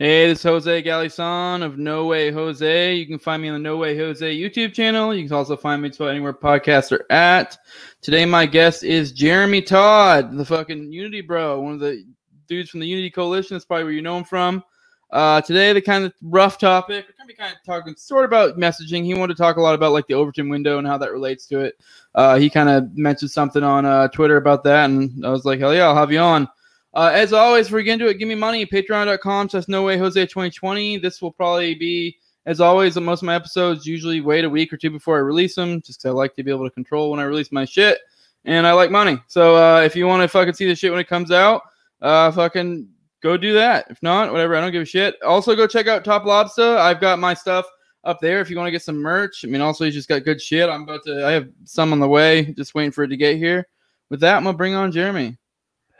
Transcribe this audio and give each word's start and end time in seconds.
Hey, 0.00 0.28
this 0.28 0.38
is 0.38 0.44
Jose 0.44 0.82
Galison 0.84 1.60
of 1.60 1.76
No 1.76 2.06
Way 2.06 2.30
Jose. 2.30 2.94
You 2.94 3.04
can 3.04 3.18
find 3.18 3.42
me 3.42 3.48
on 3.48 3.54
the 3.54 3.58
No 3.58 3.78
Way 3.78 3.98
Jose 3.98 4.32
YouTube 4.32 4.72
channel. 4.72 5.12
You 5.12 5.26
can 5.26 5.36
also 5.36 5.56
find 5.56 5.82
me 5.82 5.90
anywhere 5.98 6.32
podcasts 6.32 6.92
are 6.92 7.04
at. 7.10 7.58
Today, 8.00 8.24
my 8.24 8.46
guest 8.46 8.84
is 8.84 9.10
Jeremy 9.10 9.60
Todd, 9.60 10.38
the 10.38 10.44
fucking 10.44 10.92
Unity 10.92 11.20
bro, 11.20 11.60
one 11.60 11.72
of 11.72 11.80
the 11.80 12.04
dudes 12.46 12.70
from 12.70 12.78
the 12.78 12.86
Unity 12.86 13.10
Coalition. 13.10 13.56
That's 13.56 13.64
probably 13.64 13.82
where 13.82 13.92
you 13.92 14.00
know 14.00 14.18
him 14.18 14.22
from. 14.22 14.62
Uh, 15.10 15.40
today, 15.40 15.72
the 15.72 15.82
kind 15.82 16.04
of 16.04 16.12
rough 16.22 16.58
topic. 16.58 17.06
We're 17.08 17.14
gonna 17.18 17.26
be 17.26 17.34
kind 17.34 17.52
of 17.52 17.58
talking 17.66 17.96
sort 17.96 18.24
of 18.24 18.30
about 18.30 18.56
messaging. 18.56 19.02
He 19.02 19.14
wanted 19.14 19.36
to 19.36 19.42
talk 19.42 19.56
a 19.56 19.60
lot 19.60 19.74
about 19.74 19.90
like 19.90 20.06
the 20.06 20.14
Overton 20.14 20.48
window 20.48 20.78
and 20.78 20.86
how 20.86 20.98
that 20.98 21.10
relates 21.10 21.44
to 21.46 21.58
it. 21.58 21.74
Uh, 22.14 22.38
he 22.38 22.48
kind 22.48 22.68
of 22.68 22.96
mentioned 22.96 23.32
something 23.32 23.64
on 23.64 23.84
uh, 23.84 24.06
Twitter 24.06 24.36
about 24.36 24.62
that, 24.62 24.88
and 24.88 25.26
I 25.26 25.30
was 25.30 25.44
like, 25.44 25.58
hell 25.58 25.74
yeah, 25.74 25.88
I'll 25.88 25.96
have 25.96 26.12
you 26.12 26.20
on. 26.20 26.46
Uh, 26.94 27.10
as 27.12 27.32
always, 27.32 27.66
if 27.66 27.72
we 27.72 27.82
get 27.82 27.94
into 27.94 28.08
it, 28.08 28.18
give 28.18 28.28
me 28.28 28.34
money. 28.34 28.64
Patreon.com 28.64 29.48
says 29.48 29.68
no 29.68 29.82
way 29.82 29.98
Jose 29.98 30.20
2020. 30.20 30.98
This 30.98 31.20
will 31.20 31.32
probably 31.32 31.74
be, 31.74 32.16
as 32.46 32.60
always, 32.60 32.96
most 32.96 33.22
of 33.22 33.26
my 33.26 33.34
episodes, 33.34 33.86
usually 33.86 34.20
wait 34.20 34.44
a 34.44 34.50
week 34.50 34.72
or 34.72 34.76
two 34.76 34.90
before 34.90 35.16
I 35.16 35.20
release 35.20 35.54
them, 35.54 35.82
just 35.82 36.00
because 36.00 36.10
I 36.10 36.12
like 36.12 36.34
to 36.36 36.42
be 36.42 36.50
able 36.50 36.64
to 36.64 36.70
control 36.70 37.10
when 37.10 37.20
I 37.20 37.24
release 37.24 37.52
my 37.52 37.64
shit. 37.64 37.98
And 38.44 38.66
I 38.66 38.72
like 38.72 38.90
money. 38.90 39.18
So 39.26 39.56
uh, 39.56 39.82
if 39.82 39.94
you 39.94 40.06
want 40.06 40.22
to 40.22 40.28
fucking 40.28 40.54
see 40.54 40.66
the 40.66 40.74
shit 40.74 40.90
when 40.90 41.00
it 41.00 41.08
comes 41.08 41.30
out, 41.30 41.62
uh, 42.00 42.30
fucking 42.30 42.88
go 43.22 43.36
do 43.36 43.52
that. 43.54 43.86
If 43.90 44.02
not, 44.02 44.32
whatever, 44.32 44.56
I 44.56 44.60
don't 44.60 44.72
give 44.72 44.82
a 44.82 44.86
shit. 44.86 45.20
Also, 45.22 45.54
go 45.54 45.66
check 45.66 45.88
out 45.88 46.04
Top 46.04 46.24
Lobster. 46.24 46.78
I've 46.78 47.00
got 47.00 47.18
my 47.18 47.34
stuff 47.34 47.66
up 48.04 48.20
there 48.20 48.40
if 48.40 48.48
you 48.48 48.56
want 48.56 48.68
to 48.68 48.72
get 48.72 48.82
some 48.82 48.96
merch. 48.96 49.44
I 49.44 49.48
mean, 49.48 49.60
also, 49.60 49.84
he's 49.84 49.94
just 49.94 50.08
got 50.08 50.24
good 50.24 50.40
shit. 50.40 50.70
I'm 50.70 50.82
about 50.82 51.04
to, 51.04 51.26
I 51.26 51.32
have 51.32 51.48
some 51.64 51.92
on 51.92 52.00
the 52.00 52.08
way, 52.08 52.54
just 52.56 52.74
waiting 52.74 52.92
for 52.92 53.04
it 53.04 53.08
to 53.08 53.16
get 53.16 53.36
here. 53.36 53.66
With 54.08 54.20
that, 54.20 54.36
I'm 54.36 54.44
going 54.44 54.54
to 54.54 54.58
bring 54.58 54.74
on 54.74 54.92
Jeremy. 54.92 55.36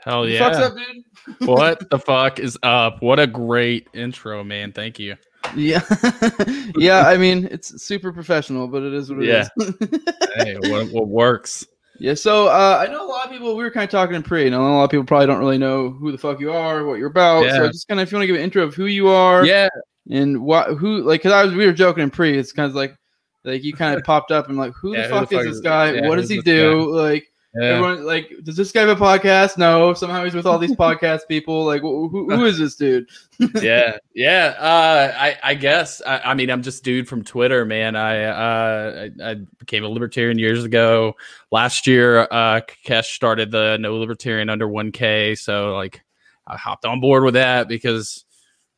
Hell 0.03 0.27
yeah. 0.27 0.39
fuck's 0.39 0.57
up, 0.57 0.73
dude? 0.75 1.47
what 1.47 1.89
the 1.89 1.99
fuck 1.99 2.39
is 2.39 2.57
up? 2.63 3.01
What 3.01 3.19
a 3.19 3.27
great 3.27 3.87
intro, 3.93 4.43
man. 4.43 4.71
Thank 4.71 4.99
you. 4.99 5.15
Yeah, 5.55 5.81
yeah. 6.77 7.07
I 7.07 7.17
mean, 7.17 7.47
it's 7.49 7.81
super 7.81 8.11
professional, 8.11 8.67
but 8.67 8.83
it 8.83 8.93
is 8.93 9.09
what 9.09 9.23
it 9.23 9.29
is. 9.29 9.49
Yeah. 9.57 9.71
Hey, 10.35 10.55
what, 10.69 10.89
what 10.91 11.07
works? 11.07 11.65
yeah. 11.99 12.13
So 12.13 12.47
uh, 12.47 12.85
I 12.87 12.89
know 12.91 13.05
a 13.05 13.09
lot 13.09 13.25
of 13.25 13.31
people. 13.31 13.55
We 13.57 13.63
were 13.63 13.71
kind 13.71 13.83
of 13.83 13.89
talking 13.89 14.15
in 14.15 14.21
pre, 14.23 14.43
and 14.43 14.51
know 14.51 14.61
a 14.61 14.67
lot 14.75 14.83
of 14.85 14.91
people 14.91 15.05
probably 15.05 15.25
don't 15.27 15.39
really 15.39 15.57
know 15.57 15.89
who 15.89 16.11
the 16.11 16.17
fuck 16.17 16.39
you 16.39 16.51
are, 16.53 16.85
what 16.85 16.99
you're 16.99 17.07
about. 17.09 17.45
Yeah. 17.45 17.57
So 17.57 17.67
just 17.67 17.87
kind 17.87 17.99
of, 17.99 18.07
if 18.07 18.11
you 18.11 18.17
want 18.17 18.23
to 18.23 18.27
give 18.27 18.35
an 18.35 18.41
intro 18.43 18.63
of 18.63 18.75
who 18.75 18.85
you 18.85 19.07
are, 19.09 19.43
Yeah. 19.45 19.67
and 20.09 20.41
what, 20.43 20.77
who, 20.77 21.01
like, 21.01 21.21
because 21.21 21.33
I 21.33 21.43
was, 21.43 21.53
we 21.55 21.65
were 21.65 21.73
joking 21.73 22.03
in 22.03 22.09
pre. 22.11 22.37
It's 22.37 22.51
kind 22.53 22.69
of 22.69 22.75
like, 22.75 22.95
like 23.43 23.63
you 23.63 23.73
kind 23.73 23.97
of 23.97 24.03
popped 24.03 24.31
up 24.31 24.47
and 24.49 24.57
like, 24.57 24.73
who 24.73 24.93
Yeah, 24.95 25.07
the 25.07 25.13
who 25.15 25.19
fuck 25.21 25.29
the 25.29 25.35
is 25.35 25.39
fuck 25.39 25.47
this 25.47 25.55
is- 25.55 25.61
guy? 25.61 25.91
yeah, 25.93 26.07
what 26.07 26.15
does 26.17 26.29
he 26.29 26.35
this 26.37 26.45
do? 26.45 26.91
Like, 26.95 27.27
Yeah. 27.55 27.63
everyone, 27.63 28.05
like, 28.05 28.31
does 28.43 28.55
this 28.55 28.71
guy 28.71 28.81
have 28.81 28.89
a 28.89 28.95
podcast? 28.95 29.57
No. 29.57 29.93
Somehow 29.93 30.23
he's 30.23 30.35
with 30.35 30.45
all 30.45 30.59
these 30.59 30.75
podcast 30.75 31.21
people. 31.27 31.65
Like, 31.65 31.81
wh- 31.81 32.09
who, 32.11 32.29
who 32.29 32.45
is 32.45 32.59
this 32.59 32.75
dude? 32.75 33.09
yeah. 33.61 33.97
Yeah. 34.13 34.55
Uh, 34.59 35.13
I, 35.17 35.37
I 35.41 35.53
guess. 35.55 36.01
I, 36.05 36.19
I 36.19 36.33
mean, 36.35 36.51
I'm 36.51 36.61
just 36.61 36.83
dude 36.83 37.07
from 37.07 37.23
Twitter, 37.23 37.65
man. 37.65 37.95
I, 37.95 38.23
uh, 38.25 39.09
I, 39.19 39.31
I 39.31 39.35
became 39.57 39.83
a 39.83 39.87
libertarian 39.89 40.37
years 40.37 40.63
ago. 40.63 41.15
Last 41.51 41.87
year, 41.87 42.27
uh, 42.29 42.61
Kesh 42.85 43.15
started 43.15 43.49
the 43.49 43.77
No 43.79 43.97
Libertarian 43.97 44.49
Under 44.49 44.67
1K. 44.67 45.37
So, 45.37 45.75
like, 45.75 46.03
I 46.45 46.55
hopped 46.55 46.85
on 46.85 47.01
board 47.01 47.23
with 47.23 47.33
that 47.33 47.67
because 47.67 48.25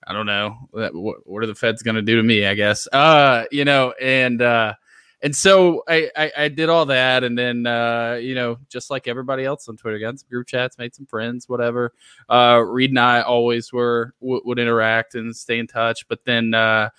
I 0.08 0.14
don't 0.14 0.26
know 0.26 0.70
that, 0.74 0.96
what, 0.96 1.28
what 1.28 1.44
are 1.44 1.48
the 1.48 1.56
feds 1.56 1.84
going 1.84 1.96
to 1.96 2.02
do 2.02 2.16
to 2.18 2.24
me? 2.24 2.46
I 2.46 2.54
guess. 2.54 2.88
Uh, 2.88 3.46
you 3.52 3.66
know, 3.66 3.94
and 4.02 4.42
uh, 4.42 4.74
and 5.22 5.36
so 5.36 5.84
I, 5.88 6.10
I 6.16 6.32
I 6.38 6.48
did 6.48 6.70
all 6.70 6.86
that, 6.88 7.24
and 7.24 7.38
then 7.38 7.66
uh, 7.66 8.20
you 8.22 8.36
know, 8.36 8.58
just 8.70 8.90
like 8.90 9.08
everybody 9.08 9.46
else 9.46 9.68
on 9.68 9.78
Twitter, 9.78 10.00
got 10.00 10.20
some 10.20 10.30
group 10.30 10.48
chats, 10.48 10.78
made 10.78 10.96
some 10.96 11.06
friends, 11.06 11.48
whatever. 11.48 11.94
Uh, 12.30 12.64
Reed 12.66 12.92
and 12.92 13.00
I 13.00 13.22
always 13.22 13.72
were 13.72 14.14
w- 14.22 14.42
would 14.46 14.60
interact 14.60 15.16
and 15.16 15.36
stay 15.36 15.60
in 15.60 15.68
touch, 15.68 16.08
but 16.08 16.26
then. 16.26 16.54
Uh, 16.54 16.90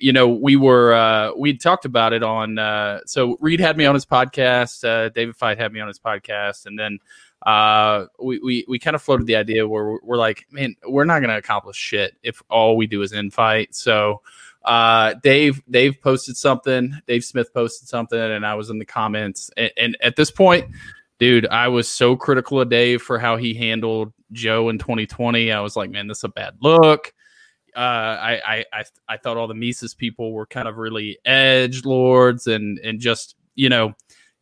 you 0.00 0.12
know, 0.12 0.28
we 0.28 0.54
were 0.54 0.94
uh, 0.94 1.32
we 1.36 1.56
talked 1.56 1.84
about 1.84 2.12
it 2.12 2.22
on. 2.22 2.56
Uh, 2.56 3.00
so 3.04 3.36
Reed 3.40 3.58
had 3.58 3.76
me 3.76 3.84
on 3.84 3.94
his 3.94 4.06
podcast. 4.06 4.84
Uh, 4.84 5.08
David 5.08 5.34
Fight 5.34 5.58
had 5.58 5.72
me 5.72 5.80
on 5.80 5.88
his 5.88 5.98
podcast, 5.98 6.66
and 6.66 6.78
then 6.78 7.00
uh, 7.44 8.06
we 8.22 8.38
we, 8.38 8.64
we 8.68 8.78
kind 8.78 8.94
of 8.94 9.02
floated 9.02 9.26
the 9.26 9.36
idea 9.36 9.66
where 9.66 9.98
we're, 10.02 10.16
like, 10.16 10.46
man, 10.50 10.76
we're 10.86 11.04
not 11.04 11.18
going 11.18 11.30
to 11.30 11.36
accomplish 11.36 11.76
shit 11.76 12.16
if 12.22 12.42
all 12.48 12.76
we 12.76 12.86
do 12.86 13.02
is 13.02 13.12
infight. 13.12 13.74
So 13.74 14.22
uh, 14.68 15.14
Dave 15.22 15.62
Dave 15.70 16.00
posted 16.02 16.36
something. 16.36 16.92
Dave 17.06 17.24
Smith 17.24 17.52
posted 17.54 17.88
something, 17.88 18.20
and 18.20 18.44
I 18.44 18.54
was 18.54 18.68
in 18.68 18.78
the 18.78 18.84
comments. 18.84 19.50
And, 19.56 19.72
and 19.78 19.96
at 20.02 20.14
this 20.14 20.30
point, 20.30 20.70
dude, 21.18 21.46
I 21.48 21.68
was 21.68 21.88
so 21.88 22.14
critical 22.16 22.60
of 22.60 22.68
Dave 22.68 23.00
for 23.00 23.18
how 23.18 23.38
he 23.38 23.54
handled 23.54 24.12
Joe 24.30 24.68
in 24.68 24.78
2020. 24.78 25.50
I 25.50 25.60
was 25.60 25.74
like, 25.74 25.90
man, 25.90 26.06
this 26.06 26.18
is 26.18 26.24
a 26.24 26.28
bad 26.28 26.58
look. 26.60 27.14
Uh, 27.74 27.80
I, 27.80 28.40
I 28.46 28.64
I 28.74 28.84
I 29.08 29.16
thought 29.16 29.38
all 29.38 29.48
the 29.48 29.54
Mises 29.54 29.94
people 29.94 30.32
were 30.32 30.46
kind 30.46 30.68
of 30.68 30.76
really 30.76 31.18
edge 31.24 31.86
lords 31.86 32.46
and 32.46 32.78
and 32.80 33.00
just 33.00 33.36
you 33.54 33.70
know 33.70 33.94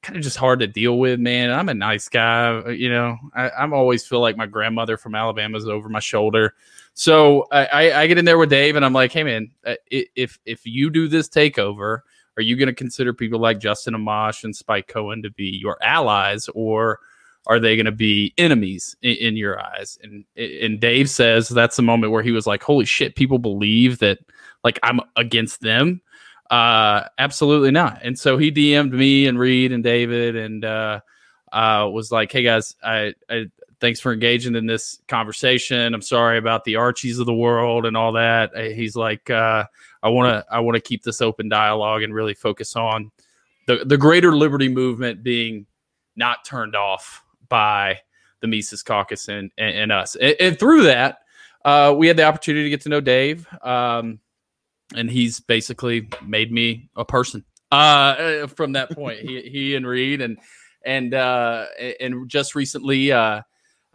kind 0.06 0.16
of 0.16 0.22
just 0.22 0.36
hard 0.36 0.60
to 0.60 0.68
deal 0.68 0.98
with, 1.00 1.18
man. 1.18 1.50
I'm 1.50 1.68
a 1.68 1.74
nice 1.74 2.08
guy, 2.08 2.58
uh, 2.58 2.68
you 2.68 2.88
know. 2.88 3.18
I, 3.34 3.50
I'm 3.50 3.72
always 3.72 4.06
feel 4.06 4.20
like 4.20 4.36
my 4.36 4.46
grandmother 4.46 4.96
from 4.96 5.16
Alabama 5.16 5.58
is 5.58 5.66
over 5.66 5.88
my 5.88 5.98
shoulder. 5.98 6.54
So 6.94 7.46
I, 7.50 7.66
I, 7.66 8.00
I 8.02 8.06
get 8.06 8.16
in 8.16 8.24
there 8.24 8.38
with 8.38 8.48
Dave, 8.48 8.76
and 8.76 8.84
I'm 8.84 8.92
like, 8.92 9.12
hey, 9.12 9.24
man, 9.24 9.50
uh, 9.66 9.74
if 9.90 10.38
if 10.46 10.64
you 10.64 10.90
do 10.90 11.08
this 11.08 11.28
takeover, 11.28 12.00
are 12.36 12.42
you 12.42 12.56
going 12.56 12.68
to 12.68 12.74
consider 12.74 13.12
people 13.12 13.40
like 13.40 13.58
Justin 13.58 13.94
Amash 13.94 14.44
and 14.44 14.54
Spike 14.54 14.86
Cohen 14.86 15.22
to 15.24 15.30
be 15.30 15.58
your 15.60 15.76
allies, 15.82 16.48
or 16.54 17.00
are 17.48 17.58
they 17.58 17.74
going 17.74 17.86
to 17.86 17.92
be 17.92 18.32
enemies 18.38 18.96
in, 19.02 19.16
in 19.16 19.36
your 19.36 19.60
eyes? 19.60 19.98
And 20.04 20.24
and 20.36 20.78
Dave 20.78 21.10
says 21.10 21.48
that's 21.48 21.76
the 21.76 21.82
moment 21.82 22.12
where 22.12 22.22
he 22.22 22.32
was 22.32 22.46
like, 22.46 22.62
holy 22.62 22.84
shit, 22.84 23.16
people 23.16 23.40
believe 23.40 23.98
that 23.98 24.20
like 24.62 24.78
I'm 24.84 25.00
against 25.16 25.62
them 25.62 26.00
uh 26.50 27.08
absolutely 27.18 27.70
not. 27.70 28.00
And 28.02 28.18
so 28.18 28.38
he 28.38 28.50
dm'd 28.50 28.92
me 28.92 29.26
and 29.26 29.38
reed 29.38 29.72
and 29.72 29.82
david 29.82 30.36
and 30.36 30.64
uh 30.64 31.00
uh 31.52 31.88
was 31.92 32.10
like 32.10 32.32
hey 32.32 32.42
guys 32.42 32.74
i 32.82 33.14
i 33.30 33.46
thanks 33.80 34.00
for 34.00 34.12
engaging 34.12 34.54
in 34.54 34.66
this 34.66 35.00
conversation. 35.06 35.94
I'm 35.94 36.02
sorry 36.02 36.38
about 36.38 36.64
the 36.64 36.76
archies 36.76 37.18
of 37.18 37.26
the 37.26 37.34
world 37.34 37.84
and 37.84 37.96
all 37.96 38.12
that. 38.12 38.54
Uh, 38.54 38.62
he's 38.62 38.96
like 38.96 39.28
uh 39.30 39.64
i 40.02 40.08
want 40.08 40.32
to 40.32 40.44
i 40.54 40.60
want 40.60 40.76
to 40.76 40.80
keep 40.80 41.02
this 41.02 41.20
open 41.20 41.48
dialogue 41.48 42.02
and 42.02 42.14
really 42.14 42.34
focus 42.34 42.76
on 42.76 43.10
the 43.66 43.84
the 43.84 43.96
greater 43.96 44.34
liberty 44.34 44.68
movement 44.68 45.22
being 45.22 45.66
not 46.16 46.44
turned 46.44 46.74
off 46.74 47.22
by 47.48 47.98
the 48.40 48.46
mises 48.46 48.82
caucus 48.82 49.28
and 49.28 49.50
and, 49.58 49.76
and 49.76 49.92
us. 49.92 50.16
And, 50.16 50.36
and 50.40 50.58
through 50.58 50.84
that 50.84 51.20
uh 51.64 51.94
we 51.96 52.08
had 52.08 52.16
the 52.16 52.24
opportunity 52.24 52.64
to 52.64 52.70
get 52.70 52.82
to 52.82 52.88
know 52.88 53.00
dave. 53.00 53.46
Um 53.62 54.20
and 54.94 55.10
he's 55.10 55.40
basically 55.40 56.08
made 56.24 56.52
me 56.52 56.88
a 56.96 57.04
person. 57.04 57.44
Uh 57.72 58.46
from 58.46 58.72
that 58.72 58.90
point 58.92 59.18
he, 59.18 59.42
he 59.42 59.74
and 59.74 59.84
reed 59.86 60.20
and 60.20 60.38
and 60.84 61.14
uh 61.14 61.66
and 61.98 62.28
just 62.28 62.54
recently 62.54 63.10
uh 63.10 63.42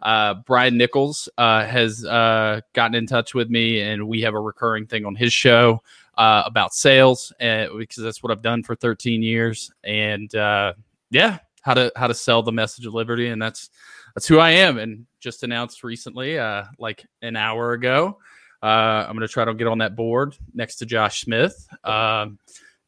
uh 0.02 0.34
brian 0.46 0.76
nichols 0.76 1.28
uh 1.38 1.64
has 1.64 2.04
uh 2.04 2.60
gotten 2.74 2.94
in 2.94 3.06
touch 3.06 3.32
with 3.34 3.48
me 3.48 3.80
and 3.80 4.06
we 4.06 4.20
have 4.20 4.34
a 4.34 4.40
recurring 4.40 4.86
thing 4.86 5.06
on 5.06 5.14
his 5.14 5.32
show 5.32 5.82
uh 6.18 6.42
about 6.44 6.74
sales 6.74 7.32
and 7.40 7.70
because 7.78 8.02
that's 8.02 8.22
what 8.22 8.30
i've 8.30 8.42
done 8.42 8.62
for 8.62 8.74
13 8.74 9.22
years. 9.22 9.72
And 9.84 10.32
uh 10.34 10.74
yeah 11.10 11.38
how 11.62 11.72
to 11.72 11.90
how 11.96 12.08
to 12.08 12.14
sell 12.14 12.42
the 12.42 12.52
message 12.52 12.84
of 12.84 12.92
liberty. 12.92 13.28
And 13.28 13.40
that's 13.40 13.70
that's 14.14 14.28
who 14.28 14.38
i 14.38 14.50
am. 14.50 14.76
And 14.76 15.06
just 15.18 15.44
announced 15.44 15.82
recently 15.82 16.38
uh 16.38 16.64
like 16.78 17.06
an 17.22 17.36
hour 17.36 17.72
ago 17.72 18.18
uh, 18.62 19.06
I'm 19.08 19.16
going 19.16 19.26
to 19.26 19.32
try 19.32 19.44
to 19.44 19.54
get 19.54 19.66
on 19.66 19.78
that 19.78 19.96
board 19.96 20.36
next 20.54 20.76
to 20.76 20.86
Josh 20.86 21.22
Smith 21.22 21.68
um, 21.84 22.38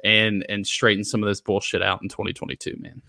and 0.03 0.45
and 0.49 0.67
straighten 0.67 1.05
some 1.05 1.23
of 1.23 1.29
this 1.29 1.41
bullshit 1.41 1.83
out 1.83 2.03
in 2.03 2.09
2022, 2.09 2.77
man. 2.79 3.03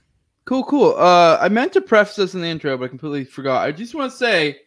Cool, 0.46 0.64
cool. 0.64 0.96
Uh, 0.98 1.38
I 1.42 1.50
meant 1.50 1.74
to 1.74 1.82
preface 1.82 2.16
this 2.16 2.36
in 2.36 2.42
the 2.42 2.48
intro, 2.48 2.78
but 2.78 2.86
I 2.86 2.88
completely 2.88 3.26
forgot. 3.26 3.66
I 3.66 3.72
just 3.72 3.96
want 3.96 4.12
to 4.12 4.18
say, 4.18 4.58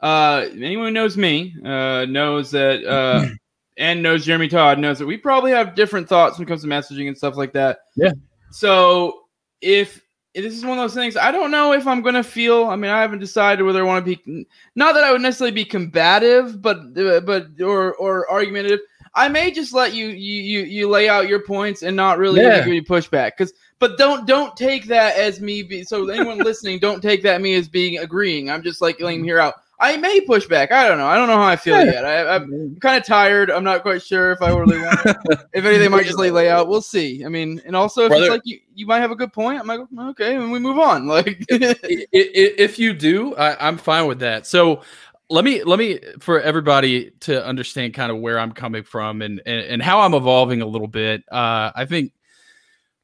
uh, 0.00 0.46
anyone 0.52 0.86
who 0.86 0.92
knows 0.92 1.16
me 1.16 1.54
uh, 1.64 2.06
knows 2.08 2.52
that, 2.52 2.84
uh, 2.84 3.26
and 3.76 4.02
knows 4.02 4.24
Jeremy 4.24 4.46
Todd 4.46 4.78
knows 4.78 5.00
that 5.00 5.06
we 5.06 5.16
probably 5.16 5.50
have 5.50 5.74
different 5.74 6.08
thoughts 6.08 6.38
when 6.38 6.46
it 6.46 6.48
comes 6.48 6.62
to 6.62 6.68
messaging 6.68 7.08
and 7.08 7.18
stuff 7.18 7.36
like 7.36 7.52
that. 7.54 7.78
Yeah. 7.96 8.12
So 8.52 9.22
if 9.60 10.00
if 10.00 10.03
this 10.34 10.54
is 10.54 10.64
one 10.64 10.78
of 10.78 10.82
those 10.82 10.94
things, 10.94 11.16
I 11.16 11.30
don't 11.30 11.50
know 11.50 11.72
if 11.72 11.86
I'm 11.86 12.02
gonna 12.02 12.22
feel. 12.24 12.64
I 12.64 12.76
mean, 12.76 12.90
I 12.90 13.00
haven't 13.00 13.20
decided 13.20 13.62
whether 13.62 13.80
I 13.80 13.84
want 13.84 14.04
to 14.04 14.16
be. 14.16 14.46
Not 14.74 14.94
that 14.94 15.04
I 15.04 15.12
would 15.12 15.20
necessarily 15.22 15.54
be 15.54 15.64
combative, 15.64 16.60
but 16.60 16.78
uh, 16.98 17.20
but 17.20 17.60
or 17.60 17.94
or 17.94 18.30
argumentative. 18.30 18.80
I 19.14 19.28
may 19.28 19.52
just 19.52 19.72
let 19.72 19.94
you 19.94 20.06
you 20.08 20.40
you, 20.42 20.60
you 20.64 20.88
lay 20.88 21.08
out 21.08 21.28
your 21.28 21.40
points 21.44 21.82
and 21.82 21.96
not 21.96 22.18
really 22.18 22.40
Yeah. 22.40 22.64
give 22.64 22.66
you 22.66 22.82
pushback 22.82 23.32
because 23.38 23.52
but 23.78 23.96
don't 23.96 24.26
don't 24.26 24.56
take 24.56 24.86
that 24.86 25.16
as 25.16 25.40
me 25.40 25.62
be 25.62 25.84
so 25.84 26.08
anyone 26.08 26.38
listening 26.42 26.80
don't 26.80 27.00
take 27.00 27.22
that 27.22 27.40
me 27.40 27.54
as 27.54 27.68
being 27.68 27.98
agreeing 27.98 28.50
i'm 28.50 28.62
just 28.62 28.80
like 28.80 28.98
letting 29.00 29.20
him 29.20 29.24
hear 29.24 29.38
out 29.38 29.54
i 29.80 29.96
may 29.96 30.20
push 30.20 30.46
back. 30.46 30.70
I 30.72 30.88
don't 30.88 30.98
know. 30.98 31.06
I 31.06 31.16
don't 31.16 31.28
know 31.28 31.36
how 31.36 31.42
i 31.48 31.56
feel 31.56 31.76
Yeah. 31.78 31.92
yet. 31.92 32.04
I, 32.04 32.34
i'm 32.36 32.76
kind 32.80 32.96
of 33.00 33.04
tired. 33.06 33.50
I'm 33.50 33.64
not 33.64 33.82
quite 33.82 34.02
sure 34.02 34.32
if 34.32 34.40
i 34.42 34.50
really 34.50 34.78
want 34.78 35.00
if 35.52 35.64
anything 35.64 35.90
might 35.90 36.04
just 36.06 36.18
lay 36.18 36.30
lay 36.30 36.48
out. 36.48 36.68
We'll 36.68 36.80
see. 36.82 37.24
I 37.24 37.28
mean 37.28 37.60
and 37.66 37.74
also 37.74 38.02
if 38.04 38.08
Brother- 38.08 38.24
it's 38.24 38.30
like 38.30 38.42
you, 38.44 38.60
you 38.74 38.86
might 38.86 39.00
have 39.00 39.10
a 39.10 39.16
good 39.16 39.32
point 39.32 39.60
i'm 39.60 39.66
like 39.66 39.80
okay 40.10 40.36
and 40.36 40.50
we 40.52 40.58
move 40.58 40.78
on. 40.78 41.06
Like 41.14 41.44
I- 41.50 41.76
i- 41.82 42.06
if 42.12 42.78
you 42.78 42.92
do, 42.94 43.34
I, 43.36 43.66
I'm 43.68 43.76
fine 43.78 44.06
with 44.06 44.20
that. 44.20 44.46
So 44.46 44.82
let 45.30 45.44
me 45.44 45.64
let 45.64 45.78
me 45.78 46.00
for 46.20 46.40
everybody 46.40 47.10
to 47.20 47.44
understand 47.44 47.94
kind 47.94 48.12
of 48.12 48.18
where 48.18 48.38
I'm 48.38 48.52
coming 48.52 48.82
from 48.84 49.22
and 49.22 49.40
and, 49.46 49.60
and 49.66 49.82
how 49.82 50.00
I'm 50.00 50.14
evolving 50.14 50.60
a 50.62 50.66
little 50.66 50.86
bit. 50.86 51.24
Uh, 51.32 51.72
I 51.74 51.86
think 51.86 52.12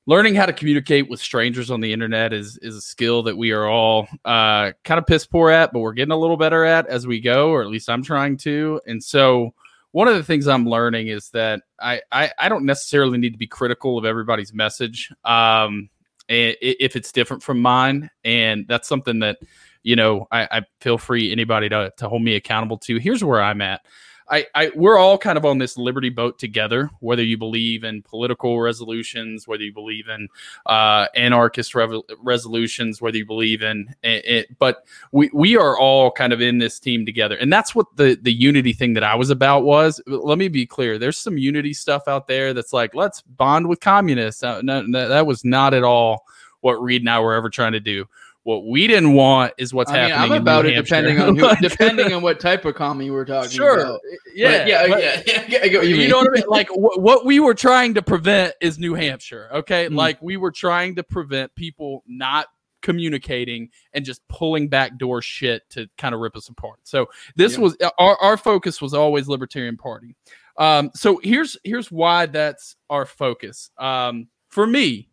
learning 0.07 0.35
how 0.35 0.47
to 0.47 0.53
communicate 0.53 1.09
with 1.09 1.21
strangers 1.21 1.71
on 1.71 1.81
the 1.81 1.93
internet 1.93 2.33
is 2.33 2.59
is 2.63 2.77
a 2.77 2.81
skill 2.81 3.23
that 3.25 3.37
we 3.37 3.53
are 3.53 3.67
all 3.67 4.09
uh, 4.25 4.73
kind 4.85 4.99
of 4.99 5.07
piss 5.07 5.27
poor 5.27 5.51
at, 5.51 5.73
but 5.73 5.81
we're 5.81 5.93
getting 5.93 6.13
a 6.13 6.19
little 6.19 6.37
better 6.37 6.65
at 6.65 6.87
as 6.87 7.07
we 7.07 7.21
go, 7.21 7.51
or 7.51 7.63
at 7.63 7.69
least 7.69 7.89
I'm 7.89 8.03
trying 8.03 8.37
to. 8.39 8.81
And 8.87 9.03
so 9.03 9.55
one 9.93 10.09
of 10.09 10.15
the 10.15 10.23
things 10.23 10.47
I'm 10.47 10.67
learning 10.67 11.09
is 11.09 11.31
that 11.31 11.63
I 11.81 12.01
I, 12.13 12.31
I 12.39 12.49
don't 12.49 12.65
necessarily 12.65 13.19
need 13.19 13.33
to 13.33 13.39
be 13.39 13.47
critical 13.47 13.99
of 13.99 14.05
everybody's 14.05 14.55
message 14.55 15.11
um, 15.25 15.91
if 16.29 16.97
it's 16.97 17.13
different 17.13 17.43
from 17.43 17.61
mine, 17.61 18.11
and 18.25 18.67
that's 18.69 18.89
something 18.89 19.21
that 19.21 19.39
you 19.83 19.97
know 19.97 20.27
I, 20.31 20.49
I 20.51 20.63
feel 20.81 20.99
free 20.99 21.33
anybody 21.33 21.69
to 21.69 21.93
to 21.97 22.09
hold 22.09 22.23
me 22.23 22.37
accountable 22.37 22.79
to. 22.79 22.99
Here's 22.99 23.25
where 23.25 23.43
I'm 23.43 23.61
at. 23.61 23.83
I, 24.31 24.47
I 24.55 24.71
we're 24.75 24.97
all 24.97 25.19
kind 25.19 25.37
of 25.37 25.45
on 25.45 25.59
this 25.59 25.77
liberty 25.77 26.09
boat 26.09 26.39
together. 26.39 26.91
Whether 27.01 27.23
you 27.23 27.37
believe 27.37 27.85
in 27.85 28.03
political 28.03 28.61
resolutions, 28.61 29.49
whether 29.49 29.65
you 29.65 29.73
believe 29.73 30.09
in 30.09 30.29
uh, 30.67 31.07
anarchist 31.15 31.75
resolutions, 31.75 33.03
whether 33.03 33.17
you 33.17 33.27
believe 33.27 33.63
in 33.63 33.95
it, 34.03 34.25
it, 34.25 34.59
but 34.59 34.87
we 35.13 35.31
we 35.33 35.57
are 35.57 35.77
all 35.79 36.11
kind 36.11 36.33
of 36.33 36.41
in 36.41 36.59
this 36.59 36.79
team 36.79 37.05
together, 37.05 37.37
and 37.37 37.53
that's 37.53 37.75
what 37.75 37.87
the 37.97 38.19
the 38.23 38.33
unity 38.33 38.73
thing 38.73 38.95
that 38.95 39.05
I 39.05 39.15
was 39.15 39.31
about 39.31 39.65
was. 39.65 40.01
Let 40.07 40.39
me 40.39 40.49
be 40.49 40.67
clear: 40.67 40.99
there's 40.99 41.19
some 41.19 41.37
unity 41.37 41.75
stuff 41.75 42.07
out 42.07 42.29
there 42.29 42.55
that's 42.55 42.73
like 42.73 42.95
let's 42.95 43.23
bond 43.23 43.67
with 43.67 43.81
communists. 43.81 44.43
Uh, 44.43 44.63
no, 44.63 44.83
no, 44.83 45.09
that 45.09 45.27
was 45.27 45.45
not 45.45 45.75
at 45.75 45.83
all 45.83 46.25
what 46.61 46.83
Reed 46.83 47.03
and 47.03 47.11
I 47.11 47.19
were 47.21 47.35
ever 47.35 47.51
trying 47.51 47.73
to 47.73 47.81
do. 47.81 48.07
What 48.51 48.67
we 48.67 48.89
didn't 48.89 49.13
want 49.13 49.53
is 49.59 49.73
what's 49.73 49.93
I 49.93 49.95
mean, 49.95 50.11
happening. 50.11 50.33
I'm 50.33 50.43
about 50.43 50.67
it 50.67 50.73
depending 50.73 51.21
on 51.21 51.37
who, 51.39 51.55
depending 51.61 52.13
on 52.13 52.21
what 52.21 52.41
type 52.41 52.65
of 52.65 52.75
commie 52.75 53.09
we're 53.09 53.25
talking 53.25 53.49
sure. 53.49 53.79
about. 53.79 54.01
Yeah, 54.35 54.67
yeah, 54.67 54.89
but, 54.89 55.01
yeah, 55.01 55.45
yeah, 55.47 55.65
you, 55.83 55.83
you 55.83 56.09
know 56.09 56.19
what 56.19 56.31
I 56.31 56.33
mean? 56.33 56.49
Like 56.49 56.67
w- 56.71 57.01
what 57.01 57.25
we 57.25 57.39
were 57.39 57.55
trying 57.55 57.95
to 57.95 58.03
prevent 58.03 58.55
is 58.61 58.77
New 58.77 58.95
Hampshire. 58.95 59.49
Okay, 59.53 59.87
mm. 59.87 59.95
like 59.95 60.21
we 60.21 60.37
were 60.37 60.51
trying 60.51 60.97
to 60.97 61.05
prevent 61.05 61.55
people 61.55 62.03
not 62.09 62.49
communicating 62.83 63.69
and 63.93 64.05
just 64.05 64.27
pulling 64.27 64.67
backdoor 64.67 65.23
shit 65.23 65.63
to 65.71 65.89
kind 65.97 66.13
of 66.13 66.21
rip 66.21 66.35
us 66.35 66.49
apart. 66.49 66.81
So 66.83 67.09
this 67.37 67.55
yeah. 67.55 67.61
was 67.61 67.77
our, 68.01 68.17
our 68.17 68.37
focus 68.37 68.83
was 68.83 68.95
always 68.95 69.29
Libertarian 69.29 69.77
Party. 69.77 70.17
Um, 70.57 70.91
so 70.97 71.21
here's 71.23 71.57
here's 71.63 71.93
why 71.93 72.27
that's 72.27 72.75
our 72.89 73.07
focus. 73.07 73.71
Um, 73.79 74.27
for 74.49 74.67
me, 74.67 75.09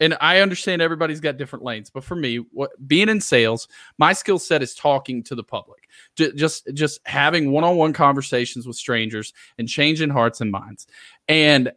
and 0.00 0.16
I 0.20 0.40
understand 0.40 0.82
everybody's 0.82 1.20
got 1.20 1.36
different 1.36 1.64
lanes, 1.64 1.90
but 1.90 2.02
for 2.02 2.16
me, 2.16 2.36
what 2.52 2.70
being 2.88 3.08
in 3.08 3.20
sales, 3.20 3.68
my 3.98 4.12
skill 4.12 4.38
set 4.38 4.62
is 4.62 4.74
talking 4.74 5.22
to 5.24 5.34
the 5.34 5.44
public, 5.44 5.88
just 6.16 6.68
just 6.74 7.00
having 7.06 7.52
one-on-one 7.52 7.92
conversations 7.92 8.66
with 8.66 8.76
strangers 8.76 9.32
and 9.58 9.68
changing 9.68 10.10
hearts 10.10 10.40
and 10.40 10.50
minds. 10.50 10.86
And 11.28 11.70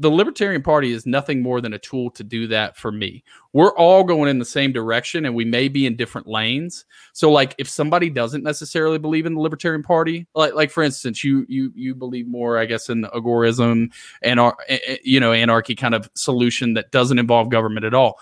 the 0.00 0.10
Libertarian 0.10 0.62
Party 0.62 0.92
is 0.92 1.06
nothing 1.06 1.42
more 1.42 1.60
than 1.60 1.74
a 1.74 1.78
tool 1.78 2.08
to 2.12 2.22
do 2.22 2.46
that 2.46 2.76
for 2.76 2.92
me. 2.92 3.24
We're 3.52 3.74
all 3.76 4.04
going 4.04 4.30
in 4.30 4.38
the 4.38 4.44
same 4.44 4.72
direction 4.72 5.26
and 5.26 5.34
we 5.34 5.44
may 5.44 5.66
be 5.66 5.86
in 5.86 5.96
different 5.96 6.28
lanes. 6.28 6.84
So 7.12 7.32
like 7.32 7.56
if 7.58 7.68
somebody 7.68 8.08
doesn't 8.08 8.44
necessarily 8.44 8.98
believe 8.98 9.26
in 9.26 9.34
the 9.34 9.40
Libertarian 9.40 9.82
Party, 9.82 10.28
like 10.36 10.54
like 10.54 10.70
for 10.70 10.84
instance, 10.84 11.24
you 11.24 11.44
you 11.48 11.72
you 11.74 11.96
believe 11.96 12.28
more 12.28 12.58
I 12.58 12.64
guess 12.64 12.88
in 12.88 13.02
agorism 13.06 13.92
and 14.22 14.38
our 14.38 14.56
eh, 14.68 14.78
eh, 14.86 14.96
you 15.02 15.18
know 15.18 15.32
anarchy 15.32 15.74
kind 15.74 15.94
of 15.94 16.08
solution 16.14 16.74
that 16.74 16.92
doesn't 16.92 17.18
involve 17.18 17.50
government 17.50 17.84
at 17.84 17.94
all. 17.94 18.20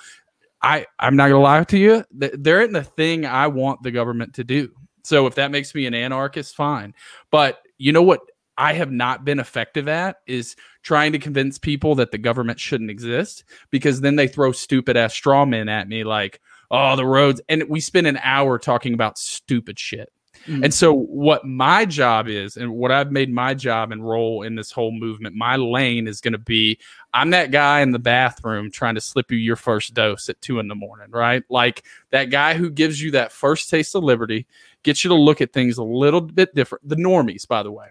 I 0.63 0.87
I'm 0.99 1.15
not 1.15 1.29
going 1.29 1.41
to 1.41 1.45
lie 1.45 1.63
to 1.63 1.79
you, 1.79 2.05
there 2.11 2.63
isn't 2.63 2.75
a 2.75 2.85
thing 2.85 3.27
I 3.27 3.49
want 3.49 3.83
the 3.83 3.91
government 3.91 4.35
to 4.35 4.45
do. 4.45 4.71
So 5.05 5.27
if 5.27 5.35
that 5.35 5.51
makes 5.51 5.75
me 5.75 5.87
an 5.87 5.95
anarchist, 5.95 6.57
fine. 6.57 6.95
But 7.31 7.61
you 7.79 7.93
know 7.93 8.03
what 8.03 8.21
I 8.59 8.73
have 8.75 8.91
not 8.91 9.25
been 9.25 9.39
effective 9.39 9.89
at 9.89 10.21
is 10.27 10.57
trying 10.83 11.13
to 11.13 11.19
convince 11.19 11.59
people 11.59 11.95
that 11.97 12.11
the 12.11 12.19
government 12.19 12.61
shouldn't 12.61 12.91
exist 12.91 13.45
because 13.71 14.01
then 14.01 14.17
they 14.17 14.29
throw 14.29 14.53
stupid 14.53 14.97
ass 14.97 15.13
straw 15.13 15.45
men 15.45 15.69
at 15.69 15.89
me 15.89 16.05
like, 16.05 16.41
oh, 16.71 16.97
the 16.97 17.07
roads. 17.07 17.41
And 17.49 17.65
we 17.69 17.81
spend 17.81 18.07
an 18.07 18.19
hour 18.23 18.59
talking 18.59 18.95
about 18.95 19.19
stupid 19.19 19.79
shit. 19.79 20.13
Mm-hmm. 20.47 20.65
And 20.65 20.75
so, 20.75 20.93
what 20.93 21.45
my 21.45 21.85
job 21.87 22.29
is, 22.29 22.57
and 22.57 22.73
what 22.73 22.93
I've 22.93 23.11
made 23.11 23.33
my 23.33 23.55
job 23.55 23.91
and 23.91 24.07
role 24.07 24.43
in 24.43 24.55
this 24.55 24.71
whole 24.71 24.93
movement, 24.93 25.35
my 25.35 25.57
lane 25.57 26.07
is 26.07 26.21
going 26.21 26.33
to 26.33 26.39
be 26.39 26.79
I'm 27.13 27.31
that 27.31 27.51
guy 27.51 27.81
in 27.81 27.91
the 27.91 27.99
bathroom 27.99 28.71
trying 28.71 28.95
to 28.95 29.01
slip 29.01 29.33
you 29.33 29.39
your 29.39 29.57
first 29.57 29.95
dose 29.95 30.29
at 30.29 30.41
two 30.43 30.61
in 30.61 30.69
the 30.69 30.75
morning, 30.75 31.11
right? 31.11 31.43
Like 31.49 31.85
that 32.11 32.27
guy 32.27 32.55
who 32.55 32.71
gives 32.71 33.03
you 33.03 33.13
that 33.13 33.33
first 33.33 33.71
taste 33.71 33.97
of 33.97 34.05
liberty, 34.05 34.47
gets 34.83 35.03
you 35.03 35.09
to 35.09 35.17
look 35.17 35.41
at 35.41 35.53
things 35.53 35.79
a 35.79 35.83
little 35.83 36.21
bit 36.21 36.55
different. 36.55 36.89
The 36.89 36.97
normies, 36.97 37.49
by 37.49 37.63
the 37.63 37.73
way 37.73 37.89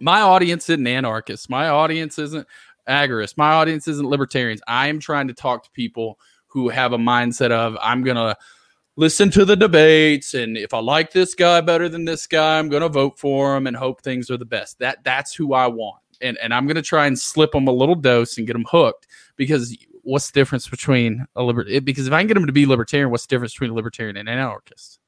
my 0.00 0.20
audience 0.20 0.68
isn't 0.68 0.86
anarchists. 0.86 1.48
My 1.48 1.68
audience 1.68 2.18
isn't 2.18 2.46
agorists. 2.88 3.36
My 3.36 3.52
audience 3.52 3.88
isn't 3.88 4.08
libertarians. 4.08 4.60
I 4.66 4.88
am 4.88 5.00
trying 5.00 5.28
to 5.28 5.34
talk 5.34 5.64
to 5.64 5.70
people 5.70 6.18
who 6.46 6.68
have 6.68 6.92
a 6.92 6.98
mindset 6.98 7.50
of 7.50 7.76
I'm 7.80 8.02
gonna 8.02 8.36
listen 8.96 9.30
to 9.30 9.44
the 9.44 9.56
debates 9.56 10.34
and 10.34 10.56
if 10.56 10.74
I 10.74 10.78
like 10.78 11.12
this 11.12 11.34
guy 11.34 11.60
better 11.60 11.88
than 11.88 12.04
this 12.04 12.26
guy, 12.26 12.58
I'm 12.58 12.68
gonna 12.68 12.88
vote 12.88 13.18
for 13.18 13.56
him 13.56 13.66
and 13.66 13.76
hope 13.76 14.02
things 14.02 14.30
are 14.30 14.36
the 14.36 14.44
best. 14.44 14.78
That 14.78 15.02
that's 15.04 15.34
who 15.34 15.54
I 15.54 15.66
want. 15.66 16.00
And 16.20 16.36
and 16.38 16.52
I'm 16.52 16.66
gonna 16.66 16.82
try 16.82 17.06
and 17.06 17.18
slip 17.18 17.52
them 17.52 17.68
a 17.68 17.72
little 17.72 17.94
dose 17.94 18.36
and 18.38 18.46
get 18.46 18.54
them 18.54 18.66
hooked 18.68 19.06
because 19.36 19.76
what's 20.02 20.30
the 20.30 20.40
difference 20.40 20.68
between 20.68 21.26
a 21.36 21.42
libertarian? 21.42 21.84
because 21.84 22.06
if 22.06 22.12
I 22.12 22.20
can 22.20 22.26
get 22.26 22.34
them 22.34 22.46
to 22.46 22.52
be 22.52 22.66
libertarian, 22.66 23.10
what's 23.10 23.26
the 23.26 23.34
difference 23.34 23.52
between 23.54 23.70
a 23.70 23.74
libertarian 23.74 24.16
and 24.16 24.28
an 24.28 24.38
anarchist? 24.38 24.98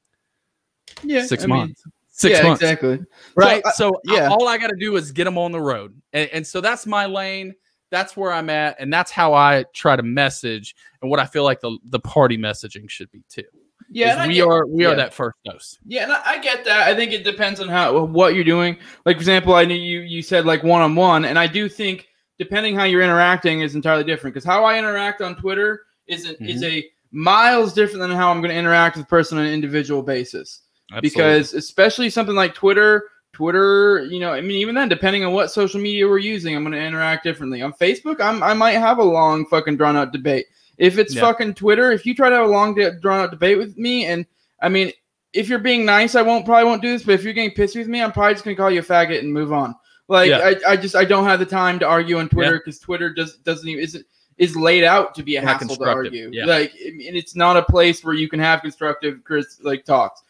Yeah, 1.03 1.25
six 1.25 1.43
I 1.43 1.47
months. 1.47 1.85
Mean, 1.85 1.93
six 2.13 2.37
yeah, 2.37 2.47
months. 2.47 2.61
Exactly. 2.61 3.03
Right. 3.35 3.63
So, 3.73 3.89
uh, 3.89 3.91
so 3.91 4.01
yeah, 4.05 4.29
all 4.29 4.47
I 4.47 4.57
got 4.57 4.69
to 4.69 4.77
do 4.77 4.95
is 4.95 5.11
get 5.11 5.25
them 5.25 5.37
on 5.37 5.51
the 5.51 5.59
road, 5.59 5.99
and, 6.13 6.29
and 6.31 6.47
so 6.47 6.61
that's 6.61 6.85
my 6.85 7.05
lane. 7.05 7.53
That's 7.91 8.15
where 8.15 8.31
I'm 8.31 8.49
at, 8.49 8.77
and 8.79 8.91
that's 8.91 9.11
how 9.11 9.33
I 9.33 9.65
try 9.73 9.95
to 9.95 10.03
message, 10.03 10.75
and 11.01 11.11
what 11.11 11.19
I 11.19 11.25
feel 11.25 11.43
like 11.43 11.59
the 11.59 11.77
the 11.89 11.99
party 11.99 12.37
messaging 12.37 12.89
should 12.89 13.11
be 13.11 13.23
too. 13.29 13.43
Yeah, 13.89 14.25
we 14.25 14.35
get, 14.35 14.47
are 14.47 14.65
we 14.65 14.83
yeah. 14.83 14.89
are 14.89 14.95
that 14.95 15.13
first 15.13 15.37
dose. 15.45 15.77
Yeah, 15.85 16.03
and 16.03 16.13
I 16.13 16.39
get 16.39 16.65
that. 16.65 16.87
I 16.87 16.95
think 16.95 17.11
it 17.11 17.23
depends 17.23 17.59
on 17.59 17.67
how 17.67 18.03
what 18.05 18.33
you're 18.33 18.43
doing. 18.43 18.77
Like 19.05 19.17
for 19.17 19.21
example, 19.21 19.53
I 19.53 19.65
knew 19.65 19.75
you 19.75 19.99
you 19.99 20.21
said 20.21 20.45
like 20.45 20.63
one 20.63 20.81
on 20.81 20.95
one, 20.95 21.25
and 21.25 21.37
I 21.37 21.47
do 21.47 21.69
think 21.69 22.07
depending 22.39 22.75
how 22.75 22.85
you're 22.85 23.03
interacting 23.03 23.61
is 23.61 23.75
entirely 23.75 24.03
different. 24.03 24.33
Because 24.33 24.45
how 24.45 24.63
I 24.63 24.79
interact 24.79 25.21
on 25.21 25.35
Twitter 25.35 25.83
is 26.07 26.27
mm-hmm. 26.27 26.45
is 26.45 26.63
a 26.63 26.83
miles 27.11 27.73
different 27.73 27.99
than 27.99 28.11
how 28.11 28.31
I'm 28.31 28.41
going 28.41 28.49
to 28.49 28.57
interact 28.57 28.97
with 28.97 29.05
a 29.05 29.09
person 29.09 29.37
on 29.37 29.45
an 29.45 29.53
individual 29.53 30.01
basis. 30.01 30.62
Absolutely. 30.93 31.09
Because 31.09 31.53
especially 31.53 32.09
something 32.09 32.35
like 32.35 32.53
Twitter, 32.53 33.09
Twitter, 33.33 34.05
you 34.05 34.19
know, 34.19 34.31
I 34.31 34.41
mean, 34.41 34.57
even 34.57 34.75
then, 34.75 34.89
depending 34.89 35.25
on 35.25 35.33
what 35.33 35.51
social 35.51 35.81
media 35.81 36.07
we're 36.07 36.19
using, 36.19 36.55
I'm 36.55 36.63
going 36.63 36.73
to 36.73 36.79
interact 36.79 37.23
differently. 37.23 37.61
On 37.63 37.73
Facebook, 37.73 38.21
I'm, 38.21 38.43
I 38.43 38.53
might 38.53 38.73
have 38.73 38.99
a 38.99 39.03
long 39.03 39.45
fucking 39.47 39.77
drawn 39.77 39.95
out 39.95 40.11
debate. 40.11 40.45
If 40.77 40.97
it's 40.97 41.15
yeah. 41.15 41.21
fucking 41.21 41.55
Twitter, 41.55 41.91
if 41.91 42.05
you 42.05 42.13
try 42.15 42.29
to 42.29 42.35
have 42.35 42.45
a 42.45 42.51
long 42.51 42.75
de- 42.75 42.99
drawn 42.99 43.19
out 43.19 43.31
debate 43.31 43.57
with 43.57 43.77
me, 43.77 44.05
and 44.05 44.25
I 44.61 44.69
mean, 44.69 44.91
if 45.33 45.49
you're 45.49 45.59
being 45.59 45.85
nice, 45.85 46.15
I 46.15 46.21
won't 46.21 46.45
probably 46.45 46.65
won't 46.65 46.81
do 46.81 46.91
this. 46.91 47.03
But 47.03 47.13
if 47.13 47.23
you're 47.23 47.33
getting 47.33 47.51
pissed 47.51 47.75
with 47.75 47.87
me, 47.87 48.01
I'm 48.01 48.11
probably 48.11 48.33
just 48.35 48.45
gonna 48.45 48.55
call 48.55 48.71
you 48.71 48.79
a 48.79 48.83
faggot 48.83 49.19
and 49.19 49.33
move 49.33 49.51
on. 49.51 49.75
Like 50.07 50.29
yeah. 50.29 50.53
I, 50.67 50.73
I 50.73 50.77
just 50.77 50.95
I 50.95 51.05
don't 51.05 51.25
have 51.25 51.39
the 51.39 51.45
time 51.45 51.79
to 51.79 51.87
argue 51.87 52.17
on 52.17 52.29
Twitter 52.29 52.57
because 52.57 52.79
yeah. 52.79 52.85
Twitter 52.85 53.13
just 53.13 53.43
doesn't 53.43 53.67
even 53.67 53.83
isn't 53.83 54.05
is 54.37 54.55
laid 54.55 54.83
out 54.83 55.15
to 55.15 55.23
be 55.23 55.35
a 55.35 55.41
Not 55.41 55.61
hassle 55.61 55.75
to 55.75 55.85
argue. 55.85 56.31
Like 56.45 56.73
and 56.75 57.15
it's 57.15 57.35
not 57.35 57.57
a 57.57 57.63
place 57.63 58.03
where 58.03 58.13
you 58.13 58.27
can 58.27 58.39
have 58.39 58.61
constructive 58.61 59.23
Chris, 59.23 59.59
like 59.61 59.85
talks. 59.85 60.21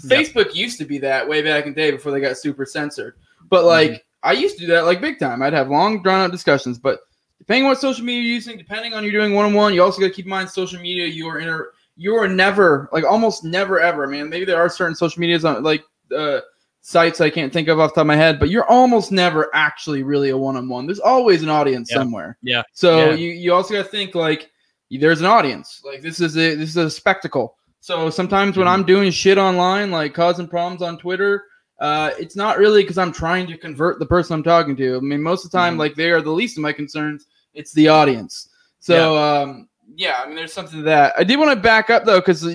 Facebook 0.00 0.46
yep. 0.46 0.54
used 0.54 0.78
to 0.78 0.84
be 0.84 0.98
that 0.98 1.28
way 1.28 1.42
back 1.42 1.66
in 1.66 1.72
the 1.72 1.80
day 1.80 1.90
before 1.90 2.12
they 2.12 2.20
got 2.20 2.36
super 2.36 2.66
censored. 2.66 3.14
But 3.48 3.64
like 3.64 3.90
mm-hmm. 3.90 4.28
I 4.28 4.32
used 4.32 4.58
to 4.58 4.66
do 4.66 4.72
that 4.72 4.84
like 4.84 5.00
big 5.00 5.18
time. 5.18 5.42
I'd 5.42 5.52
have 5.52 5.68
long 5.68 6.02
drawn 6.02 6.20
out 6.20 6.32
discussions. 6.32 6.78
But 6.78 7.00
depending 7.38 7.64
on 7.64 7.70
what 7.70 7.80
social 7.80 8.04
media 8.04 8.22
you're 8.22 8.34
using, 8.34 8.56
depending 8.56 8.94
on 8.94 9.02
you're 9.02 9.12
doing 9.12 9.34
one 9.34 9.46
on 9.46 9.54
one, 9.54 9.74
you 9.74 9.82
also 9.82 10.00
got 10.00 10.08
to 10.08 10.12
keep 10.12 10.26
in 10.26 10.30
mind 10.30 10.48
social 10.48 10.80
media. 10.80 11.06
You 11.06 11.28
are 11.28 11.38
in 11.38 11.66
you 11.96 12.14
are 12.14 12.28
never 12.28 12.88
like 12.92 13.04
almost 13.04 13.44
never 13.44 13.80
ever, 13.80 14.06
man. 14.06 14.28
Maybe 14.28 14.44
there 14.44 14.60
are 14.60 14.68
certain 14.68 14.94
social 14.94 15.20
medias 15.20 15.44
on 15.44 15.62
like 15.62 15.84
uh, 16.16 16.40
sites 16.80 17.20
I 17.20 17.30
can't 17.30 17.52
think 17.52 17.68
of 17.68 17.80
off 17.80 17.90
the 17.90 17.96
top 17.96 18.02
of 18.02 18.06
my 18.08 18.16
head, 18.16 18.38
but 18.38 18.50
you're 18.50 18.68
almost 18.68 19.12
never 19.12 19.50
actually 19.54 20.02
really 20.02 20.30
a 20.30 20.36
one 20.36 20.56
on 20.56 20.68
one. 20.68 20.86
There's 20.86 21.00
always 21.00 21.42
an 21.42 21.48
audience 21.48 21.90
yeah. 21.90 21.98
somewhere. 21.98 22.38
Yeah. 22.42 22.62
So 22.72 23.10
yeah. 23.10 23.14
you 23.14 23.30
you 23.30 23.54
also 23.54 23.74
got 23.74 23.84
to 23.84 23.88
think 23.88 24.14
like 24.14 24.50
there's 24.90 25.20
an 25.20 25.26
audience. 25.26 25.82
Like 25.84 26.02
this 26.02 26.20
is 26.20 26.36
a 26.36 26.54
this 26.54 26.70
is 26.70 26.76
a 26.76 26.90
spectacle. 26.90 27.56
So 27.82 28.10
sometimes 28.10 28.56
when 28.56 28.68
mm-hmm. 28.68 28.74
I'm 28.74 28.86
doing 28.86 29.10
shit 29.10 29.38
online, 29.38 29.90
like 29.90 30.14
causing 30.14 30.46
problems 30.46 30.82
on 30.82 30.98
Twitter, 30.98 31.46
uh, 31.80 32.12
it's 32.16 32.36
not 32.36 32.56
really 32.58 32.84
because 32.84 32.96
I'm 32.96 33.12
trying 33.12 33.48
to 33.48 33.58
convert 33.58 33.98
the 33.98 34.06
person 34.06 34.34
I'm 34.34 34.44
talking 34.44 34.76
to. 34.76 34.96
I 34.96 35.00
mean, 35.00 35.20
most 35.20 35.44
of 35.44 35.50
the 35.50 35.58
time, 35.58 35.72
mm-hmm. 35.72 35.80
like 35.80 35.96
they 35.96 36.12
are 36.12 36.22
the 36.22 36.30
least 36.30 36.56
of 36.56 36.62
my 36.62 36.72
concerns. 36.72 37.26
It's 37.54 37.72
the 37.72 37.88
audience. 37.88 38.48
So 38.78 39.14
yeah. 39.14 39.40
um, 39.40 39.68
yeah, 39.96 40.20
I 40.22 40.26
mean, 40.28 40.36
there's 40.36 40.52
something 40.52 40.78
to 40.78 40.84
that. 40.84 41.12
I 41.18 41.24
did 41.24 41.40
want 41.40 41.50
to 41.50 41.60
back 41.60 41.90
up 41.90 42.04
though, 42.04 42.20
because 42.20 42.46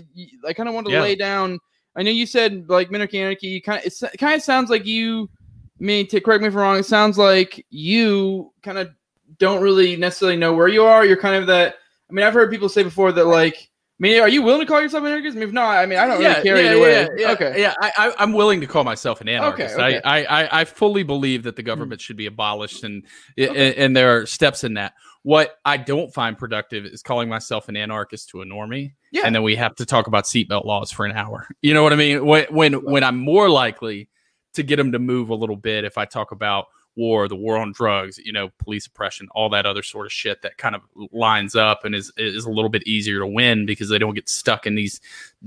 I 0.47 0.53
kind 0.53 0.69
of 0.69 0.73
want 0.73 0.87
to 0.87 0.93
yeah. 0.93 1.01
lay 1.01 1.15
down. 1.15 1.59
I 1.97 2.03
know 2.03 2.11
you 2.11 2.25
said 2.25 2.69
like 2.69 2.89
Minarchy 2.89 3.15
Anarchy. 3.15 3.47
You 3.47 3.61
kind 3.61 3.85
of 3.85 3.85
it 3.85 4.17
kind 4.17 4.33
of 4.33 4.41
sounds 4.41 4.69
like 4.69 4.85
you. 4.85 5.29
I 5.77 5.83
mean, 5.83 6.07
to 6.07 6.21
correct 6.21 6.41
me 6.41 6.47
if 6.47 6.53
I'm 6.53 6.59
wrong. 6.59 6.77
It 6.77 6.85
sounds 6.85 7.17
like 7.17 7.65
you 7.69 8.53
kind 8.63 8.77
of 8.77 8.91
don't 9.39 9.61
really 9.61 9.97
necessarily 9.97 10.37
know 10.37 10.53
where 10.53 10.69
you 10.69 10.85
are. 10.85 11.05
You're 11.05 11.17
kind 11.17 11.35
of 11.35 11.47
that. 11.47 11.75
I 12.09 12.13
mean, 12.13 12.25
I've 12.25 12.33
heard 12.33 12.49
people 12.49 12.69
say 12.69 12.81
before 12.81 13.11
that 13.11 13.25
like 13.25 13.69
mean, 13.99 14.21
are 14.21 14.29
you 14.29 14.41
willing 14.43 14.61
to 14.61 14.65
call 14.67 14.81
yourself 14.81 15.03
an 15.03 15.11
anarchist? 15.11 15.35
I 15.35 15.39
mean, 15.39 15.47
if 15.49 15.53
not, 15.53 15.77
I 15.77 15.85
mean, 15.85 15.97
I 15.97 16.05
don't 16.05 16.21
yeah, 16.21 16.33
really 16.33 16.43
care 16.43 16.57
yeah, 16.61 16.71
either 16.71 16.81
way. 16.81 16.91
yeah, 16.91 17.07
yeah, 17.17 17.31
okay. 17.31 17.61
Yeah, 17.61 17.73
I, 17.81 17.91
I, 17.97 18.13
I'm 18.19 18.33
willing 18.33 18.61
to 18.61 18.67
call 18.67 18.83
myself 18.83 19.21
an 19.21 19.29
anarchist. 19.29 19.75
okay. 19.75 19.99
I, 20.03 20.19
I, 20.19 20.43
I, 20.43 20.61
I 20.61 20.65
fully 20.65 21.03
believe 21.03 21.43
that 21.43 21.55
the 21.55 21.63
government 21.63 21.99
should 21.99 22.17
be 22.17 22.27
abolished, 22.27 22.83
and, 22.83 23.03
and 23.37 23.57
and 23.57 23.95
there 23.95 24.17
are 24.17 24.25
steps 24.25 24.63
in 24.63 24.75
that. 24.75 24.93
What 25.23 25.57
I 25.65 25.77
don't 25.77 26.13
find 26.13 26.37
productive 26.37 26.85
is 26.85 27.01
calling 27.01 27.27
myself 27.27 27.69
an 27.69 27.75
anarchist 27.75 28.29
to 28.29 28.41
a 28.41 28.45
normie, 28.45 28.93
Yeah. 29.11 29.23
and 29.25 29.33
then 29.33 29.43
we 29.43 29.55
have 29.55 29.75
to 29.75 29.85
talk 29.85 30.07
about 30.07 30.25
seatbelt 30.25 30.63
laws 30.65 30.91
for 30.91 31.05
an 31.05 31.11
hour. 31.13 31.47
You 31.61 31.73
know 31.73 31.83
what 31.83 31.91
I 31.91 31.95
mean? 31.97 32.25
When 32.25 32.45
when 32.45 32.73
when 32.85 33.03
I'm 33.03 33.17
more 33.17 33.49
likely 33.49 34.09
to 34.53 34.63
get 34.63 34.77
them 34.77 34.91
to 34.91 34.99
move 34.99 35.29
a 35.29 35.35
little 35.35 35.55
bit 35.55 35.83
if 35.85 35.97
I 35.97 36.05
talk 36.05 36.31
about 36.31 36.67
war, 36.97 37.27
the 37.27 37.35
war 37.35 37.57
on 37.57 37.71
drugs, 37.71 38.17
you 38.17 38.33
know, 38.33 38.49
police 38.59 38.85
oppression, 38.87 39.27
all 39.31 39.49
that 39.49 39.65
other 39.65 39.83
sort 39.83 40.05
of 40.05 40.11
shit 40.11 40.41
that 40.41 40.57
kind 40.57 40.75
of 40.75 40.81
lines 41.11 41.55
up 41.55 41.85
and 41.85 41.95
is 41.95 42.11
is 42.17 42.45
a 42.45 42.51
little 42.51 42.69
bit 42.69 42.85
easier 42.85 43.19
to 43.19 43.27
win 43.27 43.65
because 43.65 43.89
they 43.89 43.97
don't 43.97 44.15
get 44.15 44.27
stuck 44.27 44.65
in 44.65 44.75
these 44.75 44.99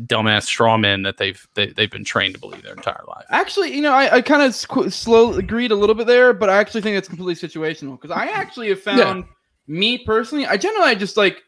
dumbass 0.07 0.45
straw 0.45 0.79
men 0.79 1.03
that 1.03 1.19
they've 1.19 1.47
they, 1.55 1.67
they've 1.67 1.91
been 1.91 2.05
trained 2.05 2.35
to 2.35 2.41
believe 2.41 2.63
their 2.63 2.75
entire 2.75 3.05
life. 3.09 3.27
Actually, 3.31 3.75
you 3.75 3.83
know, 3.83 3.93
I, 3.93 4.17
I 4.17 4.23
kind 4.23 4.43
of 4.43 4.53
squ- 4.53 4.93
slow 4.93 5.35
agreed 5.35 5.73
a 5.73 5.77
little 5.77 5.95
bit 5.95 6.07
there, 6.07 6.33
but 6.33 6.49
I 6.49 6.57
actually 6.59 6.83
think 6.83 6.97
it's 6.97 7.09
completely 7.09 7.35
situational 7.35 8.01
because 8.01 8.17
I 8.17 8.27
actually 8.27 8.69
have 8.69 8.81
found 8.81 9.25
me 9.67 9.99
personally, 9.99 10.47
I 10.47 10.57
generally 10.57 10.97
just 10.97 11.17
like 11.17 11.43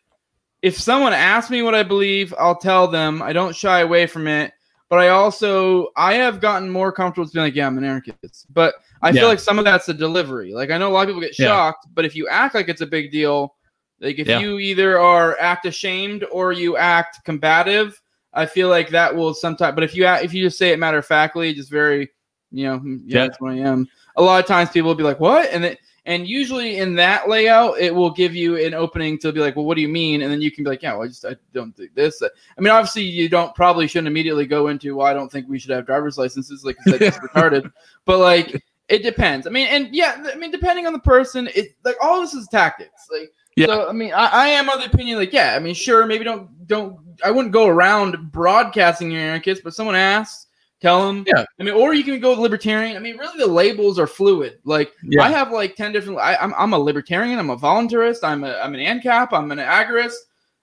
if 0.63 0.79
someone 0.79 1.13
asks 1.13 1.51
me 1.51 1.61
what 1.63 1.75
I 1.75 1.83
believe, 1.83 2.33
I'll 2.39 2.57
tell 2.57 2.87
them. 2.87 3.21
I 3.21 3.33
don't 3.33 3.55
shy 3.55 3.81
away 3.81 4.07
from 4.07 4.29
it, 4.29 4.53
but 4.93 5.01
I 5.01 5.09
also 5.09 5.89
I 5.97 6.13
have 6.17 6.39
gotten 6.39 6.69
more 6.69 6.93
comfortable 6.93 7.25
with 7.25 7.33
being 7.33 7.47
like, 7.47 7.55
yeah, 7.55 7.67
I'm 7.67 7.79
an 7.79 7.85
anarchist. 7.85 8.45
But 8.53 8.75
I 9.01 9.09
Yeah. 9.09 9.23
feel 9.23 9.29
like 9.29 9.39
some 9.39 9.59
of 9.59 9.65
that's 9.65 9.87
the 9.87 9.95
delivery. 9.95 10.53
Like 10.53 10.71
I 10.71 10.77
know 10.77 10.91
a 10.91 10.93
lot 10.93 11.01
of 11.01 11.07
people 11.09 11.23
get 11.23 11.39
Yeah. 11.39 11.47
shocked, 11.47 11.87
but 11.95 12.05
if 12.05 12.15
you 12.15 12.29
act 12.29 12.55
like 12.55 12.69
it's 12.69 12.83
a 12.83 12.87
big 12.87 13.11
deal, 13.11 13.55
like 14.03 14.19
if 14.19 14.29
Yeah. 14.29 14.41
you 14.41 14.59
either 14.59 14.99
are 14.99 15.35
act 15.41 15.65
ashamed 15.65 16.27
or 16.31 16.53
you 16.53 16.77
act 16.77 17.25
combative, 17.25 17.99
I 18.35 18.45
feel 18.45 18.69
like 18.69 18.91
that 18.91 19.17
will 19.17 19.33
sometimes. 19.33 19.75
But 19.75 19.83
if 19.85 19.97
you 19.97 20.05
act, 20.05 20.25
if 20.27 20.35
you 20.35 20.45
just 20.45 20.59
say 20.59 20.73
it 20.73 20.79
matter 20.79 20.99
of 20.99 21.07
factly, 21.07 21.55
just 21.55 21.71
very, 21.71 22.11
you 22.51 22.65
know, 22.67 22.77
"Hmm, 22.77 22.97
yeah, 23.07 23.21
Yeah. 23.21 23.27
that's 23.29 23.41
what 23.41 23.53
I 23.55 23.61
am. 23.61 23.89
A 24.17 24.23
lot 24.23 24.41
of 24.41 24.47
times 24.47 24.69
people 24.73 24.89
will 24.89 24.95
be 24.95 25.05
like, 25.05 25.21
what? 25.21 25.49
And 25.53 25.65
it, 25.65 25.79
and 26.05 26.27
usually 26.27 26.79
in 26.79 26.95
that 26.97 27.29
layout, 27.29 27.79
it 27.79 27.95
will 27.95 28.11
give 28.11 28.35
you 28.35 28.57
an 28.57 28.75
opening 28.75 29.19
to 29.21 29.33
be 29.33 29.39
like, 29.41 29.55
well, 29.55 29.65
what 29.65 29.77
do 29.77 29.83
you 29.83 29.89
mean? 29.89 30.23
And 30.23 30.33
then 30.33 30.43
you 30.43 30.51
can 30.51 30.65
be 30.65 30.71
like, 30.71 30.83
yeah, 30.83 30.93
well, 30.95 31.05
I 31.05 31.07
just 31.09 31.25
I 31.25 31.37
don't 31.55 31.77
think 31.77 31.95
this. 31.95 32.21
I 32.23 32.61
mean, 32.61 32.73
obviously, 32.73 33.03
you 33.03 33.29
don't 33.29 33.55
probably 33.55 33.87
shouldn't 33.87 34.09
immediately 34.09 34.47
go 34.47 34.69
into, 34.69 34.97
well, 34.97 35.07
I 35.07 35.13
don't 35.15 35.31
think 35.31 35.49
we 35.49 35.59
should 35.61 35.71
have 35.71 35.87
driver's 35.87 36.19
licenses, 36.19 36.65
like 36.65 36.77
you 36.85 36.93
said, 36.93 37.03
it's 37.03 37.19
retarded. 37.19 37.71
But 38.05 38.19
like, 38.19 38.65
it 38.89 39.03
depends. 39.03 39.47
I 39.47 39.51
mean, 39.51 39.69
and 39.69 39.95
yeah, 39.95 40.25
I 40.33 40.37
mean, 40.37 40.51
depending 40.51 40.87
on 40.87 40.93
the 40.93 40.99
person, 40.99 41.49
it 41.55 41.77
like 41.85 41.97
all 42.03 42.21
this 42.21 42.35
is 42.35 42.49
tactics. 42.49 43.07
Like, 43.11 43.33
Yeah. 43.57 43.67
so 43.67 43.89
I 43.89 43.93
mean, 43.93 44.13
I, 44.13 44.27
I 44.27 44.49
am 44.49 44.69
of 44.69 44.81
the 44.81 44.87
opinion, 44.87 45.19
like, 45.19 45.33
yeah, 45.33 45.55
I 45.55 45.61
mean, 45.61 45.75
sure, 45.75 46.05
maybe 46.07 46.25
don't 46.25 46.67
don't. 46.67 46.99
I 47.25 47.31
wouldn't 47.31 47.53
go 47.53 47.69
around 47.69 48.33
broadcasting 48.33 49.11
your 49.13 49.21
anarchist, 49.21 49.63
but 49.63 49.73
someone 49.75 49.95
asks, 49.95 50.49
tell 50.83 51.07
them. 51.07 51.25
Yeah. 51.27 51.45
I 51.59 51.63
mean, 51.63 51.75
or 51.75 51.95
you 51.95 52.05
can 52.05 52.21
go 52.21 52.33
libertarian. 52.33 52.97
I 52.97 53.01
mean, 53.01 53.17
really, 53.17 53.39
the 53.39 53.47
labels 53.47 53.99
are 53.99 54.07
fluid. 54.07 54.59
Like, 54.65 54.93
Yeah. 55.03 55.23
I 55.23 55.31
have 55.31 55.51
like 55.51 55.77
ten 55.77 55.93
different. 55.93 56.19
I, 56.19 56.37
I'm 56.37 56.53
I'm 56.59 56.75
a 56.75 56.79
libertarian. 56.79 57.39
I'm 57.39 57.51
a 57.51 57.57
voluntarist. 57.57 58.19
I'm 58.23 58.45
a 58.45 58.55
I'm 58.59 58.75
an 58.75 58.81
ANCAP. 58.81 59.29
I'm 59.33 59.51
an 59.53 59.59
agorist. 59.59 60.17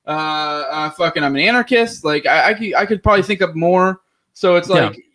Uh, 0.06 0.12
uh 0.12 0.90
fucking, 0.92 1.24
I'm 1.24 1.36
an 1.36 1.42
anarchist. 1.42 2.04
Like, 2.04 2.26
I 2.26 2.50
I 2.50 2.54
could, 2.54 2.76
I 2.76 2.86
could 2.86 3.02
probably 3.02 3.24
think 3.24 3.42
of 3.42 3.56
more. 3.56 4.02
So 4.34 4.56
it's 4.58 4.70
Yeah. 4.70 4.76
like. 4.90 5.06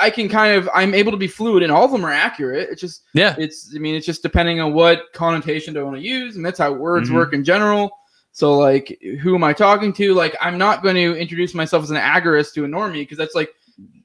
I 0.00 0.08
can 0.08 0.26
kind 0.26 0.56
of 0.56 0.70
I'm 0.74 0.94
able 0.94 1.12
to 1.12 1.18
be 1.18 1.28
fluid 1.28 1.62
and 1.62 1.70
all 1.70 1.84
of 1.84 1.92
them 1.92 2.04
are 2.06 2.10
accurate. 2.10 2.70
It's 2.70 2.80
just 2.80 3.02
Yeah. 3.12 3.34
it's 3.38 3.74
I 3.76 3.78
mean 3.78 3.94
it's 3.94 4.06
just 4.06 4.22
depending 4.22 4.58
on 4.58 4.72
what 4.72 5.12
connotation 5.12 5.74
do 5.74 5.80
I 5.80 5.82
want 5.82 5.96
to 5.96 6.02
use 6.02 6.34
and 6.36 6.44
that's 6.44 6.58
how 6.58 6.72
words 6.72 7.10
Mhm. 7.10 7.14
work 7.14 7.34
in 7.34 7.44
general. 7.44 7.90
So 8.32 8.54
like 8.54 8.98
who 9.20 9.34
am 9.34 9.44
I 9.44 9.52
talking 9.52 9.92
to? 9.92 10.14
Like 10.14 10.34
I'm 10.40 10.56
not 10.56 10.82
going 10.82 10.94
to 10.94 11.14
introduce 11.20 11.52
myself 11.52 11.82
as 11.84 11.90
an 11.90 11.98
agorist 11.98 12.54
to 12.54 12.64
a 12.64 12.68
normie 12.68 13.02
because 13.02 13.18
that's 13.18 13.34
like 13.34 13.54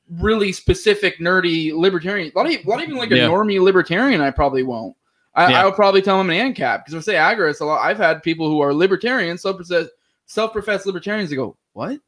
really 0.09 0.51
specific 0.51 1.19
nerdy 1.19 1.73
libertarian. 1.73 2.31
A 2.33 2.37
lot 2.37 2.47
of, 2.47 2.65
a 2.65 2.69
lot 2.69 2.77
of 2.79 2.83
even 2.83 2.95
like 2.97 3.11
a 3.11 3.17
Yeah. 3.17 3.27
normie 3.27 3.61
libertarian 3.61 4.21
I 4.21 4.31
probably 4.31 4.63
won't. 4.63 4.95
I, 5.35 5.49
Yeah. 5.51 5.61
I'll 5.61 5.71
probably 5.71 6.01
tell 6.01 6.17
them 6.17 6.29
an 6.29 6.53
ANCAP 6.53 6.85
because 6.85 6.93
if 6.93 6.99
I 6.99 7.01
say 7.01 7.15
agorist, 7.15 7.61
a 7.61 7.65
lot 7.65 7.81
I've 7.85 7.97
had 7.97 8.23
people 8.23 8.49
who 8.49 8.59
are 8.61 8.73
libertarians, 8.73 9.41
self-professed, 9.41 9.89
self-professed 10.25 10.85
libertarians, 10.85 11.29
they 11.29 11.35
go, 11.35 11.55
"What?" 11.73 11.99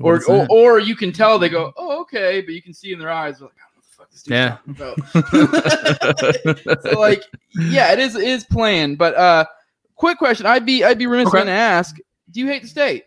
Or, 0.00 0.22
or 0.28 0.46
or 0.50 0.78
you 0.78 0.94
can 0.94 1.10
tell 1.12 1.38
they 1.38 1.48
go, 1.48 1.72
"Oh, 1.76 2.00
okay," 2.02 2.42
but 2.42 2.52
you 2.52 2.60
can 2.60 2.74
see 2.74 2.92
in 2.92 2.98
their 2.98 3.10
eyes, 3.10 3.40
like, 3.40 3.52
"I 3.52 3.64
what 3.96 4.10
the 4.10 4.10
fuck 4.10 4.10
this 4.10 4.24
Yeah. 4.28 4.58
so 6.90 7.00
like 7.00 7.22
yeah 7.54 7.92
it 7.92 7.98
is 7.98 8.14
it 8.14 8.24
is 8.28 8.44
planned 8.44 8.98
but 8.98 9.14
uh 9.14 9.44
quick 9.94 10.18
question 10.18 10.44
i'd 10.46 10.66
be 10.66 10.84
i'd 10.84 10.98
be 10.98 11.06
remiss 11.06 11.28
Okay. 11.28 11.44
to 11.44 11.50
ask 11.50 11.96
do 12.30 12.40
you 12.40 12.46
hate 12.46 12.62
the 12.62 12.68
state 12.68 13.04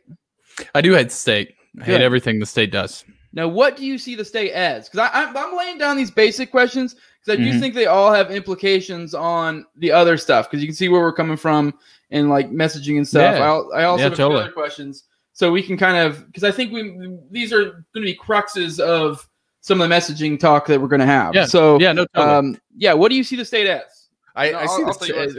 I 0.75 0.81
do 0.81 0.93
hate 0.93 1.09
the 1.09 1.15
state. 1.15 1.55
I 1.79 1.83
hate 1.85 2.01
everything 2.01 2.39
the 2.39 2.45
state 2.45 2.69
does. 2.71 3.05
Now 3.33 3.47
what 3.47 3.77
do 3.77 3.85
you 3.85 3.97
see 3.97 4.15
the 4.15 4.25
state 4.25 4.51
as 4.51 4.89
because 4.89 5.09
i'm 5.13 5.35
i'm 5.37 5.55
laying 5.57 5.77
down 5.77 5.95
these 5.97 6.11
basic 6.11 6.49
questions 6.51 6.95
because 7.19 7.39
i 7.39 7.43
do 7.43 7.51
Mhm. 7.53 7.59
think 7.59 7.73
they 7.75 7.85
all 7.85 8.11
have 8.11 8.31
implications 8.31 9.13
on 9.13 9.65
the 9.77 9.91
other 9.91 10.17
stuff 10.17 10.49
because 10.49 10.61
you 10.61 10.67
can 10.67 10.75
see 10.75 10.89
where 10.89 11.01
we're 11.01 11.13
coming 11.13 11.37
from 11.37 11.73
and 12.11 12.29
like 12.29 12.49
messaging 12.51 12.97
and 12.97 13.07
stuff 13.07 13.35
Yeah. 13.35 13.43
I, 13.43 13.81
I 13.81 13.83
also 13.85 13.99
Yeah, 13.99 14.03
have 14.05 14.13
a 14.13 14.15
few 14.15 14.25
totally. 14.25 14.43
other 14.43 14.51
questions 14.51 15.03
so 15.33 15.51
we 15.51 15.61
can 15.63 15.77
kind 15.77 15.97
of 15.97 16.25
because 16.27 16.43
i 16.43 16.51
think 16.51 16.71
we 16.73 17.17
these 17.31 17.53
are 17.53 17.63
going 17.65 17.83
to 17.95 18.01
be 18.01 18.15
cruxes 18.17 18.79
of 18.79 19.27
some 19.61 19.79
of 19.81 19.89
the 19.89 19.93
messaging 19.95 20.39
talk 20.39 20.65
that 20.67 20.79
we're 20.81 20.87
going 20.87 20.99
to 21.01 21.05
have 21.05 21.35
Yeah. 21.35 21.45
so 21.45 21.79
Yeah, 21.79 21.91
no, 21.93 22.05
totally. 22.15 22.33
um 22.35 22.57
yeah 22.77 22.93
what 22.93 23.09
do 23.09 23.15
you 23.15 23.23
see 23.23 23.35
the 23.35 23.45
state 23.45 23.67
as 23.67 23.83
I, 24.35 24.51
No, 24.51 24.59
I 24.59 24.65
see 24.67 24.83
I'll 24.83 24.93
the 24.93 25.05
tell 25.07 25.07
you 25.07 25.29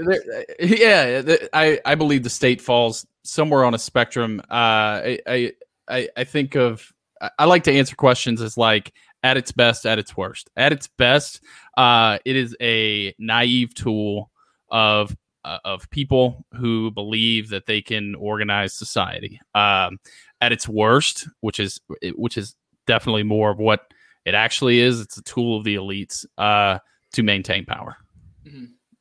sta- 0.61 0.77
yeah, 0.81 1.21
the- 1.23 1.49
I, 1.57 1.81
I 1.87 1.95
believe 1.95 2.23
the 2.23 2.29
state 2.31 2.61
falls 2.61 3.07
somewhere 3.23 3.65
on 3.65 3.73
a 3.73 3.79
spectrum. 3.79 4.41
Uh, 4.51 4.53
I, 4.53 5.19
I, 5.27 5.53
I, 5.89 6.09
I 6.19 6.25
think 6.25 6.55
of, 6.57 6.93
I- 7.21 7.45
like 7.45 7.65
to 7.65 7.73
answer 7.73 7.97
questions 7.97 8.41
as 8.41 8.57
like 8.57 8.93
at 9.23 9.37
its 9.37 9.53
best, 9.53 9.87
at 9.87 9.99
its 9.99 10.17
worst. 10.17 10.51
At 10.57 10.73
its 10.73 10.89
best, 10.89 11.43
uh, 11.77 12.19
it 12.25 12.37
is 12.37 12.57
a 12.61 13.15
naive 13.19 13.75
tool 13.75 14.31
of, 14.71 15.15
uh, 15.45 15.59
of 15.65 15.89
people 15.91 16.47
who 16.55 16.91
believe 16.91 17.51
that 17.51 17.67
they 17.67 17.83
can 17.83 18.15
organize 18.15 18.75
society. 18.75 19.41
Um, 19.55 19.99
at 20.41 20.53
its 20.53 20.69
worst, 20.69 21.29
which 21.41 21.61
is, 21.61 21.81
which 22.15 22.39
is 22.39 22.55
definitely 22.87 23.23
more 23.25 23.51
of 23.51 23.59
what 23.59 23.81
it 24.25 24.35
actually 24.35 24.81
is. 24.81 25.01
It's 25.01 25.17
a 25.19 25.23
tool 25.23 25.59
of 25.59 25.65
the 25.65 25.75
elites, 25.77 26.25
uh, 26.39 26.79
to 27.13 27.23
maintain 27.23 27.65
power. 27.67 27.97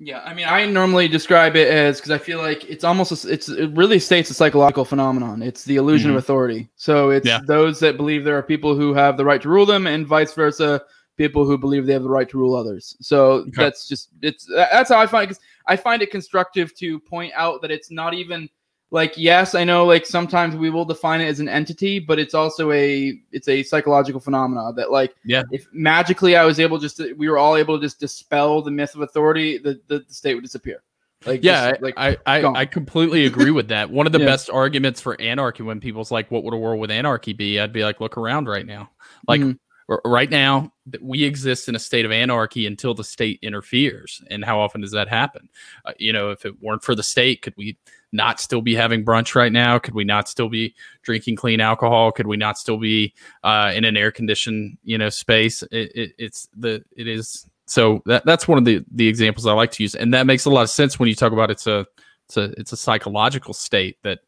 Yeah, 0.01 0.21
I 0.23 0.33
mean, 0.33 0.45
I 0.47 0.65
normally 0.65 1.09
describe 1.09 1.57
it 1.57 1.67
as 1.67 1.97
because 1.97 2.11
I 2.11 2.17
feel 2.17 2.39
like 2.39 2.63
it's 2.69 2.85
almost 2.85 3.25
a, 3.25 3.29
it's 3.31 3.49
it 3.49 3.69
really 3.71 3.99
states 3.99 4.29
a 4.29 4.33
psychological 4.33 4.85
phenomenon. 4.85 5.41
It's 5.41 5.65
the 5.65 5.75
illusion 5.75 6.09
of 6.09 6.13
mm-hmm. 6.13 6.19
authority. 6.19 6.69
So 6.77 7.09
it's 7.09 7.27
Yeah. 7.27 7.41
those 7.45 7.81
that 7.81 7.97
believe 7.97 8.23
there 8.23 8.37
are 8.37 8.43
people 8.43 8.75
who 8.75 8.93
have 8.93 9.17
the 9.17 9.25
right 9.25 9.41
to 9.41 9.49
rule 9.49 9.65
them, 9.65 9.87
and 9.87 10.07
vice 10.07 10.33
versa, 10.33 10.81
people 11.17 11.45
who 11.45 11.57
believe 11.57 11.85
they 11.85 11.91
have 11.91 12.03
the 12.03 12.09
right 12.09 12.29
to 12.29 12.37
rule 12.37 12.55
others. 12.55 12.95
So 13.01 13.45
that's 13.57 13.89
just 13.89 14.09
it's 14.21 14.45
that's 14.45 14.89
how 14.89 14.99
I 14.99 15.05
find 15.05 15.27
because 15.27 15.43
I 15.67 15.75
find 15.75 16.01
it 16.01 16.11
constructive 16.11 16.73
to 16.75 16.97
point 17.01 17.33
out 17.35 17.61
that 17.61 17.69
it's 17.69 17.91
not 17.91 18.13
even 18.13 18.49
like 18.91 19.13
yes, 19.17 19.53
I 19.55 19.63
know 19.63 19.85
like 19.85 20.05
sometimes 20.05 20.55
we 20.55 20.69
will 20.69 20.85
define 20.85 21.21
it 21.21 21.27
as 21.27 21.39
an 21.39 21.47
entity, 21.47 21.99
but 21.99 22.17
it's 22.19 22.33
also 22.33 22.71
a 22.71 23.19
it's 23.31 23.47
a 23.47 23.61
psychological 23.63 24.19
phenomena 24.19 24.73
that 24.75 24.91
like 24.91 25.15
Yeah. 25.23 25.43
if 25.51 25.67
magically 25.73 26.35
I 26.35 26.45
was 26.45 26.59
able 26.59 26.79
just 26.79 26.97
to, 26.97 27.13
we 27.13 27.29
were 27.29 27.37
all 27.37 27.55
able 27.55 27.77
to 27.79 27.85
just 27.85 27.99
dispel 27.99 28.61
the 28.61 28.71
myth 28.71 28.95
of 28.95 29.01
authority, 29.01 29.57
the, 29.57 29.79
the, 29.87 29.99
the 29.99 30.13
state 30.13 30.33
would 30.35 30.43
disappear. 30.43 30.81
Like 31.25 31.43
yeah, 31.43 31.71
just, 31.71 31.81
like 31.81 31.93
I, 31.97 32.17
I. 32.25 32.43
I 32.45 32.65
completely 32.65 33.25
agree 33.25 33.51
with 33.51 33.67
that. 33.67 33.89
One 33.91 34.05
of 34.05 34.13
the 34.13 34.19
Yeah. 34.21 34.25
best 34.25 34.49
arguments 34.49 35.01
for 35.01 35.19
anarchy 35.19 35.63
when 35.63 35.81
people's 35.81 36.11
like, 36.11 36.31
"What 36.31 36.43
would 36.45 36.53
a 36.53 36.57
world 36.57 36.79
with 36.79 36.91
anarchy 36.91 37.33
be?" 37.33 37.59
I'd 37.59 37.73
be 37.73 37.83
like, 37.83 37.99
"Look 37.99 38.17
around 38.17 38.47
right 38.47 38.65
now. 38.65 38.89
Like 39.27 39.41
Mhm. 39.41 39.59
right 40.05 40.29
now, 40.29 40.71
we 41.01 41.25
exist 41.25 41.67
in 41.67 41.75
a 41.75 41.79
state 41.79 42.05
of 42.05 42.11
anarchy 42.11 42.65
until 42.65 42.93
the 42.93 43.03
state 43.03 43.37
interferes. 43.41 44.21
And 44.29 44.45
how 44.45 44.61
often 44.61 44.79
does 44.79 44.91
that 44.91 45.09
happen? 45.09 45.49
Uh, 45.83 45.91
you 45.97 46.13
know, 46.13 46.31
if 46.31 46.45
it 46.45 46.55
weren't 46.61 46.83
for 46.83 46.95
the 46.95 47.03
state, 47.03 47.41
could 47.41 47.53
we 47.57 47.77
not 48.11 48.39
still 48.39 48.61
be 48.61 48.75
having 48.75 49.05
brunch 49.05 49.35
right 49.35 49.51
now? 49.51 49.79
Could 49.79 49.93
we 49.93 50.03
not 50.03 50.27
still 50.27 50.49
be 50.49 50.75
drinking 51.03 51.35
clean 51.35 51.61
alcohol? 51.61 52.11
Could 52.11 52.27
we 52.27 52.37
not 52.37 52.57
still 52.57 52.77
be 52.77 53.13
uh, 53.43 53.71
in 53.73 53.85
an 53.85 53.97
air 53.97 54.11
conditioned 54.11 54.77
you 54.83 54.97
know 54.97 55.09
space? 55.09 55.63
It, 55.63 55.91
it, 55.95 56.11
it's 56.17 56.47
the 56.55 56.83
it 56.95 57.07
is 57.07 57.45
so 57.65 58.01
that 58.05 58.25
that's 58.25 58.47
one 58.47 58.57
of 58.57 58.65
the 58.65 58.83
the 58.91 59.07
examples 59.07 59.45
I 59.45 59.53
like 59.53 59.71
to 59.71 59.83
use, 59.83 59.95
and 59.95 60.13
that 60.13 60.25
makes 60.25 60.45
a 60.45 60.49
lot 60.49 60.63
of 60.63 60.69
sense 60.69 60.99
when 60.99 61.07
you 61.07 61.15
talk 61.15 61.33
about 61.33 61.51
it's 61.51 61.67
a 61.67 61.85
it's 62.25 62.37
a 62.37 62.43
it's 62.59 62.71
a 62.73 62.77
psychological 62.77 63.53
state 63.53 63.97
that 64.03 64.19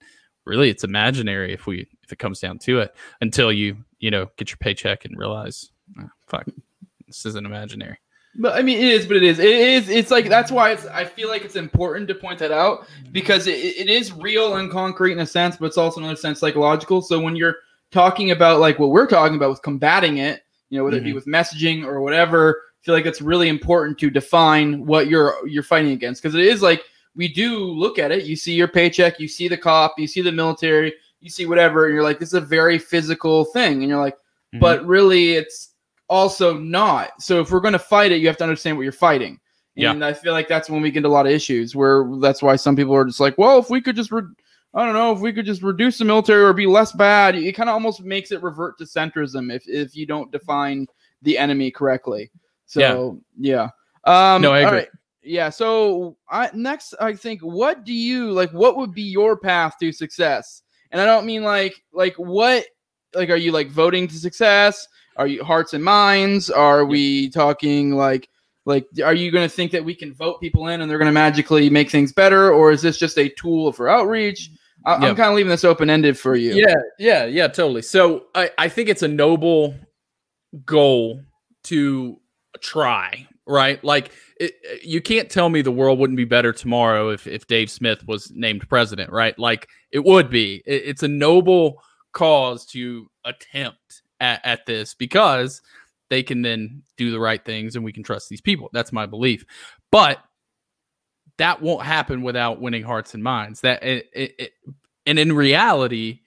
really 0.45 0.69
it's 0.69 0.83
imaginary 0.83 1.53
if 1.53 1.65
we 1.65 1.87
if 2.03 2.11
it 2.11 2.19
comes 2.19 2.39
down 2.39 2.59
to 2.59 2.79
it 2.79 2.95
until 3.21 3.51
you 3.51 3.77
you 3.99 4.11
know 4.11 4.27
get 4.37 4.49
your 4.49 4.57
paycheck 4.57 5.05
and 5.05 5.17
realize 5.17 5.71
"Ah, 5.99 6.09
fuck 6.27 6.45
this 7.07 7.25
isn't 7.25 7.45
imaginary 7.45 7.97
But 8.35 8.55
I 8.55 8.61
mean, 8.61 8.77
it 8.77 8.85
is, 8.85 9.05
but 9.05 9.17
it 9.17 9.23
is. 9.23 9.39
It 9.39 9.49
is. 9.49 9.89
It's 9.89 10.09
like 10.09 10.29
that's 10.29 10.51
why 10.51 10.71
it's. 10.71 10.85
I 10.87 11.03
feel 11.03 11.27
like 11.29 11.43
it's 11.43 11.57
important 11.57 12.07
to 12.07 12.15
point 12.15 12.39
that 12.39 12.51
out 12.51 12.87
because 13.11 13.47
it, 13.47 13.57
it 13.59 13.89
is 13.89 14.13
real 14.13 14.55
and 14.55 14.71
concrete 14.71 15.11
in 15.13 15.19
a 15.19 15.25
sense, 15.25 15.57
but 15.57 15.65
it's 15.65 15.77
also 15.77 15.99
in 15.99 16.05
another 16.05 16.19
sense 16.19 16.39
psychological. 16.39 17.01
So 17.01 17.19
when 17.19 17.35
you're 17.35 17.57
talking 17.91 18.31
about 18.31 18.61
like 18.61 18.79
what 18.79 18.89
we're 18.91 19.07
talking 19.07 19.35
about 19.35 19.49
with 19.49 19.61
combating 19.61 20.17
it, 20.17 20.43
you 20.69 20.77
know, 20.77 20.85
whether 20.85 20.95
it 20.97 21.03
be 21.03 21.11
Mhm. 21.11 21.15
with 21.15 21.25
messaging 21.25 21.83
or 21.83 21.99
whatever, 22.01 22.61
I 22.81 22.85
feel 22.85 22.95
like 22.95 23.05
it's 23.05 23.21
really 23.21 23.49
important 23.49 23.97
to 23.99 24.09
define 24.09 24.85
what 24.85 25.07
you're 25.07 25.35
you're 25.45 25.61
fighting 25.61 25.91
against 25.91 26.23
because 26.23 26.33
it 26.33 26.45
is 26.45 26.61
like 26.61 26.83
we 27.17 27.27
do 27.27 27.59
look 27.59 27.99
at 27.99 28.11
it. 28.13 28.23
You 28.23 28.37
see 28.37 28.53
your 28.53 28.69
paycheck, 28.69 29.19
you 29.19 29.27
see 29.27 29.49
the 29.49 29.57
cop, 29.57 29.95
you 29.99 30.07
see 30.07 30.21
the 30.21 30.31
military, 30.31 30.93
you 31.19 31.29
see 31.29 31.45
whatever, 31.45 31.87
and 31.87 31.93
you're 31.93 32.03
like, 32.03 32.17
this 32.19 32.29
is 32.29 32.35
a 32.35 32.39
very 32.39 32.79
physical 32.79 33.43
thing, 33.43 33.81
and 33.81 33.89
you're 33.89 33.99
like, 33.99 34.17
Mhm. 34.55 34.61
but 34.61 34.85
really, 34.85 35.33
it's 35.33 35.70
also 36.11 36.57
not. 36.57 37.21
So 37.21 37.39
if 37.39 37.49
we're 37.49 37.61
going 37.61 37.71
to 37.71 37.79
fight 37.79 38.11
it, 38.11 38.17
you 38.17 38.27
have 38.27 38.37
to 38.37 38.43
understand 38.43 38.77
what 38.77 38.83
you're 38.83 38.91
fighting. 38.91 39.39
Yeah. 39.75 39.91
And 39.91 40.03
I 40.03 40.11
feel 40.11 40.33
like 40.33 40.49
that's 40.49 40.69
when 40.69 40.81
we 40.81 40.91
get 40.91 40.97
into 40.97 41.09
a 41.09 41.09
lot 41.09 41.25
of 41.25 41.31
issues 41.31 41.73
where 41.73 42.05
that's 42.19 42.43
why 42.43 42.57
some 42.57 42.75
people 42.75 42.93
are 42.93 43.05
just 43.05 43.21
like, 43.21 43.37
well, 43.37 43.57
if 43.57 43.69
we 43.69 43.79
could 43.81 43.95
just, 43.95 44.11
re- 44.11 44.21
I 44.73 44.85
don't 44.85 44.93
know, 44.93 45.13
if 45.13 45.19
we 45.19 45.31
could 45.31 45.45
just 45.45 45.63
reduce 45.63 45.97
the 45.97 46.05
military 46.05 46.43
or 46.43 46.51
be 46.51 46.67
less 46.67 46.91
bad, 46.91 47.35
it 47.35 47.53
kind 47.53 47.69
of 47.69 47.73
almost 47.73 48.03
makes 48.03 48.33
it 48.33 48.43
revert 48.43 48.77
to 48.79 48.83
centrism 48.83 49.51
if, 49.51 49.67
if 49.67 49.95
you 49.95 50.05
don't 50.05 50.29
define 50.31 50.85
the 51.21 51.37
enemy 51.37 51.71
correctly. 51.71 52.29
So, 52.65 53.21
yeah. 53.39 53.69
Um, 54.03 54.41
No, 54.41 54.51
I 54.51 54.59
agree. 54.59 54.79
right. 54.79 54.87
Yeah. 55.23 55.49
So 55.49 56.17
I, 56.29 56.49
next, 56.53 56.93
I 56.99 57.15
think, 57.15 57.39
what 57.41 57.85
do 57.85 57.93
you 57.93 58.31
like? 58.31 58.51
What 58.51 58.75
would 58.75 58.93
be 58.93 59.03
your 59.03 59.37
path 59.37 59.75
to 59.79 59.93
success? 59.93 60.63
And 60.91 60.99
I 60.99 61.05
don't 61.05 61.25
mean 61.25 61.43
like, 61.43 61.81
like 61.93 62.15
what, 62.15 62.65
like, 63.15 63.29
are 63.29 63.37
you 63.37 63.53
like 63.53 63.69
voting 63.69 64.07
to 64.09 64.15
success? 64.15 64.87
Are 65.17 65.27
you 65.27 65.43
hearts 65.43 65.73
and 65.73 65.83
minds? 65.83 66.49
Are 66.49 66.85
we 66.85 67.29
talking 67.29 67.95
like, 67.95 68.29
like, 68.65 68.85
are 69.03 69.13
you 69.13 69.31
going 69.31 69.47
to 69.47 69.53
think 69.53 69.71
that 69.71 69.83
we 69.83 69.95
can 69.95 70.13
vote 70.13 70.39
people 70.39 70.67
in 70.67 70.81
and 70.81 70.89
they're 70.89 70.97
going 70.99 71.07
to 71.07 71.11
magically 71.11 71.69
make 71.69 71.89
things 71.89 72.13
better, 72.13 72.51
or 72.51 72.71
is 72.71 72.81
this 72.81 72.97
just 72.97 73.17
a 73.17 73.29
tool 73.29 73.71
for 73.71 73.89
outreach? 73.89 74.49
I, 74.85 74.93
Yeah. 75.01 75.09
I'm 75.09 75.15
kind 75.15 75.29
of 75.29 75.35
leaving 75.35 75.49
this 75.49 75.63
open 75.63 75.89
ended 75.89 76.17
for 76.17 76.35
you. 76.35 76.53
Yeah, 76.53 76.75
yeah, 76.99 77.25
yeah, 77.25 77.47
totally. 77.47 77.81
So 77.81 78.25
I, 78.35 78.49
I 78.57 78.69
think 78.69 78.89
it's 78.89 79.03
a 79.03 79.07
noble 79.07 79.75
goal 80.65 81.21
to 81.65 82.19
try, 82.61 83.27
right? 83.47 83.83
Like 83.83 84.11
it, 84.39 84.53
you 84.83 85.01
can't 85.01 85.29
tell 85.29 85.49
me 85.49 85.61
the 85.61 85.71
world 85.71 85.99
wouldn't 85.99 86.17
be 86.17 86.25
better 86.25 86.51
tomorrow 86.53 87.09
if 87.09 87.27
if 87.27 87.47
Dave 87.47 87.69
Smith 87.69 88.05
was 88.07 88.31
named 88.33 88.67
president, 88.69 89.11
right? 89.11 89.37
Like 89.37 89.67
it 89.91 90.03
would 90.03 90.29
be. 90.29 90.61
It- 90.65 90.83
it's 90.85 91.03
a 91.03 91.07
noble 91.07 91.81
cause 92.13 92.65
to 92.67 93.07
attempt 93.25 94.01
at, 94.21 94.39
at 94.45 94.65
this 94.65 94.93
because 94.93 95.61
they 96.09 96.23
can 96.23 96.41
then 96.41 96.83
do 96.97 97.11
the 97.11 97.19
right 97.19 97.43
things 97.43 97.75
and 97.75 97.83
we 97.83 97.91
can 97.91 98.03
trust 98.03 98.29
these 98.29 98.41
people. 98.41 98.69
That's 98.71 98.93
my 98.93 99.05
belief. 99.05 99.43
But 99.91 100.19
that 101.37 101.61
won't 101.61 101.83
happen 101.83 102.21
without 102.21 102.61
winning 102.61 102.83
hearts 102.83 103.13
and 103.13 103.23
minds. 103.23 103.61
That 103.61 103.83
it, 103.83 104.09
it, 104.13 104.35
it, 104.37 104.51
and 105.05 105.17
in 105.17 105.33
reality, 105.33 106.19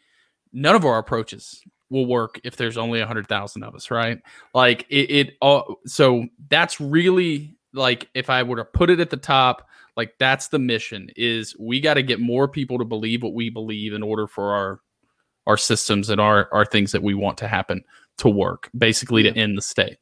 none 0.53 0.75
of 0.75 0.85
our 0.85 0.99
approaches 0.99 1.63
will 1.91 2.07
work 2.07 2.41
if 2.45 2.57
there's 2.57 2.77
only 2.77 3.01
a 3.01 3.07
hundred 3.07 3.29
thousand 3.29 3.63
of 3.63 3.75
us, 3.75 3.91
right? 3.91 4.19
Like 4.53 4.87
it, 4.89 5.11
it 5.11 5.35
all. 5.41 5.77
So 5.87 6.27
that's 6.49 6.81
really 6.81 7.57
like 7.73 8.09
if 8.15 8.29
I 8.31 8.43
were 8.43 8.57
to 8.57 8.65
put 8.65 8.91
it 8.91 9.01
at 9.01 9.11
the 9.11 9.17
top, 9.17 9.69
like 9.97 10.15
that's 10.19 10.49
the 10.49 10.59
mission: 10.59 11.11
is 11.15 11.55
we 11.61 11.81
got 11.81 11.95
to 11.95 12.03
get 12.03 12.21
more 12.21 12.49
people 12.49 12.79
to 12.79 12.85
believe 12.85 13.23
what 13.23 13.35
we 13.35 13.51
believe 13.51 13.93
in 13.93 14.03
order 14.03 14.27
for 14.27 14.53
our 14.53 14.81
our 15.47 15.57
systems 15.57 16.11
and 16.11 16.21
our 16.21 16.49
our 16.53 16.65
things 16.65 16.93
that 16.93 17.03
we 17.03 17.15
want 17.15 17.39
to 17.39 17.49
happen 17.49 17.85
to 18.19 18.29
work, 18.29 18.71
basically 18.77 19.23
to 19.25 19.37
end 19.37 19.59
the 19.59 19.63
state. 19.63 19.99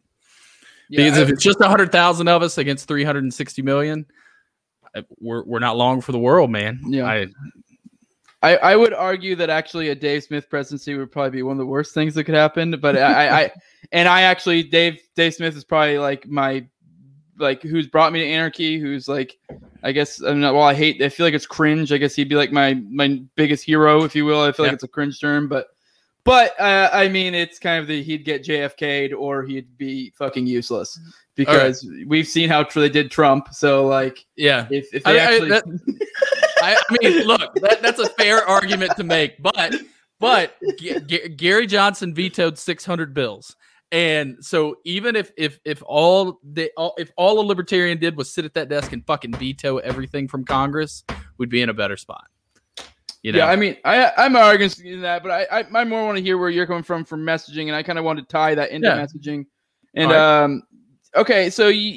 Yeah, 0.88 1.04
Because 1.04 1.18
if 1.18 1.28
it's 1.30 1.42
just 1.42 1.58
100,000 1.58 2.28
of 2.28 2.42
us 2.42 2.58
against 2.58 2.86
360 2.86 3.62
million, 3.62 4.04
uh, 4.94 5.02
we're, 5.20 5.42
we're 5.44 5.58
not 5.58 5.78
long 5.78 6.02
for 6.02 6.12
the 6.12 6.18
world, 6.18 6.50
man. 6.50 6.80
Yeah. 6.86 7.06
I, 7.06 7.28
I, 8.42 8.56
I 8.56 8.76
would 8.76 8.92
argue 8.92 9.36
that 9.36 9.48
actually 9.48 9.88
a 9.88 9.94
Dave 9.94 10.24
Smith 10.24 10.50
presidency 10.50 10.94
would 10.94 11.10
probably 11.10 11.30
be 11.30 11.42
one 11.42 11.52
of 11.52 11.58
the 11.58 11.66
worst 11.66 11.94
things 11.94 12.14
that 12.14 12.24
could 12.24 12.34
happen. 12.34 12.72
But 12.72 12.96
I, 12.96 13.00
I, 13.00 13.40
I 13.40 13.52
and 13.92 14.08
I 14.08 14.22
actually 14.22 14.64
Dave 14.64 15.00
Dave 15.14 15.34
Smith 15.34 15.56
is 15.56 15.64
probably 15.64 15.98
like 15.98 16.26
my 16.26 16.66
like 17.42 17.62
who's 17.62 17.86
brought 17.86 18.12
me 18.12 18.20
to 18.20 18.26
anarchy. 18.26 18.78
Who's 18.78 19.08
like 19.08 19.38
I 19.82 19.92
guess 19.92 20.20
I'm 20.20 20.40
not. 20.40 20.54
Well, 20.54 20.62
I 20.62 20.74
hate. 20.74 21.02
I 21.02 21.08
feel 21.08 21.26
like 21.26 21.34
it's 21.34 21.46
cringe. 21.46 21.92
I 21.92 21.98
guess 21.98 22.14
he'd 22.14 22.28
be 22.28 22.36
like 22.36 22.52
my 22.52 22.74
my 22.88 23.20
biggest 23.36 23.64
hero, 23.64 24.04
if 24.04 24.14
you 24.14 24.24
will. 24.24 24.40
I 24.40 24.52
feel 24.52 24.64
like 24.64 24.74
it's 24.74 24.84
a 24.84 24.88
cringe 24.88 25.20
term, 25.20 25.48
but 25.48 25.68
but 26.24 26.58
uh, 26.60 26.88
I 26.92 27.08
mean, 27.08 27.34
it's 27.34 27.58
kind 27.58 27.80
of 27.80 27.88
the 27.88 28.02
he'd 28.02 28.24
get 28.24 28.44
JFK'd 28.44 29.12
or 29.12 29.42
he'd 29.42 29.76
be 29.76 30.10
fucking 30.16 30.46
useless 30.46 30.98
because 31.34 31.86
we've 32.06 32.28
seen 32.28 32.48
how 32.48 32.62
they 32.62 32.88
did 32.88 33.10
Trump. 33.10 33.48
So 33.52 33.86
like 33.86 34.24
yeah. 34.36 34.66
if 34.70 34.94
if 34.94 35.06
I- 35.06 35.12
they 35.12 35.20
I- 35.20 35.24
actually 35.24 35.48
that- 35.50 35.64
I, 36.62 36.76
I 36.76 36.96
mean, 37.02 37.26
look, 37.26 37.54
that, 37.56 37.82
that's 37.82 37.98
a 37.98 38.08
fair 38.10 38.44
argument 38.48 38.92
to 38.96 39.02
make, 39.02 39.42
but 39.42 39.74
but 40.20 40.54
G- 40.78 41.00
G- 41.00 41.28
Gary 41.30 41.66
Johnson 41.66 42.14
vetoed 42.14 42.56
600 42.56 43.12
bills, 43.12 43.56
and 43.92 44.38
so 44.40 44.76
even 44.84 45.14
if 45.14 45.30
if 45.36 45.60
if 45.64 45.82
all 45.86 46.40
the 46.42 46.72
all, 46.76 46.94
if 46.98 47.12
all 47.16 47.38
a 47.38 47.44
libertarian 47.46 47.98
did 47.98 48.16
was 48.16 48.32
sit 48.32 48.44
at 48.44 48.54
that 48.54 48.68
desk 48.68 48.92
and 48.92 49.06
fucking 49.06 49.34
veto 49.34 49.76
everything 49.78 50.26
from 50.26 50.44
Congress, 50.44 51.04
we'd 51.36 51.50
be 51.50 51.60
in 51.62 51.68
a 51.68 51.74
better 51.74 51.96
spot. 51.96 52.24
You 53.22 53.32
know, 53.32 53.38
Yeah, 53.38 53.46
I 53.46 53.54
mean, 53.56 53.76
I 53.84 54.10
I'm 54.16 54.34
arguing 54.34 55.02
that, 55.02 55.22
but 55.22 55.30
I 55.30 55.60
I, 55.60 55.80
I 55.80 55.84
more 55.84 56.04
want 56.06 56.16
to 56.16 56.22
hear 56.24 56.38
where 56.38 56.48
you're 56.50 56.66
coming 56.66 56.82
from 56.82 57.04
from 57.04 57.20
messaging, 57.24 57.66
and 57.66 57.76
I 57.76 57.82
kind 57.82 57.98
of 57.98 58.04
want 58.04 58.18
to 58.18 58.24
tie 58.24 58.54
that 58.54 58.70
into 58.70 58.88
Yeah. 58.88 58.96
messaging. 58.96 59.46
And 59.94 60.10
All 60.10 60.18
um, 60.44 60.62
okay, 61.14 61.50
so 61.50 61.68
you, 61.68 61.90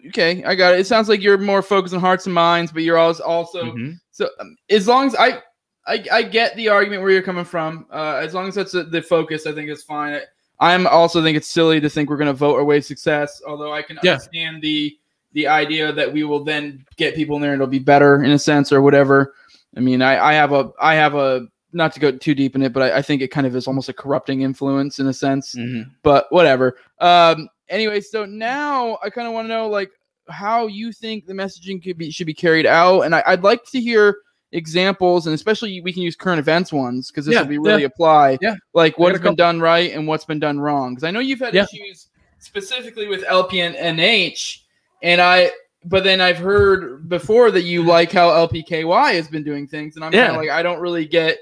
you 0.00 0.08
okay? 0.08 0.44
I 0.44 0.54
got 0.54 0.74
it. 0.74 0.80
It 0.80 0.86
sounds 0.86 1.08
like 1.08 1.22
you're 1.22 1.38
more 1.38 1.62
focused 1.62 1.94
on 1.94 2.00
hearts 2.00 2.26
and 2.26 2.34
minds, 2.34 2.70
but 2.70 2.82
you're 2.82 2.98
also 2.98 3.24
also 3.24 3.72
Mhm. 3.72 3.98
so 4.10 4.28
um, 4.38 4.54
as 4.68 4.86
long 4.86 5.06
as 5.06 5.14
I, 5.16 5.42
I 5.86 6.04
I 6.12 6.22
get 6.22 6.54
the 6.56 6.68
argument 6.68 7.00
where 7.02 7.10
you're 7.10 7.22
coming 7.22 7.46
from. 7.46 7.86
Uh, 7.90 8.20
as 8.22 8.34
long 8.34 8.48
as 8.48 8.54
that's 8.54 8.72
the, 8.72 8.84
the 8.84 9.00
focus, 9.00 9.46
I 9.46 9.52
think 9.52 9.70
it's 9.70 9.82
fine. 9.82 10.12
I, 10.12 10.22
I'm 10.62 10.86
also 10.86 11.22
think 11.22 11.36
it's 11.36 11.48
silly 11.48 11.80
to 11.80 11.90
think 11.90 12.08
we're 12.08 12.16
going 12.16 12.26
to 12.28 12.32
vote 12.32 12.54
our 12.54 12.64
way 12.64 12.80
success. 12.80 13.42
Although 13.46 13.72
I 13.74 13.82
can 13.82 13.98
Yeah. 14.02 14.12
understand 14.12 14.62
the 14.62 14.96
the 15.34 15.46
idea 15.48 15.92
that 15.92 16.12
we 16.12 16.24
will 16.24 16.44
then 16.44 16.84
get 16.96 17.14
people 17.14 17.36
in 17.36 17.42
there 17.42 17.52
and 17.52 17.60
it'll 17.60 17.70
be 17.70 17.78
better 17.78 18.22
in 18.22 18.30
a 18.32 18.38
sense 18.38 18.70
or 18.70 18.82
whatever. 18.82 19.34
I 19.76 19.80
mean, 19.80 20.02
I, 20.02 20.22
I 20.30 20.32
have 20.34 20.52
a 20.52 20.70
I 20.80 20.94
have 20.94 21.14
a 21.14 21.46
not 21.72 21.92
to 21.94 22.00
go 22.00 22.12
too 22.12 22.34
deep 22.34 22.54
in 22.54 22.62
it, 22.62 22.72
but 22.74 22.82
I, 22.82 22.98
I 22.98 23.02
think 23.02 23.22
it 23.22 23.28
kind 23.28 23.46
of 23.46 23.56
is 23.56 23.66
almost 23.66 23.88
a 23.88 23.94
corrupting 23.94 24.42
influence 24.42 24.98
in 24.98 25.06
a 25.06 25.12
sense 25.12 25.54
Mhm. 25.54 25.90
but 26.02 26.26
whatever. 26.30 26.76
Um, 27.00 27.48
anyway, 27.70 28.00
so 28.02 28.24
now 28.26 28.98
I 29.02 29.08
kind 29.10 29.26
of 29.26 29.32
want 29.32 29.46
to 29.46 29.48
know 29.48 29.68
like 29.68 29.90
how 30.28 30.66
you 30.66 30.92
think 30.92 31.24
the 31.26 31.32
messaging 31.32 31.82
could 31.82 31.96
be 31.98 32.10
should 32.10 32.26
be 32.26 32.34
carried 32.34 32.66
out, 32.66 33.00
and 33.00 33.14
I, 33.14 33.22
I'd 33.26 33.42
like 33.42 33.64
to 33.72 33.80
hear 33.80 34.16
examples, 34.52 35.26
and 35.26 35.34
especially 35.34 35.80
we 35.80 35.92
can 35.92 36.02
use 36.02 36.14
current 36.14 36.38
events 36.38 36.72
ones 36.72 37.10
because 37.10 37.26
this 37.26 37.34
Yeah, 37.34 37.40
will 37.42 37.48
be 37.48 37.58
really 37.58 37.84
apply. 37.84 38.38
Yeah. 38.40 38.54
like 38.74 38.98
what's 38.98 39.18
been 39.18 39.34
done 39.34 39.60
right 39.60 39.92
and 39.92 40.06
what's 40.06 40.24
been 40.24 40.38
done 40.38 40.60
wrong. 40.60 40.94
Because 40.94 41.04
I 41.04 41.10
know 41.10 41.20
you've 41.20 41.40
had 41.40 41.54
Yeah. 41.54 41.64
issues 41.64 42.08
specifically 42.38 43.08
with 43.08 43.24
LP 43.26 43.60
and 43.60 43.74
NH, 43.76 44.60
and 45.02 45.20
I. 45.20 45.50
But 45.84 46.04
then 46.04 46.20
I've 46.20 46.38
heard 46.38 47.08
before 47.08 47.50
that 47.50 47.62
you 47.62 47.80
mm-hmm. 47.80 47.88
like 47.88 48.12
how 48.12 48.30
LPKY 48.46 49.14
has 49.14 49.26
been 49.26 49.42
doing 49.42 49.66
things, 49.66 49.96
and 49.96 50.04
I'm 50.04 50.12
kind 50.12 50.24
Yeah. 50.26 50.30
of 50.30 50.36
like 50.36 50.50
I 50.50 50.62
don't 50.62 50.80
really 50.80 51.06
get. 51.06 51.38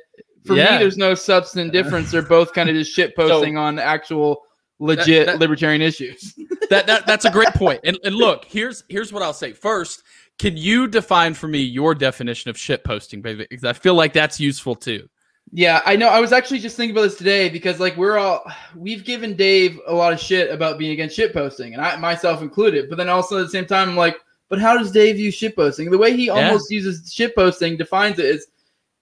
For 0.47 0.57
Yeah. 0.57 0.73
me, 0.73 0.79
there's 0.79 0.97
no 0.97 1.15
substantive 1.15 1.73
difference. 1.73 2.11
They're 2.11 2.23
both 2.23 2.55
kind 2.55 2.71
of 2.71 2.75
just 2.75 2.91
shit 2.93 3.15
posting 3.17 3.59
on 3.59 3.79
actual 3.79 4.43
legit 4.79 5.27
that- 5.27 5.39
libertarian 5.39 5.83
issues. 5.83 6.35
that, 6.71 6.87
that 6.87 7.07
that's 7.07 7.27
a 7.27 7.31
great 7.31 7.53
point. 7.55 7.81
And, 7.85 7.99
and 8.05 8.15
look, 8.15 8.47
here's 8.47 8.83
here's 8.89 9.13
what 9.13 9.23
I'll 9.23 9.35
say. 9.35 9.53
First, 9.53 10.03
can 10.41 10.57
you 10.57 10.89
define 10.89 11.35
for 11.35 11.49
me 11.49 11.59
your 11.59 11.95
definition 11.95 12.49
of 12.49 12.57
shit 12.57 12.83
posting, 12.83 13.21
baby? 13.21 13.47
Because 13.51 13.67
I 13.67 13.75
feel 13.75 13.93
like 13.93 14.15
that's 14.15 14.41
useful 14.41 14.75
too. 14.75 15.07
Yeah, 15.53 15.83
I 15.85 15.97
know. 15.97 16.09
I 16.09 16.19
was 16.19 16.33
actually 16.33 16.61
just 16.61 16.79
thinking 16.79 16.97
about 16.97 17.03
this 17.03 17.19
today 17.19 17.51
because 17.51 17.79
like 17.79 17.95
we're 17.99 18.17
all 18.17 18.51
we've 18.75 19.05
given 19.05 19.37
Dave 19.37 19.79
a 19.87 19.93
lot 19.93 20.15
of 20.15 20.19
shit 20.21 20.51
about 20.51 20.79
being 20.79 20.93
against 20.93 21.15
shit 21.15 21.35
posting, 21.35 21.75
and 21.75 21.83
I 21.83 21.95
myself 21.97 22.41
included. 22.41 22.89
But 22.89 22.97
then 22.97 23.11
also 23.11 23.39
at 23.39 23.43
the 23.43 23.49
same 23.51 23.67
time, 23.67 23.91
I'm 23.91 23.97
like, 23.99 24.17
but 24.49 24.59
how 24.59 24.79
does 24.79 24.91
Dave 24.91 25.19
use 25.19 25.35
shit 25.35 25.57
posting? 25.57 25.91
The 25.91 25.99
way 25.99 26.17
he 26.17 26.31
almost 26.31 26.71
uses 26.71 27.13
shit 27.13 27.35
posting 27.35 27.77
defines 27.77 28.19
it 28.19 28.25
is 28.25 28.47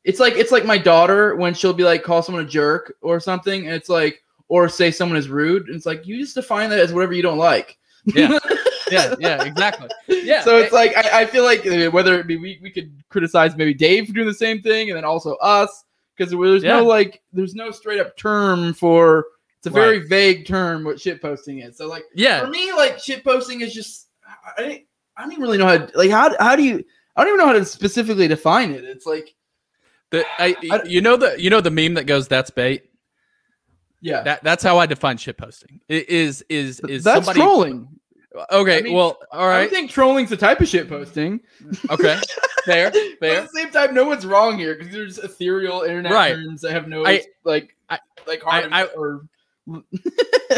it's 0.02 0.18
like 0.18 0.34
it's 0.34 0.50
like 0.50 0.64
my 0.64 0.78
daughter 0.78 1.36
when 1.36 1.54
she'll 1.54 1.72
be 1.72 1.84
like 1.84 2.02
call 2.02 2.20
someone 2.20 2.44
a 2.44 2.48
jerk 2.48 2.96
or 3.00 3.20
something, 3.20 3.66
and 3.66 3.76
it's 3.76 3.88
like 3.88 4.24
or 4.48 4.68
say 4.68 4.90
someone 4.90 5.18
is 5.18 5.28
rude, 5.28 5.68
and 5.68 5.76
it's 5.76 5.86
like 5.86 6.04
you 6.04 6.18
just 6.18 6.34
define 6.34 6.68
that 6.70 6.80
as 6.80 6.92
whatever 6.92 7.12
you 7.12 7.22
don't 7.22 7.38
like. 7.38 7.78
Yeah. 8.06 8.36
Yeah, 8.90 9.14
yeah, 9.18 9.44
exactly. 9.44 9.88
Yeah. 10.08 10.42
so 10.44 10.58
it's 10.58 10.72
like 10.72 10.96
I, 10.96 11.22
I 11.22 11.26
feel 11.26 11.44
like 11.44 11.64
whether 11.92 12.18
it 12.18 12.26
be 12.26 12.36
we, 12.36 12.58
we 12.62 12.70
could 12.70 12.92
criticize 13.08 13.56
maybe 13.56 13.74
Dave 13.74 14.06
for 14.06 14.12
doing 14.12 14.26
the 14.26 14.34
same 14.34 14.60
thing, 14.62 14.90
and 14.90 14.96
then 14.96 15.04
also 15.04 15.34
us 15.36 15.84
because 16.16 16.32
there's 16.32 16.62
Yeah. 16.62 16.76
no 16.78 16.84
like 16.84 17.22
there's 17.32 17.54
no 17.54 17.70
straight 17.70 18.00
up 18.00 18.16
term 18.16 18.74
for 18.74 19.26
it's 19.58 19.66
a 19.66 19.70
very 19.70 20.06
vague 20.06 20.46
term 20.46 20.84
what 20.84 21.00
shit 21.00 21.20
posting 21.22 21.58
is. 21.60 21.76
So 21.76 21.88
like 21.88 22.04
yeah, 22.14 22.40
for 22.40 22.48
me, 22.48 22.72
like 22.72 22.98
shit 22.98 23.24
posting 23.24 23.60
is 23.62 23.72
just 23.74 24.08
I, 24.26 24.62
I 24.62 24.84
I 25.16 25.22
don't 25.22 25.32
even 25.32 25.42
really 25.42 25.58
know 25.58 25.66
how 25.66 25.78
to, 25.78 25.98
like 25.98 26.10
how 26.10 26.36
how 26.38 26.54
do 26.56 26.62
you 26.62 26.84
I 27.16 27.24
don't 27.24 27.34
even 27.34 27.38
know 27.40 27.46
how 27.52 27.58
to 27.58 27.64
specifically 27.64 28.28
define 28.28 28.70
it. 28.72 28.84
It's 28.84 29.06
like 29.06 29.34
The, 30.10 30.24
I, 30.38 30.54
I- 30.70 30.82
you 30.84 31.00
know 31.00 31.16
the 31.16 31.40
you 31.40 31.50
know 31.50 31.60
the 31.60 31.70
meme 31.70 31.94
that 31.94 32.04
goes 32.06 32.28
that's 32.28 32.50
bait. 32.50 32.84
yeah, 34.00 34.22
That 34.22 34.44
that's 34.44 34.62
how 34.62 34.78
I 34.78 34.86
define 34.86 35.16
shit 35.16 35.36
posting. 35.36 35.80
It 35.88 36.08
is 36.08 36.44
is 36.48 36.80
is 36.88 37.02
that's 37.04 37.26
somebody 37.26 37.40
trolling. 37.40 37.88
Okay, 38.50 38.78
I 38.78 38.82
mean, 38.82 38.94
well, 38.94 39.18
all 39.32 39.46
right. 39.48 39.62
I 39.62 39.68
think 39.68 39.90
trolling's 39.90 40.30
the 40.30 40.36
type 40.36 40.60
of 40.60 40.68
shit 40.68 40.88
posting. 40.88 41.40
Okay. 41.90 42.18
Fair, 42.64 42.90
But 43.20 43.20
fair. 43.20 43.40
at 43.40 43.48
the 43.50 43.60
same 43.60 43.70
time, 43.70 43.94
no 43.94 44.04
one's 44.04 44.26
wrong 44.26 44.58
here 44.58 44.74
because 44.74 44.92
there's 44.92 45.18
ethereal 45.18 45.82
internet 45.82 46.12
Right. 46.12 46.34
terms 46.34 46.60
that 46.62 46.72
have 46.72 46.86
no 46.88 47.06
I- 47.06 47.24
like 47.44 47.74
I- 47.88 47.98
like 48.26 48.42
hard 48.42 48.68
I- 48.72 48.84
or 48.84 49.22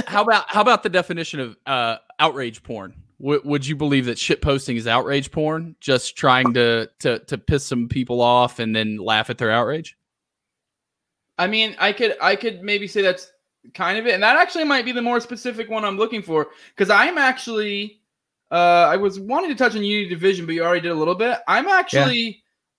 How 0.06 0.22
about 0.22 0.44
how 0.48 0.60
about 0.60 0.82
the 0.82 0.88
definition 0.88 1.40
of 1.40 1.56
uh, 1.66 1.96
outrage 2.18 2.62
porn? 2.62 2.94
W- 3.20 3.40
would 3.44 3.66
you 3.66 3.74
believe 3.76 4.06
that 4.06 4.18
shit 4.18 4.40
posting 4.40 4.76
is 4.76 4.86
outrage 4.86 5.30
porn? 5.30 5.74
Just 5.80 6.16
trying 6.16 6.54
to 6.54 6.88
to 7.00 7.18
to 7.20 7.38
piss 7.38 7.64
some 7.66 7.88
people 7.88 8.20
off 8.20 8.58
and 8.60 8.74
then 8.74 8.96
laugh 8.98 9.28
at 9.30 9.38
their 9.38 9.50
outrage? 9.50 9.96
I 11.38 11.46
mean, 11.48 11.74
I 11.78 11.92
could 11.92 12.16
I 12.20 12.36
could 12.36 12.62
maybe 12.62 12.86
say 12.86 13.02
that's 13.02 13.32
kind 13.74 13.98
of 13.98 14.06
it, 14.06 14.14
and 14.14 14.22
that 14.22 14.36
actually 14.36 14.64
might 14.64 14.84
be 14.84 14.92
the 14.92 15.02
more 15.02 15.20
specific 15.20 15.68
one 15.68 15.84
I'm 15.84 15.96
looking 15.96 16.22
for 16.22 16.48
because 16.74 16.90
I'm 16.90 17.18
actually 17.18 18.00
uh, 18.50 18.88
I 18.90 18.96
was 18.96 19.20
wanting 19.20 19.50
to 19.50 19.56
touch 19.56 19.76
on 19.76 19.84
Unity 19.84 20.08
Division, 20.08 20.46
but 20.46 20.54
you 20.54 20.64
already 20.64 20.80
did 20.80 20.92
a 20.92 20.94
little 20.94 21.14
bit. 21.14 21.38
I'm 21.46 21.68
actually 21.68 22.18
yeah. 22.18 22.32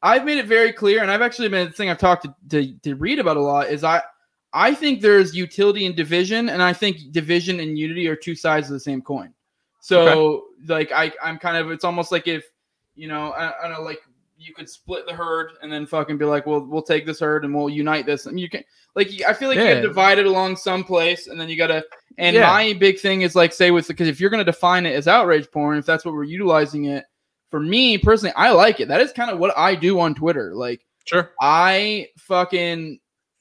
I've 0.03 0.25
made 0.25 0.37
it 0.37 0.47
very 0.47 0.73
clear, 0.73 1.01
and 1.01 1.11
I've 1.11 1.21
actually 1.21 1.49
been 1.49 1.67
the 1.67 1.73
thing 1.73 1.89
I've 1.89 1.97
talked 1.97 2.23
to, 2.23 2.35
to 2.49 2.73
to 2.79 2.95
Reed 2.95 3.19
about 3.19 3.37
a 3.37 3.41
lot 3.41 3.69
is 3.69 3.83
I 3.83 4.01
I 4.53 4.73
think 4.73 5.01
there's 5.01 5.35
utility 5.35 5.85
in 5.85 5.95
Division, 5.95 6.49
and 6.49 6.61
I 6.61 6.73
think 6.73 7.11
Division 7.11 7.59
and 7.59 7.77
Unity 7.77 8.07
are 8.07 8.15
two 8.15 8.35
sides 8.35 8.67
of 8.67 8.73
the 8.73 8.79
same 8.79 9.01
coin. 9.01 9.33
So 9.79 10.07
okay. 10.09 10.43
like 10.67 10.91
I 10.91 11.11
I'm 11.23 11.37
kind 11.37 11.57
of 11.57 11.71
it's 11.71 11.83
almost 11.83 12.11
like 12.11 12.27
if 12.27 12.45
you 12.95 13.07
know 13.07 13.31
I, 13.31 13.59
I 13.59 13.67
don't 13.67 13.77
know 13.77 13.83
like 13.83 14.01
you 14.41 14.53
could 14.53 14.69
split 14.69 15.05
the 15.05 15.13
herd 15.13 15.51
and 15.61 15.71
then 15.71 15.85
fucking 15.85 16.17
be 16.17 16.25
like, 16.25 16.45
well, 16.45 16.61
we'll 16.61 16.81
take 16.81 17.05
this 17.05 17.19
herd 17.19 17.45
and 17.45 17.53
we'll 17.53 17.69
unite 17.69 18.05
this. 18.05 18.25
And 18.25 18.39
you 18.39 18.49
can 18.49 18.63
like, 18.95 19.09
I 19.27 19.33
feel 19.33 19.47
like 19.47 19.57
yeah. 19.57 19.69
you 19.69 19.73
get 19.75 19.81
divided 19.81 20.25
along 20.25 20.57
some 20.57 20.83
place, 20.83 21.27
and 21.27 21.39
then 21.39 21.47
you 21.49 21.57
gotta. 21.57 21.83
And 22.17 22.35
yeah. 22.35 22.41
my 22.41 22.73
big 22.73 22.99
thing 22.99 23.21
is 23.21 23.35
like, 23.35 23.53
say 23.53 23.71
with 23.71 23.87
because 23.87 24.07
if 24.07 24.19
you're 24.19 24.29
gonna 24.29 24.43
define 24.43 24.85
it 24.85 24.95
as 24.95 25.07
outrage 25.07 25.49
porn, 25.51 25.77
if 25.77 25.85
that's 25.85 26.03
what 26.03 26.13
we're 26.13 26.23
utilizing 26.23 26.85
it 26.85 27.05
for 27.49 27.59
me 27.59 27.97
personally, 27.97 28.33
I 28.35 28.51
like 28.51 28.79
it. 28.79 28.87
That 28.87 29.01
is 29.01 29.13
kind 29.13 29.31
of 29.31 29.39
what 29.39 29.57
I 29.57 29.75
do 29.75 29.99
on 29.99 30.13
Twitter. 30.13 30.53
Like, 30.53 30.85
sure, 31.05 31.31
I 31.39 32.07
fucking 32.17 32.99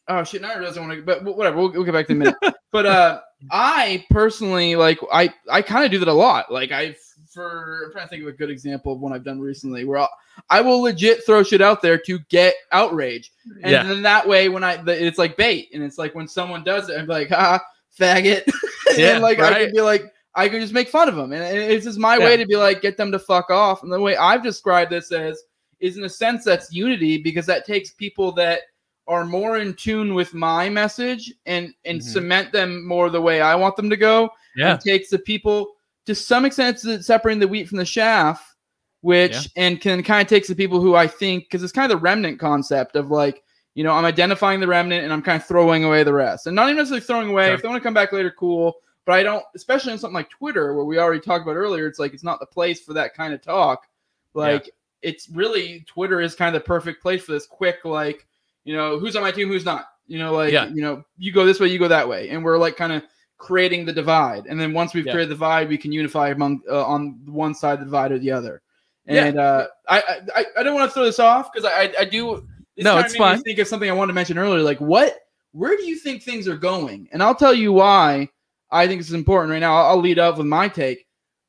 oh 0.08 0.24
shit, 0.24 0.42
now 0.42 0.52
I 0.52 0.60
doesn't 0.60 0.86
want 0.86 0.98
to, 0.98 1.02
but 1.02 1.24
whatever. 1.24 1.56
We'll, 1.56 1.72
we'll 1.72 1.84
get 1.84 1.94
back 1.94 2.06
to 2.06 2.14
the 2.14 2.18
minute. 2.18 2.36
but 2.72 2.86
uh, 2.86 3.20
I 3.50 4.04
personally 4.10 4.76
like 4.76 4.98
I 5.12 5.32
I 5.50 5.62
kind 5.62 5.84
of 5.84 5.90
do 5.90 5.98
that 5.98 6.08
a 6.08 6.12
lot. 6.12 6.52
Like 6.52 6.70
I 6.70 6.94
for 7.30 7.84
I'm 7.86 7.92
trying 7.92 8.06
to 8.06 8.10
think 8.10 8.22
of 8.22 8.28
a 8.28 8.32
good 8.32 8.50
example 8.50 8.92
of 8.92 9.00
one 9.00 9.12
I've 9.12 9.24
done 9.24 9.40
recently 9.40 9.84
where 9.84 9.98
I'll, 9.98 10.10
I 10.48 10.60
will 10.60 10.80
legit 10.80 11.24
throw 11.24 11.42
shit 11.42 11.60
out 11.60 11.80
there 11.80 11.98
to 11.98 12.18
get 12.28 12.54
outrage, 12.72 13.32
and 13.62 13.72
yeah. 13.72 13.82
then 13.82 14.02
that 14.02 14.26
way 14.26 14.48
when 14.48 14.64
I 14.64 14.82
it's 14.86 15.18
like 15.18 15.36
bait, 15.36 15.68
and 15.72 15.82
it's 15.82 15.98
like 15.98 16.14
when 16.14 16.28
someone 16.28 16.64
does 16.64 16.88
it, 16.88 16.98
I'm 16.98 17.06
like, 17.06 17.30
ah, 17.32 17.60
faggot, 17.98 18.50
yeah, 18.96 19.14
and 19.14 19.22
like 19.22 19.38
right. 19.38 19.52
I 19.52 19.64
could 19.64 19.72
be 19.72 19.80
like. 19.80 20.12
I 20.32 20.48
could 20.48 20.60
just 20.60 20.72
make 20.72 20.88
fun 20.88 21.08
of 21.08 21.16
them, 21.16 21.32
and 21.32 21.42
it's 21.42 21.84
just 21.84 21.98
my 21.98 22.16
yeah. 22.16 22.24
way 22.24 22.36
to 22.36 22.46
be 22.46 22.54
like, 22.54 22.80
get 22.80 22.96
them 22.96 23.10
to 23.10 23.18
fuck 23.18 23.50
off. 23.50 23.82
And 23.82 23.92
the 23.92 23.98
way 23.98 24.16
I've 24.16 24.44
described 24.44 24.92
this 24.92 25.10
as 25.10 25.42
is, 25.80 25.96
in 25.98 26.04
a 26.04 26.08
sense, 26.08 26.44
that's 26.44 26.72
unity 26.72 27.18
because 27.18 27.46
that 27.46 27.66
takes 27.66 27.90
people 27.90 28.30
that 28.32 28.60
are 29.08 29.24
more 29.24 29.58
in 29.58 29.74
tune 29.74 30.14
with 30.14 30.32
my 30.32 30.68
message 30.68 31.34
and 31.46 31.74
and 31.84 32.00
mm-hmm. 32.00 32.08
cement 32.08 32.52
them 32.52 32.86
more 32.86 33.10
the 33.10 33.20
way 33.20 33.40
I 33.40 33.56
want 33.56 33.74
them 33.74 33.90
to 33.90 33.96
go. 33.96 34.30
Yeah, 34.54 34.74
and 34.74 34.80
takes 34.80 35.10
the 35.10 35.18
people 35.18 35.72
to 36.10 36.14
some 36.14 36.44
extent 36.44 36.80
it's 36.84 37.06
separating 37.06 37.38
the 37.38 37.46
wheat 37.46 37.68
from 37.68 37.78
the 37.78 37.84
chaff, 37.84 38.56
which 39.00 39.32
yeah. 39.32 39.64
and 39.64 39.80
can 39.80 40.02
kind 40.02 40.20
of 40.20 40.26
takes 40.26 40.48
the 40.48 40.56
people 40.56 40.80
who 40.80 40.96
I 40.96 41.06
think 41.06 41.44
because 41.44 41.62
it's 41.62 41.72
kind 41.72 41.90
of 41.90 41.96
the 41.96 42.02
remnant 42.02 42.40
concept 42.40 42.96
of 42.96 43.10
like 43.10 43.44
you 43.74 43.84
know 43.84 43.92
I'm 43.92 44.04
identifying 44.04 44.58
the 44.58 44.66
remnant 44.66 45.04
and 45.04 45.12
I'm 45.12 45.22
kind 45.22 45.40
of 45.40 45.46
throwing 45.46 45.84
away 45.84 46.02
the 46.02 46.12
rest, 46.12 46.48
and 46.48 46.56
not 46.56 46.66
even 46.66 46.78
necessarily 46.78 47.00
throwing 47.00 47.30
away. 47.30 47.52
If 47.52 47.62
they 47.62 47.68
want 47.68 47.80
to 47.80 47.86
come 47.86 47.94
back 47.94 48.12
later, 48.12 48.34
cool. 48.36 48.74
But 49.06 49.12
I 49.12 49.22
don't, 49.22 49.44
especially 49.54 49.92
on 49.92 49.98
something 49.98 50.14
like 50.14 50.30
Twitter, 50.30 50.74
where 50.74 50.84
we 50.84 50.98
already 50.98 51.20
talked 51.20 51.42
about 51.42 51.56
earlier. 51.56 51.86
It's 51.86 52.00
like 52.00 52.12
it's 52.12 52.24
not 52.24 52.40
the 52.40 52.46
place 52.46 52.80
for 52.80 52.92
that 52.94 53.14
kind 53.14 53.32
of 53.32 53.40
talk. 53.40 53.86
Like 54.34 54.66
yeah. 54.66 54.72
it's 55.10 55.28
really 55.30 55.84
Twitter 55.86 56.20
is 56.20 56.34
kind 56.34 56.54
of 56.54 56.60
the 56.60 56.66
perfect 56.66 57.02
place 57.02 57.22
for 57.22 57.32
this 57.32 57.46
quick 57.46 57.84
like 57.84 58.26
you 58.64 58.74
know 58.74 58.98
who's 58.98 59.14
on 59.14 59.22
my 59.22 59.30
team, 59.30 59.46
who's 59.46 59.64
not. 59.64 59.86
You 60.08 60.18
know, 60.18 60.32
like 60.32 60.52
yeah. 60.52 60.66
you 60.66 60.82
know, 60.82 61.04
you 61.18 61.30
go 61.30 61.46
this 61.46 61.60
way, 61.60 61.68
you 61.68 61.78
go 61.78 61.86
that 61.86 62.08
way, 62.08 62.30
and 62.30 62.44
we're 62.44 62.58
like 62.58 62.76
kind 62.76 62.92
of 62.92 63.04
creating 63.40 63.86
the 63.86 63.92
divide. 63.92 64.46
And 64.46 64.60
then 64.60 64.72
once 64.72 64.94
we've 64.94 65.06
yeah. 65.06 65.12
created 65.12 65.30
the 65.30 65.34
divide, 65.34 65.68
we 65.68 65.78
can 65.78 65.90
unify 65.90 66.28
among 66.28 66.60
uh, 66.70 66.84
on 66.84 67.18
one 67.26 67.54
side 67.54 67.72
of 67.74 67.78
the 67.80 67.84
divide 67.86 68.12
or 68.12 68.18
the 68.18 68.30
other. 68.30 68.62
And 69.06 69.34
yeah. 69.34 69.42
uh, 69.42 69.66
I, 69.88 70.02
I 70.36 70.44
I 70.58 70.62
don't 70.62 70.74
want 70.74 70.88
to 70.88 70.94
throw 70.94 71.04
this 71.04 71.18
off 71.18 71.50
because 71.52 71.64
I, 71.64 71.84
I, 71.84 71.94
I 72.00 72.04
do. 72.04 72.46
no, 72.76 72.98
it's 72.98 73.16
fine. 73.16 73.42
Think 73.42 73.58
of 73.58 73.66
something 73.66 73.90
I 73.90 73.94
wanted 73.94 74.12
to 74.12 74.14
mention 74.14 74.38
earlier. 74.38 74.62
Like 74.62 74.80
what? 74.80 75.16
Where 75.52 75.76
do 75.76 75.82
you 75.82 75.96
think 75.96 76.22
things 76.22 76.46
are 76.46 76.56
going? 76.56 77.08
And 77.10 77.22
I'll 77.22 77.34
tell 77.34 77.54
you 77.54 77.72
why 77.72 78.28
I 78.70 78.86
think 78.86 79.00
this 79.00 79.08
is 79.08 79.14
important 79.14 79.50
right 79.50 79.58
now. 79.58 79.74
I'll, 79.74 79.86
I'll 79.88 80.00
lead 80.00 80.20
up 80.20 80.38
with 80.38 80.46
my 80.46 80.68
take. 80.68 81.06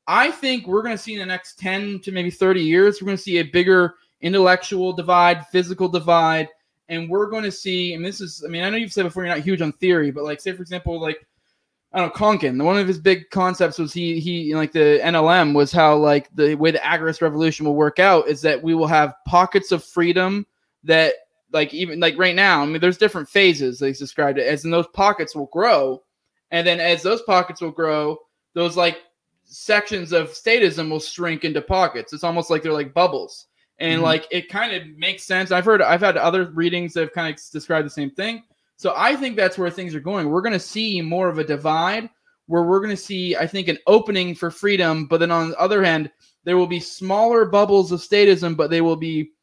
I 0.08 0.32
think 0.32 0.66
we're 0.66 0.82
going 0.82 0.98
to 0.98 1.04
see 1.04 1.14
in 1.14 1.20
the 1.20 1.26
next 1.26 1.60
ten 1.60 2.00
to 2.00 2.12
maybe 2.12 2.32
thirty 2.32 2.64
years, 2.64 3.00
we're 3.00 3.06
going 3.06 3.18
to 3.18 3.24
see 3.24 3.38
a 3.38 3.44
bigger 3.44 3.96
intellectual 4.22 4.94
divide, 4.94 5.46
physical 5.48 5.88
divide, 5.88 6.48
and 6.90 7.10
we're 7.10 7.30
going 7.30 7.44
to 7.44 7.52
see. 7.52 7.94
And 7.94 8.04
this 8.04 8.22
is, 8.22 8.44
I 8.44 8.50
mean, 8.50 8.64
I 8.64 8.70
know 8.70 8.78
you've 8.78 8.94
said 8.94 9.04
before 9.04 9.24
you're 9.24 9.36
not 9.36 9.44
huge 9.44 9.62
on 9.62 9.72
theory, 9.74 10.10
but 10.10 10.24
like, 10.24 10.42
say 10.42 10.54
for 10.54 10.62
example, 10.64 11.00
like 11.00 11.28
I 11.94 12.00
don't 12.00 12.08
know, 12.08 12.28
Konkin. 12.28 12.64
One 12.64 12.78
of 12.78 12.88
his 12.88 13.00
big 13.00 13.30
concepts 13.32 13.78
was 13.78 13.92
he 13.92 14.20
he 14.20 14.56
like 14.56 14.72
the 14.72 15.00
NLM 15.04 15.54
was 15.54 15.74
how 15.74 15.98
like 15.98 16.34
the 16.34 16.56
way 16.56 16.72
the 16.72 16.80
agorist 16.80 17.22
revolution 17.22 17.66
will 17.66 17.76
work 17.76 18.00
out 18.00 18.28
is 18.28 18.42
that 18.42 18.64
we 18.64 18.74
will 18.74 18.88
have 18.88 19.14
pockets 19.28 19.74
of 19.74 19.84
freedom 19.84 20.46
that 20.86 21.16
like 21.52 21.74
even 21.74 22.00
like 22.00 22.18
right 22.18 22.36
now. 22.36 22.62
I 22.62 22.66
mean, 22.66 22.80
there's 22.80 22.98
different 22.98 23.28
phases. 23.28 23.80
They 23.80 23.92
described 23.92 24.40
it 24.40 24.48
as, 24.48 24.64
and 24.64 24.74
those 24.74 24.88
pockets 24.94 25.36
will 25.36 25.48
grow, 25.48 26.02
and 26.52 26.66
then 26.66 26.80
as 26.80 27.04
those 27.04 27.22
pockets 27.24 27.60
will 27.60 27.72
grow, 27.72 28.18
those 28.54 28.78
like 28.78 29.00
sections 29.44 30.14
of 30.14 30.30
statism 30.30 30.90
will 30.90 31.02
shrink 31.02 31.44
into 31.44 31.62
pockets. 31.62 32.14
It's 32.14 32.24
almost 32.24 32.50
like 32.50 32.64
they're 32.64 32.72
like 32.72 32.94
bubbles, 32.94 33.48
and 33.80 33.96
mm-hmm. 33.96 34.06
like 34.06 34.28
it 34.32 34.48
kind 34.48 34.74
of 34.74 34.88
makes 34.98 35.24
sense. 35.24 35.52
I've 35.52 35.66
heard 35.66 35.82
I've 35.82 36.00
had 36.00 36.16
other 36.16 36.52
readings 36.52 36.94
that 36.94 37.02
have 37.02 37.14
kind 37.14 37.34
of 37.34 37.42
described 37.52 37.86
the 37.86 37.92
same 37.92 38.12
thing 38.12 38.44
so 38.82 38.96
I 38.98 39.16
think 39.16 39.36
that's 39.36 39.60
where 39.60 39.70
things 39.70 39.94
are 39.94 40.00
going. 40.00 40.32
We're 40.32 40.42
going 40.42 40.54
to 40.54 40.60
see 40.60 41.02
more 41.02 41.30
of 41.30 41.38
a 41.38 41.44
divide 41.44 42.10
where 42.48 42.64
we're 42.64 42.80
going 42.80 42.90
to 42.90 42.98
see, 42.98 43.36
I 43.36 43.46
think, 43.46 43.68
an 43.68 43.78
opening 43.86 44.34
for 44.34 44.50
freedom. 44.50 45.06
But 45.06 45.20
then 45.20 45.30
on 45.30 45.52
the 45.52 45.60
other 45.60 45.84
hand, 45.84 46.10
there 46.46 46.58
will 46.58 46.66
be 46.66 46.80
smaller 46.80 47.46
bubbles 47.46 47.92
of 47.92 48.00
statism, 48.00 48.58
but 48.58 48.72
they 48.72 48.82
will 48.82 48.96
be 48.96 49.34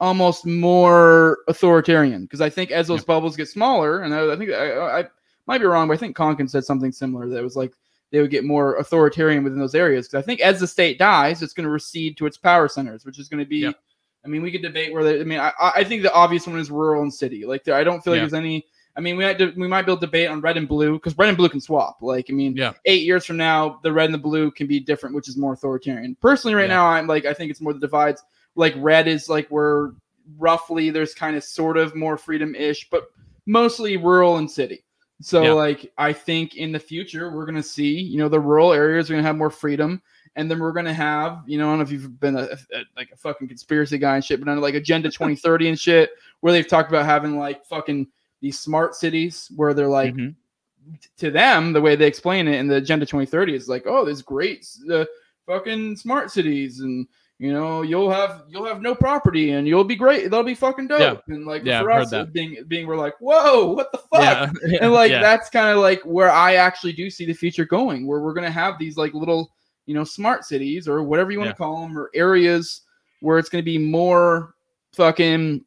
almost 0.00 0.46
more 0.46 1.40
authoritarian. 1.46 2.22
Because 2.22 2.40
I 2.40 2.48
think 2.48 2.70
as 2.70 2.86
those 2.86 3.04
bubbles 3.04 3.36
get 3.36 3.50
smaller, 3.50 4.00
and 4.00 4.14
I, 4.14 4.32
I 4.32 4.36
think 4.38 4.50
I, 4.52 5.00
I, 5.00 5.04
might 5.46 5.58
be 5.58 5.66
wrong, 5.66 5.88
but 5.88 5.94
I 5.94 5.98
think 5.98 6.16
Konkin 6.16 6.48
said 6.48 6.64
something 6.64 6.90
similar 6.90 7.28
that 7.28 7.42
was 7.42 7.54
like 7.54 7.74
they 8.12 8.22
would 8.22 8.30
get 8.30 8.44
more 8.44 8.76
authoritarian 8.76 9.44
within 9.44 9.58
those 9.58 9.74
areas. 9.74 10.08
Because 10.08 10.22
I 10.22 10.24
think 10.24 10.40
as 10.40 10.58
the 10.58 10.66
state 10.66 10.98
dies, 10.98 11.42
it's 11.42 11.52
going 11.52 11.66
to 11.66 11.70
recede 11.70 12.16
to 12.16 12.24
its 12.24 12.38
power 12.38 12.66
centers, 12.66 13.04
which 13.04 13.18
is 13.18 13.28
going 13.28 13.44
to 13.44 13.48
be. 13.48 13.66
I 13.66 14.28
mean, 14.28 14.40
we 14.40 14.50
could 14.50 14.62
debate 14.62 14.90
where. 14.90 15.04
They, 15.04 15.20
I 15.20 15.24
mean, 15.24 15.38
I, 15.38 15.52
I 15.60 15.84
think 15.84 16.02
the 16.02 16.14
obvious 16.14 16.46
one 16.46 16.58
is 16.58 16.70
rural 16.70 17.02
and 17.02 17.12
city. 17.12 17.44
Like, 17.44 17.68
I 17.68 17.84
don't 17.84 18.02
feel 18.02 18.14
like 18.14 18.22
there's 18.22 18.32
any 18.32 18.64
I 18.96 19.00
mean, 19.00 19.16
we 19.16 19.24
might 19.24 19.38
we 19.56 19.68
might 19.68 19.82
be 19.82 19.92
able 19.92 20.00
to 20.00 20.06
debate 20.06 20.28
on 20.28 20.40
red 20.40 20.56
and 20.56 20.66
blue 20.66 20.94
because 20.94 21.16
red 21.18 21.28
and 21.28 21.36
blue 21.36 21.50
can 21.50 21.60
swap. 21.60 21.98
Like, 22.00 22.26
I 22.30 22.32
mean, 22.32 22.56
yeah. 22.56 22.72
eight 22.86 23.02
years 23.02 23.26
from 23.26 23.36
now, 23.36 23.78
the 23.82 23.92
red 23.92 24.06
and 24.06 24.14
the 24.14 24.18
blue 24.18 24.50
can 24.50 24.66
be 24.66 24.80
different, 24.80 25.14
which 25.14 25.28
is 25.28 25.36
more 25.36 25.52
authoritarian. 25.52 26.16
Personally, 26.20 26.54
right 26.54 26.68
yeah. 26.68 26.76
now, 26.76 26.86
I'm 26.86 27.06
like, 27.06 27.26
I 27.26 27.34
think 27.34 27.50
it's 27.50 27.60
more 27.60 27.74
the 27.74 27.78
divides. 27.80 28.22
Like, 28.54 28.74
red 28.78 29.06
is 29.06 29.28
like 29.28 29.48
where 29.48 29.92
roughly 30.38 30.88
there's 30.88 31.14
kind 31.14 31.36
of 31.36 31.44
sort 31.44 31.76
of 31.76 31.94
more 31.94 32.16
freedom 32.16 32.54
ish, 32.54 32.88
but 32.88 33.08
mostly 33.44 33.98
rural 33.98 34.38
and 34.38 34.50
city. 34.50 34.82
So, 35.20 35.42
yeah. 35.42 35.52
like, 35.52 35.92
I 35.98 36.12
think 36.14 36.56
in 36.56 36.72
the 36.72 36.78
future, 36.78 37.30
we're 37.30 37.44
going 37.44 37.56
to 37.56 37.62
see, 37.62 37.98
you 38.00 38.18
know, 38.18 38.30
the 38.30 38.40
rural 38.40 38.72
areas 38.72 39.10
are 39.10 39.14
going 39.14 39.22
to 39.22 39.26
have 39.26 39.36
more 39.36 39.50
freedom. 39.50 40.00
And 40.36 40.50
then 40.50 40.58
we're 40.58 40.72
going 40.72 40.86
to 40.86 40.92
have, 40.92 41.42
you 41.46 41.56
know, 41.58 41.66
I 41.66 41.70
don't 41.70 41.78
know 41.78 41.84
if 41.84 41.90
you've 41.90 42.20
been 42.20 42.36
a, 42.36 42.48
a, 42.74 42.84
like 42.96 43.10
a 43.10 43.16
fucking 43.16 43.48
conspiracy 43.48 43.96
guy 43.96 44.16
and 44.16 44.24
shit, 44.24 44.38
but 44.38 44.48
under 44.48 44.60
like 44.60 44.74
Agenda 44.74 45.08
2030 45.10 45.68
and 45.68 45.80
shit, 45.80 46.10
where 46.40 46.52
they've 46.52 46.66
talked 46.66 46.90
about 46.90 47.06
having 47.06 47.38
like 47.38 47.64
fucking 47.64 48.06
these 48.40 48.58
smart 48.58 48.94
cities 48.94 49.50
where 49.56 49.74
they're 49.74 49.88
like 49.88 50.14
mm-hmm. 50.14 50.94
to 51.18 51.30
them 51.30 51.72
the 51.72 51.80
way 51.80 51.96
they 51.96 52.06
explain 52.06 52.48
it 52.48 52.58
in 52.58 52.66
the 52.66 52.76
agenda 52.76 53.06
2030 53.06 53.54
is 53.54 53.68
like 53.68 53.84
oh 53.86 54.04
there's 54.04 54.22
great 54.22 54.66
uh, 54.92 55.04
fucking 55.46 55.96
smart 55.96 56.30
cities 56.30 56.80
and 56.80 57.06
you 57.38 57.52
know 57.52 57.82
you'll 57.82 58.10
have 58.10 58.44
you'll 58.48 58.64
have 58.64 58.80
no 58.80 58.94
property 58.94 59.50
and 59.52 59.68
you'll 59.68 59.84
be 59.84 59.96
great 59.96 60.24
that'll 60.24 60.42
be 60.42 60.54
fucking 60.54 60.86
dope 60.86 61.22
yeah. 61.28 61.34
and 61.34 61.46
like 61.46 61.64
yeah, 61.64 61.82
for 61.82 61.90
us 61.90 62.12
being 62.32 62.56
being 62.68 62.86
we're 62.86 62.96
like 62.96 63.14
whoa 63.20 63.72
what 63.72 63.92
the 63.92 63.98
fuck 63.98 64.20
yeah. 64.22 64.78
and 64.80 64.92
like 64.92 65.10
that's 65.10 65.50
kind 65.50 65.68
of 65.68 65.78
like 65.78 66.00
where 66.02 66.30
i 66.30 66.54
actually 66.54 66.92
do 66.92 67.10
see 67.10 67.26
the 67.26 67.32
future 67.32 67.64
going 67.64 68.06
where 68.06 68.20
we're 68.20 68.32
gonna 68.32 68.50
have 68.50 68.78
these 68.78 68.96
like 68.96 69.12
little 69.12 69.52
you 69.84 69.94
know 69.94 70.04
smart 70.04 70.44
cities 70.44 70.88
or 70.88 71.02
whatever 71.02 71.30
you 71.30 71.38
want 71.38 71.50
to 71.50 71.56
call 71.56 71.82
them 71.82 71.96
or 71.96 72.10
areas 72.14 72.82
where 73.20 73.38
it's 73.38 73.48
gonna 73.48 73.62
be 73.62 73.78
more 73.78 74.54
fucking 74.94 75.62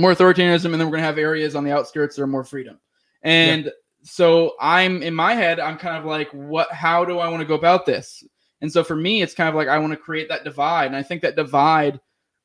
more 0.00 0.14
authoritarianism, 0.14 0.66
and 0.66 0.74
then 0.74 0.86
we're 0.86 0.96
gonna 0.96 1.02
have 1.02 1.18
areas 1.18 1.54
on 1.54 1.64
the 1.64 1.72
outskirts 1.72 2.16
that 2.16 2.22
are 2.22 2.26
more 2.26 2.44
freedom. 2.44 2.78
And 3.22 3.66
yeah. 3.66 3.70
so 4.02 4.54
I'm 4.60 5.02
in 5.02 5.14
my 5.14 5.34
head, 5.34 5.60
I'm 5.60 5.78
kind 5.78 5.96
of 5.96 6.04
like, 6.04 6.30
what? 6.32 6.72
How 6.72 7.04
do 7.04 7.18
I 7.18 7.28
want 7.28 7.40
to 7.40 7.46
go 7.46 7.54
about 7.54 7.86
this? 7.86 8.24
And 8.62 8.70
so 8.70 8.84
for 8.84 8.96
me, 8.96 9.22
it's 9.22 9.34
kind 9.34 9.48
of 9.48 9.54
like 9.54 9.68
I 9.68 9.78
want 9.78 9.92
to 9.92 9.96
create 9.96 10.28
that 10.28 10.44
divide, 10.44 10.86
and 10.86 10.96
I 10.96 11.02
think 11.02 11.22
that 11.22 11.36
divide 11.36 12.00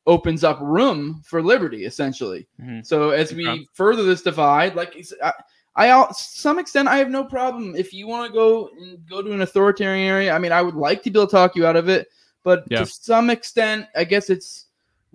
opens 0.07 0.43
up 0.43 0.59
room 0.61 1.21
for 1.25 1.41
liberty, 1.41 1.85
essentially. 1.85 2.47
Mm-hmm. 2.61 2.81
So 2.83 3.09
as 3.09 3.33
we 3.33 3.47
okay. 3.47 3.67
further 3.73 4.03
this 4.03 4.21
divide, 4.21 4.75
like 4.75 4.95
I, 5.23 5.33
I, 5.75 6.11
some 6.11 6.59
extent, 6.59 6.87
I 6.87 6.97
have 6.97 7.09
no 7.09 7.23
problem 7.23 7.75
if 7.75 7.91
you 7.93 8.07
want 8.07 8.27
to 8.27 8.33
go 8.33 8.69
and 8.79 9.03
go 9.09 9.21
to 9.21 9.31
an 9.31 9.41
authoritarian 9.41 10.07
area. 10.07 10.33
I 10.33 10.39
mean, 10.39 10.51
I 10.51 10.61
would 10.61 10.75
like 10.75 11.03
to 11.03 11.11
be 11.11 11.19
able 11.19 11.27
to 11.27 11.31
talk 11.31 11.55
you 11.55 11.65
out 11.65 11.75
of 11.75 11.89
it, 11.89 12.07
but 12.43 12.65
yeah. 12.69 12.79
to 12.79 12.85
some 12.85 13.29
extent, 13.29 13.87
I 13.95 14.03
guess 14.03 14.29
it's 14.29 14.64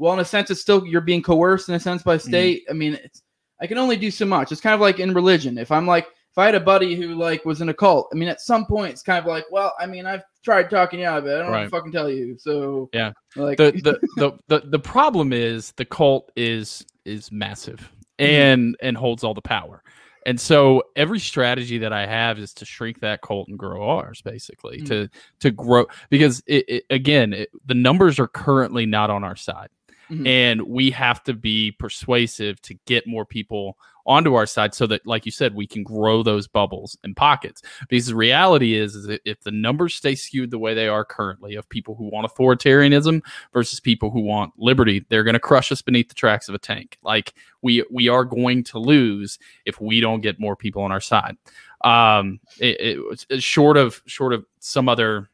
well, 0.00 0.14
in 0.14 0.18
a 0.18 0.24
sense, 0.24 0.50
it's 0.50 0.62
still 0.62 0.84
you're 0.86 1.02
being 1.02 1.22
coerced 1.22 1.68
in 1.68 1.74
a 1.74 1.80
sense 1.80 2.02
by 2.02 2.16
mm-hmm. 2.16 2.28
state. 2.28 2.62
Mm-hmm. 2.62 2.72
I 2.72 2.74
mean, 2.74 2.94
it's 2.94 3.22
I 3.60 3.66
can 3.66 3.76
only 3.76 3.96
do 3.96 4.10
so 4.10 4.24
much. 4.24 4.50
It's 4.50 4.60
kind 4.60 4.74
of 4.74 4.80
like 4.80 4.98
in 4.98 5.12
religion. 5.12 5.58
If 5.58 5.70
I'm 5.70 5.86
like, 5.86 6.06
if 6.06 6.38
I 6.38 6.46
had 6.46 6.54
a 6.54 6.60
buddy 6.60 6.94
who 6.94 7.14
like 7.16 7.44
was 7.44 7.60
in 7.60 7.68
a 7.68 7.74
cult, 7.74 8.08
I 8.10 8.16
mean, 8.16 8.28
at 8.28 8.40
some 8.40 8.64
point, 8.64 8.92
it's 8.92 9.02
kind 9.02 9.18
of 9.18 9.26
like, 9.26 9.44
well, 9.50 9.74
I 9.78 9.84
mean, 9.84 10.06
I've 10.06 10.22
tried 10.42 10.70
talking 10.70 11.00
you 11.00 11.06
out 11.06 11.18
of 11.18 11.26
it. 11.26 11.34
I 11.34 11.42
don't 11.42 11.52
right. 11.52 11.70
fucking 11.70 11.92
tell 11.92 12.08
you. 12.08 12.38
So 12.38 12.88
yeah, 12.94 13.12
like 13.36 13.58
the, 13.58 13.72
the 13.72 14.00
the 14.16 14.38
the 14.48 14.66
the 14.68 14.78
problem 14.78 15.34
is 15.34 15.72
the 15.72 15.84
cult 15.84 16.32
is 16.34 16.84
is 17.04 17.30
massive 17.30 17.92
and 18.18 18.76
and 18.80 18.96
holds 18.96 19.22
all 19.22 19.34
the 19.34 19.42
power. 19.42 19.82
And 20.26 20.38
so 20.38 20.82
every 20.96 21.18
strategy 21.18 21.78
that 21.78 21.92
I 21.92 22.06
have 22.06 22.38
is 22.38 22.52
to 22.54 22.66
shrink 22.66 23.00
that 23.00 23.22
cult 23.22 23.48
and 23.48 23.58
grow 23.58 23.88
ours, 23.88 24.20
basically 24.20 24.80
Mm. 24.80 24.86
to 24.88 25.08
to 25.40 25.50
grow 25.50 25.86
because 26.10 26.42
it, 26.46 26.64
it, 26.68 26.84
again 26.90 27.32
it, 27.32 27.50
the 27.66 27.74
numbers 27.74 28.18
are 28.18 28.28
currently 28.28 28.86
not 28.86 29.10
on 29.10 29.24
our 29.24 29.36
side, 29.36 29.68
Mhm. 30.10 30.26
and 30.26 30.62
we 30.62 30.90
have 30.90 31.22
to 31.24 31.34
be 31.34 31.72
persuasive 31.72 32.60
to 32.62 32.74
get 32.86 33.06
more 33.06 33.24
people 33.24 33.76
onto 34.06 34.34
our 34.34 34.46
side 34.46 34.74
so 34.74 34.86
that, 34.86 35.06
like 35.06 35.24
you 35.26 35.30
said, 35.30 35.54
we 35.54 35.66
can 35.66 35.84
grow 35.84 36.22
those 36.22 36.48
bubbles 36.48 36.96
and 37.04 37.14
pockets. 37.14 37.62
Because 37.88 38.06
the 38.06 38.16
reality 38.16 38.74
is, 38.74 38.94
is 38.96 39.18
if 39.24 39.40
the 39.40 39.52
numbers 39.52 39.94
stay 39.94 40.14
skewed 40.14 40.50
the 40.50 40.58
way 40.58 40.74
they 40.74 40.88
are 40.88 41.04
currently 41.04 41.54
of 41.54 41.68
people 41.68 41.94
who 41.94 42.08
want 42.10 42.26
authoritarianism 42.26 43.20
versus 43.52 43.78
people 43.78 44.10
who 44.10 44.20
want 44.22 44.52
liberty, 44.58 45.04
they're 45.10 45.22
going 45.22 45.34
to 45.34 45.38
crush 45.40 45.70
us 45.70 45.82
beneath 45.82 46.08
the 46.08 46.14
tracks 46.14 46.48
of 46.48 46.54
a 46.54 46.58
tank. 46.58 46.98
Like 47.02 47.34
we 47.62 47.84
we 47.90 48.08
are 48.08 48.24
going 48.24 48.64
to 48.64 48.78
lose 48.78 49.38
if 49.66 49.80
we 49.80 50.00
don't 50.00 50.22
get 50.22 50.40
more 50.40 50.56
people 50.56 50.82
on 50.82 50.90
our 50.92 51.00
side. 51.00 51.36
Um, 51.84 52.40
it, 52.58 52.80
it 52.80 53.26
it's 53.30 53.44
short 53.44 53.76
of 53.76 54.02
short 54.06 54.32
of 54.32 54.44
some 54.60 54.88
other, 54.88 55.30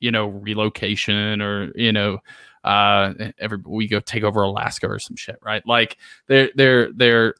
you 0.00 0.10
know, 0.10 0.26
relocation 0.28 1.40
or 1.40 1.72
you 1.76 1.92
know, 1.92 2.18
uh, 2.64 3.14
every 3.38 3.58
we 3.64 3.88
go 3.88 4.00
take 4.00 4.22
over 4.22 4.42
Alaska 4.42 4.88
or 4.88 4.98
some 4.98 5.16
shit, 5.16 5.38
right? 5.42 5.66
Like 5.66 5.96
they're 6.26 6.50
they're 6.54 6.92
they're 6.92 7.34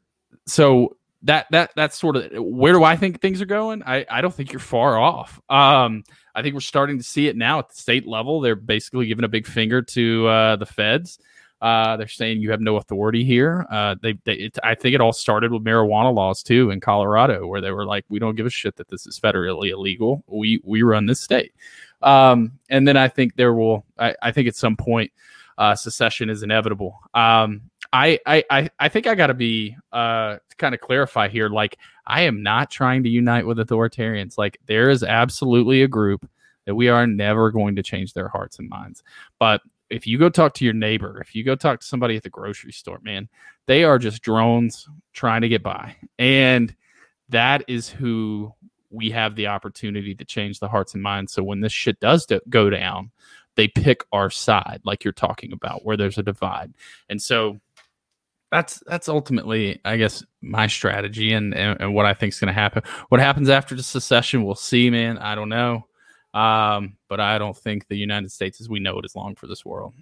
so 0.46 0.96
that 1.22 1.46
that 1.50 1.72
that's 1.76 1.98
sort 1.98 2.16
of 2.16 2.30
where 2.34 2.72
do 2.72 2.84
I 2.84 2.96
think 2.96 3.20
things 3.20 3.40
are 3.40 3.46
going? 3.46 3.82
I 3.84 4.04
I 4.10 4.20
don't 4.20 4.34
think 4.34 4.52
you're 4.52 4.60
far 4.60 4.98
off. 4.98 5.40
Um, 5.48 6.04
I 6.34 6.42
think 6.42 6.54
we're 6.54 6.60
starting 6.60 6.98
to 6.98 7.04
see 7.04 7.28
it 7.28 7.36
now 7.36 7.58
at 7.58 7.68
the 7.68 7.76
state 7.76 8.06
level. 8.06 8.40
They're 8.40 8.56
basically 8.56 9.06
giving 9.06 9.24
a 9.24 9.28
big 9.28 9.46
finger 9.46 9.82
to 9.82 10.26
uh, 10.26 10.56
the 10.56 10.66
feds. 10.66 11.18
Uh, 11.60 11.96
they're 11.96 12.08
saying 12.08 12.40
you 12.40 12.50
have 12.50 12.60
no 12.60 12.74
authority 12.74 13.22
here. 13.22 13.64
Uh, 13.70 13.94
they, 14.02 14.14
they 14.24 14.32
it, 14.32 14.58
I 14.64 14.74
think 14.74 14.96
it 14.96 15.00
all 15.00 15.12
started 15.12 15.52
with 15.52 15.62
marijuana 15.62 16.12
laws 16.12 16.42
too 16.42 16.70
in 16.70 16.80
Colorado, 16.80 17.46
where 17.46 17.60
they 17.60 17.70
were 17.70 17.86
like, 17.86 18.04
we 18.08 18.18
don't 18.18 18.34
give 18.34 18.46
a 18.46 18.50
shit 18.50 18.74
that 18.76 18.88
this 18.88 19.06
is 19.06 19.20
federally 19.20 19.70
illegal. 19.70 20.24
We 20.26 20.60
we 20.64 20.82
run 20.82 21.06
this 21.06 21.20
state. 21.20 21.52
Um, 22.02 22.58
and 22.68 22.86
then 22.86 22.96
I 22.96 23.08
think 23.08 23.36
there 23.36 23.54
will. 23.54 23.84
I, 23.98 24.14
I 24.22 24.32
think 24.32 24.48
at 24.48 24.56
some 24.56 24.76
point, 24.76 25.12
uh, 25.58 25.74
secession 25.74 26.30
is 26.30 26.42
inevitable. 26.42 26.98
Um, 27.14 27.70
I, 27.92 28.18
I, 28.26 28.70
I, 28.78 28.88
think 28.88 29.06
I 29.06 29.14
got 29.14 29.26
to 29.26 29.34
be 29.34 29.76
uh, 29.92 30.36
to 30.48 30.56
kind 30.56 30.74
of 30.74 30.80
clarify 30.80 31.28
here. 31.28 31.48
Like, 31.50 31.76
I 32.06 32.22
am 32.22 32.42
not 32.42 32.70
trying 32.70 33.02
to 33.02 33.10
unite 33.10 33.46
with 33.46 33.58
authoritarians. 33.58 34.38
Like, 34.38 34.58
there 34.66 34.88
is 34.88 35.02
absolutely 35.02 35.82
a 35.82 35.88
group 35.88 36.28
that 36.64 36.74
we 36.74 36.88
are 36.88 37.06
never 37.06 37.50
going 37.50 37.76
to 37.76 37.82
change 37.82 38.14
their 38.14 38.28
hearts 38.28 38.58
and 38.58 38.68
minds. 38.68 39.02
But 39.38 39.60
if 39.90 40.06
you 40.06 40.16
go 40.16 40.30
talk 40.30 40.54
to 40.54 40.64
your 40.64 40.74
neighbor, 40.74 41.20
if 41.20 41.34
you 41.34 41.44
go 41.44 41.54
talk 41.54 41.80
to 41.80 41.86
somebody 41.86 42.16
at 42.16 42.22
the 42.22 42.30
grocery 42.30 42.72
store, 42.72 42.98
man, 43.02 43.28
they 43.66 43.84
are 43.84 43.98
just 43.98 44.22
drones 44.22 44.88
trying 45.12 45.42
to 45.42 45.48
get 45.48 45.62
by. 45.62 45.96
And 46.18 46.74
that 47.28 47.64
is 47.68 47.90
who 47.90 48.54
we 48.92 49.10
have 49.10 49.34
the 49.34 49.48
opportunity 49.48 50.14
to 50.14 50.24
change 50.24 50.60
the 50.60 50.68
hearts 50.68 50.94
and 50.94 51.02
minds. 51.02 51.32
So 51.32 51.42
when 51.42 51.60
this 51.60 51.72
shit 51.72 51.98
does 52.00 52.26
do- 52.26 52.40
go 52.48 52.70
down, 52.70 53.10
they 53.56 53.68
pick 53.68 54.04
our 54.12 54.30
side, 54.30 54.80
like 54.84 55.04
you're 55.04 55.12
talking 55.12 55.52
about, 55.52 55.84
where 55.84 55.96
there's 55.96 56.18
a 56.18 56.22
divide. 56.22 56.72
And 57.08 57.20
so 57.20 57.60
that's 58.50 58.82
that's 58.86 59.08
ultimately, 59.08 59.80
I 59.84 59.96
guess, 59.96 60.22
my 60.42 60.66
strategy 60.66 61.32
and 61.32 61.54
and, 61.54 61.80
and 61.80 61.94
what 61.94 62.06
I 62.06 62.14
think 62.14 62.34
is 62.34 62.40
going 62.40 62.54
to 62.54 62.60
happen. 62.60 62.82
What 63.08 63.20
happens 63.20 63.48
after 63.48 63.74
the 63.74 63.82
secession, 63.82 64.44
we'll 64.44 64.54
see, 64.54 64.90
man. 64.90 65.18
I 65.18 65.34
don't 65.34 65.48
know, 65.48 65.86
um, 66.34 66.96
but 67.08 67.18
I 67.18 67.38
don't 67.38 67.56
think 67.56 67.88
the 67.88 67.96
United 67.96 68.30
States, 68.30 68.60
as 68.60 68.68
we 68.68 68.78
know 68.78 68.98
it, 68.98 69.04
is 69.06 69.16
long 69.16 69.34
for 69.34 69.46
this 69.46 69.64
world. 69.64 69.94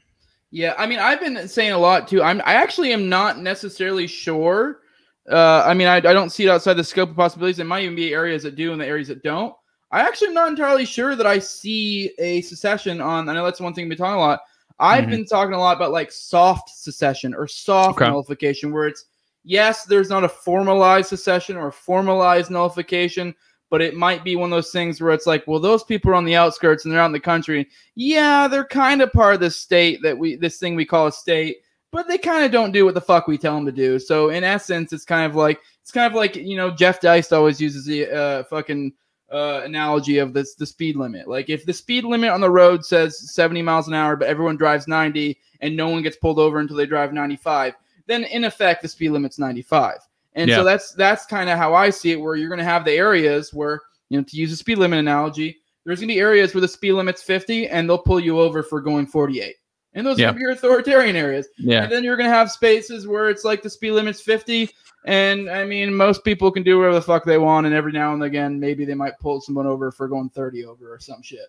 Yeah, 0.50 0.74
I 0.76 0.87
mean, 0.87 0.98
I've 0.98 1.20
been 1.20 1.46
saying 1.46 1.70
a 1.70 1.79
lot 1.79 2.09
too. 2.09 2.22
I'm, 2.24 2.40
I 2.44 2.55
actually 2.55 2.92
am 2.92 3.09
not 3.09 3.38
necessarily 3.38 4.09
sure. 4.09 4.81
Uh, 5.30 5.62
I 5.66 5.74
mean, 5.74 5.86
I, 5.86 5.96
I 5.96 6.00
don't 6.00 6.30
see 6.30 6.44
it 6.44 6.50
outside 6.50 6.74
the 6.74 6.84
scope 6.84 7.10
of 7.10 7.16
possibilities. 7.16 7.56
There 7.58 7.66
might 7.66 7.84
even 7.84 7.96
be 7.96 8.12
areas 8.12 8.42
that 8.42 8.56
do 8.56 8.72
and 8.72 8.80
the 8.80 8.86
areas 8.86 9.08
that 9.08 9.22
don't. 9.22 9.54
I 9.92 10.00
actually 10.00 10.28
am 10.28 10.34
not 10.34 10.48
entirely 10.48 10.84
sure 10.84 11.16
that 11.16 11.26
I 11.26 11.38
see 11.38 12.12
a 12.18 12.40
secession 12.42 13.00
on. 13.00 13.28
I 13.28 13.34
know 13.34 13.44
that's 13.44 13.60
one 13.60 13.74
thing 13.74 13.84
we've 13.84 13.90
been 13.96 13.98
talking 13.98 14.16
a 14.16 14.20
lot. 14.20 14.40
I've 14.78 15.04
Mhm. 15.04 15.10
been 15.10 15.24
talking 15.26 15.54
a 15.54 15.58
lot 15.58 15.76
about 15.76 15.92
like 15.92 16.10
soft 16.12 16.70
secession 16.70 17.34
or 17.34 17.46
soft 17.46 18.00
Okay. 18.00 18.08
nullification, 18.10 18.72
where 18.72 18.86
it's 18.86 19.06
yes, 19.44 19.84
there's 19.84 20.10
not 20.10 20.24
a 20.24 20.28
formalized 20.28 21.08
secession 21.08 21.56
or 21.56 21.68
a 21.68 21.72
formalized 21.72 22.50
nullification, 22.50 23.34
but 23.68 23.80
it 23.82 23.94
might 23.96 24.24
be 24.24 24.36
one 24.36 24.52
of 24.52 24.56
those 24.56 24.70
things 24.70 25.00
where 25.00 25.12
it's 25.12 25.26
like, 25.26 25.46
well, 25.46 25.60
those 25.60 25.82
people 25.84 26.10
are 26.10 26.14
on 26.14 26.24
the 26.24 26.36
outskirts 26.36 26.84
and 26.84 26.92
they're 26.92 27.00
out 27.00 27.06
in 27.06 27.12
the 27.12 27.20
country. 27.20 27.68
Yeah, 27.94 28.48
they're 28.48 28.64
kind 28.64 29.00
of 29.02 29.12
part 29.12 29.34
of 29.34 29.40
this 29.40 29.56
state 29.56 30.00
that 30.02 30.16
we 30.16 30.36
this 30.36 30.58
thing 30.58 30.74
we 30.76 30.84
call 30.84 31.06
a 31.08 31.12
state, 31.12 31.58
but 31.92 32.07
they 32.09 32.18
kind 32.18 32.44
of 32.44 32.53
don't 32.53 32.72
do 32.72 32.85
what 32.85 32.94
the 32.94 33.00
fuck 33.00 33.26
we 33.26 33.38
tell 33.38 33.55
them 33.55 33.66
to 33.66 33.72
do. 33.72 33.98
So 33.98 34.31
in 34.31 34.44
essence, 34.44 34.92
it's 34.92 35.05
kind 35.05 35.29
of 35.29 35.37
like 35.37 35.61
it's 35.83 35.90
kind 35.90 36.07
of 36.07 36.14
like 36.14 36.37
you 36.37 36.57
know 36.57 36.70
Jeff 36.70 37.00
Deist 37.00 37.33
always 37.33 37.61
uses 37.61 37.85
the 37.85 38.07
uh, 38.07 38.44
fucking 38.44 38.92
uh, 39.33 39.62
analogy 39.64 40.18
of 40.18 40.33
this 40.33 40.55
the 40.55 40.66
speed 40.66 40.96
limit. 40.96 41.29
Like 41.29 41.48
if 41.48 41.64
the 41.66 41.72
speed 41.72 42.05
limit 42.05 42.31
on 42.31 42.40
the 42.40 42.50
road 42.50 42.85
says 42.85 43.33
70 43.33 43.62
miles 43.62 43.88
an 43.88 43.94
hour, 43.94 44.16
but 44.16 44.29
everyone 44.29 44.57
drives 44.57 44.88
90 44.88 45.38
and 45.61 45.76
no 45.76 45.88
one 45.88 46.03
gets 46.03 46.16
pulled 46.16 46.38
over 46.38 46.59
until 46.59 46.76
they 46.76 46.87
drive 46.87 47.12
95, 47.12 47.74
then 48.07 48.24
in 48.24 48.44
effect 48.44 48.83
the 48.83 48.88
speed 48.88 49.11
limit's 49.11 49.38
95. 49.38 49.98
And 50.35 50.48
Yeah. 50.48 50.57
so 50.57 50.64
that's 50.64 50.92
that's 50.92 51.26
kind 51.26 51.50
of 51.50 51.59
how 51.59 51.74
I 51.74 51.90
see 51.90 52.12
it, 52.12 52.20
where 52.20 52.37
you're 52.37 52.48
going 52.48 52.59
to 52.59 52.64
have 52.64 52.85
the 52.85 52.92
areas 52.92 53.53
where 53.53 53.81
you 54.09 54.18
know 54.18 54.24
to 54.24 54.37
use 54.37 54.53
a 54.53 54.57
speed 54.57 54.79
limit 54.79 54.98
analogy, 54.98 55.59
there's 55.85 56.00
going 56.00 56.09
to 56.09 56.14
be 56.14 56.20
areas 56.20 56.55
where 56.55 56.61
the 56.61 56.68
speed 56.68 56.92
limit's 56.92 57.22
50 57.22 57.68
and 57.68 57.88
they'll 57.88 57.98
pull 57.98 58.20
you 58.20 58.38
over 58.38 58.62
for 58.62 58.81
going 58.81 59.07
48. 59.07 59.57
And 59.94 60.07
those 60.07 60.18
Yeah. 60.18 60.33
are 60.33 60.38
your 60.38 60.50
authoritarian 60.53 61.16
areas. 61.16 61.48
Yeah, 61.59 61.83
And 61.85 61.92
then 61.92 62.05
you're 62.05 62.16
gonna 62.16 62.29
have 62.29 62.50
spaces 62.50 63.07
where 63.09 63.29
it's 63.29 63.44
like 63.44 63.62
the 63.62 63.70
speed 63.70 63.90
limit's 63.92 64.20
50, 64.20 64.70
and 65.05 65.50
I 65.50 65.64
mean 65.64 65.92
most 65.94 66.22
people 66.24 66.50
can 66.53 66.62
do 66.62 66.79
whatever 66.79 66.94
the 66.94 67.03
fuck 67.03 67.24
they 67.24 67.38
want, 67.38 67.66
and 67.66 67.74
every 67.74 67.92
now 67.92 68.12
and 68.14 68.22
again 68.22 68.61
maybe 68.61 68.85
they 68.85 68.94
might 68.94 69.18
pull 69.18 69.40
someone 69.40 69.66
over 69.66 69.90
for 69.90 70.07
going 70.07 70.29
30 70.31 70.64
over 70.64 70.92
or 70.94 70.98
some 71.00 71.22
shit. 71.22 71.46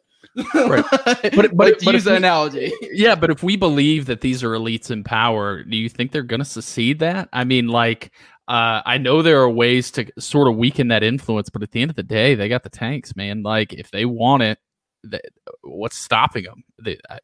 Right. 0.55 0.83
but 0.91 1.33
But- 1.35 1.55
but 1.57 1.79
to 1.79 1.85
but 1.85 1.93
use 1.93 2.03
that 2.05 2.11
we- 2.11 2.17
analogy, 2.17 2.71
yeah, 2.91 3.15
but 3.15 3.29
if 3.29 3.43
we 3.43 3.55
believe 3.57 4.05
that 4.07 4.21
these 4.21 4.43
are 4.43 4.51
elites 4.51 4.89
in 4.89 5.03
power, 5.03 5.63
do 5.63 5.77
you 5.77 5.89
think 5.89 6.11
they're 6.11 6.23
going 6.23 6.39
to 6.39 6.45
secede 6.45 6.99
that? 6.99 7.29
I 7.33 7.43
mean, 7.43 7.67
like, 7.67 8.11
uh, 8.47 8.81
I 8.85 8.97
know 8.97 9.21
there 9.21 9.41
are 9.41 9.49
ways 9.49 9.91
to 9.91 10.05
sort 10.19 10.47
of 10.47 10.57
weaken 10.57 10.87
that 10.89 11.03
influence, 11.03 11.49
but 11.49 11.61
at 11.63 11.71
the 11.71 11.81
end 11.81 11.89
of 11.91 11.95
the 11.95 12.03
day, 12.03 12.35
they 12.35 12.49
got 12.49 12.63
the 12.63 12.69
tanks, 12.69 13.15
man. 13.15 13.43
Like, 13.43 13.73
if 13.73 13.89
they 13.91 14.05
want 14.05 14.43
it, 14.43 14.59
what's 15.63 15.97
stopping 15.97 16.43
them? 16.43 16.63
They, 16.83 16.97
I, 17.09 17.19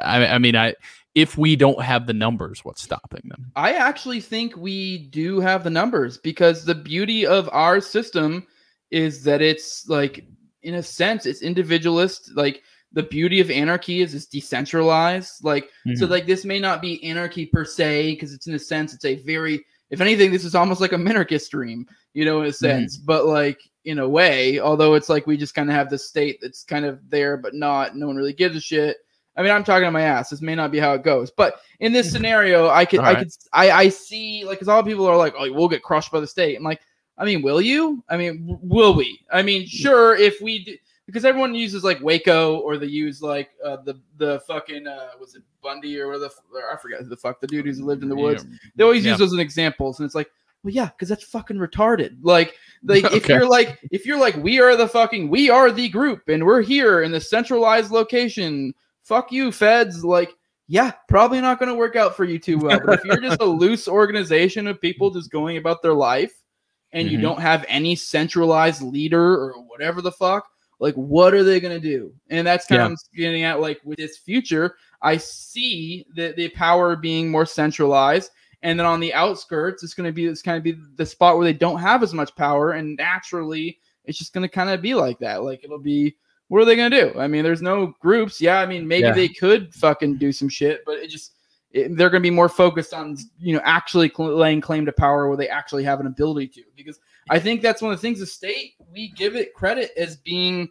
I, 0.00 0.26
I 0.26 0.38
mean, 0.38 0.56
I 0.56 0.74
if 1.14 1.36
we 1.36 1.56
don't 1.56 1.82
have 1.82 2.06
the 2.06 2.12
numbers, 2.12 2.64
what's 2.64 2.82
stopping 2.82 3.22
them? 3.24 3.50
I 3.56 3.72
actually 3.72 4.20
think 4.20 4.56
we 4.56 5.08
do 5.08 5.40
have 5.40 5.64
the 5.64 5.70
numbers 5.70 6.18
because 6.18 6.64
the 6.64 6.74
beauty 6.74 7.26
of 7.26 7.48
our 7.52 7.80
system 7.80 8.46
is 8.90 9.24
that 9.24 9.42
it's 9.42 9.88
like 9.88 10.24
in 10.62 10.74
a 10.74 10.82
sense 10.82 11.26
it's 11.26 11.42
individualist 11.42 12.30
like 12.34 12.62
the 12.92 13.02
beauty 13.02 13.38
of 13.38 13.50
anarchy 13.50 14.00
is 14.00 14.14
it's 14.14 14.26
decentralized 14.26 15.44
like 15.44 15.70
so 15.96 16.06
Mhm. 16.06 16.10
like 16.10 16.26
this 16.26 16.44
may 16.44 16.58
not 16.58 16.80
be 16.80 17.02
anarchy 17.04 17.46
per 17.46 17.64
se 17.64 18.12
because 18.12 18.32
it's 18.32 18.46
in 18.46 18.54
a 18.54 18.58
sense 18.58 18.94
it's 18.94 19.04
a 19.04 19.16
very 19.16 19.64
if 19.90 20.00
anything 20.00 20.32
this 20.32 20.44
is 20.44 20.54
almost 20.54 20.80
like 20.80 20.92
a 20.92 20.96
minarchist 20.96 21.50
dream 21.50 21.86
you 22.14 22.24
know 22.24 22.40
in 22.40 22.46
a 22.48 22.52
sense 22.52 22.96
but 22.96 23.26
like 23.26 23.60
in 23.84 23.98
a 23.98 24.08
way 24.08 24.58
although 24.58 24.94
it's 24.94 25.08
like 25.08 25.26
we 25.26 25.36
just 25.36 25.54
kind 25.54 25.68
of 25.68 25.76
have 25.76 25.90
this 25.90 26.08
state 26.08 26.38
that's 26.40 26.64
kind 26.64 26.84
of 26.84 26.98
there 27.10 27.36
but 27.36 27.54
not 27.54 27.94
no 27.96 28.06
one 28.06 28.16
really 28.16 28.32
gives 28.32 28.56
a 28.56 28.60
shit 28.60 28.96
i 29.38 29.42
mean 29.42 29.50
i'm 29.50 29.64
talking 29.64 29.86
on 29.86 29.92
my 29.92 30.02
ass 30.02 30.28
this 30.28 30.42
may 30.42 30.54
not 30.54 30.70
be 30.70 30.78
how 30.78 30.92
it 30.92 31.02
goes 31.02 31.30
but 31.30 31.60
in 31.80 31.92
this 31.92 32.10
scenario 32.12 32.68
i 32.68 32.84
could 32.84 33.00
i 33.00 33.14
could 33.14 33.32
i 33.54 33.70
i 33.70 33.88
see 33.88 34.44
like 34.44 34.58
because 34.58 34.68
all 34.68 34.82
people 34.82 35.06
are 35.06 35.16
like 35.16 35.34
oh 35.38 35.50
we'll 35.52 35.68
get 35.68 35.82
crushed 35.82 36.12
by 36.12 36.20
the 36.20 36.26
state 36.26 36.56
i'm 36.56 36.62
like 36.62 36.82
i 37.16 37.24
mean 37.24 37.40
will 37.40 37.60
you 37.60 38.04
i 38.10 38.16
mean 38.16 38.58
will 38.62 38.94
we 38.94 39.18
i 39.32 39.40
mean 39.40 39.66
sure 39.66 40.14
if 40.16 40.40
we 40.42 40.64
do 40.64 40.76
because 41.08 41.24
everyone 41.24 41.54
uses 41.54 41.84
like 41.84 41.98
Waco 42.02 42.58
or 42.58 42.76
they 42.76 42.84
use 42.86 43.22
like 43.22 43.48
uh, 43.64 43.78
the 43.78 43.98
the 44.18 44.40
fucking 44.40 44.86
uh, 44.86 45.08
was 45.18 45.34
it 45.34 45.42
Bundy 45.62 45.98
or 45.98 46.06
whatever 46.08 46.28
the 46.52 46.58
or 46.58 46.70
I 46.70 46.76
forget 46.76 47.00
who 47.00 47.06
the 47.08 47.16
fuck 47.16 47.40
the 47.40 47.46
dude 47.46 47.64
who's 47.64 47.80
lived 47.80 48.02
in 48.02 48.10
the 48.10 48.14
woods. 48.14 48.44
They 48.76 48.84
always 48.84 49.06
Yeah. 49.06 49.12
use 49.12 49.18
those 49.18 49.32
as 49.32 49.38
examples, 49.38 49.98
and 49.98 50.04
it's 50.04 50.14
like, 50.14 50.30
well, 50.62 50.74
yeah, 50.74 50.90
because 50.90 51.08
that's 51.08 51.24
fucking 51.24 51.56
retarded. 51.56 52.18
Like, 52.20 52.56
like 52.84 53.04
if 53.04 53.26
you're 53.26 53.48
like 53.48 53.78
if 53.90 54.04
you're 54.04 54.20
like 54.20 54.36
we 54.36 54.60
are 54.60 54.76
the 54.76 54.86
fucking 54.86 55.30
we 55.30 55.48
are 55.48 55.72
the 55.72 55.88
group 55.88 56.28
and 56.28 56.44
we're 56.44 56.60
here 56.60 57.02
in 57.02 57.10
the 57.10 57.20
centralized 57.20 57.90
location. 57.90 58.74
Fuck 59.08 59.32
you, 59.32 59.50
feds. 59.50 60.04
Like, 60.04 60.34
yeah, 60.66 60.92
probably 61.08 61.40
not 61.40 61.58
going 61.58 61.70
to 61.70 61.74
work 61.74 61.96
out 61.96 62.14
for 62.14 62.24
you 62.26 62.38
too 62.38 62.58
well. 62.58 62.78
But 62.78 62.92
if 62.92 63.04
you're 63.06 63.20
just 63.22 63.40
a 63.40 63.44
loose 63.46 63.88
organization 63.88 64.66
of 64.66 64.80
people 64.82 65.10
just 65.10 65.30
going 65.32 65.56
about 65.56 65.80
their 65.82 65.94
life, 65.94 66.32
and 66.92 67.08
you 67.10 67.18
Mhm. 67.18 67.22
don't 67.22 67.40
have 67.40 67.64
any 67.68 67.94
centralized 67.96 68.82
leader 68.82 69.22
or 69.34 69.52
whatever 69.66 70.00
the 70.02 70.12
fuck, 70.12 70.46
like 70.80 70.94
what 70.94 71.34
are 71.34 71.42
they 71.42 71.58
gonna 71.60 71.80
do? 71.80 72.12
And 72.30 72.46
that's 72.46 72.66
kind 72.66 72.80
Yeah. 72.80 72.84
of 72.86 72.90
what 72.92 72.98
I'm 73.12 73.18
getting 73.18 73.42
at. 73.44 73.60
Like 73.60 73.80
with 73.84 73.98
this 73.98 74.18
future, 74.18 74.76
I 75.02 75.16
see 75.16 76.06
the 76.14 76.32
the 76.36 76.48
power 76.50 76.96
being 76.96 77.30
more 77.30 77.44
centralized, 77.46 78.30
and 78.62 78.78
then 78.78 78.86
on 78.86 79.00
the 79.00 79.12
outskirts, 79.14 79.82
it's 79.82 79.92
gonna 79.94 80.12
be 80.12 80.26
it's 80.26 80.40
kind 80.42 80.56
of 80.56 80.62
be 80.62 80.78
the 80.96 81.04
spot 81.06 81.36
where 81.36 81.44
they 81.44 81.52
don't 81.52 81.78
have 81.80 82.02
as 82.02 82.14
much 82.14 82.34
power, 82.36 82.72
and 82.72 82.96
naturally, 82.96 83.78
it's 84.04 84.18
just 84.18 84.32
gonna 84.32 84.48
kind 84.48 84.70
of 84.70 84.80
be 84.80 84.94
like 84.94 85.18
that. 85.18 85.42
Like 85.44 85.64
it'll 85.64 85.78
be. 85.78 86.14
What 86.48 86.60
are 86.62 86.64
they 86.64 86.76
gonna 86.76 86.90
do? 86.90 87.18
I 87.18 87.26
mean, 87.28 87.44
there's 87.44 87.62
no 87.62 87.94
groups. 88.00 88.40
Yeah, 88.40 88.60
I 88.60 88.66
mean, 88.66 88.86
maybe 88.88 89.04
Yeah. 89.06 89.12
they 89.12 89.28
could 89.28 89.72
fucking 89.74 90.16
do 90.16 90.32
some 90.32 90.48
shit, 90.48 90.82
but 90.86 90.98
it 90.98 91.08
just 91.10 91.32
it, 91.72 91.94
they're 91.98 92.08
going 92.08 92.22
to 92.22 92.26
be 92.26 92.34
more 92.34 92.48
focused 92.48 92.94
on 92.94 93.18
you 93.38 93.54
know 93.54 93.60
actually 93.62 94.08
cl- 94.08 94.34
laying 94.34 94.60
claim 94.62 94.86
to 94.86 94.92
power 94.92 95.28
where 95.28 95.36
they 95.36 95.48
actually 95.48 95.84
have 95.84 96.00
an 96.00 96.06
ability 96.06 96.48
to. 96.48 96.62
Because 96.74 96.98
I 97.28 97.38
think 97.38 97.60
that's 97.60 97.82
one 97.82 97.92
of 97.92 97.98
the 97.98 98.00
things 98.00 98.20
the 98.20 98.26
state 98.26 98.72
we 98.90 99.08
give 99.10 99.36
it 99.36 99.52
credit 99.52 99.90
as 99.98 100.16
being 100.16 100.70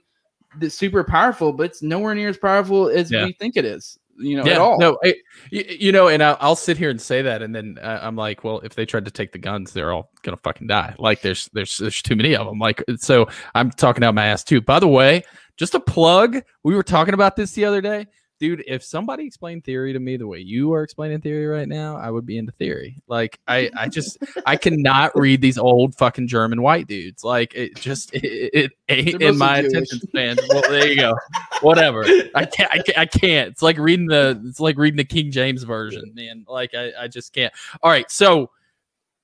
the 0.59 0.69
super 0.71 1.03
powerful, 1.03 1.53
but 1.53 1.67
it's 1.67 1.83
nowhere 1.83 2.15
near 2.15 2.29
as 2.29 2.37
powerful 2.37 2.89
as 2.89 3.11
Yeah. 3.11 3.25
we 3.25 3.33
think 3.33 3.57
it 3.57 3.65
is. 3.65 3.99
You 4.19 4.37
know, 4.37 4.45
yeah, 4.45 4.53
at 4.53 4.57
all. 4.59 4.79
no, 4.79 4.97
I, 5.03 5.15
you, 5.51 5.91
know, 5.91 6.07
and 6.07 6.23
I'll, 6.23 6.37
I'll 6.39 6.55
sit 6.55 6.77
here 6.77 6.89
and 6.89 6.99
say 6.99 7.21
that, 7.21 7.41
and 7.41 7.53
then 7.53 7.77
uh, 7.81 7.99
I'm 8.01 8.15
like, 8.15 8.43
well, 8.43 8.59
if 8.61 8.73
they 8.73 8.85
tried 8.85 9.05
to 9.05 9.11
take 9.11 9.31
the 9.31 9.37
guns, 9.37 9.73
they're 9.73 9.91
all 9.91 10.09
gonna 10.23 10.37
fucking 10.37 10.67
die. 10.67 10.95
Like, 10.97 11.21
there's 11.21 11.49
there's 11.53 11.77
there's 11.77 12.01
too 12.01 12.15
many 12.15 12.35
of 12.35 12.47
them. 12.47 12.57
Like, 12.57 12.83
so 12.97 13.27
I'm 13.53 13.69
talking 13.69 14.03
out 14.03 14.15
my 14.15 14.25
ass 14.25 14.43
too. 14.43 14.59
By 14.61 14.79
the 14.79 14.87
way, 14.87 15.23
just 15.55 15.75
a 15.75 15.79
plug. 15.79 16.37
We 16.63 16.75
were 16.75 16.83
talking 16.83 17.13
about 17.13 17.35
this 17.35 17.51
the 17.51 17.65
other 17.65 17.81
day, 17.81 18.07
dude. 18.39 18.63
If 18.67 18.83
somebody 18.83 19.25
explained 19.25 19.63
theory 19.63 19.93
to 19.93 19.99
me 19.99 20.17
the 20.17 20.27
way 20.27 20.39
you 20.39 20.73
are 20.73 20.83
explaining 20.83 21.21
theory 21.21 21.45
right 21.45 21.67
now, 21.67 21.97
I 21.97 22.09
would 22.09 22.25
be 22.25 22.37
into 22.37 22.51
theory. 22.53 23.01
Like, 23.07 23.39
I 23.47 23.69
I 23.77 23.87
just 23.87 24.17
I 24.45 24.55
cannot 24.55 25.11
read 25.15 25.41
these 25.41 25.57
old 25.57 25.95
fucking 25.95 26.27
German 26.27 26.61
white 26.61 26.87
dudes. 26.87 27.23
Like, 27.23 27.53
it 27.55 27.75
just 27.75 28.13
it, 28.13 28.71
it, 28.87 29.21
in 29.21 29.37
my 29.37 29.61
mostly 29.61 29.67
attention 29.69 29.99
span. 30.01 30.37
Well, 30.49 30.61
there 30.69 30.87
you 30.87 30.95
go. 30.95 31.15
Whatever. 31.61 32.03
I 32.35 32.45
can't, 32.45 32.71
I 32.71 32.79
can't. 32.79 32.97
I 32.97 33.05
can't. 33.05 33.49
It's 33.49 33.61
like 33.61 33.77
reading 33.77 34.07
the. 34.07 34.41
It's 34.45 34.59
like 34.59 34.77
reading 34.77 34.97
the 34.97 35.05
King 35.05 35.31
James 35.31 35.63
version, 35.63 36.13
man. 36.15 36.45
Like 36.47 36.73
I, 36.73 36.91
I 37.01 37.07
just 37.07 37.33
can't. 37.33 37.53
All 37.81 37.91
right. 37.91 38.09
So, 38.11 38.51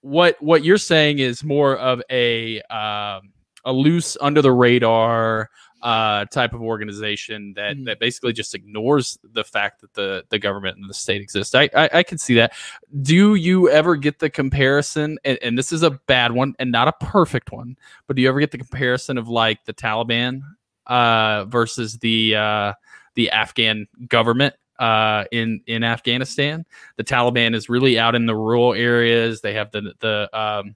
what 0.02 0.42
what 0.42 0.64
you're 0.64 0.78
saying 0.78 1.20
is 1.20 1.44
more 1.44 1.78
of 1.78 2.02
a 2.10 2.62
um, 2.64 3.34
a 3.66 3.72
loose 3.72 4.18
under 4.20 4.42
the 4.42 4.52
radar 4.52 5.50
uh, 5.84 6.24
type 6.26 6.54
of 6.54 6.62
organization 6.62 7.54
that 7.56 7.76
Mhm. 7.78 7.86
that 7.86 8.00
basically 8.00 8.34
just 8.34 8.56
ignores 8.56 9.20
the 9.34 9.44
fact 9.44 9.82
that 9.82 9.94
the 9.94 10.24
the 10.30 10.40
government 10.40 10.78
and 10.78 10.90
the 10.90 10.94
state 10.94 11.22
exist. 11.22 11.54
I 11.56 11.70
I, 11.76 11.90
I 12.00 12.04
can 12.04 12.18
see 12.18 12.36
that. 12.36 12.54
Do 13.02 13.36
you 13.36 13.70
ever 13.70 13.96
get 13.98 14.20
the 14.20 14.30
comparison? 14.30 15.18
And, 15.26 15.38
and 15.42 15.58
this 15.58 15.72
is 15.74 15.84
a 15.84 15.92
bad 15.92 16.32
one 16.32 16.56
and 16.58 16.72
not 16.72 16.88
a 16.88 16.94
perfect 17.06 17.52
one, 17.52 17.76
but 18.08 18.16
do 18.16 18.22
you 18.22 18.30
ever 18.30 18.40
get 18.40 18.52
the 18.52 18.58
comparison 18.58 19.18
of 19.18 19.28
like 19.28 19.66
the 19.66 19.74
Taliban 19.74 20.42
uh, 20.88 21.46
versus 21.46 21.98
the 22.00 22.36
uh, 22.38 22.74
the 23.16 23.30
Afghan 23.32 23.86
government 24.08 24.56
uh, 24.80 25.26
in 25.34 25.62
in 25.68 25.84
Afghanistan? 25.84 26.66
The 26.96 27.04
Taliban 27.04 27.54
is 27.54 27.68
really 27.68 28.00
out 28.00 28.16
in 28.16 28.26
the 28.26 28.36
rural 28.36 28.74
areas. 28.74 29.42
They 29.42 29.54
have 29.54 29.72
the 29.72 29.94
the 30.00 30.30
um, 30.32 30.76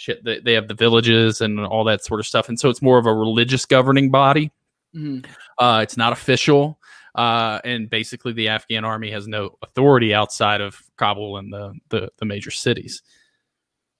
shit. 0.00 0.24
They, 0.24 0.40
they 0.40 0.54
have 0.54 0.68
the 0.68 0.74
villages 0.74 1.40
and 1.40 1.60
all 1.60 1.84
that 1.84 2.04
sort 2.04 2.20
of 2.20 2.26
stuff, 2.26 2.48
and 2.48 2.58
so 2.58 2.68
it's 2.70 2.82
more 2.82 2.98
of 2.98 3.06
a 3.06 3.14
religious 3.14 3.66
governing 3.66 4.10
body. 4.10 4.50
Mhm. 4.94 5.24
Uh, 5.58 5.80
it's 5.82 5.96
not 5.96 6.12
official. 6.12 6.78
Uh, 7.14 7.60
and 7.64 7.90
basically, 7.90 8.32
the 8.32 8.48
Afghan 8.48 8.84
army 8.84 9.10
has 9.10 9.26
no 9.28 9.58
authority 9.62 10.14
outside 10.14 10.60
of 10.60 10.80
Kabul 10.96 11.38
and 11.38 11.52
the, 11.52 11.74
the, 11.88 12.10
the 12.18 12.24
major 12.24 12.50
cities. 12.50 13.02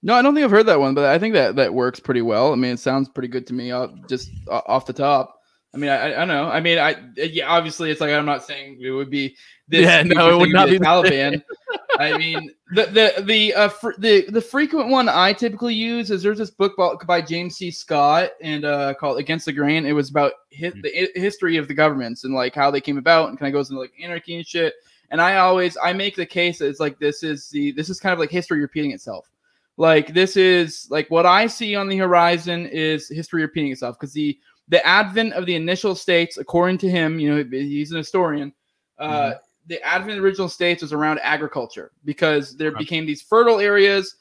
No, 0.01 0.15
I 0.15 0.21
don't 0.21 0.33
think 0.33 0.45
I've 0.45 0.51
heard 0.51 0.65
that 0.65 0.79
one, 0.79 0.95
but 0.95 1.05
I 1.05 1.19
think 1.19 1.33
that 1.35 1.57
that 1.57 1.73
works 1.73 1.99
pretty 1.99 2.21
well. 2.21 2.51
I 2.51 2.55
mean, 2.55 2.71
it 2.71 2.79
sounds 2.79 3.09
pretty 3.09 3.27
good 3.27 3.45
to 3.47 3.53
me, 3.53 3.69
just 4.07 4.31
off 4.49 4.85
the 4.85 4.93
top. 4.93 5.37
I 5.73 5.77
mean, 5.77 5.89
I, 5.89 6.07
I 6.07 6.09
don't 6.09 6.27
know. 6.27 6.49
I 6.49 6.59
mean, 6.59 6.79
I 6.79 6.95
yeah, 7.15 7.47
obviously, 7.47 7.91
it's 7.91 8.01
like 8.01 8.11
I'm 8.11 8.25
not 8.25 8.43
saying 8.43 8.79
it 8.81 8.89
would 8.89 9.09
be 9.09 9.35
this. 9.67 9.81
Yeah, 9.81 10.03
no, 10.03 10.33
it 10.33 10.39
would 10.39 10.51
not 10.51 10.69
be 10.69 10.79
Taliban. 10.79 11.43
I 11.99 12.17
mean, 12.17 12.51
the 12.73 12.85
the 12.85 13.23
the 13.23 13.53
uh, 13.53 13.67
fr- 13.69 13.91
the 13.97 14.25
the 14.29 14.41
frequent 14.41 14.89
one 14.89 15.09
I 15.09 15.33
typically 15.33 15.73
use 15.73 16.09
is 16.09 16.23
there's 16.23 16.37
this 16.37 16.49
book 16.49 16.75
by, 17.05 17.21
James 17.21 17.57
C. 17.57 17.69
Scott 17.71 18.31
and 18.41 18.63
uh, 18.65 18.93
called 18.93 19.19
Against 19.19 19.45
the 19.45 19.53
Grain. 19.53 19.85
It 19.85 19.91
was 19.91 20.09
about 20.09 20.33
hi- 20.57 20.69
Hmm. 20.69 20.81
the 20.81 20.91
hi- 20.95 21.19
history 21.19 21.57
of 21.57 21.67
the 21.67 21.73
governments 21.73 22.23
and 22.23 22.33
like 22.33 22.55
how 22.55 22.71
they 22.71 22.81
came 22.81 22.97
about, 22.97 23.29
and 23.29 23.37
kind 23.37 23.53
of 23.53 23.57
goes 23.59 23.69
into 23.69 23.81
like 23.81 23.93
anarchy 24.01 24.35
and 24.37 24.45
shit. 24.47 24.73
And 25.09 25.21
I 25.21 25.37
always 25.37 25.77
I 25.83 25.91
make 25.93 26.15
the 26.15 26.25
case 26.25 26.59
that 26.59 26.67
it's 26.67 26.79
like 26.79 26.97
this 26.97 27.23
is 27.23 27.49
the 27.49 27.71
this 27.73 27.89
is 27.89 27.99
kind 27.99 28.13
of 28.13 28.19
like 28.19 28.31
history 28.31 28.61
repeating 28.61 28.91
itself. 28.91 29.29
Like 29.77 30.13
this 30.13 30.37
is 30.37 30.87
like 30.89 31.09
what 31.11 31.25
I 31.25 31.47
see 31.47 31.75
on 31.75 31.89
the 31.89 31.97
horizon 31.97 32.67
is 32.67 33.09
history 33.09 33.41
repeating 33.41 33.71
itself 33.71 33.97
because 33.99 34.13
the 34.13 34.37
the 34.69 34.85
advent 34.87 35.33
of 35.33 35.45
the 35.45 35.55
initial 35.55 35.95
states, 35.95 36.37
according 36.37 36.77
to 36.77 36.89
him, 36.89 37.19
you 37.19 37.35
know, 37.35 37.43
he's 37.51 37.91
an 37.91 37.97
historian. 37.97 38.53
Uh, 38.97 39.33
The 39.71 39.81
advent 39.83 40.11
of 40.11 40.17
the 40.17 40.23
original 40.23 40.49
states 40.49 40.81
was 40.81 40.91
around 40.91 41.19
agriculture 41.23 41.93
because 42.03 42.57
there 42.57 42.71
Right. 42.71 42.79
became 42.79 43.05
these 43.05 43.21
fertile 43.21 43.61
areas 43.61 44.15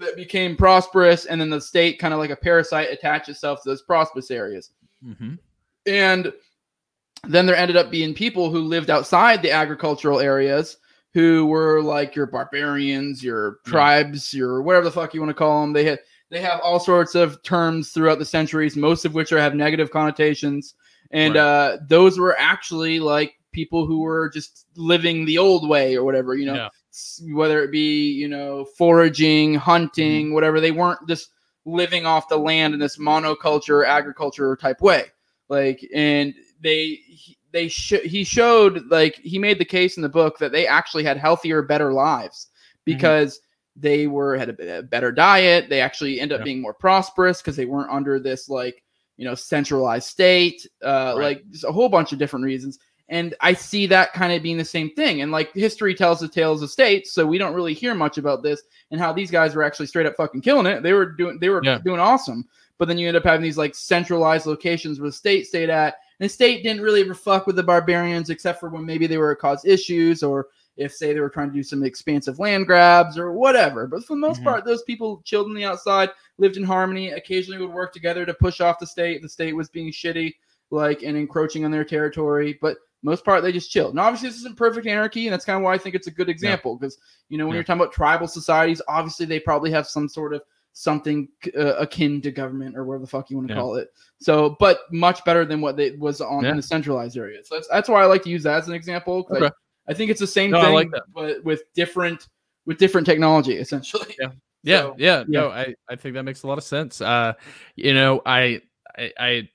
that 0.00 0.16
became 0.16 0.56
prosperous, 0.56 1.26
and 1.26 1.40
then 1.40 1.48
the 1.48 1.60
state 1.60 2.00
kind 2.00 2.12
of 2.12 2.18
like 2.18 2.30
a 2.30 2.34
parasite 2.36 2.90
attached 2.90 3.28
itself 3.28 3.62
to 3.62 3.68
those 3.68 3.82
prosperous 3.82 4.32
areas. 4.32 4.72
Mm-hmm. 5.06 5.34
And 5.86 6.32
then 7.28 7.46
there 7.46 7.54
ended 7.54 7.76
up 7.76 7.88
being 7.88 8.14
people 8.14 8.50
who 8.50 8.62
lived 8.62 8.90
outside 8.90 9.42
the 9.42 9.52
agricultural 9.52 10.18
areas 10.18 10.78
who 11.14 11.46
were 11.46 11.80
like 11.80 12.16
your 12.16 12.26
barbarians, 12.26 13.22
your 13.22 13.58
tribes, 13.64 14.34
your 14.34 14.60
whatever 14.62 14.84
the 14.86 14.90
fuck 14.90 15.14
you 15.14 15.20
want 15.20 15.30
to 15.30 15.34
call 15.34 15.60
them. 15.60 15.72
They 15.72 15.84
had 15.84 16.00
they 16.30 16.40
have 16.40 16.58
all 16.60 16.80
sorts 16.80 17.14
of 17.14 17.40
terms 17.44 17.92
throughout 17.92 18.18
the 18.18 18.24
centuries, 18.24 18.76
most 18.76 19.04
of 19.04 19.14
which 19.14 19.30
are 19.30 19.38
have 19.38 19.54
negative 19.54 19.92
connotations. 19.92 20.74
And 21.12 21.34
Right. 21.36 21.40
uh, 21.40 21.78
those 21.86 22.18
were 22.18 22.34
actually 22.40 22.98
like 22.98 23.34
people 23.52 23.86
who 23.86 24.00
were 24.00 24.30
just 24.30 24.66
living 24.76 25.24
the 25.24 25.38
old 25.38 25.68
way 25.68 25.96
or 25.96 26.04
whatever, 26.04 26.34
you 26.34 26.46
know, 26.46 26.54
Yeah. 26.54 26.68
whether 27.34 27.62
it 27.62 27.70
be, 27.70 28.10
you 28.12 28.28
know, 28.28 28.64
foraging, 28.76 29.54
hunting, 29.54 30.26
Mm-hmm. 30.26 30.34
whatever. 30.34 30.60
They 30.60 30.72
weren't 30.72 31.06
just 31.08 31.30
living 31.64 32.06
off 32.06 32.28
the 32.28 32.36
land 32.38 32.74
in 32.74 32.80
this 32.80 32.98
monoculture, 32.98 33.86
agriculture 33.86 34.56
type 34.56 34.80
way. 34.80 35.06
Like, 35.48 35.86
and 35.94 36.34
they, 36.60 36.98
they, 37.52 37.68
sh- 37.68 38.02
he 38.04 38.24
showed, 38.24 38.86
like, 38.90 39.16
he 39.16 39.38
made 39.38 39.58
the 39.58 39.64
case 39.64 39.96
in 39.96 40.02
the 40.02 40.08
book 40.08 40.38
that 40.38 40.52
they 40.52 40.66
actually 40.66 41.04
had 41.04 41.16
healthier, 41.18 41.62
better 41.62 41.92
lives 41.92 42.48
Mm-hmm. 42.48 42.96
because 42.96 43.40
they 43.76 44.06
were, 44.08 44.36
had 44.36 44.50
a, 44.50 44.78
a 44.78 44.82
better 44.82 45.12
diet. 45.12 45.68
They 45.68 45.80
actually 45.80 46.18
end 46.20 46.32
up 46.32 46.40
Yeah. 46.40 46.44
being 46.44 46.60
more 46.60 46.74
prosperous 46.74 47.40
because 47.40 47.54
they 47.56 47.64
weren't 47.64 47.90
under 47.92 48.18
this, 48.18 48.48
like, 48.48 48.82
you 49.16 49.24
know, 49.24 49.34
centralized 49.36 50.08
state, 50.08 50.66
uh, 50.82 51.14
Right. 51.16 51.22
like 51.38 51.50
just 51.50 51.64
a 51.64 51.70
whole 51.70 51.88
bunch 51.88 52.12
of 52.12 52.18
different 52.18 52.44
reasons. 52.44 52.78
And 53.08 53.34
I 53.40 53.52
see 53.52 53.86
that 53.86 54.12
kind 54.14 54.32
of 54.32 54.42
being 54.42 54.56
the 54.56 54.64
same 54.64 54.90
thing. 54.90 55.20
And 55.20 55.30
like 55.32 55.52
history 55.52 55.94
tells 55.94 56.20
the 56.20 56.28
tales 56.28 56.62
of 56.62 56.70
states, 56.70 57.12
so 57.12 57.26
we 57.26 57.36
don't 57.38 57.54
really 57.54 57.74
hear 57.74 57.94
much 57.94 58.16
about 58.16 58.42
this 58.42 58.62
and 58.90 59.00
how 59.00 59.12
these 59.12 59.30
guys 59.30 59.54
were 59.54 59.62
actually 59.62 59.86
straight 59.86 60.06
up 60.06 60.16
fucking 60.16 60.40
killing 60.40 60.66
it. 60.66 60.82
They 60.82 60.92
were 60.92 61.06
doing 61.06 61.38
they 61.38 61.48
were 61.50 61.62
Yeah. 61.62 61.78
doing 61.84 62.00
awesome. 62.00 62.44
But 62.78 62.88
then 62.88 62.98
you 62.98 63.06
end 63.08 63.16
up 63.16 63.24
having 63.24 63.42
these 63.42 63.58
like 63.58 63.74
centralized 63.74 64.46
locations 64.46 64.98
where 64.98 65.10
the 65.10 65.16
state 65.16 65.46
stayed 65.46 65.68
at. 65.70 65.96
And 66.18 66.28
the 66.28 66.32
state 66.32 66.62
didn't 66.62 66.82
really 66.82 67.02
ever 67.02 67.14
fuck 67.14 67.46
with 67.46 67.56
the 67.56 67.62
barbarians 67.62 68.30
except 68.30 68.60
for 68.60 68.70
when 68.70 68.86
maybe 68.86 69.06
they 69.06 69.18
were 69.18 69.32
a 69.32 69.36
cause 69.36 69.64
issues 69.64 70.22
or 70.22 70.48
if 70.78 70.94
say 70.94 71.12
they 71.12 71.20
were 71.20 71.28
trying 71.28 71.48
to 71.50 71.54
do 71.54 71.62
some 71.62 71.84
expansive 71.84 72.38
land 72.38 72.66
grabs 72.66 73.18
or 73.18 73.32
whatever. 73.32 73.86
But 73.86 74.04
for 74.04 74.14
the 74.14 74.20
most 74.20 74.40
Mhm. 74.40 74.44
part, 74.44 74.64
those 74.64 74.82
people 74.84 75.20
chilled 75.24 75.46
on 75.48 75.54
the 75.54 75.66
outside, 75.66 76.08
lived 76.38 76.56
in 76.56 76.62
harmony, 76.64 77.10
occasionally 77.10 77.60
would 77.60 77.74
work 77.74 77.92
together 77.92 78.24
to 78.24 78.32
push 78.32 78.60
off 78.62 78.78
the 78.78 78.86
state. 78.86 79.20
The 79.20 79.28
state 79.28 79.54
was 79.54 79.68
being 79.68 79.92
shitty, 79.92 80.34
like 80.70 81.02
and 81.02 81.16
encroaching 81.16 81.66
on 81.66 81.70
their 81.70 81.84
territory. 81.84 82.58
But 82.62 82.78
most 83.02 83.24
part, 83.24 83.42
they 83.42 83.52
just 83.52 83.70
chill. 83.70 83.92
Now, 83.92 84.04
obviously, 84.04 84.28
this 84.28 84.38
isn't 84.38 84.56
perfect 84.56 84.86
anarchy, 84.86 85.26
and 85.26 85.32
that's 85.32 85.44
kind 85.44 85.56
of 85.56 85.62
why 85.62 85.74
I 85.74 85.78
think 85.78 85.94
it's 85.94 86.06
a 86.06 86.10
good 86.12 86.28
example. 86.28 86.76
Because 86.76 86.98
you 87.28 87.38
know, 87.38 87.46
when 87.46 87.54
Yeah. 87.54 87.58
you're 87.58 87.64
talking 87.64 87.80
about 87.82 87.92
tribal 87.92 88.28
societies, 88.28 88.80
obviously 88.88 89.26
they 89.26 89.40
probably 89.40 89.70
have 89.72 89.86
some 89.86 90.08
sort 90.08 90.34
of 90.34 90.42
something 90.74 91.28
uh, 91.58 91.74
akin 91.76 92.20
to 92.22 92.30
government 92.30 92.76
or 92.76 92.84
whatever 92.84 93.02
the 93.04 93.08
fuck 93.10 93.28
you 93.30 93.36
want 93.36 93.48
to 93.48 93.54
Yeah. 93.54 93.60
call 93.60 93.74
it. 93.76 93.88
So, 94.20 94.56
but 94.58 94.80
much 94.90 95.22
better 95.24 95.44
than 95.44 95.60
what 95.60 95.76
they 95.76 95.90
was 95.92 96.20
on 96.20 96.44
Yeah. 96.44 96.50
in 96.52 96.56
the 96.56 96.62
centralized 96.62 97.16
area. 97.18 97.44
So 97.44 97.56
that's 97.56 97.68
that's 97.68 97.88
why 97.88 98.02
I 98.02 98.06
like 98.06 98.22
to 98.22 98.30
use 98.30 98.42
that 98.44 98.56
as 98.62 98.68
an 98.68 98.74
example. 98.74 99.26
I- 99.30 99.36
Okay. 99.36 99.50
I, 99.88 99.94
think 99.94 100.10
it's 100.10 100.20
the 100.20 100.26
same 100.26 100.52
No, 100.52 100.62
thing, 100.62 100.74
like 100.74 100.90
but 101.12 101.42
with 101.44 101.62
different 101.74 102.28
with 102.66 102.78
different 102.78 103.06
technology, 103.06 103.56
essentially. 103.58 104.14
Yeah. 104.20 104.28
Yeah, 104.64 104.82
So, 104.82 104.94
yeah, 104.96 105.24
no, 105.26 105.48
I, 105.50 105.74
I 105.90 105.96
think 105.96 106.14
that 106.14 106.22
makes 106.22 106.44
a 106.44 106.46
lot 106.46 106.56
of 106.56 106.62
sense. 106.62 107.00
Uh, 107.00 107.32
you 107.74 107.94
know, 107.94 108.22
I, 108.24 108.60
I, 108.96 109.12
I 109.18 109.48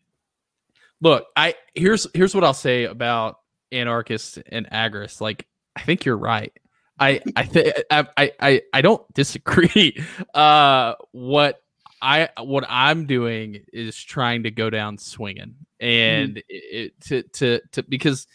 look, 1.01 1.25
I 1.35 1.55
here's 1.73 2.07
here's 2.13 2.33
what 2.33 2.43
I'll 2.43 2.53
say 2.53 2.85
about 2.85 3.39
anarchists 3.71 4.37
and 4.47 4.69
agorists. 4.69 5.21
Like, 5.21 5.45
I 5.75 5.81
think 5.81 6.05
you're 6.05 6.17
right. 6.17 6.53
I 6.99 7.21
I 7.35 7.43
think 7.43 7.73
I, 7.91 8.31
I 8.39 8.61
I 8.73 8.81
don't 8.81 9.01
disagree. 9.13 10.03
Uh, 10.33 10.95
what 11.11 11.61
I 12.01 12.29
what 12.39 12.65
I'm 12.67 13.05
doing 13.05 13.63
is 13.73 13.97
trying 13.97 14.43
to 14.43 14.51
go 14.51 14.69
down 14.69 14.97
swinging, 14.97 15.55
and 15.79 16.37
it, 16.37 16.43
it 16.49 17.01
to 17.01 17.23
to 17.23 17.61
to 17.73 17.83
because 17.83 18.27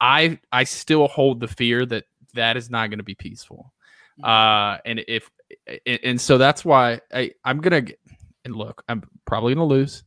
I 0.00 0.38
I 0.52 0.64
still 0.64 1.08
hold 1.08 1.40
the 1.40 1.48
fear 1.48 1.86
that 1.86 2.04
that 2.34 2.56
is 2.56 2.70
not 2.70 2.90
going 2.90 2.98
to 2.98 3.04
be 3.04 3.14
peaceful. 3.14 3.72
Uh, 4.22 4.76
and 4.84 5.02
if 5.08 5.30
and, 5.86 6.00
and 6.02 6.20
so 6.20 6.36
that's 6.38 6.64
why 6.64 7.00
I 7.12 7.32
I'm 7.44 7.60
gonna 7.60 7.84
and 8.44 8.54
look, 8.54 8.82
I'm 8.88 9.02
probably 9.24 9.54
gonna 9.54 9.66
lose, 9.66 10.04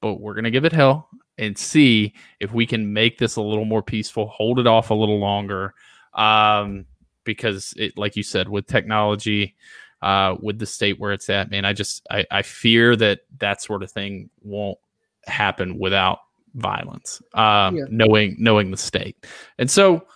but 0.00 0.20
we're 0.20 0.34
gonna 0.34 0.50
give 0.50 0.64
it 0.64 0.72
hell 0.72 1.08
and 1.38 1.58
see 1.58 2.14
if 2.40 2.52
we 2.52 2.66
can 2.66 2.92
make 2.92 3.18
this 3.18 3.36
a 3.36 3.42
little 3.42 3.64
more 3.64 3.82
peaceful, 3.82 4.28
hold 4.28 4.58
it 4.58 4.66
off 4.66 4.90
a 4.90 4.94
little 4.94 5.18
longer. 5.18 5.74
Um, 6.14 6.86
because 7.24 7.74
it, 7.76 7.96
like 7.96 8.16
you 8.16 8.22
said, 8.22 8.48
with 8.48 8.66
technology, 8.66 9.56
uh, 10.02 10.36
with 10.40 10.58
the 10.58 10.66
state 10.66 11.00
where 11.00 11.12
it's 11.12 11.30
at, 11.30 11.50
man, 11.50 11.64
I 11.64 11.72
just 11.72 12.06
I, 12.10 12.24
I 12.30 12.42
fear 12.42 12.94
that 12.96 13.20
that 13.38 13.62
sort 13.62 13.82
of 13.82 13.90
thing 13.90 14.28
won't 14.42 14.78
happen 15.26 15.78
without 15.78 16.20
violence. 16.54 17.22
Um, 17.32 17.76
Yeah. 17.76 17.84
knowing 17.88 18.36
knowing 18.38 18.70
the 18.70 18.76
state, 18.76 19.26
and 19.58 19.70
so 19.70 20.06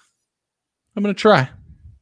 I'm 0.94 1.02
gonna 1.02 1.14
try. 1.14 1.48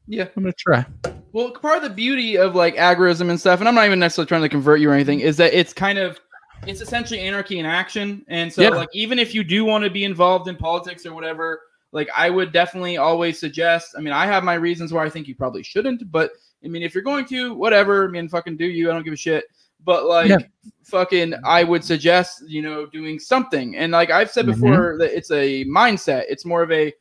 Yeah. 0.08 0.24
I'm 0.36 0.42
gonna 0.42 0.52
try. 0.58 0.84
Well, 1.32 1.50
part 1.50 1.76
of 1.76 1.82
the 1.82 1.90
beauty 1.90 2.36
of 2.36 2.54
like 2.54 2.76
agorism 2.76 3.30
and 3.30 3.38
stuff, 3.38 3.60
and 3.60 3.68
I'm 3.68 3.74
not 3.74 3.86
even 3.86 3.98
necessarily 3.98 4.26
trying 4.26 4.42
to 4.42 4.48
convert 4.48 4.80
you 4.80 4.90
or 4.90 4.94
anything, 4.94 5.20
is 5.20 5.36
that 5.36 5.52
it's 5.52 5.72
kind 5.72 5.98
of 5.98 6.18
it's 6.66 6.80
essentially 6.80 7.20
anarchy 7.20 7.58
in 7.58 7.66
action. 7.66 8.24
And 8.28 8.52
so 8.52 8.62
Yeah. 8.62 8.70
like 8.70 8.88
even 8.92 9.18
if 9.18 9.34
you 9.34 9.44
do 9.44 9.64
want 9.64 9.84
to 9.84 9.90
be 9.90 10.04
involved 10.04 10.48
in 10.48 10.56
politics 10.56 11.06
or 11.06 11.14
whatever, 11.14 11.60
like 11.92 12.08
I 12.16 12.30
would 12.30 12.52
definitely 12.52 12.96
always 12.96 13.38
suggest, 13.38 13.94
I 13.96 14.00
mean, 14.00 14.12
I 14.12 14.26
have 14.26 14.44
my 14.44 14.54
reasons 14.54 14.92
why 14.92 15.04
I 15.04 15.08
think 15.10 15.28
you 15.28 15.34
probably 15.34 15.62
shouldn't, 15.62 16.10
but 16.10 16.32
I 16.64 16.68
mean 16.68 16.82
if 16.82 16.94
you're 16.94 17.04
going 17.04 17.24
to, 17.26 17.54
whatever, 17.54 18.04
I 18.04 18.08
mean 18.08 18.28
fucking 18.28 18.56
do 18.56 18.66
you, 18.66 18.90
I 18.90 18.94
don't 18.94 19.04
give 19.04 19.12
a 19.12 19.16
shit. 19.16 19.44
But 19.84 20.06
like 20.06 20.28
Yeah. 20.30 20.38
fucking 20.82 21.34
I 21.44 21.62
would 21.62 21.84
suggest, 21.84 22.42
you 22.48 22.62
know, 22.62 22.86
doing 22.86 23.18
something. 23.20 23.76
And 23.76 23.92
like 23.92 24.10
I've 24.10 24.30
said 24.30 24.46
Mhm. 24.46 24.54
before 24.54 24.96
that 24.98 25.16
it's 25.16 25.30
a 25.30 25.64
mindset. 25.66 26.24
It's 26.28 26.44
more 26.44 26.62
of 26.62 26.72
a 26.72 26.92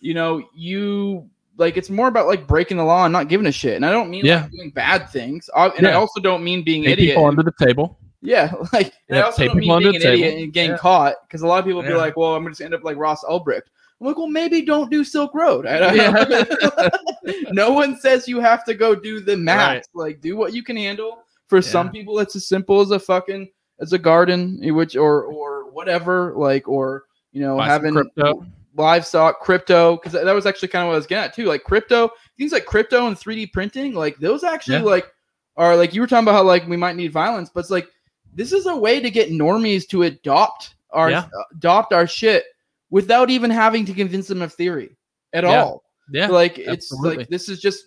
you 0.00 0.14
know, 0.14 0.40
you 0.54 1.28
like 1.56 1.76
it's 1.76 1.90
more 1.90 2.06
about 2.06 2.28
like 2.28 2.46
breaking 2.46 2.76
the 2.76 2.84
law 2.84 3.04
and 3.04 3.12
not 3.12 3.28
giving 3.28 3.48
a 3.48 3.52
shit. 3.52 3.74
And 3.74 3.84
I 3.84 3.90
don't 3.90 4.08
mean 4.10 4.24
Yeah. 4.24 4.42
like 4.42 4.52
doing 4.52 4.70
bad 4.70 5.10
things. 5.10 5.50
I, 5.56 5.66
and 5.70 5.88
I 5.88 5.94
also 5.94 6.20
don't 6.20 6.44
mean 6.44 6.62
being 6.62 6.84
Take 6.84 6.92
idiot. 6.92 7.16
people 7.16 7.26
under 7.26 7.42
the 7.42 7.52
table. 7.58 7.97
Yeah, 8.22 8.52
like 8.72 8.92
and 9.08 9.16
I 9.18 9.20
Yeah, 9.20 9.22
also 9.22 9.44
don't 9.46 9.56
mean 9.56 9.68
being 9.78 9.82
the 9.82 9.88
an 9.90 10.12
idiot 10.12 10.38
and 10.38 10.52
getting 10.52 10.70
Yeah. 10.72 10.76
caught 10.78 11.14
because 11.26 11.42
a 11.42 11.46
lot 11.46 11.58
of 11.60 11.64
people 11.64 11.82
be 11.82 11.94
like, 11.94 12.16
"Well, 12.16 12.34
I'm 12.34 12.42
going 12.42 12.54
to 12.54 12.64
end 12.64 12.74
up 12.74 12.84
like 12.84 12.96
Ross 12.96 13.22
Ulbricht." 13.24 13.62
I'm 14.00 14.06
like, 14.06 14.16
"Well, 14.16 14.26
maybe 14.28 14.62
don't 14.62 14.90
do 14.90 15.02
Silk 15.04 15.34
Road." 15.34 15.66
I 15.66 15.78
don't 15.78 15.96
Yeah. 15.96 16.88
no 17.52 17.72
one 17.72 17.98
says 17.98 18.28
you 18.28 18.40
have 18.40 18.64
to 18.64 18.74
go 18.74 18.94
do 18.94 19.20
the 19.20 19.36
max. 19.36 19.88
Like, 19.94 20.20
do 20.20 20.36
what 20.36 20.52
you 20.52 20.62
can 20.62 20.76
handle. 20.76 21.24
For 21.48 21.62
some 21.62 21.90
people, 21.90 22.18
it's 22.18 22.36
as 22.36 22.46
simple 22.46 22.80
as 22.80 22.90
a 22.90 22.98
fucking 22.98 23.48
as 23.80 23.92
a 23.92 23.98
garden, 23.98 24.60
eh, 24.62 24.70
which 24.70 24.96
or 24.96 25.24
or 25.24 25.70
whatever, 25.70 26.34
like 26.36 26.68
or 26.68 27.04
you 27.32 27.40
know 27.40 27.56
Buy 27.56 27.66
having 27.66 27.92
crypto. 27.94 28.44
livestock, 28.76 29.40
crypto, 29.40 29.96
because 29.96 30.12
that 30.12 30.34
was 30.34 30.46
actually 30.46 30.68
kind 30.68 30.82
of 30.82 30.88
what 30.88 30.94
I 30.94 30.98
was 30.98 31.06
getting 31.06 31.24
at 31.24 31.34
too. 31.34 31.44
Like 31.46 31.64
crypto, 31.64 32.10
things 32.36 32.52
like 32.52 32.66
crypto 32.66 33.06
and 33.06 33.16
3D 33.16 33.52
printing, 33.52 33.94
like 33.94 34.16
those 34.18 34.44
actually 34.44 34.78
Yeah. 34.78 34.82
like 34.84 35.10
are 35.56 35.74
like 35.76 35.94
you 35.94 36.00
were 36.02 36.06
talking 36.06 36.24
about 36.24 36.34
how 36.34 36.42
like 36.44 36.66
we 36.68 36.76
might 36.76 36.96
need 36.96 37.12
violence, 37.12 37.50
but 37.52 37.60
it's 37.60 37.70
like 37.70 37.88
this 38.38 38.52
is 38.52 38.66
a 38.66 38.76
way 38.76 39.00
to 39.00 39.10
get 39.10 39.30
normies 39.30 39.86
to 39.88 40.04
adopt 40.04 40.76
our 40.90 41.10
Yeah. 41.10 41.26
adopt 41.52 41.92
our 41.92 42.06
shit 42.06 42.44
without 42.90 43.28
even 43.30 43.50
having 43.50 43.84
to 43.84 43.92
convince 43.92 44.28
them 44.28 44.40
of 44.42 44.54
theory 44.54 44.96
at 45.32 45.42
Yeah. 45.44 45.62
all. 45.64 45.82
Yeah. 46.10 46.28
like 46.28 46.56
it's 46.58 46.90
absolutely. 46.90 47.16
like 47.18 47.28
this 47.28 47.48
is 47.50 47.60
just 47.60 47.84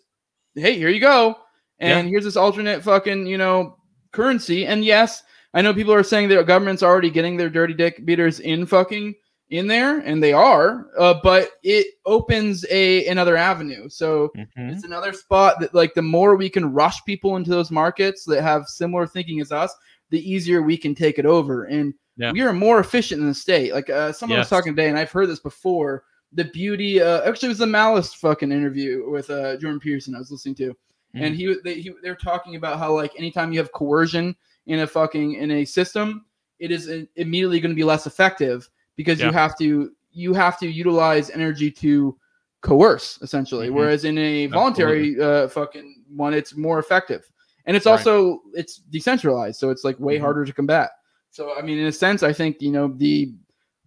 hey, 0.55 0.77
here 0.77 0.89
you 0.89 0.99
go. 0.99 1.37
And 1.79 2.07
here's 2.07 2.25
this 2.25 2.35
alternate 2.37 2.83
fucking, 2.83 3.25
you 3.25 3.37
know, 3.39 3.77
currency. 4.11 4.67
And 4.67 4.85
yes, 4.85 5.23
I 5.55 5.61
know 5.63 5.73
people 5.73 5.93
are 5.93 6.03
saying 6.03 6.29
their 6.29 6.43
government's 6.43 6.83
already 6.83 7.09
getting 7.09 7.37
their 7.37 7.49
dirty 7.49 7.73
dick 7.73 8.05
beaters 8.05 8.39
in 8.41 8.65
fucking 8.67 9.15
in 9.49 9.67
there, 9.67 9.97
and 9.99 10.21
they 10.23 10.31
are, 10.31 10.87
uh, 10.97 11.15
but 11.23 11.51
it 11.63 11.87
opens 12.05 12.65
a 12.69 13.05
another 13.07 13.35
avenue. 13.35 13.89
So 13.89 14.31
Mhm. 14.37 14.71
it's 14.71 14.83
another 14.85 15.11
spot 15.11 15.59
that 15.59 15.73
like 15.73 15.93
the 15.93 16.01
more 16.01 16.35
we 16.35 16.49
can 16.49 16.71
rush 16.71 17.03
people 17.05 17.35
into 17.35 17.49
those 17.49 17.71
markets 17.71 18.23
that 18.25 18.41
have 18.43 18.67
similar 18.67 19.07
thinking 19.07 19.41
as 19.41 19.51
us, 19.51 19.75
the 20.11 20.31
easier 20.31 20.61
we 20.61 20.77
can 20.77 20.93
take 20.93 21.17
it 21.19 21.25
over. 21.25 21.65
And 21.65 21.93
Yeah. 22.17 22.31
we 22.31 22.41
are 22.41 22.53
more 22.53 22.79
efficient 22.79 23.21
in 23.21 23.27
the 23.27 23.33
state. 23.33 23.73
Like 23.73 23.89
uh, 23.89 24.11
someone 24.11 24.37
was 24.39 24.49
talking 24.49 24.75
today, 24.75 24.89
and 24.89 24.97
I've 24.97 25.11
heard 25.11 25.27
this 25.29 25.39
before. 25.39 26.03
The 26.33 26.45
beauty, 26.45 27.01
uh, 27.01 27.27
actually, 27.27 27.47
it 27.47 27.49
was 27.49 27.57
the 27.57 27.65
Malice 27.67 28.13
fucking 28.13 28.51
interview 28.51 29.09
with 29.09 29.29
uh, 29.29 29.57
Jordan 29.57 29.79
Peterson 29.79 30.15
I 30.15 30.19
was 30.19 30.29
listening 30.31 30.55
to, 30.55 30.75
and 31.13 31.35
he, 31.35 31.55
they, 31.63 31.81
he 31.81 31.91
they 32.03 32.09
were 32.09 32.15
talking 32.15 32.55
about 32.55 32.79
how 32.79 32.93
like 32.93 33.11
anytime 33.17 33.51
you 33.51 33.59
have 33.59 33.71
coercion 33.73 34.35
in 34.67 34.79
a 34.79 34.87
fucking 34.87 35.33
in 35.33 35.51
a 35.51 35.65
system, 35.65 36.25
it 36.59 36.71
is 36.71 36.87
immediately 37.15 37.59
going 37.59 37.71
to 37.71 37.75
be 37.75 37.83
less 37.83 38.05
effective 38.07 38.69
because 38.95 39.19
you 39.19 39.31
have 39.31 39.57
to 39.57 39.91
you 40.13 40.33
have 40.33 40.59
to 40.59 40.67
utilize 40.67 41.29
energy 41.31 41.71
to 41.71 42.17
coerce 42.61 43.17
essentially 43.23 43.69
Mhm. 43.69 43.73
whereas 43.73 44.03
in 44.05 44.17
a 44.19 44.45
voluntary 44.47 45.19
uh 45.19 45.47
fucking 45.47 46.03
one 46.15 46.33
it's 46.33 46.55
more 46.55 46.77
effective 46.79 47.30
and 47.65 47.75
it's 47.77 47.85
Right. 47.85 47.93
also 47.93 48.41
it's 48.53 48.77
decentralized 48.77 49.59
so 49.59 49.69
it's 49.69 49.83
like 49.83 49.99
way 49.99 50.17
Mhm. 50.17 50.21
harder 50.21 50.45
to 50.45 50.53
combat 50.53 50.91
so 51.29 51.55
i 51.57 51.61
mean 51.61 51.77
in 51.77 51.87
a 51.87 51.91
sense 51.91 52.23
i 52.23 52.33
think 52.33 52.61
you 52.61 52.71
know 52.71 52.87
the 52.97 53.33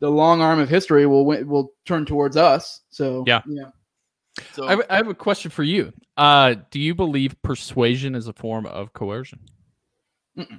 the 0.00 0.10
long 0.10 0.40
arm 0.42 0.58
of 0.58 0.68
history 0.68 1.06
will 1.06 1.24
wi- 1.24 1.42
will 1.44 1.72
turn 1.84 2.04
towards 2.04 2.36
us 2.36 2.82
so 2.90 3.24
Yeah. 3.26 3.42
yeah 3.46 3.70
so 4.52 4.66
I 4.66 4.70
have, 4.70 4.82
I 4.90 4.96
have 4.96 5.08
a 5.08 5.14
question 5.14 5.48
for 5.52 5.62
you. 5.62 5.92
Uh, 6.16 6.56
do 6.70 6.80
you 6.80 6.92
believe 6.92 7.40
persuasion 7.42 8.16
is 8.16 8.26
a 8.26 8.32
form 8.32 8.66
of 8.66 8.92
coercion? 8.92 9.38
Mm-mm. 10.36 10.58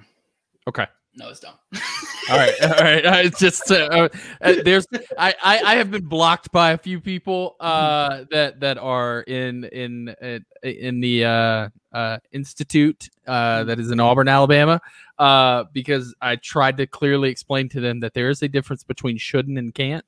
Okay. 0.65 0.87
No 1.15 1.29
it's 1.29 1.39
dumb 1.39 1.55
All 2.29 2.37
right. 2.37 2.53
All 2.63 2.69
right. 2.69 3.25
It's 3.25 3.39
just 3.39 3.71
uh, 3.71 4.09
uh, 4.41 4.55
there's 4.63 4.87
I, 5.17 5.35
I 5.43 5.59
I 5.59 5.75
have 5.75 5.91
been 5.91 6.05
blocked 6.05 6.51
by 6.51 6.71
a 6.71 6.77
few 6.77 6.99
people 6.99 7.55
uh 7.59 8.23
that 8.31 8.59
that 8.61 8.77
are 8.77 9.21
in 9.21 9.65
in 9.65 10.09
uh, 10.09 10.39
in 10.63 11.01
the 11.01 11.25
uh 11.25 11.69
uh 11.93 12.17
institute 12.31 13.09
uh 13.27 13.63
that 13.65 13.79
is 13.79 13.91
in 13.91 13.99
Auburn, 13.99 14.27
Alabama, 14.27 14.81
uh 15.19 15.65
because 15.71 16.15
I 16.19 16.37
tried 16.37 16.77
to 16.77 16.87
clearly 16.87 17.29
explain 17.29 17.69
to 17.69 17.79
them 17.79 17.99
that 17.99 18.15
there 18.15 18.29
is 18.29 18.41
a 18.41 18.47
difference 18.47 18.83
between 18.83 19.17
shouldn't 19.17 19.57
and 19.57 19.73
can't. 19.73 20.05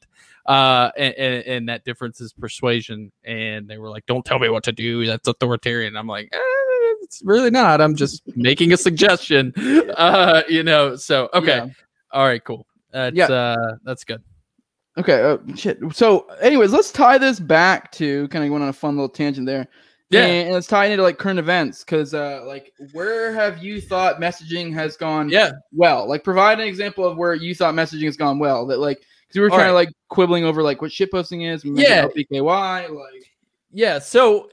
Uh, 0.47 0.91
and, 0.97 1.13
and, 1.15 1.45
and 1.45 1.69
that 1.69 1.83
difference 1.83 2.21
is 2.21 2.31
persuasion. 2.31 3.11
And 3.25 3.67
they 3.67 3.77
were 3.77 3.89
like, 3.89 4.05
"Don't 4.05 4.23
tell 4.23 4.39
me 4.39 4.47
what 4.47 4.63
to 4.63 4.71
do. 4.71 5.05
That's 5.05 5.27
authoritarian." 5.27 5.97
I'm 5.97 6.07
like, 6.07 6.29
eh, 6.31 6.56
"It's 7.01 7.21
really 7.23 7.49
not. 7.51 7.81
I'm 7.81 7.95
just 7.95 8.23
making 8.35 8.73
a 8.73 8.77
suggestion." 8.77 9.53
Uh, 9.97 10.43
you 10.49 10.63
know. 10.63 10.95
So 10.95 11.29
okay, 11.33 11.57
Yeah. 11.57 11.67
all 12.11 12.25
right, 12.25 12.43
cool. 12.43 12.65
That's 12.91 13.15
Yeah. 13.15 13.25
uh, 13.27 13.75
that's 13.83 14.03
good. 14.03 14.21
Okay. 14.97 15.21
Uh, 15.21 15.37
shit. 15.55 15.77
So, 15.93 16.27
anyways, 16.41 16.71
let's 16.73 16.91
tie 16.91 17.17
this 17.19 17.39
back 17.39 17.91
to 17.93 18.27
kind 18.29 18.43
of 18.43 18.49
going 18.49 18.63
on 18.63 18.69
a 18.69 18.73
fun 18.73 18.95
little 18.95 19.09
tangent 19.09 19.45
there. 19.45 19.67
Yeah. 20.09 20.25
And 20.25 20.53
let's 20.53 20.65
tie 20.67 20.85
it 20.85 20.91
into 20.93 21.03
like 21.03 21.17
current 21.19 21.37
events 21.37 21.83
because, 21.83 22.13
uh, 22.13 22.43
like, 22.47 22.73
where 22.93 23.31
have 23.33 23.61
you 23.63 23.79
thought 23.81 24.19
messaging 24.19 24.73
has 24.73 24.95
gone 24.97 25.29
Yeah. 25.29 25.51
well? 25.71 26.07
Like, 26.07 26.23
provide 26.23 26.59
an 26.59 26.67
example 26.67 27.05
of 27.05 27.17
where 27.17 27.35
you 27.35 27.53
thought 27.53 27.75
messaging 27.75 28.05
has 28.05 28.17
gone 28.17 28.39
well. 28.39 28.65
That 28.65 28.79
like, 28.79 28.99
because 29.27 29.35
we 29.35 29.41
were 29.41 29.51
All 29.51 29.57
trying 29.57 29.73
right. 29.73 29.83
to 29.83 29.89
like 29.89 29.89
quibbling 30.09 30.45
over 30.45 30.63
like 30.63 30.81
what 30.81 30.91
shitposting 30.91 31.47
is. 31.53 31.63
We 31.63 31.71
Yeah. 31.83 32.05
LPKY. 32.07 32.89
Like, 32.89 33.31
Yeah. 33.71 33.99
So 33.99 34.49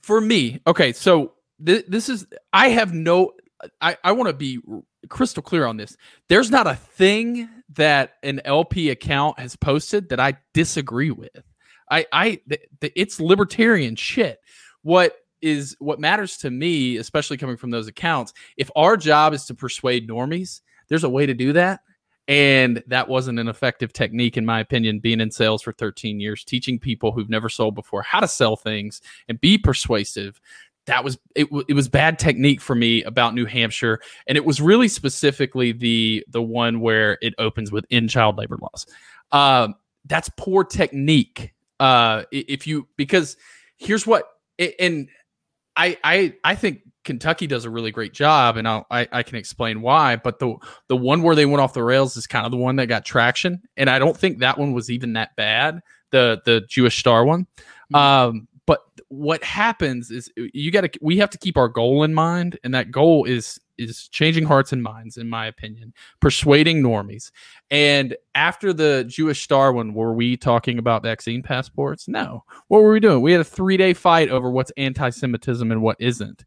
for 0.00 0.20
me, 0.20 0.60
okay. 0.66 0.92
So 0.92 1.33
th- 1.64 1.86
this 1.88 2.08
is 2.08 2.26
I 2.52 2.68
have 2.70 2.94
no. 2.94 3.32
I 3.80 3.96
I 4.04 4.12
want 4.12 4.28
to 4.28 4.34
be 4.34 4.60
crystal 5.08 5.42
clear 5.42 5.66
on 5.66 5.76
this. 5.76 5.96
There's 6.28 6.50
not 6.50 6.66
a 6.66 6.74
thing 6.74 7.48
that 7.74 8.14
an 8.22 8.40
LP 8.44 8.90
account 8.90 9.38
has 9.38 9.56
posted 9.56 10.08
that 10.08 10.20
I 10.20 10.36
disagree 10.52 11.10
with. 11.10 11.42
I 11.90 12.06
I 12.12 12.40
it's 12.80 13.20
libertarian 13.20 13.96
shit. 13.96 14.40
What 14.82 15.16
is 15.44 15.76
what 15.78 16.00
matters 16.00 16.38
to 16.38 16.50
me, 16.50 16.96
especially 16.96 17.36
coming 17.36 17.56
from 17.56 17.70
those 17.70 17.86
accounts, 17.86 18.32
if 18.56 18.70
our 18.74 18.96
job 18.96 19.34
is 19.34 19.44
to 19.46 19.54
persuade 19.54 20.08
normies, 20.08 20.62
there's 20.88 21.04
a 21.04 21.10
way 21.10 21.26
to 21.26 21.34
do 21.34 21.52
that. 21.52 21.80
And 22.26 22.82
that 22.86 23.08
wasn't 23.08 23.38
an 23.38 23.48
effective 23.48 23.92
technique, 23.92 24.38
in 24.38 24.46
my 24.46 24.60
opinion, 24.60 25.00
being 25.00 25.20
in 25.20 25.30
sales 25.30 25.60
for 25.60 25.72
13 25.72 26.20
years, 26.20 26.42
teaching 26.42 26.78
people 26.78 27.12
who've 27.12 27.28
never 27.28 27.50
sold 27.50 27.74
before 27.74 28.00
how 28.00 28.20
to 28.20 28.28
sell 28.28 28.56
things 28.56 29.02
and 29.28 29.38
be 29.38 29.58
persuasive. 29.58 30.40
That 30.86 31.02
was 31.02 31.18
it, 31.34 31.44
w- 31.44 31.64
it 31.68 31.74
was 31.74 31.88
bad 31.88 32.18
technique 32.18 32.60
for 32.60 32.74
me 32.74 33.02
about 33.04 33.34
New 33.34 33.46
Hampshire. 33.46 34.00
And 34.26 34.36
it 34.36 34.44
was 34.44 34.60
really 34.60 34.88
specifically 34.88 35.72
the 35.72 36.24
the 36.28 36.42
one 36.42 36.80
where 36.80 37.18
it 37.22 37.34
opens 37.38 37.72
with 37.72 37.84
in 37.90 38.08
child 38.08 38.36
labor 38.36 38.58
laws. 38.60 38.86
Um, 39.32 39.74
that's 40.06 40.30
poor 40.36 40.64
technique. 40.64 41.54
Uh, 41.80 42.24
if 42.30 42.66
you 42.66 42.86
because 42.96 43.36
here's 43.78 44.06
what 44.06 44.24
and 44.78 45.08
I 45.76 45.96
I 46.04 46.34
I 46.44 46.54
think 46.54 46.80
Kentucky 47.04 47.46
does 47.46 47.64
a 47.64 47.70
really 47.70 47.90
great 47.90 48.12
job, 48.12 48.56
and 48.56 48.66
I'll, 48.68 48.86
I 48.90 49.08
I 49.12 49.22
can 49.22 49.36
explain 49.36 49.80
why. 49.82 50.16
But 50.16 50.38
the 50.38 50.54
the 50.88 50.96
one 50.96 51.22
where 51.22 51.34
they 51.34 51.46
went 51.46 51.60
off 51.60 51.72
the 51.74 51.82
rails 51.82 52.16
is 52.16 52.26
kind 52.26 52.44
of 52.46 52.52
the 52.52 52.58
one 52.58 52.76
that 52.76 52.86
got 52.86 53.04
traction, 53.04 53.62
and 53.76 53.90
I 53.90 53.98
don't 53.98 54.16
think 54.16 54.38
that 54.38 54.58
one 54.58 54.72
was 54.72 54.90
even 54.90 55.14
that 55.14 55.34
bad. 55.36 55.80
The 56.10 56.40
the 56.44 56.62
Jewish 56.68 56.98
Star 56.98 57.24
one. 57.24 57.46
Mhm. 57.92 57.98
Um, 57.98 58.48
but 58.66 58.80
what 59.08 59.42
happens 59.44 60.10
is 60.10 60.30
uh, 60.38 60.44
you 60.52 60.70
got 60.70 60.82
to 60.82 60.98
we 61.02 61.18
have 61.18 61.30
to 61.30 61.38
keep 61.38 61.56
our 61.56 61.68
goal 61.68 62.02
in 62.04 62.14
mind, 62.14 62.58
and 62.64 62.74
that 62.74 62.90
goal 62.90 63.24
is 63.24 63.60
is 63.76 64.08
changing 64.08 64.44
hearts 64.44 64.72
and 64.72 64.82
minds, 64.82 65.16
in 65.16 65.28
my 65.28 65.46
opinion, 65.46 65.92
persuading 66.20 66.82
normies. 66.82 67.30
And 67.70 68.16
after 68.34 68.72
the 68.72 69.04
Jewish 69.08 69.42
Star 69.42 69.72
one, 69.72 69.94
were 69.94 70.14
we 70.14 70.36
talking 70.36 70.78
about 70.78 71.02
vaccine 71.02 71.42
passports? 71.42 72.08
No. 72.08 72.44
What 72.68 72.82
were 72.82 72.92
we 72.92 73.00
doing? 73.00 73.20
We 73.20 73.32
had 73.32 73.40
a 73.40 73.44
three 73.44 73.76
day 73.76 73.94
fight 73.94 74.30
over 74.30 74.50
what's 74.50 74.72
anti 74.76 75.10
Semitism 75.10 75.70
and 75.70 75.82
what 75.82 75.96
isn't. 76.00 76.44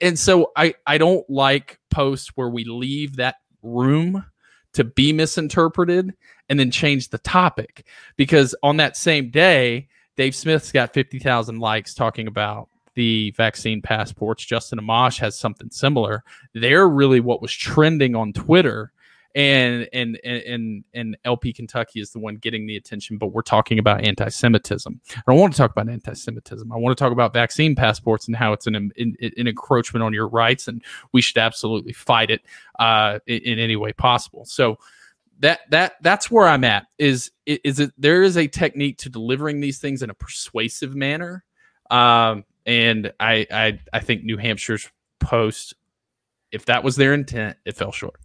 And 0.00 0.18
so 0.18 0.52
I, 0.56 0.74
I 0.86 0.96
don't 0.96 1.28
like 1.28 1.78
posts 1.90 2.32
where 2.36 2.48
we 2.48 2.64
leave 2.64 3.16
that 3.16 3.36
room 3.62 4.24
to 4.72 4.84
be 4.84 5.12
misinterpreted 5.12 6.14
and 6.48 6.58
then 6.58 6.70
change 6.70 7.10
the 7.10 7.18
topic. 7.18 7.86
Because 8.16 8.54
on 8.62 8.78
that 8.78 8.96
same 8.96 9.30
day, 9.30 9.88
Dave 10.16 10.34
Smith's 10.34 10.72
got 10.72 10.94
50,000 10.94 11.58
likes 11.58 11.94
talking 11.94 12.26
about 12.26 12.68
the 12.94 13.32
vaccine 13.32 13.82
passports. 13.82 14.44
Justin 14.44 14.78
Amash 14.78 15.18
has 15.18 15.36
something 15.36 15.70
similar. 15.70 16.22
They're 16.54 16.88
really 16.88 17.20
what 17.20 17.42
was 17.42 17.52
trending 17.52 18.14
on 18.14 18.32
Twitter 18.32 18.92
and 19.34 19.88
and 19.92 20.16
and 20.24 20.84
and 20.94 21.16
LP 21.24 21.52
Kentucky 21.52 22.00
is 22.00 22.10
the 22.10 22.20
one 22.20 22.36
getting 22.36 22.66
the 22.66 22.76
attention, 22.76 23.18
but 23.18 23.28
we're 23.28 23.42
talking 23.42 23.78
about 23.80 24.04
anti-Semitism. 24.04 25.00
I 25.16 25.22
don't 25.26 25.40
want 25.40 25.52
to 25.52 25.56
talk 25.56 25.72
about 25.72 25.88
anti-Semitism. 25.88 26.70
I 26.70 26.76
want 26.76 26.96
to 26.96 27.02
talk 27.02 27.12
about 27.12 27.32
vaccine 27.32 27.74
passports 27.74 28.28
and 28.28 28.36
how 28.36 28.52
it's 28.52 28.66
an 28.66 28.76
an, 28.76 28.92
an 28.96 29.48
encroachment 29.48 30.04
on 30.04 30.12
your 30.12 30.28
rights, 30.28 30.68
and 30.68 30.82
we 31.12 31.20
should 31.20 31.38
absolutely 31.38 31.92
fight 31.92 32.30
it 32.30 32.42
uh, 32.78 33.18
in, 33.26 33.38
in 33.38 33.58
any 33.58 33.74
way 33.74 33.92
possible. 33.92 34.44
So 34.44 34.78
that 35.40 35.60
that 35.70 35.94
that's 36.02 36.30
where 36.30 36.46
I'm 36.46 36.64
at. 36.64 36.86
Is 36.98 37.30
is 37.46 37.80
it 37.80 37.92
there 37.98 38.22
is 38.22 38.36
a 38.36 38.46
technique 38.46 38.98
to 38.98 39.08
delivering 39.08 39.60
these 39.60 39.78
things 39.78 40.02
in 40.02 40.10
a 40.10 40.14
persuasive 40.14 40.94
manner, 40.94 41.44
um, 41.90 42.44
and 42.66 43.12
I 43.18 43.46
I 43.50 43.80
I 43.92 44.00
think 44.00 44.24
New 44.24 44.36
Hampshire's 44.36 44.88
post, 45.20 45.74
if 46.52 46.66
that 46.66 46.84
was 46.84 46.96
their 46.96 47.14
intent, 47.14 47.56
it 47.64 47.76
fell 47.76 47.92
short. 47.92 48.20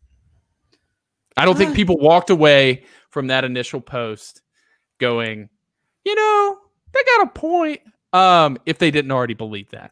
I 1.37 1.45
don't 1.45 1.57
think 1.57 1.73
people 1.75 1.97
walked 1.97 2.29
away 2.29 2.83
from 3.09 3.27
that 3.27 3.45
initial 3.45 3.79
post 3.79 4.41
going, 4.99 5.49
you 6.03 6.15
know, 6.15 6.57
they 6.91 6.99
got 7.03 7.27
a 7.27 7.29
point. 7.29 7.81
Um, 8.11 8.57
if 8.65 8.79
they 8.79 8.91
didn't 8.91 9.11
already 9.11 9.35
believe 9.35 9.69
that. 9.69 9.91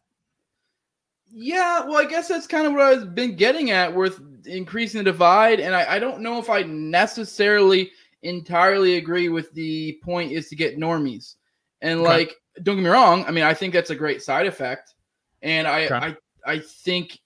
Yeah, 1.30 1.84
well, 1.84 1.98
I 1.98 2.04
guess 2.04 2.28
that's 2.28 2.46
kind 2.46 2.66
of 2.66 2.72
what 2.72 2.82
I've 2.82 3.14
been 3.14 3.36
getting 3.36 3.70
at 3.70 3.94
with 3.94 4.20
increasing 4.46 4.98
the 4.98 5.04
divide. 5.04 5.60
And 5.60 5.74
I, 5.74 5.96
I 5.96 5.98
don't 5.98 6.20
know 6.20 6.38
if 6.38 6.48
I 6.48 6.62
necessarily 6.62 7.90
entirely 8.22 8.96
agree 8.96 9.28
with 9.28 9.52
the 9.52 9.98
point 10.02 10.32
is 10.32 10.48
to 10.48 10.56
get 10.56 10.78
normies. 10.78 11.34
And 11.82 12.00
okay. 12.00 12.08
like, 12.08 12.34
don't 12.62 12.76
get 12.76 12.82
me 12.82 12.90
wrong, 12.90 13.24
I 13.26 13.30
mean, 13.30 13.44
I 13.44 13.54
think 13.54 13.72
that's 13.72 13.90
a 13.90 13.94
great 13.94 14.22
side 14.22 14.46
effect. 14.46 14.94
And 15.42 15.68
I, 15.68 15.84
okay. 15.84 15.94
I, 15.94 16.16
I 16.52 16.58
think, 16.58 17.18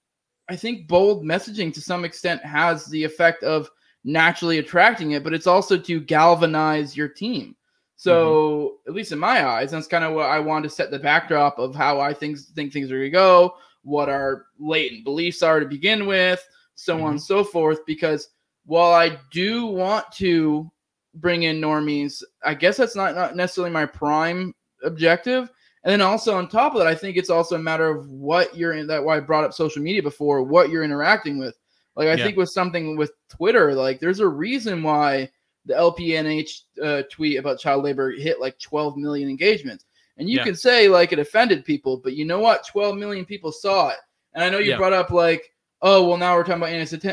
I 0.49 0.57
think 0.57 0.89
bold 0.89 1.25
messaging 1.25 1.73
to 1.75 1.81
some 1.81 2.05
extent 2.05 2.45
has 2.45 2.87
the 2.87 3.03
effect 3.03 3.43
of 3.43 3.71
naturally 4.05 4.59
attracting 4.59 5.13
it, 5.13 5.25
but 5.25 5.33
it's 5.33 5.47
also 5.47 5.79
to 5.79 6.01
galvanize 6.01 6.97
your 6.97 7.09
team. 7.09 7.57
So, 7.97 8.25
mm-hmm. 8.25 8.91
at 8.91 8.95
least 8.97 9.13
in 9.13 9.19
my 9.19 9.47
eyes, 9.47 9.71
that's 9.71 9.87
kind 9.87 10.05
of 10.05 10.13
what 10.13 10.27
I 10.27 10.41
want 10.41 10.65
to 10.65 10.69
set 10.69 10.91
the 10.91 10.99
backdrop 10.99 11.59
of 11.59 11.75
how 11.75 12.01
I 12.01 12.13
think 12.13 12.39
think 12.39 12.73
things 12.73 12.91
are 12.91 12.97
going 12.99 13.05
to 13.05 13.11
go, 13.11 13.55
what 13.83 14.09
our 14.09 14.47
latent 14.59 15.05
beliefs 15.05 15.43
are 15.43 15.61
to 15.61 15.67
begin 15.67 16.07
with, 16.07 16.47
so 16.75 16.95
mm-hmm. 16.95 17.05
on 17.05 17.11
and 17.13 17.23
so 17.23 17.45
forth. 17.45 17.85
Because 17.87 18.29
while 18.65 18.93
I 18.93 19.19
do 19.31 19.67
want 19.67 20.11
to 20.13 20.71
bring 21.15 21.45
in 21.45 21.61
normies, 21.61 22.23
I 22.45 22.55
guess 22.55 22.77
that's 22.77 22.97
not, 22.97 23.15
not 23.15 23.37
necessarily 23.37 23.73
my 23.73 23.87
prime 23.87 24.55
objective. 24.83 25.51
And 25.85 25.93
then 25.93 26.01
also 26.01 26.37
on 26.37 26.49
top 26.49 26.75
of 26.75 26.79
that, 26.79 26.87
I 26.87 26.95
think 26.95 27.17
it's 27.17 27.31
also 27.31 27.57
a 27.57 27.59
matter 27.59 27.89
of 27.89 28.09
what 28.09 28.57
you're 28.57 28.75
in. 28.75 28.87
That 28.87 29.03
why 29.03 29.17
I 29.17 29.21
brought 29.21 29.45
up 29.45 29.53
social 29.53 29.83
media 29.83 30.03
before, 30.03 30.43
what 30.43 30.71
you're 30.71 30.85
interacting 30.85 31.39
with. 31.39 31.57
Like 31.97 32.09
I 32.09 32.15
yeah. 32.15 32.25
think 32.25 32.37
with 32.37 32.51
something 32.51 32.97
with 32.97 33.13
Twitter, 33.29 33.75
like 33.75 34.01
there's 34.01 34.21
a 34.21 34.29
reason 34.29 34.83
why 34.83 35.29
the 35.67 35.75
LPNH 35.75 36.51
uh, 36.83 37.03
tweet 37.11 37.39
about 37.39 37.59
child 37.59 37.85
labor 37.85 38.13
hit 38.13 38.41
like 38.41 38.59
12 38.59 38.97
million 38.97 39.29
engagements. 39.29 39.85
And 40.23 40.31
you 40.31 40.37
yeah. 40.37 40.45
can 40.45 40.55
say 40.55 40.87
like 40.87 41.13
it 41.13 41.19
offended 41.19 41.65
people, 41.65 41.97
but 41.97 42.13
you 42.13 42.25
know 42.25 42.39
what? 42.39 42.65
12 42.65 42.97
million 42.97 43.25
people 43.25 43.51
saw 43.51 43.89
it. 43.89 43.97
And 44.35 44.45
I 44.45 44.51
know 44.51 44.59
you 44.59 44.71
yeah. 44.71 44.77
brought 44.77 44.93
up 44.93 45.11
like, 45.11 45.51
oh, 45.83 46.07
well, 46.07 46.17
now 46.17 46.37
we're 46.37 46.45
talking 46.45 46.63
about 46.63 46.69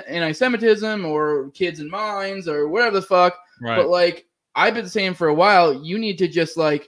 anti 0.07 0.31
Semitism 0.31 1.03
or 1.03 1.49
kids 1.55 1.79
in 1.79 1.89
mines 1.89 2.47
or 2.47 2.67
whatever 2.67 2.97
the 2.97 3.01
fuck. 3.01 3.35
Right. 3.63 3.77
But 3.77 3.89
like, 3.89 4.27
I've 4.53 4.75
been 4.75 4.87
saying 4.87 5.15
for 5.15 5.29
a 5.29 5.33
while, 5.33 5.73
you 5.73 5.97
need 5.97 6.19
to 6.19 6.27
just 6.27 6.55
like 6.55 6.87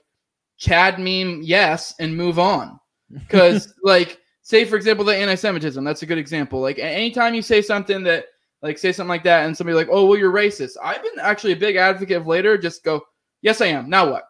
Chad 0.57 0.99
meme 0.99 1.41
yes 1.41 1.95
and 1.99 2.15
move 2.15 2.37
on. 2.37 2.79
Because, 3.11 3.73
like, 3.83 4.19
say, 4.43 4.63
for 4.63 4.75
example, 4.75 5.03
the 5.03 5.15
anti 5.15 5.33
Semitism, 5.33 5.83
that's 5.83 6.03
a 6.03 6.05
good 6.05 6.19
example. 6.19 6.61
Like, 6.61 6.77
anytime 6.77 7.33
you 7.33 7.41
say 7.41 7.63
something 7.63 8.03
that, 8.03 8.27
like, 8.61 8.77
say 8.77 8.93
something 8.93 9.09
like 9.09 9.23
that, 9.23 9.47
and 9.47 9.57
somebody 9.57 9.75
like, 9.75 9.89
oh, 9.91 10.05
well, 10.05 10.19
you're 10.19 10.31
racist. 10.31 10.77
I've 10.81 11.01
been 11.01 11.19
actually 11.19 11.53
a 11.53 11.57
big 11.57 11.77
advocate 11.77 12.15
of 12.15 12.27
later, 12.27 12.57
just 12.57 12.85
go, 12.85 13.01
yes, 13.41 13.59
I 13.59 13.65
am. 13.65 13.89
Now 13.89 14.11
what? 14.11 14.23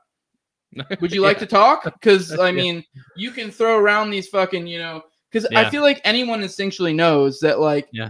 Would 1.01 1.11
you 1.11 1.21
like 1.21 1.37
yeah. 1.37 1.41
to 1.41 1.45
talk? 1.47 1.83
Because 1.83 2.37
I 2.39 2.51
mean, 2.51 2.83
yeah. 2.93 3.01
you 3.15 3.31
can 3.31 3.51
throw 3.51 3.77
around 3.77 4.09
these 4.09 4.27
fucking, 4.29 4.67
you 4.67 4.79
know, 4.79 5.03
because 5.31 5.47
yeah. 5.51 5.59
I 5.59 5.69
feel 5.69 5.81
like 5.81 6.01
anyone 6.03 6.41
instinctually 6.41 6.95
knows 6.95 7.39
that, 7.39 7.59
like, 7.59 7.87
yeah, 7.91 8.09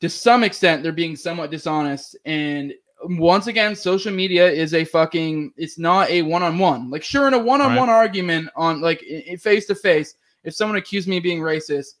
to 0.00 0.08
some 0.08 0.44
extent, 0.44 0.82
they're 0.82 0.92
being 0.92 1.16
somewhat 1.16 1.50
dishonest. 1.50 2.16
And 2.24 2.74
once 3.04 3.46
again, 3.46 3.74
social 3.74 4.12
media 4.12 4.50
is 4.50 4.74
a 4.74 4.84
fucking. 4.84 5.52
It's 5.56 5.78
not 5.78 6.10
a 6.10 6.22
one-on-one. 6.22 6.90
Like, 6.90 7.02
sure, 7.02 7.28
in 7.28 7.34
a 7.34 7.38
one-on-one 7.38 7.88
argument 7.88 8.48
on 8.56 8.80
like 8.80 9.04
face 9.40 9.66
to 9.66 9.74
face, 9.74 10.14
if 10.44 10.54
someone 10.54 10.76
accused 10.76 11.08
me 11.08 11.18
of 11.18 11.22
being 11.22 11.40
racist, 11.40 11.94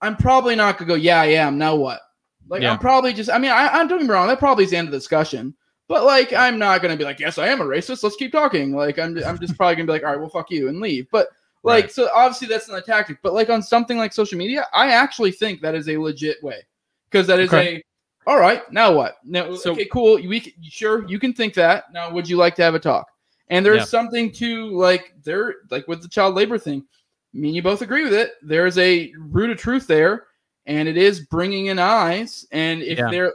I'm 0.00 0.16
probably 0.16 0.56
not 0.56 0.78
gonna 0.78 0.88
go, 0.88 0.94
yeah, 0.94 1.20
I 1.20 1.26
am. 1.26 1.58
Now 1.58 1.76
what? 1.76 2.00
Like, 2.48 2.62
I'm 2.62 2.78
probably 2.78 3.12
just. 3.12 3.30
I 3.30 3.38
mean, 3.38 3.50
I, 3.50 3.68
I'm 3.68 3.88
doing 3.88 4.06
wrong. 4.06 4.28
That 4.28 4.38
probably 4.38 4.64
is 4.64 4.70
the 4.70 4.76
end 4.76 4.88
of 4.88 4.92
the 4.92 4.98
discussion. 4.98 5.54
But 5.88 6.04
like, 6.04 6.32
I'm 6.32 6.58
not 6.58 6.82
gonna 6.82 6.96
be 6.96 7.04
like, 7.04 7.20
yes, 7.20 7.38
I 7.38 7.48
am 7.48 7.60
a 7.60 7.64
racist. 7.64 8.02
Let's 8.02 8.16
keep 8.16 8.32
talking. 8.32 8.72
Like, 8.72 8.98
I'm 8.98 9.16
I'm 9.24 9.38
just 9.38 9.56
probably 9.56 9.76
gonna 9.76 9.86
be 9.86 9.92
like, 9.92 10.04
all 10.04 10.10
right, 10.10 10.20
well, 10.20 10.28
fuck 10.28 10.50
you 10.50 10.68
and 10.68 10.80
leave. 10.80 11.06
But 11.10 11.28
like, 11.62 11.84
right. 11.84 11.92
so 11.92 12.08
obviously 12.14 12.48
that's 12.48 12.68
not 12.68 12.78
a 12.78 12.82
tactic. 12.82 13.18
But 13.22 13.34
like 13.34 13.50
on 13.50 13.62
something 13.62 13.98
like 13.98 14.12
social 14.12 14.38
media, 14.38 14.66
I 14.72 14.90
actually 14.90 15.32
think 15.32 15.60
that 15.60 15.74
is 15.74 15.88
a 15.88 15.96
legit 15.96 16.42
way 16.42 16.62
because 17.10 17.26
that 17.28 17.38
is 17.38 17.52
okay. 17.52 17.76
a 17.76 17.82
all 18.26 18.40
right. 18.40 18.70
Now 18.72 18.92
what? 18.92 19.18
Now, 19.24 19.54
so, 19.54 19.72
okay, 19.72 19.86
cool. 19.86 20.16
We 20.16 20.40
can, 20.40 20.52
sure 20.62 21.06
you 21.08 21.18
can 21.18 21.32
think 21.32 21.54
that. 21.54 21.92
Now, 21.92 22.10
would 22.10 22.28
you 22.28 22.36
like 22.36 22.56
to 22.56 22.62
have 22.62 22.74
a 22.74 22.80
talk? 22.80 23.08
And 23.48 23.64
there's 23.64 23.78
yeah. 23.78 23.84
something 23.84 24.32
to 24.32 24.76
like 24.76 25.14
there, 25.22 25.56
like 25.70 25.86
with 25.86 26.02
the 26.02 26.08
child 26.08 26.34
labor 26.34 26.58
thing. 26.58 26.84
Me 27.32 27.48
and 27.48 27.56
you 27.56 27.62
both 27.62 27.82
agree 27.82 28.02
with 28.02 28.14
it. 28.14 28.32
There's 28.42 28.78
a 28.78 29.12
root 29.18 29.50
of 29.50 29.58
truth 29.58 29.86
there, 29.86 30.26
and 30.64 30.88
it 30.88 30.96
is 30.96 31.20
bringing 31.20 31.66
in 31.66 31.78
eyes. 31.78 32.44
And 32.50 32.82
if 32.82 32.98
yeah. 32.98 33.10
they're 33.10 33.32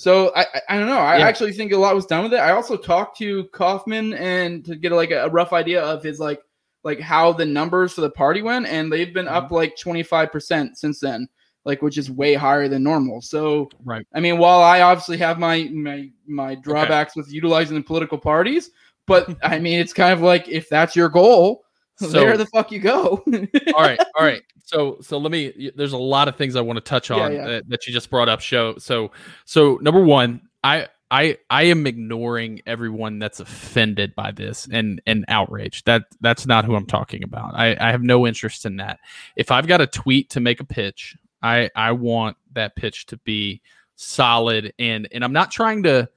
so 0.00 0.32
I, 0.34 0.46
I 0.70 0.78
don't 0.78 0.88
know. 0.88 0.96
I 0.96 1.18
yeah. 1.18 1.26
actually 1.26 1.52
think 1.52 1.72
a 1.72 1.76
lot 1.76 1.94
was 1.94 2.06
done 2.06 2.22
with 2.22 2.32
it. 2.32 2.38
I 2.38 2.52
also 2.52 2.74
talked 2.74 3.18
to 3.18 3.44
Kaufman 3.48 4.14
and 4.14 4.64
to 4.64 4.74
get 4.74 4.92
like 4.92 5.10
a, 5.10 5.28
rough 5.28 5.52
idea 5.52 5.82
of 5.82 6.02
his 6.02 6.18
like 6.18 6.40
like 6.84 7.00
how 7.00 7.34
the 7.34 7.44
numbers 7.44 7.92
for 7.92 8.00
the 8.00 8.08
party 8.08 8.40
went, 8.40 8.66
and 8.66 8.90
they've 8.90 9.12
been 9.12 9.26
mm-hmm. 9.26 9.34
up 9.34 9.50
like 9.50 9.76
25% 9.76 10.74
since 10.74 11.00
then, 11.00 11.28
like 11.66 11.82
which 11.82 11.98
is 11.98 12.10
way 12.10 12.32
higher 12.32 12.66
than 12.66 12.82
normal. 12.82 13.20
So 13.20 13.68
right. 13.84 14.06
I 14.14 14.20
mean, 14.20 14.38
while 14.38 14.62
I 14.62 14.80
obviously 14.80 15.18
have 15.18 15.38
my 15.38 15.64
my 15.70 16.08
my 16.26 16.54
drawbacks 16.54 17.12
okay. 17.12 17.20
with 17.20 17.30
utilizing 17.30 17.76
the 17.76 17.82
political 17.82 18.16
parties, 18.16 18.70
but 19.06 19.28
I 19.42 19.58
mean 19.58 19.80
it's 19.80 19.92
kind 19.92 20.14
of 20.14 20.22
like 20.22 20.48
if 20.48 20.70
that's 20.70 20.96
your 20.96 21.10
goal, 21.10 21.66
so, 21.98 22.06
there 22.06 22.38
the 22.38 22.46
fuck 22.46 22.72
you 22.72 22.80
go. 22.80 23.22
all 23.74 23.82
right, 23.82 24.00
all 24.18 24.24
right. 24.24 24.40
So 24.70 24.98
so 25.00 25.18
let 25.18 25.32
me. 25.32 25.72
There's 25.74 25.94
a 25.94 25.98
lot 25.98 26.28
of 26.28 26.36
things 26.36 26.54
I 26.54 26.60
want 26.60 26.76
to 26.76 26.80
touch 26.80 27.10
on 27.10 27.32
yeah, 27.32 27.38
yeah. 27.38 27.46
That, 27.46 27.68
that 27.68 27.86
you 27.86 27.92
just 27.92 28.08
brought 28.08 28.28
up. 28.28 28.40
Show 28.40 28.78
so 28.78 29.10
so 29.44 29.80
number 29.82 30.00
one, 30.00 30.42
I 30.62 30.86
I 31.10 31.38
I 31.50 31.64
am 31.64 31.88
ignoring 31.88 32.62
everyone 32.66 33.18
that's 33.18 33.40
offended 33.40 34.14
by 34.14 34.30
this 34.30 34.68
and 34.70 35.02
and 35.06 35.24
outraged. 35.26 35.86
That 35.86 36.04
that's 36.20 36.46
not 36.46 36.64
who 36.64 36.76
I'm 36.76 36.86
talking 36.86 37.24
about. 37.24 37.54
I 37.56 37.76
I 37.80 37.90
have 37.90 38.02
no 38.02 38.28
interest 38.28 38.64
in 38.64 38.76
that. 38.76 39.00
If 39.34 39.50
I've 39.50 39.66
got 39.66 39.80
a 39.80 39.88
tweet 39.88 40.30
to 40.30 40.40
make 40.40 40.60
a 40.60 40.64
pitch, 40.64 41.16
I 41.42 41.68
I 41.74 41.90
want 41.90 42.36
that 42.52 42.76
pitch 42.76 43.06
to 43.06 43.16
be 43.18 43.60
solid 43.96 44.72
and 44.78 45.08
and 45.10 45.24
I'm 45.24 45.32
not 45.32 45.50
trying 45.50 45.82
to 45.82 46.08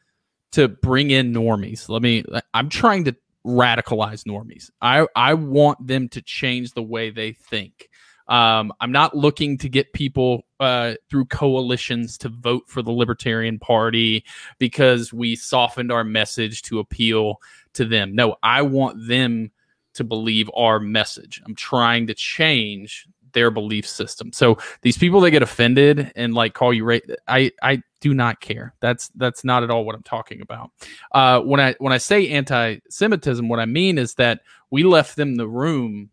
to 0.51 0.67
bring 0.67 1.09
in 1.09 1.33
normies. 1.33 1.89
Let 1.89 2.03
me 2.03 2.23
uh, 2.31 2.41
I'm 2.53 2.69
trying 2.69 3.05
to 3.05 3.15
radicalize 3.43 4.25
normies. 4.25 4.69
I 4.79 5.07
I 5.15 5.33
want 5.33 5.87
them 5.87 6.07
to 6.09 6.21
change 6.21 6.73
the 6.73 6.83
way 6.83 7.09
they 7.09 7.31
think. 7.31 7.89
Um, 8.33 8.73
I'm 8.81 8.91
not 8.91 9.15
looking 9.15 9.59
to 9.59 9.69
get 9.69 9.93
people 9.93 10.47
uh, 10.59 10.95
through 11.07 11.25
coalitions 11.25 12.17
to 12.17 12.29
vote 12.29 12.63
for 12.65 12.81
the 12.81 12.91
Libertarian 12.91 13.59
Party 13.59 14.25
because 14.57 15.13
we 15.13 15.35
softened 15.35 15.91
our 15.91 16.03
message 16.03 16.63
to 16.63 16.79
appeal 16.79 17.39
to 17.73 17.85
them. 17.85 18.15
No, 18.15 18.37
I 18.41 18.63
want 18.63 19.07
them 19.07 19.51
to 19.93 20.03
believe 20.03 20.49
our 20.55 20.79
message. 20.79 21.43
I'm 21.45 21.53
trying 21.53 22.07
to 22.07 22.15
change 22.15 23.07
their 23.33 23.51
belief 23.51 23.87
system. 23.87 24.33
So 24.33 24.57
these 24.81 24.97
people 24.97 25.21
that 25.21 25.31
get 25.31 25.43
offended 25.43 26.11
and 26.15 26.33
like 26.33 26.55
call 26.55 26.73
you 26.73 26.85
right, 26.85 27.03
I 27.27 27.51
I 27.61 27.83
do 27.99 28.15
not 28.15 28.41
care. 28.41 28.73
That's 28.79 29.09
that's 29.09 29.43
not 29.43 29.61
at 29.61 29.69
all 29.69 29.85
what 29.85 29.93
I'm 29.93 30.01
talking 30.01 30.41
about. 30.41 30.71
Uh, 31.11 31.41
when 31.41 31.59
I 31.59 31.75
when 31.77 31.93
I 31.93 31.99
say 31.99 32.29
anti-Semitism, 32.29 33.47
what 33.47 33.59
I 33.59 33.65
mean 33.65 33.99
is 33.99 34.15
that 34.15 34.41
we 34.71 34.81
left 34.81 35.17
them 35.17 35.35
the 35.35 35.47
room 35.47 36.09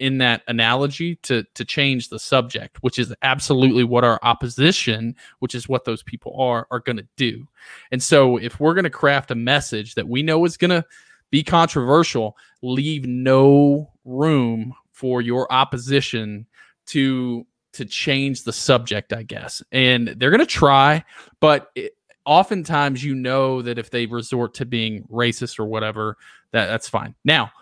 in 0.00 0.18
that 0.18 0.42
analogy 0.48 1.16
to 1.16 1.44
to 1.54 1.64
change 1.64 2.08
the 2.08 2.18
subject, 2.18 2.78
which 2.82 2.98
is 2.98 3.14
absolutely 3.22 3.84
what 3.84 4.02
our 4.02 4.18
opposition, 4.22 5.14
which 5.38 5.54
is 5.54 5.68
what 5.68 5.84
those 5.84 6.02
people 6.02 6.34
are, 6.40 6.66
are 6.70 6.80
going 6.80 6.96
to 6.96 7.06
do. 7.16 7.46
And 7.92 8.02
so, 8.02 8.38
if 8.38 8.58
we're 8.58 8.74
going 8.74 8.84
to 8.84 8.90
craft 8.90 9.30
a 9.30 9.36
message 9.36 9.94
that 9.94 10.08
we 10.08 10.22
know 10.22 10.44
is 10.44 10.56
going 10.56 10.70
to 10.70 10.84
be 11.30 11.44
controversial, 11.44 12.36
leave 12.62 13.06
no 13.06 13.92
room 14.04 14.74
for 14.90 15.20
your 15.20 15.50
opposition 15.52 16.46
to 16.86 17.46
to 17.74 17.84
change 17.84 18.42
the 18.42 18.52
subject, 18.52 19.12
I 19.12 19.22
guess. 19.22 19.62
And 19.70 20.08
they're 20.08 20.30
going 20.30 20.40
to 20.40 20.46
try, 20.46 21.04
but 21.38 21.70
it, 21.76 21.92
oftentimes 22.24 23.04
you 23.04 23.14
know 23.14 23.62
that 23.62 23.78
if 23.78 23.90
they 23.90 24.06
resort 24.06 24.54
to 24.54 24.64
being 24.64 25.04
racist 25.04 25.58
or 25.58 25.66
whatever, 25.66 26.16
that 26.52 26.66
that's 26.66 26.88
fine. 26.88 27.14
Now, 27.24 27.52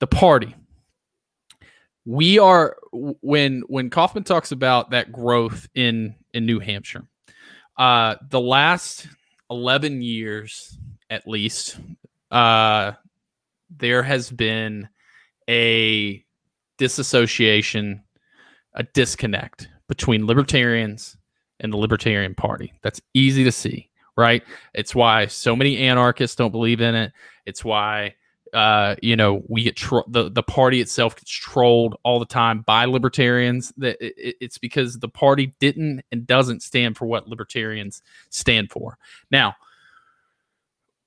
the 0.00 0.06
party 0.06 0.54
we 2.06 2.38
are 2.38 2.76
when 2.92 3.62
when 3.66 3.90
Kaufman 3.90 4.24
talks 4.24 4.52
about 4.52 4.90
that 4.90 5.12
growth 5.12 5.68
in 5.74 6.14
in 6.32 6.46
New 6.46 6.60
Hampshire. 6.60 7.06
Uh, 7.76 8.16
the 8.30 8.40
last 8.40 9.08
11 9.50 10.00
years 10.00 10.78
at 11.10 11.26
least, 11.26 11.78
uh, 12.30 12.92
there 13.70 14.02
has 14.02 14.30
been 14.30 14.88
a 15.48 16.24
disassociation, 16.78 18.02
a 18.74 18.82
disconnect 18.82 19.68
between 19.88 20.26
libertarians 20.26 21.16
and 21.60 21.72
the 21.72 21.76
Libertarian 21.76 22.34
Party. 22.34 22.72
That's 22.82 23.00
easy 23.12 23.44
to 23.44 23.52
see, 23.52 23.90
right? 24.16 24.42
It's 24.72 24.94
why 24.94 25.26
so 25.26 25.54
many 25.56 25.78
anarchists 25.78 26.36
don't 26.36 26.52
believe 26.52 26.80
in 26.80 26.94
it. 26.94 27.12
It's 27.46 27.64
why 27.64 28.14
uh, 28.54 28.96
you 29.02 29.16
know, 29.16 29.42
we 29.48 29.64
get 29.64 29.76
tro- 29.76 30.04
the 30.08 30.30
the 30.30 30.42
party 30.42 30.80
itself 30.80 31.16
gets 31.16 31.30
trolled 31.30 31.96
all 32.04 32.18
the 32.18 32.26
time 32.26 32.60
by 32.60 32.84
libertarians. 32.84 33.72
That 33.76 33.96
it, 34.00 34.36
it's 34.40 34.58
because 34.58 34.98
the 34.98 35.08
party 35.08 35.54
didn't 35.60 36.02
and 36.12 36.26
doesn't 36.26 36.62
stand 36.62 36.96
for 36.96 37.06
what 37.06 37.28
libertarians 37.28 38.02
stand 38.30 38.70
for. 38.70 38.96
Now, 39.30 39.56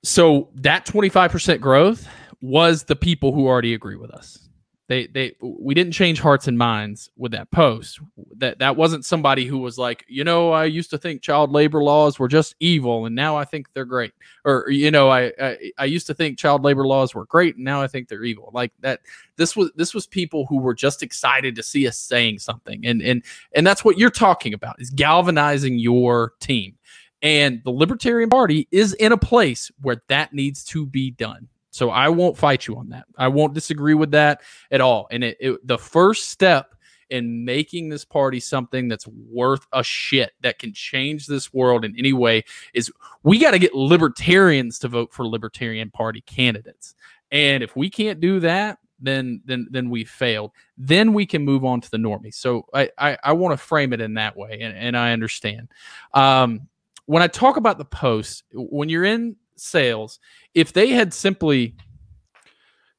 so 0.02 0.50
that 0.56 0.86
twenty 0.86 1.08
five 1.08 1.30
percent 1.30 1.60
growth 1.60 2.06
was 2.40 2.84
the 2.84 2.96
people 2.96 3.32
who 3.32 3.46
already 3.46 3.74
agree 3.74 3.96
with 3.96 4.10
us 4.10 4.47
they 4.88 5.06
they 5.06 5.34
we 5.40 5.74
didn't 5.74 5.92
change 5.92 6.18
hearts 6.18 6.48
and 6.48 6.56
minds 6.56 7.10
with 7.16 7.32
that 7.32 7.50
post. 7.50 8.00
That 8.38 8.58
that 8.58 8.74
wasn't 8.74 9.04
somebody 9.04 9.44
who 9.44 9.58
was 9.58 9.78
like 9.78 10.04
you 10.08 10.24
know 10.24 10.50
i 10.50 10.64
used 10.64 10.90
to 10.90 10.98
think 10.98 11.20
child 11.20 11.52
labor 11.52 11.82
laws 11.82 12.18
were 12.18 12.28
just 12.28 12.54
evil 12.58 13.04
and 13.04 13.14
now 13.14 13.36
i 13.36 13.44
think 13.44 13.72
they're 13.74 13.84
great. 13.84 14.12
Or 14.44 14.68
you 14.70 14.90
know 14.90 15.10
i 15.10 15.32
i, 15.40 15.72
I 15.78 15.84
used 15.84 16.06
to 16.08 16.14
think 16.14 16.38
child 16.38 16.64
labor 16.64 16.86
laws 16.86 17.14
were 17.14 17.26
great 17.26 17.56
and 17.56 17.64
now 17.64 17.82
i 17.82 17.86
think 17.86 18.08
they're 18.08 18.24
evil. 18.24 18.50
Like 18.52 18.72
that 18.80 19.00
this 19.36 19.54
was 19.54 19.70
this 19.76 19.92
was 19.92 20.06
people 20.06 20.46
who 20.46 20.58
were 20.58 20.74
just 20.74 21.02
excited 21.02 21.54
to 21.56 21.62
see 21.62 21.86
us 21.86 21.98
saying 21.98 22.38
something. 22.38 22.84
And 22.86 23.02
and 23.02 23.22
and 23.54 23.66
that's 23.66 23.84
what 23.84 23.98
you're 23.98 24.10
talking 24.10 24.54
about 24.54 24.80
is 24.80 24.90
galvanizing 24.90 25.78
your 25.78 26.32
team. 26.40 26.74
And 27.20 27.62
the 27.64 27.70
libertarian 27.70 28.30
party 28.30 28.68
is 28.70 28.94
in 28.94 29.12
a 29.12 29.18
place 29.18 29.70
where 29.82 30.02
that 30.08 30.32
needs 30.32 30.64
to 30.66 30.86
be 30.86 31.10
done 31.10 31.48
so 31.78 31.90
I 31.90 32.08
won't 32.08 32.36
fight 32.36 32.66
you 32.66 32.76
on 32.76 32.88
that. 32.88 33.04
I 33.16 33.28
won't 33.28 33.54
disagree 33.54 33.94
with 33.94 34.10
that 34.10 34.40
at 34.72 34.80
all. 34.80 35.06
And 35.12 35.22
it, 35.22 35.36
it, 35.38 35.64
the 35.64 35.78
first 35.78 36.28
step 36.28 36.74
in 37.08 37.44
making 37.44 37.88
this 37.88 38.04
party 38.04 38.40
something 38.40 38.88
that's 38.88 39.06
worth 39.06 39.64
a 39.72 39.84
shit 39.84 40.32
that 40.40 40.58
can 40.58 40.74
change 40.74 41.28
this 41.28 41.54
world 41.54 41.84
in 41.84 41.96
any 41.96 42.12
way 42.12 42.42
is 42.74 42.90
we 43.22 43.38
got 43.38 43.52
to 43.52 43.60
get 43.60 43.74
libertarians 43.74 44.80
to 44.80 44.88
vote 44.88 45.12
for 45.12 45.24
libertarian 45.24 45.88
party 45.88 46.20
candidates. 46.22 46.96
And 47.30 47.62
if 47.62 47.76
we 47.76 47.88
can't 47.90 48.18
do 48.18 48.40
that, 48.40 48.78
then 48.98 49.40
then 49.44 49.68
then 49.70 49.88
we 49.88 50.04
failed. 50.04 50.50
Then 50.76 51.12
we 51.12 51.26
can 51.26 51.44
move 51.44 51.64
on 51.64 51.80
to 51.80 51.90
the 51.92 51.96
normies. 51.96 52.34
So 52.34 52.66
I 52.74 52.90
I, 52.98 53.18
I 53.22 53.32
want 53.34 53.52
to 53.52 53.64
frame 53.64 53.92
it 53.92 54.00
in 54.00 54.14
that 54.14 54.36
way, 54.36 54.58
and, 54.60 54.76
and 54.76 54.96
I 54.96 55.12
understand. 55.12 55.68
Um, 56.12 56.62
when 57.06 57.22
I 57.22 57.28
talk 57.28 57.56
about 57.56 57.78
the 57.78 57.84
post, 57.84 58.42
when 58.52 58.88
you're 58.88 59.04
in 59.04 59.36
sales 59.60 60.20
if 60.54 60.72
they 60.72 60.90
had 60.90 61.12
simply 61.12 61.74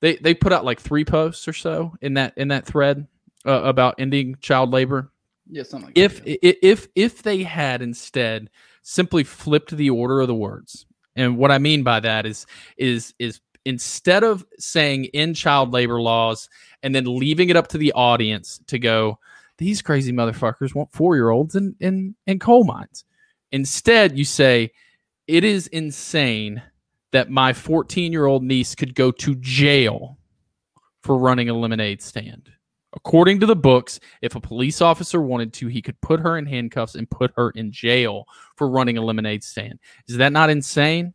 they 0.01 0.15
they 0.17 0.33
put 0.33 0.53
out 0.53 0.65
like 0.65 0.79
three 0.79 1.05
posts 1.05 1.47
or 1.47 1.53
so 1.53 1.95
in 2.01 2.13
that 2.13 2.33
in 2.37 2.47
that 2.49 2.65
thread 2.65 3.07
uh, 3.45 3.61
about 3.63 3.95
ending 3.99 4.35
child 4.41 4.71
labor 4.71 5.11
yeah 5.49 5.63
something 5.63 5.87
like 5.87 5.97
if, 5.97 6.23
that, 6.23 6.43
yeah. 6.43 6.53
if 6.61 6.87
if 6.95 7.23
they 7.23 7.43
had 7.43 7.81
instead 7.81 8.49
simply 8.81 9.23
flipped 9.23 9.75
the 9.75 9.89
order 9.89 10.21
of 10.21 10.27
the 10.27 10.35
words 10.35 10.85
and 11.15 11.37
what 11.37 11.51
i 11.51 11.57
mean 11.57 11.83
by 11.83 11.99
that 11.99 12.25
is 12.25 12.45
is 12.77 13.13
is 13.19 13.39
instead 13.65 14.23
of 14.23 14.45
saying 14.57 15.05
in 15.05 15.33
child 15.33 15.71
labor 15.71 16.01
laws 16.01 16.49
and 16.81 16.95
then 16.95 17.05
leaving 17.05 17.49
it 17.49 17.55
up 17.55 17.67
to 17.67 17.77
the 17.77 17.91
audience 17.93 18.59
to 18.67 18.79
go 18.79 19.17
these 19.57 19.81
crazy 19.81 20.13
motherfuckers 20.13 20.73
want 20.73 20.91
four 20.93 21.15
year 21.15 21.29
olds 21.29 21.55
in, 21.55 21.75
in 21.79 22.15
in 22.25 22.39
coal 22.39 22.63
mines 22.63 23.05
instead 23.51 24.17
you 24.17 24.23
say 24.23 24.71
it 25.29 25.43
is 25.43 25.67
insane 25.67 26.59
that 27.11 27.29
my 27.29 27.53
14 27.53 28.11
year 28.11 28.25
old 28.25 28.43
niece 28.43 28.73
could 28.73 28.95
go 28.95 29.11
to 29.11 29.35
jail 29.35 30.17
for 31.03 31.17
running 31.17 31.49
a 31.49 31.53
lemonade 31.53 32.01
stand. 32.01 32.49
According 32.93 33.39
to 33.41 33.45
the 33.45 33.55
books, 33.55 33.99
if 34.23 34.33
a 34.33 34.41
police 34.41 34.81
officer 34.81 35.21
wanted 35.21 35.53
to, 35.53 35.67
he 35.67 35.83
could 35.83 36.01
put 36.01 36.19
her 36.19 36.39
in 36.39 36.47
handcuffs 36.47 36.95
and 36.95 37.07
put 37.07 37.31
her 37.35 37.51
in 37.51 37.71
jail 37.71 38.25
for 38.55 38.67
running 38.67 38.97
a 38.97 39.05
lemonade 39.05 39.43
stand. 39.43 39.77
Is 40.07 40.17
that 40.17 40.33
not 40.33 40.49
insane? 40.49 41.13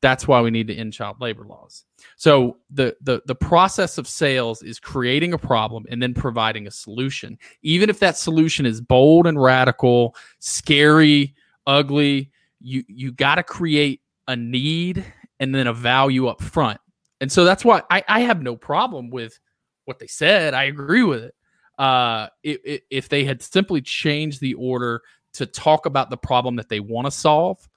That's 0.00 0.28
why 0.28 0.40
we 0.40 0.52
need 0.52 0.68
to 0.68 0.74
end 0.74 0.92
child 0.92 1.16
labor 1.20 1.44
laws. 1.44 1.84
So 2.16 2.58
the, 2.70 2.96
the 3.00 3.22
the 3.26 3.34
process 3.34 3.98
of 3.98 4.06
sales 4.06 4.62
is 4.62 4.78
creating 4.78 5.32
a 5.32 5.38
problem 5.38 5.86
and 5.90 6.00
then 6.00 6.14
providing 6.14 6.68
a 6.68 6.72
solution. 6.72 7.36
Even 7.62 7.90
if 7.90 7.98
that 7.98 8.16
solution 8.16 8.64
is 8.64 8.80
bold 8.80 9.26
and 9.26 9.40
radical, 9.40 10.14
scary, 10.38 11.34
ugly, 11.66 12.31
you 12.62 12.84
you 12.88 13.12
got 13.12 13.36
to 13.36 13.42
create 13.42 14.00
a 14.28 14.36
need 14.36 15.04
and 15.40 15.54
then 15.54 15.66
a 15.66 15.72
value 15.72 16.28
up 16.28 16.40
front. 16.40 16.80
And 17.20 17.30
so 17.30 17.44
that's 17.44 17.64
why 17.64 17.82
I, 17.90 18.04
I 18.08 18.20
have 18.20 18.42
no 18.42 18.56
problem 18.56 19.10
with 19.10 19.38
what 19.84 19.98
they 19.98 20.06
said. 20.06 20.54
I 20.54 20.64
agree 20.64 21.02
with 21.02 21.24
it. 21.24 21.34
Uh, 21.78 22.28
if, 22.42 22.82
if 22.90 23.08
they 23.08 23.24
had 23.24 23.42
simply 23.42 23.80
changed 23.80 24.40
the 24.40 24.54
order 24.54 25.02
to 25.34 25.46
talk 25.46 25.86
about 25.86 26.10
the 26.10 26.16
problem 26.16 26.56
that 26.56 26.68
they 26.68 26.80
want 26.80 27.06
to 27.06 27.10
solve, 27.10 27.68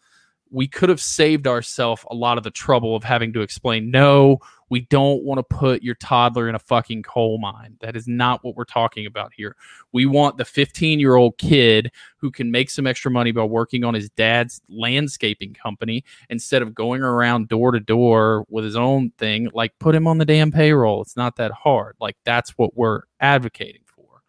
we 0.51 0.67
could 0.67 0.89
have 0.89 1.01
saved 1.01 1.47
ourselves 1.47 2.03
a 2.11 2.15
lot 2.15 2.37
of 2.37 2.43
the 2.43 2.51
trouble 2.51 2.95
of 2.95 3.03
having 3.03 3.33
to 3.33 3.41
explain 3.41 3.89
no 3.89 4.39
we 4.69 4.81
don't 4.81 5.23
want 5.23 5.37
to 5.37 5.55
put 5.55 5.83
your 5.83 5.95
toddler 5.95 6.49
in 6.49 6.55
a 6.55 6.59
fucking 6.59 7.03
coal 7.03 7.37
mine 7.37 7.77
that 7.81 7.95
is 7.95 8.07
not 8.07 8.43
what 8.43 8.55
we're 8.55 8.63
talking 8.63 9.05
about 9.05 9.31
here 9.35 9.55
we 9.91 10.05
want 10.05 10.37
the 10.37 10.45
15 10.45 10.99
year 10.99 11.15
old 11.15 11.37
kid 11.37 11.91
who 12.17 12.31
can 12.31 12.51
make 12.51 12.69
some 12.69 12.87
extra 12.87 13.11
money 13.11 13.31
by 13.31 13.43
working 13.43 13.83
on 13.83 13.93
his 13.93 14.09
dad's 14.11 14.61
landscaping 14.69 15.53
company 15.53 16.03
instead 16.29 16.61
of 16.61 16.73
going 16.73 17.01
around 17.01 17.47
door 17.47 17.71
to 17.71 17.79
door 17.79 18.45
with 18.49 18.63
his 18.63 18.75
own 18.75 19.11
thing 19.17 19.49
like 19.53 19.77
put 19.79 19.95
him 19.95 20.07
on 20.07 20.17
the 20.17 20.25
damn 20.25 20.51
payroll 20.51 21.01
it's 21.01 21.17
not 21.17 21.35
that 21.35 21.51
hard 21.51 21.95
like 21.99 22.17
that's 22.23 22.51
what 22.57 22.75
we're 22.75 23.03
advocating 23.19 23.81
for. 23.85 24.21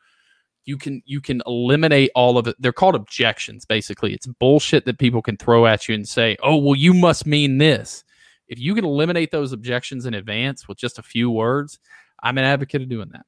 you 0.65 0.77
can 0.77 1.03
you 1.05 1.21
can 1.21 1.43
eliminate 1.47 2.11
all 2.15 2.39
of 2.39 2.47
it. 2.47 2.57
They're 2.59 2.73
called 2.73 2.95
objections 2.95 3.65
basically. 3.65 4.15
It's 4.15 4.27
bullshit 4.27 4.85
that 4.87 4.99
people 4.99 5.23
can 5.23 5.37
throw 5.37 5.67
at 5.67 5.89
you 5.89 5.95
and 5.95 6.09
say, 6.09 6.37
"Oh, 6.43 6.57
well 6.57 6.75
you 6.75 6.95
must 6.95 7.27
mean 7.27 7.59
this." 7.59 8.05
If 8.49 8.59
you 8.59 8.75
can 8.75 8.85
eliminate 8.85 9.31
those 9.31 9.53
objections 9.53 10.07
in 10.07 10.15
advance 10.15 10.69
with 10.69 10.79
just 10.79 10.99
a 10.99 11.03
few 11.03 11.31
words, 11.31 11.79
I'm 12.23 12.39
an 12.39 12.45
advocate 12.45 12.83
of 12.83 12.89
doing 12.89 13.11
that. 13.13 13.27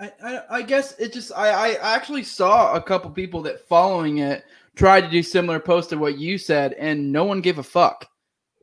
I, 0.00 0.12
I, 0.22 0.40
I 0.50 0.62
guess 0.62 0.98
it 0.98 1.12
just 1.12 1.32
I, 1.36 1.48
I 1.48 1.94
actually 1.94 2.22
saw 2.22 2.74
a 2.74 2.82
couple 2.82 3.10
people 3.10 3.42
that 3.42 3.66
following 3.68 4.18
it 4.18 4.44
tried 4.76 5.02
to 5.02 5.10
do 5.10 5.22
similar 5.22 5.60
posts 5.60 5.90
to 5.90 5.98
what 5.98 6.18
you 6.18 6.38
said 6.38 6.72
and 6.74 7.12
no 7.12 7.24
one 7.24 7.40
gave 7.40 7.58
a 7.58 7.62
fuck. 7.62 8.08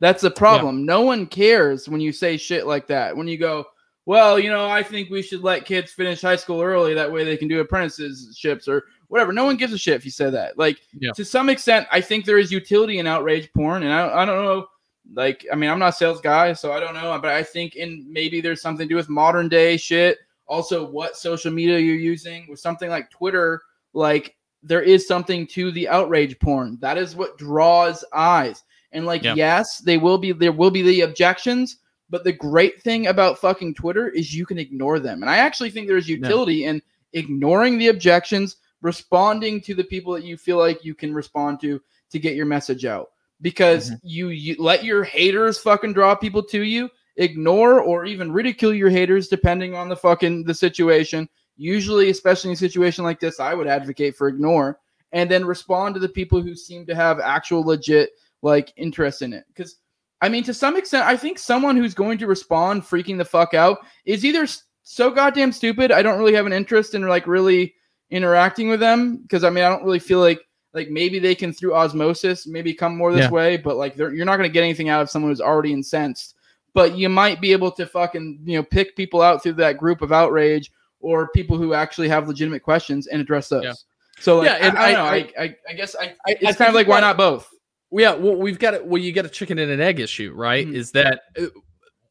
That's 0.00 0.22
the 0.22 0.30
problem. 0.30 0.80
Yeah. 0.80 0.84
No 0.86 1.00
one 1.02 1.26
cares 1.26 1.88
when 1.88 2.00
you 2.00 2.12
say 2.12 2.36
shit 2.36 2.66
like 2.66 2.86
that. 2.88 3.16
When 3.16 3.28
you 3.28 3.38
go, 3.38 3.66
well, 4.04 4.38
you 4.38 4.50
know, 4.50 4.68
I 4.68 4.82
think 4.82 5.10
we 5.10 5.22
should 5.22 5.42
let 5.42 5.64
kids 5.64 5.92
finish 5.92 6.20
high 6.20 6.36
school 6.36 6.60
early. 6.60 6.94
That 6.94 7.10
way 7.10 7.24
they 7.24 7.36
can 7.36 7.48
do 7.48 7.60
apprenticeships 7.60 8.68
or 8.68 8.84
whatever. 9.08 9.32
No 9.32 9.44
one 9.44 9.56
gives 9.56 9.72
a 9.72 9.78
shit 9.78 9.94
if 9.94 10.04
you 10.04 10.10
say 10.10 10.30
that. 10.30 10.58
Like, 10.58 10.80
yeah. 10.98 11.12
to 11.12 11.24
some 11.24 11.48
extent, 11.48 11.86
I 11.90 12.00
think 12.00 12.24
there 12.24 12.38
is 12.38 12.52
utility 12.52 12.98
in 12.98 13.06
outrage 13.06 13.52
porn. 13.52 13.82
And 13.82 13.92
I, 13.92 14.22
I 14.22 14.24
don't 14.24 14.44
know, 14.44 14.66
like, 15.14 15.46
I 15.52 15.56
mean, 15.56 15.70
I'm 15.70 15.78
not 15.78 15.90
a 15.90 15.96
sales 15.96 16.20
guy, 16.20 16.52
so 16.52 16.72
I 16.72 16.80
don't 16.80 16.94
know. 16.94 17.18
But 17.20 17.32
I 17.32 17.42
think 17.42 17.76
in 17.76 18.06
maybe 18.08 18.40
there's 18.40 18.62
something 18.62 18.86
to 18.86 18.92
do 18.92 18.96
with 18.96 19.08
modern 19.08 19.48
day 19.48 19.76
shit. 19.76 20.18
Also, 20.46 20.88
what 20.88 21.16
social 21.16 21.52
media 21.52 21.78
you're 21.78 21.96
using 21.96 22.46
with 22.48 22.60
something 22.60 22.88
like 22.88 23.10
Twitter, 23.10 23.62
like, 23.92 24.36
there 24.62 24.82
is 24.82 25.06
something 25.06 25.46
to 25.48 25.70
the 25.70 25.88
outrage 25.88 26.38
porn. 26.38 26.78
That 26.80 26.98
is 26.98 27.16
what 27.16 27.38
draws 27.38 28.04
eyes. 28.12 28.62
And 28.92 29.06
like, 29.06 29.22
yeah. 29.22 29.34
yes, 29.34 29.78
they 29.78 29.98
will 29.98 30.18
be, 30.18 30.32
there 30.32 30.52
will 30.52 30.70
be 30.70 30.82
the 30.82 31.02
objections 31.02 31.78
but 32.08 32.24
the 32.24 32.32
great 32.32 32.80
thing 32.82 33.08
about 33.08 33.38
fucking 33.38 33.74
Twitter 33.74 34.08
is 34.08 34.34
you 34.34 34.46
can 34.46 34.58
ignore 34.58 34.98
them. 34.98 35.22
And 35.22 35.30
I 35.30 35.38
actually 35.38 35.70
think 35.70 35.88
there's 35.88 36.08
utility 36.08 36.64
in 36.64 36.80
ignoring 37.12 37.78
the 37.78 37.88
objections, 37.88 38.56
responding 38.80 39.60
to 39.62 39.74
the 39.74 39.84
people 39.84 40.12
that 40.12 40.24
you 40.24 40.36
feel 40.36 40.58
like 40.58 40.84
you 40.84 40.94
can 40.94 41.12
respond 41.12 41.60
to 41.60 41.80
to 42.10 42.18
get 42.18 42.36
your 42.36 42.46
message 42.46 42.84
out. 42.84 43.08
Because 43.40 43.90
mm-hmm. 43.90 43.96
you, 44.02 44.28
you 44.28 44.56
let 44.58 44.84
your 44.84 45.04
haters 45.04 45.58
fucking 45.58 45.92
draw 45.92 46.14
people 46.14 46.42
to 46.44 46.62
you, 46.62 46.88
ignore 47.16 47.80
or 47.80 48.04
even 48.04 48.32
ridicule 48.32 48.72
your 48.72 48.90
haters 48.90 49.28
depending 49.28 49.74
on 49.74 49.88
the 49.88 49.96
fucking 49.96 50.44
the 50.44 50.54
situation. 50.54 51.28
Usually, 51.56 52.10
especially 52.10 52.50
in 52.50 52.54
a 52.54 52.58
situation 52.58 53.04
like 53.04 53.20
this, 53.20 53.40
I 53.40 53.54
would 53.54 53.66
advocate 53.66 54.16
for 54.16 54.28
ignore 54.28 54.78
and 55.12 55.30
then 55.30 55.44
respond 55.44 55.94
to 55.94 56.00
the 56.00 56.08
people 56.08 56.42
who 56.42 56.54
seem 56.54 56.84
to 56.86 56.94
have 56.94 57.20
actual 57.20 57.62
legit 57.62 58.10
like 58.42 58.72
interest 58.76 59.22
in 59.22 59.32
it. 59.32 59.44
Because 59.48 59.76
I 60.20 60.28
mean, 60.28 60.44
to 60.44 60.54
some 60.54 60.76
extent, 60.76 61.04
I 61.06 61.16
think 61.16 61.38
someone 61.38 61.76
who's 61.76 61.94
going 61.94 62.18
to 62.18 62.26
respond 62.26 62.82
freaking 62.82 63.18
the 63.18 63.24
fuck 63.24 63.54
out 63.54 63.78
is 64.04 64.24
either 64.24 64.46
so 64.82 65.10
goddamn 65.10 65.52
stupid. 65.52 65.92
I 65.92 66.02
don't 66.02 66.18
really 66.18 66.34
have 66.34 66.46
an 66.46 66.52
interest 66.52 66.94
in 66.94 67.06
like 67.06 67.26
really 67.26 67.74
interacting 68.10 68.68
with 68.68 68.80
them 68.80 69.18
because 69.18 69.44
I 69.44 69.50
mean, 69.50 69.64
I 69.64 69.68
don't 69.68 69.84
really 69.84 69.98
feel 69.98 70.20
like 70.20 70.40
like 70.76 70.90
maybe 70.90 71.18
they 71.18 71.34
can 71.34 71.52
through 71.52 71.74
osmosis 71.74 72.46
maybe 72.46 72.74
come 72.74 72.96
more 72.96 73.12
this 73.12 73.22
yeah. 73.22 73.30
way, 73.30 73.56
but 73.56 73.76
like 73.76 73.96
you're 73.96 74.24
not 74.26 74.36
going 74.36 74.48
to 74.48 74.52
get 74.52 74.62
anything 74.62 74.90
out 74.90 75.00
of 75.00 75.10
someone 75.10 75.32
who's 75.32 75.40
already 75.40 75.72
incensed. 75.72 76.34
But 76.74 76.96
you 76.96 77.08
might 77.08 77.40
be 77.40 77.52
able 77.52 77.72
to 77.72 77.86
fucking 77.86 78.40
you 78.44 78.58
know 78.58 78.62
pick 78.62 78.94
people 78.94 79.22
out 79.22 79.42
through 79.42 79.54
that 79.54 79.78
group 79.78 80.02
of 80.02 80.12
outrage 80.12 80.70
or 81.00 81.28
people 81.28 81.56
who 81.56 81.72
actually 81.72 82.08
have 82.08 82.28
legitimate 82.28 82.62
questions 82.62 83.06
and 83.06 83.20
address 83.20 83.48
those. 83.48 83.64
Yeah. 83.64 83.72
So 84.18 84.38
like, 84.38 84.46
yeah, 84.46 84.68
and 84.68 84.78
I, 84.78 84.92
I, 84.92 85.14
I, 85.14 85.30
I, 85.38 85.56
I 85.70 85.72
guess 85.72 85.96
I, 85.96 86.14
it's 86.26 86.58
kind 86.58 86.68
of 86.68 86.74
like 86.74 86.86
why 86.86 87.00
not 87.00 87.16
both? 87.16 87.50
yeah, 87.90 88.14
well, 88.14 88.36
we've 88.36 88.58
got 88.58 88.74
it. 88.74 88.86
Well, 88.86 89.00
you 89.00 89.12
get 89.12 89.24
a 89.24 89.30
chicken 89.30 89.58
and 89.58 89.70
an 89.70 89.80
egg 89.80 89.98
issue, 89.98 90.32
right? 90.34 90.66
Mhm. 90.66 90.74
Is 90.74 90.92
that 90.92 91.22
uh, 91.40 91.46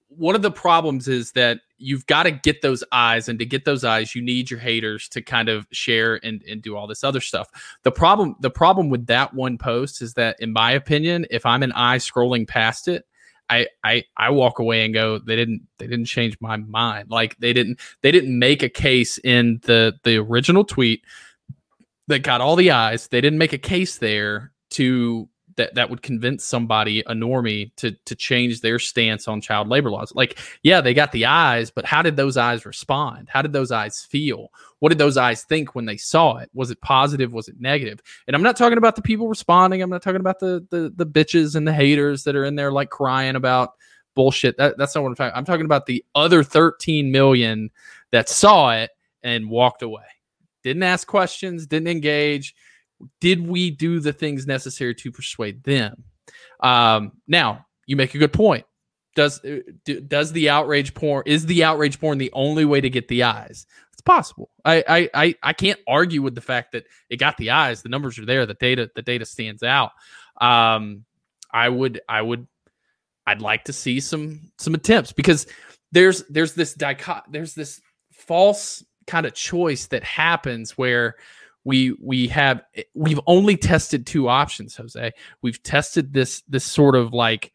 one 0.09 0.35
of 0.35 0.41
the 0.41 0.51
problems 0.51 1.07
is 1.07 1.31
that 1.33 1.59
you've 1.77 2.05
got 2.05 2.23
to 2.23 2.31
get 2.31 2.61
those 2.61 2.83
eyes, 2.91 3.27
and 3.29 3.39
to 3.39 3.45
get 3.45 3.65
those 3.65 3.83
eyes, 3.83 4.15
you 4.15 4.21
need 4.21 4.49
your 4.49 4.59
haters 4.59 5.09
to 5.09 5.21
kind 5.21 5.49
of 5.49 5.67
share 5.71 6.19
and, 6.23 6.43
and 6.49 6.61
do 6.61 6.75
all 6.75 6.87
this 6.87 7.03
other 7.03 7.21
stuff. 7.21 7.49
The 7.83 7.91
problem, 7.91 8.35
the 8.39 8.49
problem 8.49 8.89
with 8.89 9.07
that 9.07 9.33
one 9.33 9.57
post 9.57 10.01
is 10.01 10.13
that, 10.13 10.39
in 10.39 10.53
my 10.53 10.71
opinion, 10.71 11.25
if 11.29 11.45
I'm 11.45 11.63
an 11.63 11.71
eye 11.73 11.97
scrolling 11.97 12.47
past 12.47 12.87
it, 12.87 13.05
I, 13.49 13.67
I 13.83 14.03
I 14.17 14.31
walk 14.31 14.59
away 14.59 14.85
and 14.85 14.93
go 14.93 15.19
they 15.19 15.35
didn't 15.35 15.61
they 15.77 15.85
didn't 15.87 16.05
change 16.05 16.35
my 16.39 16.57
mind 16.57 17.11
like 17.11 17.37
they 17.37 17.53
didn't 17.53 17.79
they 18.01 18.11
didn't 18.11 18.37
make 18.37 18.63
a 18.63 18.69
case 18.69 19.19
in 19.19 19.59
the 19.63 19.93
the 20.03 20.17
original 20.17 20.63
tweet 20.63 21.03
that 22.07 22.19
got 22.23 22.41
all 22.41 22.55
the 22.55 22.71
eyes 22.71 23.07
they 23.07 23.21
didn't 23.21 23.37
make 23.37 23.53
a 23.53 23.59
case 23.59 23.99
there 23.99 24.51
to 24.71 25.29
that 25.57 25.73
that 25.75 25.89
would 25.89 26.01
convince 26.01 26.43
somebody 26.43 27.01
a 27.01 27.13
normie 27.13 27.73
to 27.75 27.91
to 28.05 28.15
change 28.15 28.61
their 28.61 28.79
stance 28.79 29.27
on 29.27 29.41
child 29.41 29.67
labor 29.67 29.89
laws. 29.89 30.13
Like 30.15 30.39
yeah 30.63 30.81
they 30.81 30.93
got 30.93 31.11
the 31.11 31.25
eyes 31.25 31.71
but 31.71 31.85
how 31.85 32.01
did 32.01 32.15
those 32.15 32.37
eyes 32.37 32.65
respond? 32.65 33.29
How 33.29 33.41
did 33.41 33.53
those 33.53 33.71
eyes 33.71 34.01
feel? 34.03 34.51
What 34.79 34.89
did 34.89 34.97
those 34.97 35.17
eyes 35.17 35.43
think 35.43 35.75
when 35.75 35.85
they 35.85 35.97
saw 35.97 36.37
it? 36.37 36.49
Was 36.53 36.71
it 36.71 36.81
positive? 36.81 37.33
Was 37.33 37.47
it 37.47 37.59
negative? 37.59 38.01
And 38.27 38.35
i'm 38.35 38.43
not 38.43 38.57
talking 38.57 38.77
about 38.77 38.95
the 38.95 39.01
people 39.01 39.27
responding. 39.27 39.81
I'm 39.81 39.89
not 39.89 40.01
talking 40.01 40.21
about 40.21 40.39
the 40.39 40.65
the, 40.69 40.91
the 40.95 41.05
bitches 41.05 41.55
and 41.55 41.67
the 41.67 41.73
haters 41.73 42.23
that 42.23 42.35
are 42.35 42.45
in 42.45 42.55
there 42.55 42.71
like 42.71 42.89
crying 42.89 43.35
about 43.35 43.73
bullshit. 44.13 44.57
That, 44.57 44.77
that's 44.77 44.95
not 44.95 45.03
what 45.03 45.09
i'm 45.09 45.15
talking 45.15 45.37
i'm 45.37 45.45
talking 45.45 45.65
about 45.65 45.85
the 45.85 46.03
other 46.15 46.43
13 46.43 47.11
million 47.11 47.69
that 48.11 48.29
saw 48.29 48.71
it 48.71 48.91
and 49.23 49.49
walked 49.49 49.81
away. 49.81 50.03
Didn't 50.63 50.83
ask 50.83 51.07
questions 51.07 51.65
didn't 51.65 51.87
engage 51.87 52.55
did 53.19 53.45
we 53.45 53.71
do 53.71 53.99
the 53.99 54.13
things 54.13 54.47
necessary 54.47 54.95
to 54.95 55.11
persuade 55.11 55.63
them? 55.63 56.03
Um 56.61 57.13
now 57.27 57.65
you 57.85 57.95
make 57.95 58.15
a 58.15 58.17
good 58.17 58.33
point. 58.33 58.65
Does 59.15 59.43
uh, 59.45 59.59
do, 59.85 60.01
does 60.01 60.31
the 60.31 60.49
outrage 60.49 60.93
porn 60.93 61.23
is 61.25 61.45
the 61.45 61.63
outrage 61.63 61.99
porn 61.99 62.17
the 62.17 62.31
only 62.33 62.65
way 62.65 62.81
to 62.81 62.89
get 62.89 63.07
the 63.07 63.23
eyes? 63.23 63.65
It's 63.93 64.01
possible. 64.01 64.49
I, 64.63 64.83
I 64.87 65.09
i 65.13 65.35
i 65.43 65.53
can't 65.53 65.79
argue 65.87 66.21
with 66.21 66.35
the 66.35 66.41
fact 66.41 66.73
that 66.73 66.85
it 67.09 67.17
got 67.17 67.37
the 67.37 67.51
eyes. 67.51 67.81
The 67.81 67.89
numbers 67.89 68.19
are 68.19 68.25
there. 68.25 68.45
The 68.45 68.55
data 68.55 68.89
the 68.95 69.01
data 69.01 69.25
stands 69.25 69.63
out. 69.63 69.91
Um 70.41 71.05
i 71.51 71.69
would 71.69 72.01
i 72.09 72.21
would 72.21 72.45
i'd 73.27 73.41
like 73.41 73.63
to 73.63 73.73
see 73.73 73.99
some 73.99 74.51
some 74.57 74.75
attempts 74.75 75.13
because 75.13 75.47
there's 75.91 76.23
there's 76.29 76.53
this 76.53 76.73
dicot 76.73 77.23
there's 77.29 77.55
this 77.55 77.79
false 78.11 78.83
kind 79.07 79.25
of 79.25 79.33
choice 79.33 79.87
that 79.87 80.03
happens 80.03 80.77
where 80.77 81.15
we 81.65 81.97
we 82.01 82.27
have 82.29 82.61
we've 82.93 83.19
only 83.27 83.57
tested 83.57 84.05
two 84.07 84.29
options 84.29 84.75
jose. 84.75 85.11
We've 85.41 85.61
tested 85.61 86.13
this 86.13 86.41
this 86.47 86.63
sort 86.63 86.95
of 86.95 87.13
like 87.13 87.51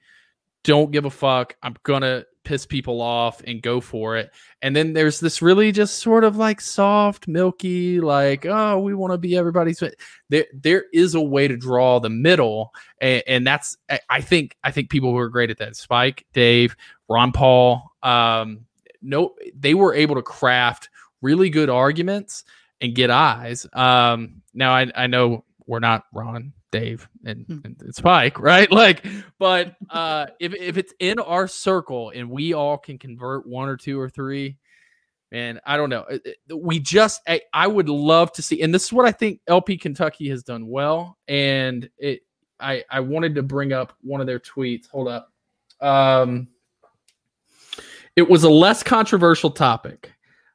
don't 0.62 0.90
give 0.90 1.06
a 1.06 1.11
fuck 1.11 1.56
i'm 1.62 1.74
gonna 1.84 2.24
piss 2.44 2.66
people 2.66 3.00
off 3.00 3.42
and 3.46 3.62
go 3.62 3.80
for 3.80 4.16
it. 4.16 4.30
And 4.62 4.74
then 4.74 4.92
there's 4.94 5.20
this 5.20 5.42
really 5.42 5.72
just 5.72 5.98
sort 5.98 6.24
of 6.24 6.36
like 6.36 6.61
soft 6.61 7.28
milky 7.28 8.00
like 8.00 8.46
oh 8.46 8.78
we 8.80 8.94
want 8.94 9.12
to 9.12 9.18
be 9.18 9.36
everybody's 9.36 9.78
fa-" 9.78 9.92
there 10.30 10.46
there 10.54 10.84
is 10.92 11.14
a 11.14 11.20
way 11.20 11.48
to 11.48 11.56
draw 11.56 12.00
the 12.00 12.08
middle 12.11 12.72
and, 13.00 13.22
and 13.26 13.46
that's 13.46 13.76
I- 13.90 14.00
i 14.08 14.20
think 14.20 14.56
i 14.64 14.70
think 14.70 14.90
people 14.90 15.11
who 15.11 15.18
are 15.18 15.28
great 15.28 15.50
at 15.50 15.58
that. 15.58 15.76
Spike 15.76 16.26
dave 16.32 16.76
ron 17.08 17.32
paul 17.32 17.92
um 18.02 18.61
no 19.02 19.34
they 19.54 19.74
were 19.74 19.94
able 19.94 20.14
to 20.14 20.22
craft 20.22 20.88
really 21.22 21.50
good 21.50 21.68
arguments 21.70 22.44
and 22.81 22.95
get 22.95 23.11
eyes. 23.11 23.66
Um, 23.72 24.43
now 24.55 24.72
I, 24.72 24.91
I 24.95 25.07
know 25.07 25.45
we're 25.66 25.81
not 25.81 26.05
Ron, 26.12 26.53
Dave, 26.72 27.09
and, 27.24 27.45
Hmm. 27.47 27.59
and 27.64 27.95
Spike, 27.95 28.39
right? 28.41 28.70
Like, 28.70 29.07
but 29.39 29.76
uh, 29.91 30.26
if 30.41 30.55
if 30.55 30.76
it's 30.76 30.93
in 30.99 31.18
our 31.18 31.47
circle 31.47 32.11
and 32.14 32.31
we 32.31 32.53
all 32.55 32.78
can 32.78 32.99
convert 32.99 33.47
one 33.47 33.68
or 33.68 33.76
two 33.76 34.01
or 34.01 34.09
three, 34.09 34.57
man, 35.31 35.61
I 35.64 35.76
don't 35.76 35.91
know. 35.91 36.07
We 36.55 36.81
just 36.81 37.20
I, 37.28 37.41
I 37.53 37.66
would 37.66 37.89
love 37.89 38.33
to 38.33 38.43
see, 38.43 38.62
and 38.62 38.74
this 38.74 38.85
is 38.87 38.93
what 38.93 39.07
I 39.07 39.12
think 39.12 39.41
LP 39.47 39.76
Kentucky 39.76 40.28
has 40.31 40.43
done 40.43 40.66
well. 40.66 41.18
And 41.28 41.89
it 41.99 42.22
I 42.59 42.85
I 42.91 43.01
wanted 43.01 43.35
to 43.37 43.43
bring 43.43 43.72
up 43.72 43.93
one 44.03 44.20
of 44.20 44.26
their 44.26 44.41
tweets. 44.41 44.89
Hold 44.91 45.09
up. 45.09 45.33
Um, 45.81 46.49
it 48.16 48.28
was 48.28 48.43
a 48.45 48.51
less 48.51 48.83
controversial 48.83 49.51
topic 49.51 50.12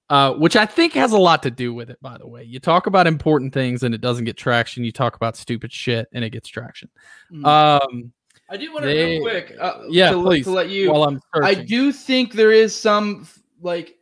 uh, 0.10 0.34
which 0.34 0.56
I 0.56 0.66
think 0.66 0.94
has 0.94 1.12
a 1.12 1.18
lot 1.18 1.44
to 1.44 1.52
do 1.52 1.74
with 1.74 1.90
it, 1.90 1.98
by 2.02 2.18
the 2.18 2.28
way. 2.28 2.44
You 2.44 2.60
talk 2.60 2.88
about 2.88 3.08
important 3.08 3.54
things 3.54 3.84
and 3.84 3.96
it 3.96 4.02
doesn't 4.02 4.26
get 4.26 4.38
traction. 4.38 4.84
You 4.84 4.92
talk 4.92 5.16
about 5.16 5.36
stupid 5.36 5.72
shit 5.72 6.08
and 6.14 6.24
it 6.24 6.30
gets 6.30 6.48
traction. 6.48 6.90
Mhm. 7.32 7.46
Um, 7.46 8.14
I 8.50 8.58
do 8.58 8.72
want 8.72 8.84
to 8.84 8.88
they- 8.90 9.06
real 9.18 9.22
quick. 9.22 9.56
Uh, 9.60 9.80
yeah, 9.90 10.12
to, 10.12 10.22
please. 10.22 10.46
to 10.46 10.52
let 10.52 10.70
you. 10.70 10.92
while 10.92 11.04
I'm 11.04 11.20
I 11.34 11.56
do 11.56 11.92
think 11.92 12.34
there 12.34 12.52
is 12.52 12.76
some 12.76 13.28
like 13.62 13.96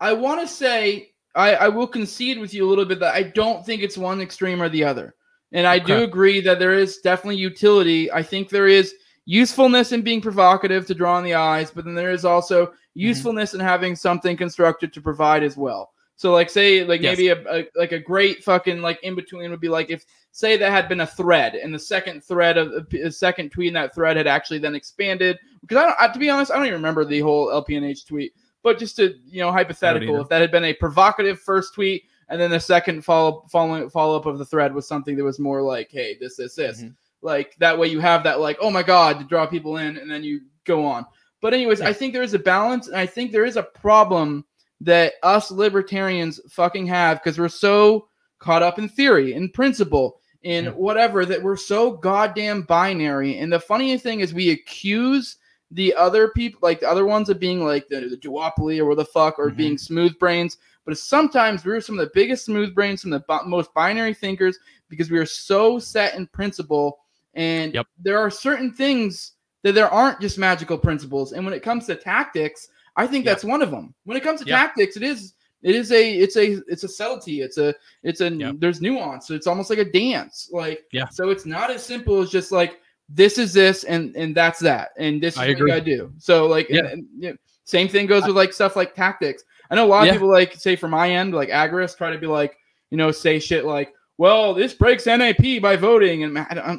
I 0.00 0.12
want 0.14 0.40
to 0.40 0.48
say 0.48 1.12
I, 1.34 1.54
I 1.54 1.68
will 1.68 1.86
concede 1.86 2.38
with 2.38 2.54
you 2.54 2.66
a 2.66 2.68
little 2.68 2.86
bit 2.86 2.98
that 3.00 3.14
I 3.14 3.22
don't 3.22 3.64
think 3.64 3.82
it's 3.82 3.98
one 3.98 4.20
extreme 4.20 4.62
or 4.62 4.68
the 4.68 4.84
other. 4.84 5.14
And 5.52 5.66
I 5.66 5.78
do 5.80 6.04
agree 6.04 6.40
that 6.42 6.58
there 6.60 6.74
is 6.74 6.98
definitely 6.98 7.36
utility. 7.36 8.10
I 8.12 8.22
think 8.22 8.48
there 8.48 8.68
is 8.68 8.94
usefulness 9.26 9.92
in 9.92 10.02
being 10.02 10.20
provocative 10.20 10.86
to 10.86 10.94
draw 10.94 11.14
on 11.16 11.24
the 11.24 11.34
eyes, 11.34 11.70
but 11.70 11.84
then 11.84 11.94
there 11.94 12.10
is 12.12 12.24
also 12.24 12.72
Mm-hmm. 12.96 13.06
usefulness 13.06 13.54
in 13.54 13.60
having 13.60 13.94
something 13.94 14.36
constructed 14.36 14.92
to 14.92 15.00
provide 15.00 15.44
as 15.44 15.56
well. 15.56 15.92
So 16.16 16.32
like 16.32 16.50
say 16.50 16.82
like 16.82 17.00
Yes. 17.00 17.16
maybe 17.16 17.28
a, 17.28 17.40
a 17.60 17.64
like 17.76 17.92
a 17.92 18.00
great 18.00 18.42
fucking 18.42 18.82
like 18.82 18.98
in 19.04 19.14
between 19.14 19.48
would 19.52 19.60
be 19.60 19.68
like 19.68 19.90
if 19.90 20.04
say 20.32 20.56
that 20.56 20.72
had 20.72 20.88
been 20.88 21.02
a 21.02 21.06
thread 21.06 21.54
and 21.54 21.72
the 21.72 21.78
second 21.78 22.24
thread 22.24 22.58
of 22.58 22.90
the 22.90 23.08
second 23.12 23.50
tweet 23.50 23.68
in 23.68 23.74
that 23.74 23.94
thread 23.94 24.16
had 24.16 24.26
actually 24.26 24.58
then 24.58 24.74
expanded 24.74 25.38
because 25.60 25.76
I 25.76 25.82
don't 25.84 25.96
I, 26.00 26.08
to 26.12 26.18
be 26.18 26.28
honest 26.30 26.50
I 26.50 26.56
don't 26.56 26.66
even 26.66 26.74
remember 26.80 27.04
the 27.04 27.20
whole 27.20 27.46
LPNH 27.46 28.04
tweet 28.08 28.32
but 28.64 28.76
just 28.76 28.96
to 28.96 29.14
you 29.24 29.40
know 29.40 29.52
hypothetical 29.52 30.16
if 30.20 30.28
that 30.28 30.40
had 30.40 30.50
been 30.50 30.64
a 30.64 30.74
provocative 30.74 31.38
first 31.40 31.72
tweet 31.72 32.02
and 32.28 32.40
then 32.40 32.50
the 32.50 32.58
second 32.58 33.04
follow 33.04 33.46
following 33.52 33.88
follow 33.88 34.16
up 34.16 34.26
of 34.26 34.38
the 34.38 34.44
thread 34.44 34.74
was 34.74 34.88
something 34.88 35.14
that 35.16 35.22
was 35.24 35.38
more 35.38 35.62
like 35.62 35.90
hey 35.92 36.16
this 36.20 36.34
this 36.36 36.56
this 36.56 36.82
Mhm. 36.82 36.94
Like 37.22 37.54
that 37.58 37.78
way 37.78 37.86
you 37.88 38.00
have 38.00 38.22
that 38.24 38.40
like 38.40 38.56
oh 38.60 38.70
my 38.70 38.82
god 38.82 39.18
to 39.18 39.24
draw 39.26 39.46
people 39.46 39.76
in 39.76 39.96
and 39.98 40.10
then 40.10 40.22
you 40.24 40.40
go 40.64 40.84
on 40.84 41.04
but 41.40 41.52
anyways 41.54 41.80
Yeah. 41.80 41.88
I 41.88 41.92
think 41.92 42.12
there 42.12 42.22
is 42.22 42.34
a 42.34 42.38
balance 42.38 42.88
and 42.88 42.96
I 42.96 43.06
think 43.06 43.30
there 43.32 43.44
is 43.44 43.56
a 43.56 43.62
problem 43.62 44.44
that 44.80 45.14
us 45.22 45.50
libertarians 45.50 46.40
fucking 46.50 46.86
have 46.86 47.18
because 47.18 47.38
we're 47.38 47.48
so 47.48 48.08
caught 48.38 48.62
up 48.62 48.78
in 48.78 48.88
theory 48.88 49.34
in 49.34 49.50
principle 49.50 50.20
in 50.42 50.64
Yeah. 50.66 50.70
whatever 50.70 51.26
that 51.26 51.42
we're 51.42 51.56
so 51.56 51.90
goddamn 51.92 52.62
binary 52.62 53.36
and 53.38 53.52
the 53.52 53.60
funny 53.60 53.96
thing 53.98 54.20
is 54.20 54.32
we 54.32 54.50
accuse 54.50 55.36
the 55.72 55.94
other 55.94 56.28
people 56.28 56.58
like 56.62 56.80
the 56.80 56.88
other 56.90 57.04
ones 57.06 57.28
of 57.28 57.38
being 57.38 57.64
like 57.64 57.86
the, 57.88 58.00
the 58.08 58.16
duopoly 58.16 58.78
or 58.80 58.86
what 58.86 58.96
the 58.96 59.04
fuck 59.04 59.38
or 59.38 59.50
Mhm. 59.50 59.56
being 59.56 59.78
smooth 59.78 60.18
brains 60.18 60.56
but 60.86 60.96
sometimes 60.96 61.64
we're 61.64 61.80
some 61.82 61.98
of 61.98 62.04
the 62.04 62.10
biggest 62.14 62.46
smooth 62.46 62.74
brains 62.74 63.02
some 63.02 63.12
of 63.12 63.22
the 63.28 63.40
most 63.46 63.72
binary 63.74 64.14
thinkers 64.14 64.58
because 64.88 65.10
we 65.10 65.18
are 65.18 65.26
so 65.26 65.78
set 65.78 66.14
in 66.14 66.26
principle 66.28 66.98
and 67.34 67.74
Yep. 67.74 67.86
there 68.02 68.18
are 68.18 68.30
certain 68.30 68.72
things 68.72 69.32
that 69.62 69.74
there 69.74 69.88
aren't 69.88 70.20
just 70.20 70.38
magical 70.38 70.78
principles 70.78 71.32
and 71.32 71.44
when 71.44 71.54
it 71.54 71.62
comes 71.62 71.86
to 71.86 71.94
tactics 71.94 72.68
i 72.96 73.06
think 73.06 73.24
Yep. 73.24 73.34
that's 73.34 73.44
one 73.44 73.62
of 73.62 73.70
them 73.70 73.94
when 74.04 74.16
it 74.16 74.22
comes 74.22 74.40
to 74.40 74.46
Yep. 74.46 74.58
tactics 74.58 74.96
it 74.96 75.02
is 75.02 75.34
it 75.62 75.74
is 75.74 75.92
a 75.92 76.12
it's 76.18 76.36
a 76.36 76.60
it's 76.68 76.84
a 76.84 76.88
subtlety 76.88 77.42
it's 77.42 77.58
a 77.58 77.74
it's 78.02 78.20
a 78.20 78.30
there's 78.58 78.80
nuance 78.80 79.30
it's 79.30 79.46
almost 79.46 79.68
like 79.70 79.78
a 79.78 79.84
dance 79.84 80.48
like 80.52 80.82
Yeah. 80.92 81.08
so 81.10 81.28
it's 81.30 81.46
not 81.46 81.70
as 81.70 81.84
simple 81.84 82.20
as 82.20 82.30
just 82.30 82.50
like 82.50 82.80
this 83.08 83.38
is 83.38 83.52
this 83.52 83.84
and 83.84 84.14
and 84.16 84.34
that's 84.34 84.58
that 84.60 84.90
and 84.98 85.22
this 85.22 85.34
is 85.34 85.40
I 85.40 85.48
what 85.48 85.50
agree. 85.56 85.70
gotta 85.70 85.80
do 85.82 86.12
so 86.18 86.46
like 86.46 86.68
Yeah. 86.70 86.86
and, 86.86 87.06
you 87.18 87.30
know, 87.30 87.36
same 87.64 87.88
thing 87.88 88.06
goes 88.06 88.26
with 88.26 88.36
like 88.36 88.52
stuff 88.52 88.74
like 88.76 88.94
tactics 88.94 89.44
i 89.70 89.74
know 89.74 89.84
a 89.84 89.86
lot 89.86 90.04
Yeah. 90.06 90.10
of 90.12 90.14
people 90.16 90.30
like 90.30 90.54
say 90.54 90.74
from 90.76 90.92
my 90.92 91.10
end 91.10 91.34
like 91.34 91.50
agorist 91.50 91.98
try 91.98 92.10
to 92.10 92.18
be 92.18 92.26
like 92.26 92.56
you 92.90 92.96
know 92.96 93.10
say 93.12 93.38
shit 93.38 93.64
like 93.64 93.92
well 94.20 94.52
this 94.52 94.74
breaks 94.74 95.06
nap 95.06 95.36
by 95.62 95.76
voting 95.76 96.24
and 96.24 96.38
I 96.38 96.76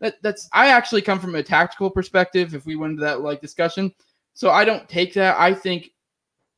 that, 0.00 0.16
that's 0.20 0.48
i 0.52 0.68
actually 0.68 1.00
come 1.00 1.20
from 1.20 1.36
a 1.36 1.42
tactical 1.42 1.88
perspective 1.88 2.54
if 2.56 2.66
we 2.66 2.74
went 2.74 2.92
into 2.92 3.02
that 3.02 3.20
like 3.20 3.40
discussion. 3.40 3.94
So 4.34 4.50
i 4.50 4.64
don't 4.64 4.88
take 4.88 5.14
that. 5.14 5.38
I 5.38 5.54
think 5.54 5.90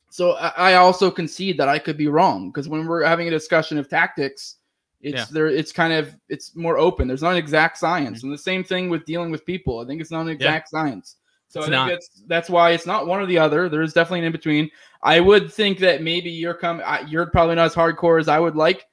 so 0.09 0.31
i, 0.31 0.71
I 0.71 0.73
also 0.75 1.11
concede 1.11 1.57
that 1.59 1.69
i 1.69 1.77
could 1.77 1.97
be 1.97 2.07
wrong 2.07 2.49
because 2.49 2.67
when 2.67 2.87
we're 2.87 3.03
having 3.05 3.27
a 3.27 3.31
discussion 3.39 3.77
of 3.77 3.87
tactics 3.87 4.57
it's 5.01 5.15
Yeah. 5.15 5.25
there 5.31 5.47
it's 5.47 5.71
kind 5.71 5.93
of 5.93 6.15
it's 6.27 6.55
more 6.55 6.77
open. 6.77 7.07
There's 7.07 7.21
not 7.21 7.33
an 7.33 7.37
exact 7.37 7.77
science. 7.77 8.19
Mm-hmm. 8.19 8.27
And 8.27 8.33
the 8.33 8.49
same 8.51 8.63
thing 8.63 8.89
with 8.89 9.05
dealing 9.05 9.31
with 9.31 9.45
people. 9.45 9.79
I 9.79 9.85
think 9.85 10.01
it's 10.01 10.11
not 10.11 10.21
an 10.21 10.29
exact 10.29 10.69
science. 10.69 11.17
So 11.49 11.59
It's 11.59 11.67
i 11.67 11.69
think 11.69 11.75
not. 11.81 11.89
that's 11.89 12.09
that's 12.27 12.49
why 12.49 12.71
it's 12.71 12.87
not 12.87 13.05
one 13.05 13.19
or 13.21 13.27
the 13.27 13.37
other. 13.37 13.69
There 13.69 13.81
is 13.83 13.93
definitely 13.93 14.19
an 14.21 14.25
in 14.25 14.31
between 14.31 14.71
i 15.03 15.19
would 15.19 15.51
think 15.53 15.77
that 15.79 16.01
maybe 16.01 16.31
you're 16.31 16.55
coming 16.55 16.85
you're 17.07 17.27
probably 17.27 17.55
not 17.55 17.65
as 17.65 17.75
hardcore 17.75 18.19
as 18.19 18.27
i 18.29 18.39
would 18.39 18.55
like 18.55 18.85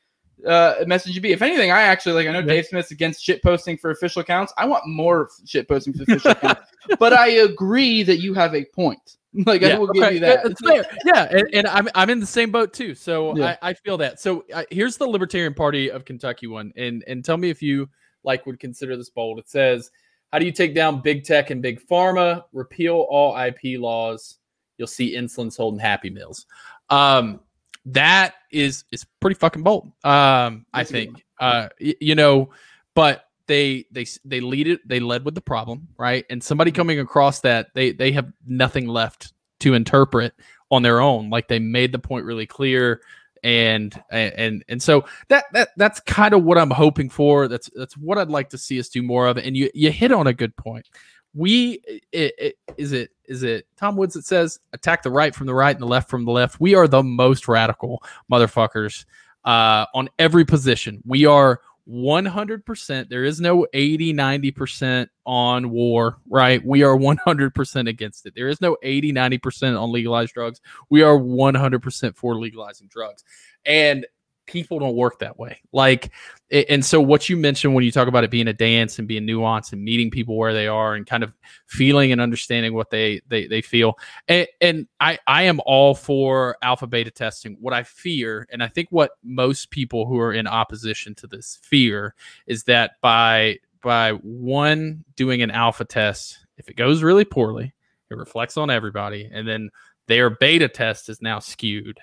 uh, 0.46 0.84
message 0.86 1.20
be. 1.20 1.32
If 1.32 1.42
anything, 1.42 1.70
I 1.70 1.82
actually 1.82 2.12
like. 2.14 2.26
I 2.26 2.32
know 2.32 2.40
Yeah. 2.40 2.46
Dave 2.46 2.66
Smith's 2.66 2.90
against 2.90 3.22
shit 3.22 3.42
posting 3.42 3.76
for 3.76 3.90
official 3.90 4.20
accounts. 4.22 4.52
I 4.56 4.66
want 4.66 4.86
more 4.86 5.28
shit 5.44 5.68
posting 5.68 5.92
for 5.92 6.02
official 6.08 6.32
accounts. 6.32 6.62
But 6.98 7.12
I 7.12 7.28
agree 7.28 8.02
that 8.04 8.18
you 8.18 8.34
have 8.34 8.54
a 8.54 8.64
point. 8.64 9.16
Like 9.46 9.62
I 9.62 9.78
will 9.78 9.86
give 9.92 10.12
you 10.12 10.18
that. 10.20 10.44
It's 10.44 10.60
fair. 10.60 10.84
Yeah, 11.04 11.28
and, 11.30 11.48
and 11.54 11.66
I'm 11.68 11.88
I'm 11.94 12.10
in 12.10 12.18
the 12.18 12.26
same 12.26 12.50
boat 12.50 12.72
too. 12.72 12.96
So 12.96 13.36
Yeah. 13.36 13.56
I, 13.62 13.70
I 13.70 13.74
feel 13.74 13.96
that. 13.98 14.18
So 14.18 14.44
uh, 14.52 14.64
here's 14.72 14.96
the 14.96 15.06
Libertarian 15.06 15.54
Party 15.54 15.88
of 15.88 16.04
Kentucky 16.04 16.48
one, 16.48 16.72
and 16.76 17.04
and 17.06 17.24
tell 17.24 17.36
me 17.36 17.48
if 17.48 17.62
you 17.62 17.88
like 18.24 18.44
would 18.46 18.58
consider 18.58 18.96
this 18.96 19.08
bold. 19.08 19.38
It 19.38 19.48
says, 19.48 19.92
"How 20.32 20.40
do 20.40 20.46
you 20.46 20.50
take 20.50 20.74
down 20.74 21.00
big 21.00 21.22
tech 21.22 21.50
and 21.50 21.62
big 21.62 21.80
pharma? 21.86 22.42
Repeal 22.52 23.06
all 23.08 23.36
IP 23.38 23.78
laws. 23.80 24.38
You'll 24.78 24.88
see 24.88 25.14
insulin 25.14 25.52
sold 25.52 25.74
in 25.74 25.80
Happy 25.80 26.10
Meals." 26.10 26.46
Um, 26.88 27.38
that 27.86 28.34
is 28.50 28.84
is 28.92 29.06
pretty 29.20 29.34
fucking 29.34 29.62
bold. 29.62 29.92
Um, 30.04 30.66
I 30.72 30.84
think. 30.84 31.24
Uh, 31.38 31.68
you 31.78 32.14
know, 32.14 32.50
but 32.94 33.24
they 33.46 33.86
they 33.90 34.06
they 34.24 34.40
lead 34.40 34.68
it. 34.68 34.86
They 34.86 35.00
led 35.00 35.24
with 35.24 35.34
the 35.34 35.40
problem, 35.40 35.88
right? 35.98 36.24
And 36.28 36.42
somebody 36.42 36.70
coming 36.70 37.00
across 37.00 37.40
that, 37.40 37.68
they 37.74 37.92
they 37.92 38.12
have 38.12 38.30
nothing 38.46 38.86
left 38.86 39.32
to 39.60 39.74
interpret 39.74 40.34
on 40.70 40.82
their 40.82 41.00
own. 41.00 41.30
Like 41.30 41.48
they 41.48 41.58
made 41.58 41.92
the 41.92 41.98
point 41.98 42.24
really 42.24 42.46
clear 42.46 43.00
and 43.42 44.00
and 44.10 44.64
and 44.68 44.82
so 44.82 45.04
that 45.28 45.44
that 45.52 45.70
that's 45.76 46.00
kind 46.00 46.34
of 46.34 46.44
what 46.44 46.58
I'm 46.58 46.70
hoping 46.70 47.08
for. 47.08 47.48
That's 47.48 47.70
that's 47.74 47.96
what 47.96 48.18
I'd 48.18 48.28
like 48.28 48.50
to 48.50 48.58
see 48.58 48.78
us 48.78 48.88
do 48.88 49.02
more 49.02 49.26
of. 49.26 49.38
And 49.38 49.56
you 49.56 49.70
you 49.74 49.90
hit 49.90 50.12
on 50.12 50.26
a 50.26 50.32
good 50.32 50.56
point. 50.56 50.88
We 51.34 51.80
it, 52.12 52.34
it, 52.38 52.58
is 52.76 52.92
it 52.92 53.10
is 53.26 53.42
it 53.42 53.66
Tom 53.76 53.96
Woods 53.96 54.14
that 54.14 54.26
says 54.26 54.58
attack 54.72 55.02
the 55.02 55.10
right 55.10 55.34
from 55.34 55.46
the 55.46 55.54
right 55.54 55.74
and 55.74 55.82
the 55.82 55.86
left 55.86 56.10
from 56.10 56.24
the 56.24 56.32
left. 56.32 56.60
We 56.60 56.74
are 56.74 56.88
the 56.88 57.02
most 57.02 57.46
radical 57.46 58.02
motherfuckers 58.30 59.04
uh, 59.44 59.86
on 59.94 60.08
every 60.18 60.44
position. 60.44 61.02
We 61.06 61.26
are 61.26 61.60
100%. 61.88 63.08
There 63.08 63.24
is 63.24 63.40
no 63.40 63.66
80, 63.72 64.14
90% 64.14 65.08
on 65.26 65.70
war, 65.70 66.18
right? 66.28 66.64
We 66.64 66.82
are 66.82 66.96
100% 66.96 67.88
against 67.88 68.26
it. 68.26 68.34
There 68.34 68.48
is 68.48 68.60
no 68.60 68.76
80, 68.82 69.12
90% 69.12 69.80
on 69.80 69.90
legalized 69.90 70.34
drugs. 70.34 70.60
We 70.88 71.02
are 71.02 71.18
100% 71.18 72.16
for 72.16 72.38
legalizing 72.38 72.88
drugs. 72.88 73.24
And 73.64 74.06
people 74.50 74.80
don't 74.80 74.96
work 74.96 75.20
that 75.20 75.38
way. 75.38 75.60
Like, 75.72 76.10
and 76.50 76.84
so 76.84 77.00
what 77.00 77.28
you 77.28 77.36
mentioned 77.36 77.72
when 77.72 77.84
you 77.84 77.92
talk 77.92 78.08
about 78.08 78.24
it 78.24 78.30
being 78.30 78.48
a 78.48 78.52
dance 78.52 78.98
and 78.98 79.06
being 79.06 79.24
nuanced 79.24 79.72
and 79.72 79.80
meeting 79.80 80.10
people 80.10 80.36
where 80.36 80.52
they 80.52 80.66
are 80.66 80.94
and 80.94 81.06
kind 81.06 81.22
of 81.22 81.32
feeling 81.66 82.10
and 82.10 82.20
understanding 82.20 82.74
what 82.74 82.90
they 82.90 83.20
they, 83.28 83.46
they 83.46 83.62
feel. 83.62 83.96
And, 84.26 84.48
and 84.60 84.88
I 84.98 85.20
I 85.28 85.44
am 85.44 85.60
all 85.64 85.94
for 85.94 86.56
alpha 86.62 86.88
beta 86.88 87.12
testing. 87.12 87.56
What 87.60 87.72
I 87.72 87.84
fear, 87.84 88.48
and 88.50 88.60
I 88.62 88.66
think 88.66 88.88
what 88.90 89.12
most 89.22 89.70
people 89.70 90.06
who 90.06 90.18
are 90.18 90.32
in 90.32 90.48
opposition 90.48 91.14
to 91.16 91.28
this 91.28 91.60
fear, 91.62 92.16
is 92.48 92.64
that 92.64 92.92
by 93.00 93.58
by 93.82 94.10
one 94.10 95.04
doing 95.14 95.42
an 95.42 95.52
alpha 95.52 95.84
test, 95.84 96.38
if 96.56 96.68
it 96.68 96.74
goes 96.74 97.04
really 97.04 97.24
poorly, 97.24 97.72
it 98.10 98.16
reflects 98.16 98.56
on 98.56 98.68
everybody, 98.68 99.30
and 99.32 99.46
then 99.46 99.70
their 100.08 100.28
beta 100.28 100.66
test 100.68 101.08
is 101.08 101.22
now 101.22 101.38
skewed 101.38 102.00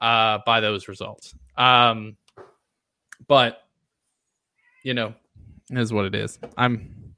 uh, 0.00 0.38
by 0.46 0.60
those 0.60 0.88
results. 0.88 1.34
Um, 1.60 2.16
but 3.28 3.62
you 4.82 4.94
know, 4.94 5.14
is 5.70 5.92
what 5.92 6.06
it 6.06 6.14
is. 6.14 6.38
I'm. 6.56 7.14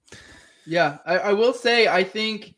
Yeah, 0.66 0.98
I, 1.06 1.18
I 1.18 1.32
will 1.32 1.52
say 1.52 1.88
I 1.88 2.04
think 2.04 2.54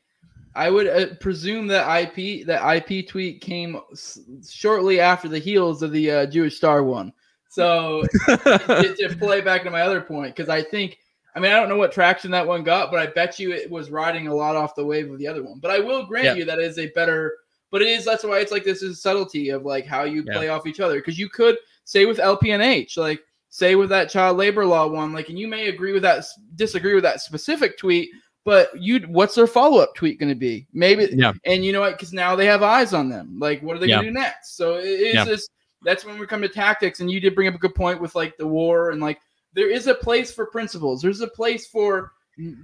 I 0.55 0.70
would 0.70 0.87
uh, 0.87 1.14
presume 1.20 1.66
that 1.68 1.87
IP 2.18 2.47
that 2.47 2.62
IP 2.89 3.09
tweet 3.09 3.41
came 3.41 3.78
s- 3.93 4.18
shortly 4.49 5.01
after 5.01 5.28
the 5.28 5.39
heels 5.39 5.82
of 5.82 5.93
the 5.93 6.11
uh, 6.11 6.26
Jewish 6.26 6.57
Star 6.57 6.82
one. 6.82 7.12
So 7.49 8.03
to, 8.26 8.95
to 8.99 9.16
play 9.18 9.41
back 9.41 9.62
to 9.64 9.70
my 9.70 9.82
other 9.82 10.01
point, 10.01 10.35
because 10.35 10.49
I 10.49 10.62
think 10.62 10.99
I 11.37 11.41
mean 11.41 11.53
I 11.53 11.61
don't 11.61 11.68
know 11.68 11.76
what 11.76 11.93
traction 11.93 12.30
that 12.32 12.47
one 12.47 12.62
got, 12.64 12.91
but 12.91 13.01
I 13.01 13.07
bet 13.07 13.39
you 13.39 13.53
it 13.53 13.70
was 13.70 13.91
riding 13.91 14.26
a 14.28 14.35
lot 14.35 14.57
off 14.57 14.74
the 14.74 14.85
wave 14.85 15.11
of 15.11 15.18
the 15.18 15.26
other 15.28 15.43
one. 15.43 15.59
But 15.61 15.70
I 15.70 15.80
will 15.80 16.05
grant 16.07 16.24
Yeah. 16.24 16.35
you 16.35 16.45
that 16.47 16.59
is 16.59 16.78
a 16.78 16.89
better. 16.89 17.35
But 17.70 17.82
it 17.82 17.89
is 17.89 18.05
that's 18.05 18.22
why 18.24 18.39
it's 18.41 18.53
like 18.53 18.64
this 18.64 18.82
is 18.82 19.01
subtlety 19.03 19.49
of 19.51 19.64
like 19.64 19.87
how 19.87 20.05
you 20.05 20.24
Yeah. 20.26 20.35
play 20.35 20.49
off 20.49 20.66
each 20.66 20.80
other 20.80 20.97
because 20.97 21.18
you 21.18 21.28
could 21.28 21.57
say 21.85 22.07
with 22.07 22.18
LPNH 22.18 22.97
like 22.97 23.20
say 23.49 23.74
with 23.76 23.89
that 23.91 24.11
child 24.11 24.37
labor 24.37 24.66
law 24.66 24.87
one 24.87 25.12
like 25.12 25.28
and 25.28 25.39
you 25.39 25.47
may 25.47 25.68
agree 25.68 25.93
with 25.93 26.03
that 26.03 26.24
disagree 26.57 26.95
with 26.95 27.05
that 27.05 27.20
specific 27.20 27.78
tweet 27.78 28.11
but 28.45 28.68
you 28.78 29.01
what's 29.09 29.35
their 29.35 29.47
follow-up 29.47 29.95
tweet 29.95 30.18
going 30.18 30.28
to 30.28 30.35
be 30.35 30.66
maybe 30.72 31.09
Yeah. 31.12 31.32
and 31.45 31.64
you 31.64 31.72
know 31.72 31.80
what 31.80 31.93
because 31.93 32.12
now 32.12 32.35
they 32.37 32.47
have 32.47 32.62
eyes 32.62 32.93
on 32.93 33.09
them 33.09 33.39
like 33.39 33.62
what 33.62 33.76
are 33.76 33.78
they 33.80 33.87
Yeah. 33.87 33.97
going 33.97 34.07
to 34.07 34.11
do 34.11 34.18
next 34.18 34.57
so 34.57 34.74
it 34.74 34.85
is 34.87 35.14
Yeah. 35.14 35.24
this 35.24 35.49
that's 35.82 36.05
when 36.05 36.18
we 36.18 36.26
come 36.26 36.43
to 36.43 36.49
tactics 36.49 37.01
and 37.01 37.11
you 37.11 37.20
did 37.20 37.35
bring 37.35 37.47
up 37.49 37.55
a 37.55 37.59
good 37.59 37.74
point 37.74 38.01
with 38.01 38.14
like 38.14 38.37
the 38.39 38.47
war 38.47 38.91
and 38.91 39.01
like 39.01 39.20
there 39.53 39.70
is 39.70 39.87
a 39.87 39.95
place 39.95 40.32
for 40.32 40.47
principles 40.47 41.01
there's 41.01 41.20
a 41.20 41.28
place 41.28 41.66
for 41.66 42.12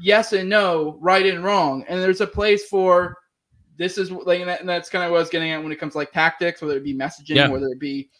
yes 0.01 0.33
and 0.33 0.49
no 0.49 0.99
right 1.01 1.27
and 1.27 1.45
wrong 1.45 1.85
and 1.89 2.01
there's 2.03 2.21
a 2.21 2.27
place 2.27 2.66
for 2.66 3.16
this 3.79 3.97
is 3.97 4.11
like 4.11 4.41
and, 4.41 4.49
that, 4.49 4.61
and 4.61 4.68
that's 4.68 4.91
kind 4.91 5.05
of 5.05 5.11
what 5.12 5.18
i 5.18 5.21
was 5.21 5.31
getting 5.31 5.53
at 5.53 5.62
when 5.62 5.71
it 5.73 5.77
comes 5.79 5.93
to 5.93 5.99
like 5.99 6.11
tactics 6.11 6.61
whether 6.61 6.77
it 6.77 6.83
be 6.85 6.93
messaging 6.95 7.37
Yeah. 7.37 7.49
whether 7.49 7.68
it 7.68 7.79
be 7.79 8.11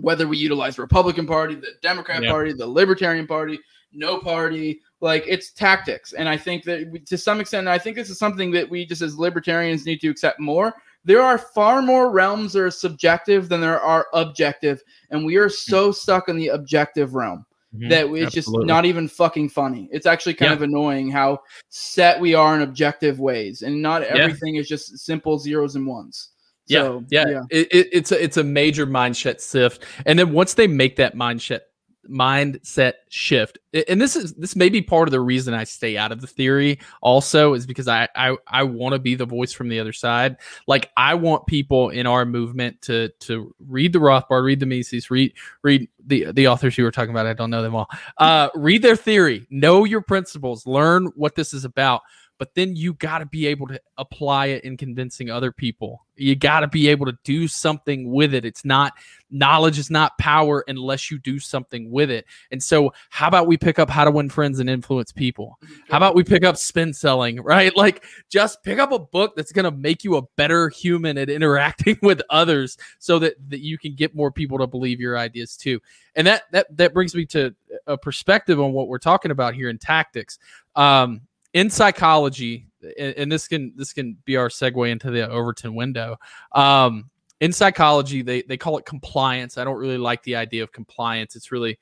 whether 0.00 0.26
we 0.28 0.36
utilize 0.36 0.76
the 0.76 0.82
republican 0.82 1.26
party 1.26 1.54
the 1.54 1.72
democrat 1.82 2.22
Yeah. 2.22 2.30
party 2.30 2.52
the 2.52 2.66
libertarian 2.66 3.26
party 3.26 3.58
no 3.92 4.18
party 4.18 4.80
like 5.00 5.24
it's 5.26 5.50
tactics 5.50 6.12
and 6.12 6.28
i 6.28 6.36
think 6.36 6.64
that 6.64 6.88
we, 6.90 7.00
to 7.00 7.18
some 7.18 7.40
extent 7.40 7.66
i 7.68 7.78
think 7.78 7.96
this 7.96 8.10
is 8.10 8.18
something 8.18 8.50
that 8.52 8.68
we 8.68 8.86
just 8.86 9.02
as 9.02 9.18
libertarians 9.18 9.84
need 9.86 10.00
to 10.00 10.08
accept 10.08 10.38
more 10.40 10.74
there 11.04 11.22
are 11.22 11.38
far 11.38 11.80
more 11.82 12.10
realms 12.10 12.52
that 12.52 12.62
are 12.62 12.70
subjective 12.70 13.48
than 13.48 13.60
there 13.60 13.80
are 13.80 14.06
objective 14.12 14.82
and 15.10 15.24
we 15.24 15.36
are 15.36 15.48
so 15.48 15.90
stuck 15.90 16.28
in 16.28 16.36
the 16.36 16.48
objective 16.48 17.14
realm 17.14 17.44
that 17.88 18.06
it's 18.10 18.34
just 18.34 18.48
Mm-hmm. 18.48 18.66
Not 18.66 18.84
even 18.84 19.06
fucking 19.08 19.48
funny 19.50 19.88
it's 19.92 20.06
actually 20.06 20.34
kind 20.34 20.50
Yeah. 20.50 20.56
of 20.56 20.62
annoying 20.62 21.08
how 21.10 21.38
set 21.68 22.20
we 22.20 22.34
are 22.34 22.54
in 22.56 22.62
objective 22.62 23.18
ways 23.20 23.62
and 23.62 23.80
not 23.80 24.02
Yeah. 24.02 24.08
everything 24.16 24.56
is 24.56 24.68
just 24.68 24.98
simple 24.98 25.38
zeros 25.38 25.76
and 25.76 25.86
ones 25.86 26.30
Yeah, 26.70 26.82
so, 26.82 27.04
yeah, 27.10 27.42
It, 27.50 27.66
it, 27.72 27.88
it's 27.92 28.12
a 28.12 28.22
it's 28.22 28.36
a 28.36 28.44
major 28.44 28.86
mindset 28.86 29.46
shift, 29.46 29.84
and 30.06 30.18
then 30.18 30.32
once 30.32 30.54
they 30.54 30.68
make 30.68 30.96
that 30.96 31.16
mindset 31.16 31.60
mindset 32.08 32.94
shift, 33.08 33.58
and 33.88 34.00
this 34.00 34.14
is 34.14 34.34
this 34.34 34.54
may 34.54 34.68
be 34.68 34.80
part 34.80 35.08
of 35.08 35.12
the 35.12 35.20
reason 35.20 35.52
I 35.52 35.64
stay 35.64 35.96
out 35.96 36.12
of 36.12 36.20
the 36.20 36.28
theory. 36.28 36.78
Also, 37.02 37.54
is 37.54 37.66
because 37.66 37.88
I 37.88 38.08
I, 38.14 38.36
I 38.46 38.62
want 38.62 38.92
to 38.92 39.00
be 39.00 39.16
the 39.16 39.26
voice 39.26 39.52
from 39.52 39.68
the 39.68 39.80
other 39.80 39.92
side. 39.92 40.36
Like 40.68 40.90
I 40.96 41.14
want 41.14 41.48
people 41.48 41.90
in 41.90 42.06
our 42.06 42.24
movement 42.24 42.80
to 42.82 43.08
to 43.20 43.52
read 43.58 43.92
the 43.92 43.98
Rothbard, 43.98 44.44
read 44.44 44.60
the 44.60 44.66
Mises, 44.66 45.10
read 45.10 45.32
read 45.62 45.88
the 46.06 46.30
the 46.30 46.46
authors 46.46 46.78
you 46.78 46.84
were 46.84 46.92
talking 46.92 47.10
about. 47.10 47.26
I 47.26 47.32
don't 47.32 47.50
know 47.50 47.62
them 47.62 47.74
all. 47.74 47.88
Uh, 48.16 48.48
read 48.54 48.82
their 48.82 48.96
theory, 48.96 49.46
know 49.50 49.84
your 49.84 50.02
principles, 50.02 50.66
learn 50.66 51.06
what 51.16 51.34
this 51.34 51.52
is 51.52 51.64
about 51.64 52.02
but 52.40 52.54
then 52.54 52.74
you 52.74 52.94
got 52.94 53.18
to 53.18 53.26
be 53.26 53.46
able 53.46 53.66
to 53.66 53.78
apply 53.98 54.46
it 54.46 54.64
in 54.64 54.78
convincing 54.78 55.28
other 55.28 55.52
people. 55.52 56.06
You 56.16 56.34
got 56.34 56.60
to 56.60 56.68
be 56.68 56.88
able 56.88 57.04
to 57.04 57.18
do 57.22 57.46
something 57.46 58.10
with 58.10 58.32
it. 58.32 58.46
It's 58.46 58.64
not 58.64 58.94
knowledge 59.30 59.78
is 59.78 59.90
not 59.90 60.16
power 60.16 60.64
unless 60.66 61.10
you 61.10 61.18
do 61.18 61.38
something 61.38 61.90
with 61.90 62.10
it. 62.10 62.24
And 62.50 62.62
so, 62.62 62.94
how 63.10 63.28
about 63.28 63.46
we 63.46 63.58
pick 63.58 63.78
up 63.78 63.90
how 63.90 64.06
to 64.06 64.10
win 64.10 64.30
friends 64.30 64.58
and 64.58 64.70
influence 64.70 65.12
people? 65.12 65.58
How 65.90 65.98
about 65.98 66.14
we 66.14 66.24
pick 66.24 66.42
up 66.42 66.56
spin 66.56 66.94
selling, 66.94 67.40
right? 67.42 67.76
Like 67.76 68.04
just 68.30 68.62
pick 68.62 68.78
up 68.78 68.90
a 68.90 68.98
book 68.98 69.34
that's 69.36 69.52
going 69.52 69.66
to 69.66 69.70
make 69.70 70.02
you 70.02 70.16
a 70.16 70.22
better 70.36 70.70
human 70.70 71.18
at 71.18 71.28
interacting 71.28 71.98
with 72.02 72.22
others 72.30 72.78
so 73.00 73.18
that, 73.18 73.34
that 73.50 73.60
you 73.60 73.76
can 73.76 73.94
get 73.94 74.14
more 74.14 74.32
people 74.32 74.56
to 74.60 74.66
believe 74.66 74.98
your 74.98 75.18
ideas 75.18 75.58
too. 75.58 75.78
And 76.16 76.26
that 76.26 76.44
that 76.52 76.74
that 76.78 76.94
brings 76.94 77.14
me 77.14 77.26
to 77.26 77.54
a 77.86 77.98
perspective 77.98 78.58
on 78.58 78.72
what 78.72 78.88
we're 78.88 78.98
talking 78.98 79.30
about 79.30 79.54
here 79.54 79.68
in 79.68 79.76
tactics. 79.76 80.38
Um, 80.74 81.20
in 81.52 81.70
psychology, 81.70 82.66
and, 82.98 83.30
this 83.30 83.48
can 83.48 83.72
this 83.76 83.92
can 83.92 84.16
be 84.24 84.36
our 84.36 84.48
segue 84.48 84.90
into 84.90 85.10
the 85.10 85.28
Overton 85.28 85.74
window. 85.74 86.16
Um, 86.52 87.10
in 87.40 87.52
psychology, 87.52 88.22
they 88.22 88.42
they 88.42 88.56
call 88.56 88.78
it 88.78 88.84
compliance. 88.84 89.58
I 89.58 89.64
don't 89.64 89.78
really 89.78 89.98
like 89.98 90.22
the 90.22 90.36
idea 90.36 90.62
of 90.62 90.72
compliance. 90.72 91.36
It's 91.36 91.52
really 91.52 91.78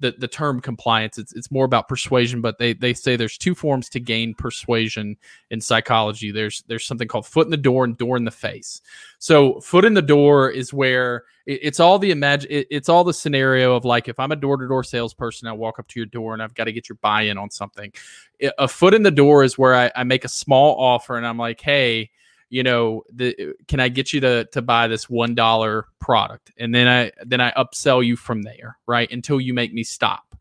the, 0.00 0.14
the 0.18 0.28
term 0.28 0.60
compliance. 0.60 1.18
It's 1.18 1.32
it's 1.34 1.50
more 1.50 1.64
about 1.64 1.88
persuasion, 1.88 2.40
but 2.40 2.58
they 2.58 2.72
they 2.72 2.94
say 2.94 3.16
there's 3.16 3.38
two 3.38 3.54
forms 3.54 3.88
to 3.90 4.00
gain 4.00 4.34
persuasion 4.34 5.16
in 5.50 5.60
psychology. 5.60 6.30
There's 6.30 6.62
there's 6.66 6.84
something 6.84 7.08
called 7.08 7.26
foot 7.26 7.46
in 7.46 7.50
the 7.50 7.56
door 7.56 7.84
and 7.84 7.96
door 7.96 8.16
in 8.16 8.24
the 8.24 8.30
face. 8.30 8.80
So 9.18 9.60
foot 9.60 9.84
in 9.84 9.94
the 9.94 10.02
door 10.02 10.50
is 10.50 10.72
where 10.72 11.24
it- 11.46 11.60
it's 11.62 11.80
all 11.80 11.98
the 11.98 12.10
imagine 12.10 12.50
it- 12.50 12.66
it's 12.70 12.88
all 12.88 13.04
the 13.04 13.14
scenario 13.14 13.76
of 13.76 13.84
like 13.84 14.08
if 14.08 14.18
I'm 14.18 14.32
a 14.32 14.36
door 14.36 14.56
to 14.56 14.66
door 14.66 14.82
salesperson, 14.84 15.48
I 15.48 15.52
walk 15.52 15.78
up 15.78 15.86
to 15.88 16.00
your 16.00 16.06
door 16.06 16.34
and 16.34 16.42
I've 16.42 16.54
got 16.54 16.64
to 16.64 16.72
get 16.72 16.88
your 16.88 16.98
buy 17.00 17.22
in 17.22 17.38
on 17.38 17.50
something. 17.50 17.92
A 18.58 18.66
foot 18.68 18.94
in 18.94 19.04
the 19.04 19.10
door 19.10 19.44
is 19.44 19.56
where 19.56 19.74
I, 19.74 19.92
I 19.94 20.04
make 20.04 20.24
a 20.24 20.28
small 20.28 20.74
offer 20.78 21.16
and 21.16 21.26
I'm 21.26 21.38
like, 21.38 21.60
hey, 21.60 22.10
you 22.50 22.62
know, 22.62 23.02
the 23.12 23.54
can 23.68 23.80
I 23.80 23.88
get 23.88 24.12
you 24.12 24.20
to 24.20 24.44
to 24.46 24.62
buy 24.62 24.88
this 24.88 25.08
one 25.08 25.34
dollar 25.34 25.86
product? 26.00 26.52
And 26.58 26.74
then 26.74 26.88
I 26.88 27.12
then 27.24 27.40
I 27.40 27.52
upsell 27.52 28.04
you 28.04 28.16
from 28.16 28.42
there, 28.42 28.78
right? 28.86 29.10
Until 29.10 29.40
you 29.40 29.54
make 29.54 29.72
me 29.72 29.84
stop. 29.84 30.36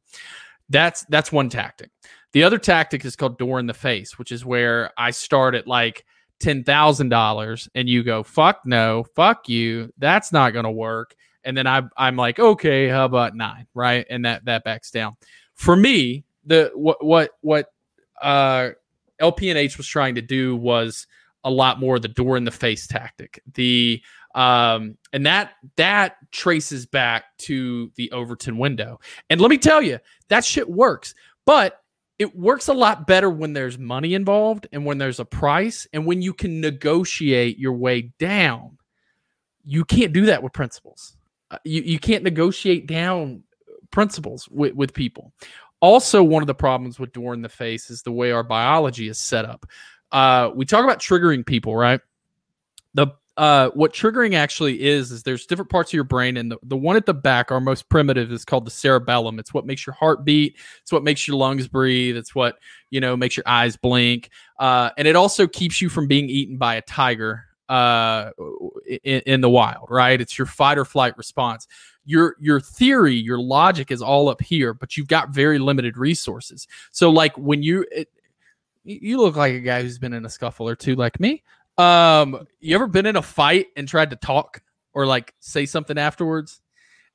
That's 0.69 1.05
that's 1.09 1.31
one 1.31 1.49
tactic. 1.49 1.91
The 2.31 2.43
other 2.43 2.57
tactic 2.57 3.05
is 3.05 3.15
called 3.15 3.37
door 3.37 3.59
in 3.59 3.67
the 3.67 3.73
face, 3.73 4.17
which 4.17 4.31
is 4.31 4.45
where 4.45 4.91
I 4.97 5.11
start 5.11 5.55
at 5.55 5.67
like 5.67 6.05
ten 6.39 6.63
thousand 6.63 7.09
dollars 7.09 7.69
and 7.75 7.87
you 7.87 8.03
go, 8.03 8.23
fuck 8.23 8.61
no, 8.65 9.05
fuck 9.15 9.47
you, 9.49 9.93
that's 9.97 10.31
not 10.31 10.51
gonna 10.51 10.71
work. 10.71 11.15
And 11.43 11.57
then 11.57 11.67
I 11.67 11.83
I'm 11.97 12.15
like, 12.15 12.39
okay, 12.39 12.87
how 12.87 13.05
about 13.05 13.35
nine? 13.35 13.67
Right. 13.73 14.05
And 14.09 14.25
that 14.25 14.45
that 14.45 14.63
backs 14.63 14.91
down. 14.91 15.15
For 15.53 15.75
me, 15.75 16.25
the 16.45 16.71
what 16.73 17.03
what 17.03 17.31
what 17.41 17.67
uh 18.21 18.69
LPNH 19.21 19.77
was 19.77 19.87
trying 19.87 20.15
to 20.15 20.21
do 20.21 20.55
was 20.55 21.07
a 21.43 21.51
lot 21.51 21.79
more 21.79 21.99
the 21.99 22.07
door 22.07 22.37
in 22.37 22.45
the 22.45 22.51
face 22.51 22.87
tactic. 22.87 23.41
The 23.53 24.01
um 24.35 24.97
and 25.11 25.25
that 25.25 25.51
that 25.75 26.15
traces 26.31 26.85
back 26.85 27.25
to 27.39 27.91
the 27.95 28.11
Overton 28.11 28.57
window. 28.57 28.99
And 29.29 29.39
let 29.39 29.49
me 29.49 29.57
tell 29.57 29.81
you, 29.81 29.99
that 30.29 30.45
shit 30.45 30.69
works. 30.69 31.13
But 31.45 31.79
it 32.19 32.35
works 32.37 32.67
a 32.67 32.73
lot 32.73 33.07
better 33.07 33.29
when 33.29 33.53
there's 33.53 33.77
money 33.77 34.13
involved 34.13 34.67
and 34.71 34.85
when 34.85 34.97
there's 34.97 35.19
a 35.19 35.25
price 35.25 35.87
and 35.93 36.05
when 36.05 36.21
you 36.21 36.33
can 36.33 36.61
negotiate 36.61 37.57
your 37.57 37.73
way 37.73 38.13
down. 38.19 38.77
You 39.65 39.83
can't 39.83 40.13
do 40.13 40.27
that 40.27 40.43
with 40.43 40.53
principles. 40.53 41.17
Uh, 41.51 41.57
you, 41.63 41.81
you 41.81 41.99
can't 41.99 42.23
negotiate 42.23 42.87
down 42.87 43.43
principles 43.91 44.47
with, 44.49 44.73
with 44.73 44.93
people. 44.93 45.33
Also, 45.79 46.23
one 46.23 46.41
of 46.41 46.47
the 46.47 46.55
problems 46.55 46.99
with 46.99 47.11
door 47.11 47.33
in 47.33 47.41
the 47.41 47.49
face 47.49 47.89
is 47.89 48.03
the 48.03 48.11
way 48.11 48.31
our 48.31 48.43
biology 48.43 49.09
is 49.09 49.19
set 49.19 49.43
up. 49.43 49.65
Uh, 50.13 50.51
we 50.53 50.63
talk 50.63 50.83
about 50.83 50.99
triggering 50.99 51.45
people, 51.45 51.75
right? 51.75 51.99
The 52.93 53.07
uh, 53.35 53.69
what 53.69 53.91
triggering 53.91 54.35
actually 54.35 54.83
is 54.83 55.11
is 55.11 55.23
there's 55.23 55.47
different 55.47 55.71
parts 55.71 55.89
of 55.89 55.93
your 55.95 56.03
brain, 56.03 56.37
and 56.37 56.51
the, 56.51 56.57
the 56.61 56.77
one 56.77 56.95
at 56.95 57.07
the 57.07 57.15
back, 57.15 57.51
our 57.51 57.59
most 57.59 57.89
primitive, 57.89 58.31
is 58.31 58.45
called 58.45 58.63
the 58.63 58.71
cerebellum. 58.71 59.39
It's 59.39 59.55
what 59.55 59.65
makes 59.65 59.87
your 59.87 59.95
heart 59.95 60.23
beat. 60.23 60.55
It's 60.83 60.91
what 60.91 61.03
makes 61.03 61.27
your 61.27 61.35
lungs 61.35 61.67
breathe. 61.67 62.15
It's 62.15 62.35
what 62.35 62.59
you 62.91 63.01
know 63.01 63.17
makes 63.17 63.35
your 63.35 63.43
eyes 63.47 63.75
blink, 63.75 64.29
uh, 64.59 64.91
and 64.99 65.07
it 65.07 65.15
also 65.15 65.47
keeps 65.47 65.81
you 65.81 65.89
from 65.89 66.07
being 66.07 66.29
eaten 66.29 66.57
by 66.57 66.75
a 66.75 66.81
tiger 66.83 67.45
uh, 67.69 68.29
in, 69.03 69.21
in 69.21 69.41
the 69.41 69.49
wild. 69.49 69.87
Right? 69.89 70.21
It's 70.21 70.37
your 70.37 70.45
fight 70.45 70.77
or 70.77 70.85
flight 70.85 71.17
response. 71.17 71.67
Your 72.05 72.35
your 72.39 72.59
theory, 72.59 73.15
your 73.15 73.39
logic 73.39 73.89
is 73.89 74.03
all 74.03 74.29
up 74.29 74.43
here, 74.43 74.75
but 74.75 74.95
you've 74.95 75.07
got 75.07 75.29
very 75.29 75.57
limited 75.57 75.97
resources. 75.97 76.67
So 76.91 77.09
like 77.09 77.35
when 77.35 77.63
you 77.63 77.83
it, 77.91 78.09
you 78.83 79.17
look 79.19 79.35
like 79.35 79.53
a 79.53 79.59
guy 79.59 79.81
who's 79.81 79.97
been 79.97 80.13
in 80.13 80.25
a 80.25 80.29
scuffle 80.29 80.67
or 80.67 80.75
two, 80.75 80.95
like 80.95 81.19
me. 81.19 81.43
Um, 81.77 82.45
you 82.59 82.75
ever 82.75 82.87
been 82.87 83.05
in 83.05 83.15
a 83.15 83.21
fight 83.21 83.67
and 83.75 83.87
tried 83.87 84.11
to 84.11 84.15
talk 84.15 84.61
or 84.93 85.05
like 85.05 85.33
say 85.39 85.65
something 85.65 85.97
afterwards, 85.97 86.61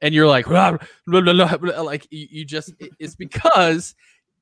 and 0.01 0.15
you're 0.15 0.27
like, 0.27 0.47
blah, 0.47 0.77
blah, 1.07 1.57
blah, 1.57 1.81
like 1.83 2.07
you, 2.11 2.27
you 2.31 2.45
just 2.45 2.73
it's 2.99 3.15
because 3.15 3.95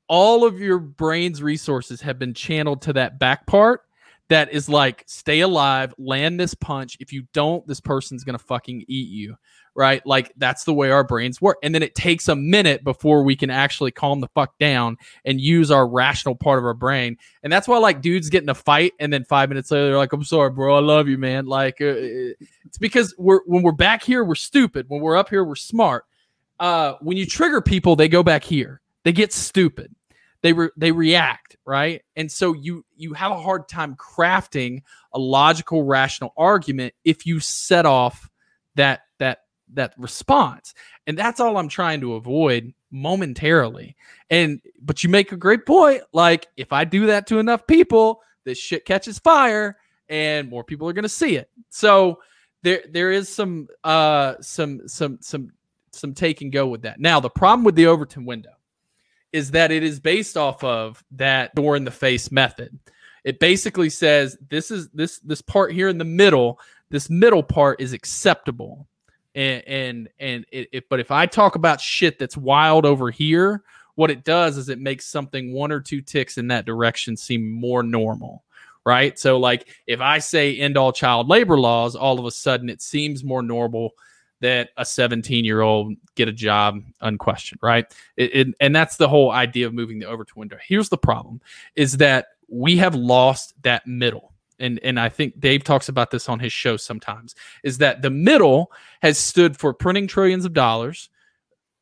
all 0.08 0.44
of 0.44 0.60
your 0.60 0.78
brain's 0.78 1.42
resources 1.42 2.00
have 2.00 2.18
been 2.18 2.32
channeled 2.32 2.82
to 2.82 2.92
that 2.92 3.18
back 3.18 3.46
part 3.46 3.82
that 4.28 4.52
is 4.52 4.68
like 4.68 5.04
stay 5.06 5.40
alive 5.40 5.94
land 5.98 6.38
this 6.38 6.54
punch. 6.54 6.96
If 7.00 7.12
you 7.12 7.24
don't 7.32 7.66
this 7.66 7.80
person's 7.80 8.24
gonna 8.24 8.38
fucking 8.38 8.84
eat 8.88 9.08
you 9.08 9.36
right? 9.76 10.04
Like 10.06 10.32
that's 10.36 10.64
the 10.64 10.72
way 10.72 10.90
our 10.90 11.04
brains 11.04 11.40
work. 11.40 11.58
And 11.62 11.74
then 11.74 11.82
it 11.82 11.94
takes 11.94 12.28
a 12.28 12.34
minute 12.34 12.82
before 12.82 13.22
we 13.22 13.36
can 13.36 13.50
actually 13.50 13.90
calm 13.90 14.20
the 14.20 14.28
fuck 14.28 14.58
down 14.58 14.96
and 15.24 15.40
use 15.40 15.70
our 15.70 15.86
rational 15.86 16.34
part 16.34 16.58
of 16.58 16.64
our 16.64 16.74
brain. 16.74 17.18
And 17.42 17.52
that's 17.52 17.68
why 17.68 17.78
like 17.78 18.00
dudes 18.00 18.30
get 18.30 18.42
in 18.42 18.48
a 18.48 18.54
fight 18.54 18.94
and 18.98 19.12
then 19.12 19.24
five 19.24 19.48
minutes 19.50 19.70
later 19.70 19.86
they're 19.86 19.98
like, 19.98 20.12
"I'm 20.12 20.24
sorry, 20.24 20.50
bro. 20.50 20.74
I 20.74 20.80
love 20.80 21.08
you, 21.08 21.18
man." 21.18 21.46
Like 21.46 21.80
uh, 21.80 21.94
it's 22.64 22.78
because 22.80 23.14
we're 23.18 23.40
when 23.44 23.62
we're 23.62 23.72
back 23.72 24.02
here 24.02 24.24
we're 24.24 24.34
stupid. 24.34 24.86
When 24.88 25.00
we're 25.00 25.16
up 25.16 25.28
here 25.28 25.44
we're 25.44 25.54
smart. 25.54 26.04
Uh, 26.58 26.94
when 27.02 27.18
you 27.18 27.26
trigger 27.26 27.60
people, 27.60 27.96
they 27.96 28.08
go 28.08 28.22
back 28.22 28.42
here. 28.42 28.80
They 29.04 29.12
get 29.12 29.32
stupid. 29.32 29.94
They 30.42 30.52
re- 30.52 30.70
they 30.76 30.92
react, 30.92 31.56
right? 31.66 32.02
And 32.14 32.30
so 32.32 32.54
you 32.54 32.84
you 32.96 33.12
have 33.14 33.32
a 33.32 33.38
hard 33.38 33.68
time 33.68 33.96
crafting 33.96 34.82
a 35.12 35.18
logical, 35.18 35.84
rational 35.84 36.32
argument 36.36 36.94
if 37.04 37.26
you 37.26 37.40
set 37.40 37.84
off 37.84 38.30
that 38.76 39.00
that 39.74 39.94
response 39.98 40.74
and 41.06 41.18
that's 41.18 41.40
all 41.40 41.56
i'm 41.56 41.68
trying 41.68 42.00
to 42.00 42.14
avoid 42.14 42.72
momentarily. 42.90 43.96
And 44.30 44.60
but 44.80 45.04
you 45.04 45.10
make 45.10 45.32
a 45.32 45.36
great 45.36 45.66
point 45.66 46.02
like 46.12 46.46
if 46.56 46.72
i 46.72 46.84
do 46.84 47.06
that 47.06 47.26
to 47.28 47.38
enough 47.38 47.66
people 47.66 48.22
this 48.44 48.58
shit 48.58 48.84
catches 48.84 49.18
fire 49.18 49.76
and 50.08 50.48
more 50.48 50.64
people 50.64 50.88
are 50.88 50.92
going 50.92 51.02
to 51.02 51.08
see 51.08 51.36
it. 51.36 51.50
So 51.68 52.20
there 52.62 52.82
there 52.90 53.10
is 53.10 53.28
some 53.28 53.68
uh 53.84 54.34
some 54.40 54.88
some 54.88 55.18
some 55.20 55.52
some 55.90 56.14
take 56.14 56.42
and 56.42 56.52
go 56.52 56.66
with 56.66 56.82
that. 56.82 57.00
Now 57.00 57.20
the 57.20 57.30
problem 57.30 57.64
with 57.64 57.74
the 57.74 57.86
overton 57.86 58.24
window 58.24 58.50
is 59.32 59.50
that 59.50 59.72
it 59.72 59.82
is 59.82 60.00
based 60.00 60.36
off 60.36 60.62
of 60.64 61.04
that 61.12 61.54
door 61.54 61.76
in 61.76 61.84
the 61.84 61.90
face 61.90 62.30
method. 62.30 62.78
It 63.24 63.40
basically 63.40 63.90
says 63.90 64.38
this 64.48 64.70
is 64.70 64.88
this 64.90 65.18
this 65.20 65.42
part 65.42 65.72
here 65.72 65.88
in 65.88 65.98
the 65.98 66.04
middle 66.04 66.60
this 66.88 67.10
middle 67.10 67.42
part 67.42 67.80
is 67.80 67.92
acceptable 67.92 68.86
and 69.36 69.62
and 69.68 70.08
and 70.18 70.46
it, 70.50 70.68
it, 70.72 70.88
but 70.88 70.98
if 70.98 71.12
i 71.12 71.26
talk 71.26 71.54
about 71.54 71.80
shit 71.80 72.18
that's 72.18 72.36
wild 72.36 72.84
over 72.84 73.10
here 73.10 73.62
what 73.94 74.10
it 74.10 74.24
does 74.24 74.56
is 74.56 74.68
it 74.68 74.80
makes 74.80 75.06
something 75.06 75.52
one 75.52 75.70
or 75.70 75.80
two 75.80 76.00
ticks 76.00 76.38
in 76.38 76.48
that 76.48 76.66
direction 76.66 77.16
seem 77.16 77.48
more 77.48 77.82
normal 77.82 78.42
right? 78.84 79.18
So 79.18 79.38
like 79.38 79.68
if 79.86 80.00
i 80.00 80.18
say 80.18 80.56
end 80.56 80.76
all 80.76 80.92
child 80.92 81.28
labor 81.28 81.58
laws 81.58 81.96
all 81.96 82.18
of 82.18 82.24
a 82.24 82.30
sudden 82.30 82.68
it 82.68 82.80
seems 82.80 83.24
more 83.24 83.42
normal 83.42 83.92
that 84.40 84.70
a 84.76 84.84
17 84.84 85.44
year 85.44 85.60
old 85.60 85.94
get 86.14 86.28
a 86.28 86.32
job 86.32 86.80
unquestioned 87.00 87.58
right? 87.62 87.92
It, 88.16 88.54
and 88.60 88.74
that's 88.74 88.96
the 88.96 89.08
whole 89.08 89.30
idea 89.30 89.66
of 89.66 89.74
moving 89.74 89.98
the 89.98 90.06
Overton 90.06 90.38
window. 90.38 90.58
Here's 90.64 90.88
the 90.88 90.98
problem 90.98 91.40
is 91.74 91.96
that 91.96 92.28
we 92.48 92.76
have 92.76 92.94
lost 92.94 93.54
that 93.62 93.86
middle 93.86 94.32
and 94.58 94.80
and 94.82 94.98
I 94.98 95.08
think 95.08 95.40
Dave 95.40 95.64
talks 95.64 95.88
about 95.88 96.10
this 96.10 96.28
on 96.28 96.38
his 96.38 96.52
show 96.52 96.76
sometimes, 96.76 97.34
is 97.62 97.78
that 97.78 98.02
the 98.02 98.10
middle 98.10 98.72
has 99.02 99.18
stood 99.18 99.56
for 99.56 99.72
printing 99.74 100.06
trillions 100.06 100.44
of 100.44 100.52
dollars, 100.52 101.10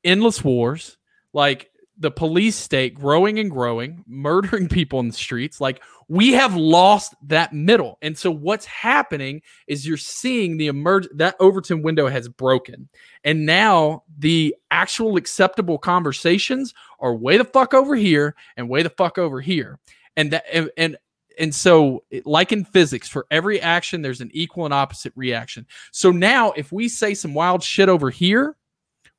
endless 0.04 0.42
wars, 0.42 0.96
like 1.32 1.70
the 1.96 2.10
police 2.10 2.56
state 2.56 2.94
growing 2.94 3.38
and 3.38 3.50
growing, 3.50 4.04
murdering 4.08 4.68
people 4.68 5.00
in 5.00 5.08
the 5.08 5.14
streets. 5.14 5.60
Like 5.60 5.82
we 6.08 6.32
have 6.32 6.56
lost 6.56 7.14
that 7.22 7.52
middle. 7.52 7.98
And 8.02 8.16
so 8.16 8.30
what's 8.30 8.66
happening 8.66 9.42
is 9.66 9.86
you're 9.86 9.96
seeing 9.96 10.56
the 10.56 10.66
emerge 10.66 11.06
that 11.14 11.36
Overton 11.40 11.82
window 11.82 12.08
has 12.08 12.28
broken. 12.28 12.88
And 13.22 13.46
now 13.46 14.02
the 14.18 14.54
actual 14.70 15.16
acceptable 15.16 15.78
conversations 15.78 16.74
are 17.00 17.14
way 17.14 17.36
the 17.36 17.44
fuck 17.44 17.74
over 17.74 17.94
here 17.96 18.34
and 18.56 18.68
way 18.68 18.82
the 18.82 18.90
fuck 18.90 19.18
over 19.18 19.40
here. 19.40 19.78
And 20.16 20.32
that 20.32 20.44
and, 20.52 20.70
and 20.76 20.96
and 21.38 21.54
so 21.54 22.04
like 22.24 22.52
in 22.52 22.64
physics 22.64 23.08
for 23.08 23.26
every 23.30 23.60
action 23.60 24.02
there's 24.02 24.20
an 24.20 24.30
equal 24.32 24.64
and 24.64 24.74
opposite 24.74 25.12
reaction. 25.16 25.66
So 25.92 26.10
now 26.10 26.52
if 26.52 26.72
we 26.72 26.88
say 26.88 27.14
some 27.14 27.34
wild 27.34 27.62
shit 27.62 27.88
over 27.88 28.10
here 28.10 28.56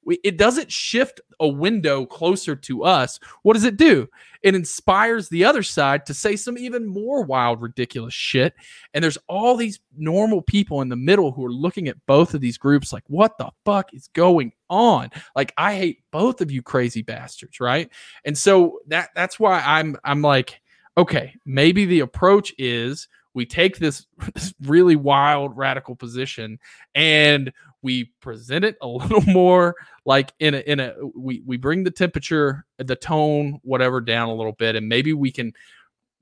we, 0.06 0.20
it 0.24 0.38
doesn't 0.38 0.72
shift 0.72 1.20
a 1.40 1.48
window 1.48 2.06
closer 2.06 2.56
to 2.56 2.84
us. 2.84 3.20
What 3.42 3.54
does 3.54 3.64
it 3.64 3.76
do? 3.76 4.08
It 4.44 4.56
inspires 4.56 5.28
the 5.28 5.44
other 5.44 5.64
side 5.64 6.06
to 6.06 6.14
say 6.14 6.36
some 6.36 6.58
even 6.58 6.86
more 6.86 7.24
wild 7.24 7.62
ridiculous 7.62 8.14
shit. 8.14 8.54
And 8.94 9.04
there's 9.04 9.18
all 9.28 9.58
these 9.58 9.80
normal 9.98 10.44
people 10.44 10.82
in 10.82 10.90
the 10.90 10.96
middle 10.96 11.32
who 11.32 11.44
are 11.44 11.52
looking 11.52 11.88
at 11.88 11.98
both 12.06 12.36
of 12.36 12.42
these 12.42 12.58
groups 12.58 12.94
like 12.94 13.04
what 13.08 13.38
the 13.38 13.50
fuck 13.66 13.94
is 13.94 14.08
going 14.10 14.54
on? 14.70 15.10
Like 15.36 15.54
i 15.58 15.76
hate 15.76 16.04
both 16.12 16.42
of 16.42 16.52
you 16.52 16.62
crazy 16.62 17.02
bastards 17.02 17.60
right? 17.60 17.90
And 18.24 18.38
so 18.38 18.80
that 18.88 19.10
that's 19.16 19.40
why 19.40 19.62
i'm 19.66 19.98
i'm 20.04 20.22
like 20.22 20.62
okay, 20.98 21.34
maybe 21.46 21.86
the 21.86 22.00
approach 22.02 22.54
is 22.58 23.08
we 23.34 23.46
take 23.46 23.78
this, 23.78 24.08
this 24.34 24.54
really 24.62 24.96
wild 24.96 25.56
radical 25.56 25.96
position 25.96 26.60
and 26.96 27.52
we 27.82 28.12
present 28.22 28.66
it 28.66 28.78
a 28.82 28.88
little 28.88 29.22
more 29.22 29.76
like 30.06 30.34
in 30.40 30.56
a 30.56 30.60
in 30.60 30.80
a 30.80 30.94
we 31.16 31.42
we 31.46 31.58
bring 31.58 31.84
the 31.84 31.92
temperature, 31.92 32.66
the 32.78 32.96
tone, 32.96 33.60
whatever 33.64 34.02
down 34.02 34.30
a 34.30 34.34
little 34.34 34.54
bit, 34.54 34.76
and 34.76 34.90
maybe 34.90 35.14
we 35.14 35.32
can 35.32 35.54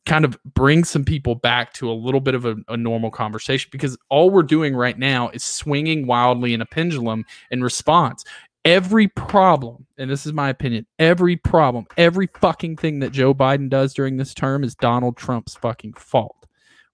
kind 0.06 0.26
of 0.26 0.38
bring 0.44 0.84
some 0.84 1.06
people 1.06 1.36
back 1.36 1.72
to 1.74 1.90
a 1.90 1.94
little 1.94 2.20
bit 2.20 2.36
of 2.36 2.44
a, 2.46 2.58
a, 2.68 2.76
normal 2.76 3.10
conversation 3.10 3.70
because 3.72 3.98
all 4.10 4.30
we're 4.30 4.44
doing 4.44 4.76
right 4.76 5.00
now 5.00 5.30
is 5.30 5.46
swinging 5.46 6.06
wildly 6.06 6.54
in 6.54 6.60
a 6.60 6.66
pendulum 6.66 7.24
in 7.52 7.64
response 7.64 8.26
every 8.66 9.08
problem, 9.08 9.86
and 9.98 10.10
this 10.10 10.26
is 10.26 10.34
my 10.34 10.50
opinion, 10.50 10.86
every 11.00 11.36
problem, 11.36 11.86
every 11.98 12.28
fucking 12.28 12.78
thing 12.78 13.00
that 13.00 13.12
Joe 13.12 13.34
Biden 13.34 13.70
does 13.70 13.94
during 13.94 14.18
this 14.18 14.34
term 14.34 14.64
is 14.64 14.76
Donald 14.76 15.18
Trump's 15.18 15.56
fucking 15.56 15.94
fault, 15.94 16.46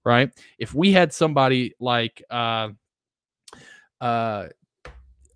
right? 0.04 0.32
If 0.58 0.74
we 0.74 0.92
had 0.92 1.14
somebody 1.14 1.76
like, 1.80 2.24
uh, 2.30 2.70
uh, 4.02 4.48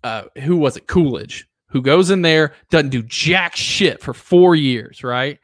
uh, 0.02 0.24
who 0.42 0.56
was 0.56 0.76
it, 0.76 0.86
Coolidge, 0.86 1.48
who 1.68 1.82
goes 1.82 2.10
in 2.10 2.22
there, 2.22 2.54
doesn't 2.70 2.90
do 2.90 3.02
jack 3.02 3.56
shit 3.56 4.00
for 4.00 4.14
four 4.14 4.54
years, 4.54 5.02
right? 5.02 5.38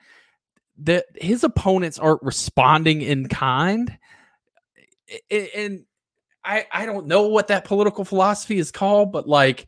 That 0.79 1.07
his 1.17 1.45
opponents 1.45 1.99
aren't 1.99 2.23
responding 2.23 3.03
in 3.03 3.29
kind, 3.29 3.99
and 5.31 5.85
I 6.45 6.67
I 6.73 6.87
don't 6.87 7.07
know 7.07 7.27
what 7.27 7.49
that 7.49 7.65
political 7.65 8.05
philosophy 8.05 8.59
is 8.59 8.71
called, 8.71 9.13
but 9.13 9.29
like 9.29 9.67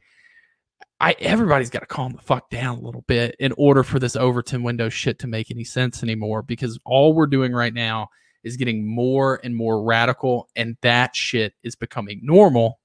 I 1.03 1.17
everybody's 1.19 1.69
got 1.69 1.81
to 1.81 1.87
calm 1.87 2.13
the 2.13 2.23
fuck 2.23 2.49
down 2.49 2.79
a 2.79 2.81
little 2.81 3.03
bit 3.03 3.35
in 3.41 3.53
order 3.59 3.83
for 3.83 3.99
this 3.99 4.15
Overton 4.15 4.63
window 4.63 4.89
shit 4.89 5.19
to 5.19 5.27
make 5.27 5.51
any 5.51 5.65
sense 5.65 6.05
anymore. 6.05 6.43
Because 6.43 6.79
all 6.87 7.13
we're 7.13 7.27
doing 7.27 7.53
right 7.53 7.75
now 7.75 8.09
is 8.45 8.57
getting 8.57 8.87
more 8.87 9.41
and 9.43 9.55
more 9.55 9.83
radical, 9.83 10.49
and 10.55 10.77
that 10.83 11.17
shit 11.17 11.55
is 11.65 11.75
becoming 11.75 12.21
normal. 12.23 12.79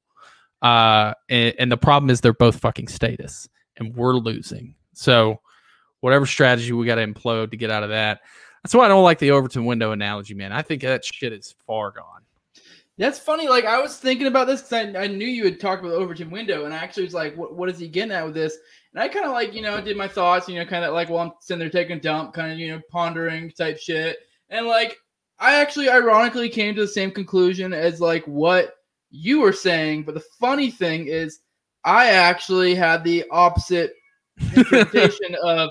Uh, 0.64 1.14
and, 1.30 1.54
and 1.60 1.72
the 1.72 1.78
problem 1.78 2.10
is 2.10 2.20
they're 2.20 2.34
both 2.34 2.60
fucking 2.60 2.88
statists, 2.88 3.48
and 3.78 3.96
we're 3.96 4.16
losing. 4.16 4.74
So, 4.94 5.40
whatever 6.00 6.26
strategy 6.26 6.74
we 6.74 6.88
got 6.88 6.96
to 6.96 7.06
implode 7.06 7.52
to 7.52 7.58
get 7.58 7.70
out 7.70 7.84
of 7.84 7.90
that. 7.90 8.22
That's 8.64 8.74
why 8.74 8.86
I 8.86 8.88
don't 8.88 9.04
like 9.04 9.20
the 9.20 9.32
Overton 9.32 9.66
window 9.66 9.92
analogy, 9.92 10.34
man. 10.34 10.52
I 10.52 10.64
think 10.64 10.82
that 10.82 11.06
shit 11.06 11.34
is 11.34 11.56
far 11.68 11.92
gone. 11.92 12.17
That's 12.98 13.20
funny. 13.20 13.48
Like 13.48 13.66
I 13.66 13.80
was 13.80 13.98
thinking 13.98 14.28
about 14.28 14.48
this 14.48 14.62
because 14.62 14.96
I, 14.96 15.04
I 15.04 15.08
knew 15.08 15.28
you 15.28 15.46
had 15.46 15.60
talked 15.60 15.82
about 15.82 15.92
the 15.92 15.98
Overton 15.98 16.32
window, 16.32 16.66
and 16.66 16.74
I 16.74 16.78
actually 16.78 17.04
was 17.04 17.14
like, 17.14 17.36
what, 17.38 17.56
what 17.56 17.70
is 17.70 17.78
he 17.78 17.88
getting 17.88 18.12
at 18.12 18.26
with 18.26 18.34
this? 18.34 18.58
And 18.94 19.04
I 19.04 19.08
kind 19.08 19.26
of 19.26 19.34
like, 19.34 19.54
you 19.54 19.62
know, 19.62 19.80
did 19.80 19.98
my 19.98 20.08
thoughts, 20.08 20.50
you 20.50 20.56
know, 20.56 20.66
kind 20.66 20.84
of 20.84 20.94
like 20.94 21.10
while 21.10 21.28
I'm 21.28 21.34
sitting 21.40 21.60
there 21.60 21.70
taking 21.70 21.98
a 21.98 22.02
dump, 22.02 22.34
kind 22.34 22.52
of, 22.52 22.58
you 22.58 22.70
know, 22.70 22.82
pondering 22.90 23.52
type 23.52 23.78
shit. 23.78 24.18
And 24.50 24.66
like, 24.66 24.98
I 25.40 25.56
actually 25.56 25.90
ironically 25.90 26.50
came 26.50 26.74
to 26.76 26.82
the 26.82 26.88
same 26.88 27.12
conclusion 27.12 27.74
as 27.74 28.02
like 28.02 28.26
what 28.26 28.74
you 29.12 29.42
were 29.42 29.54
saying. 29.54 30.04
But 30.04 30.16
the 30.16 30.24
funny 30.40 30.72
thing 30.72 31.08
is, 31.08 31.40
I 31.84 32.08
actually 32.08 32.74
had 32.74 33.04
the 33.04 33.26
opposite 33.30 33.94
interpretation 34.56 35.36
of 35.44 35.70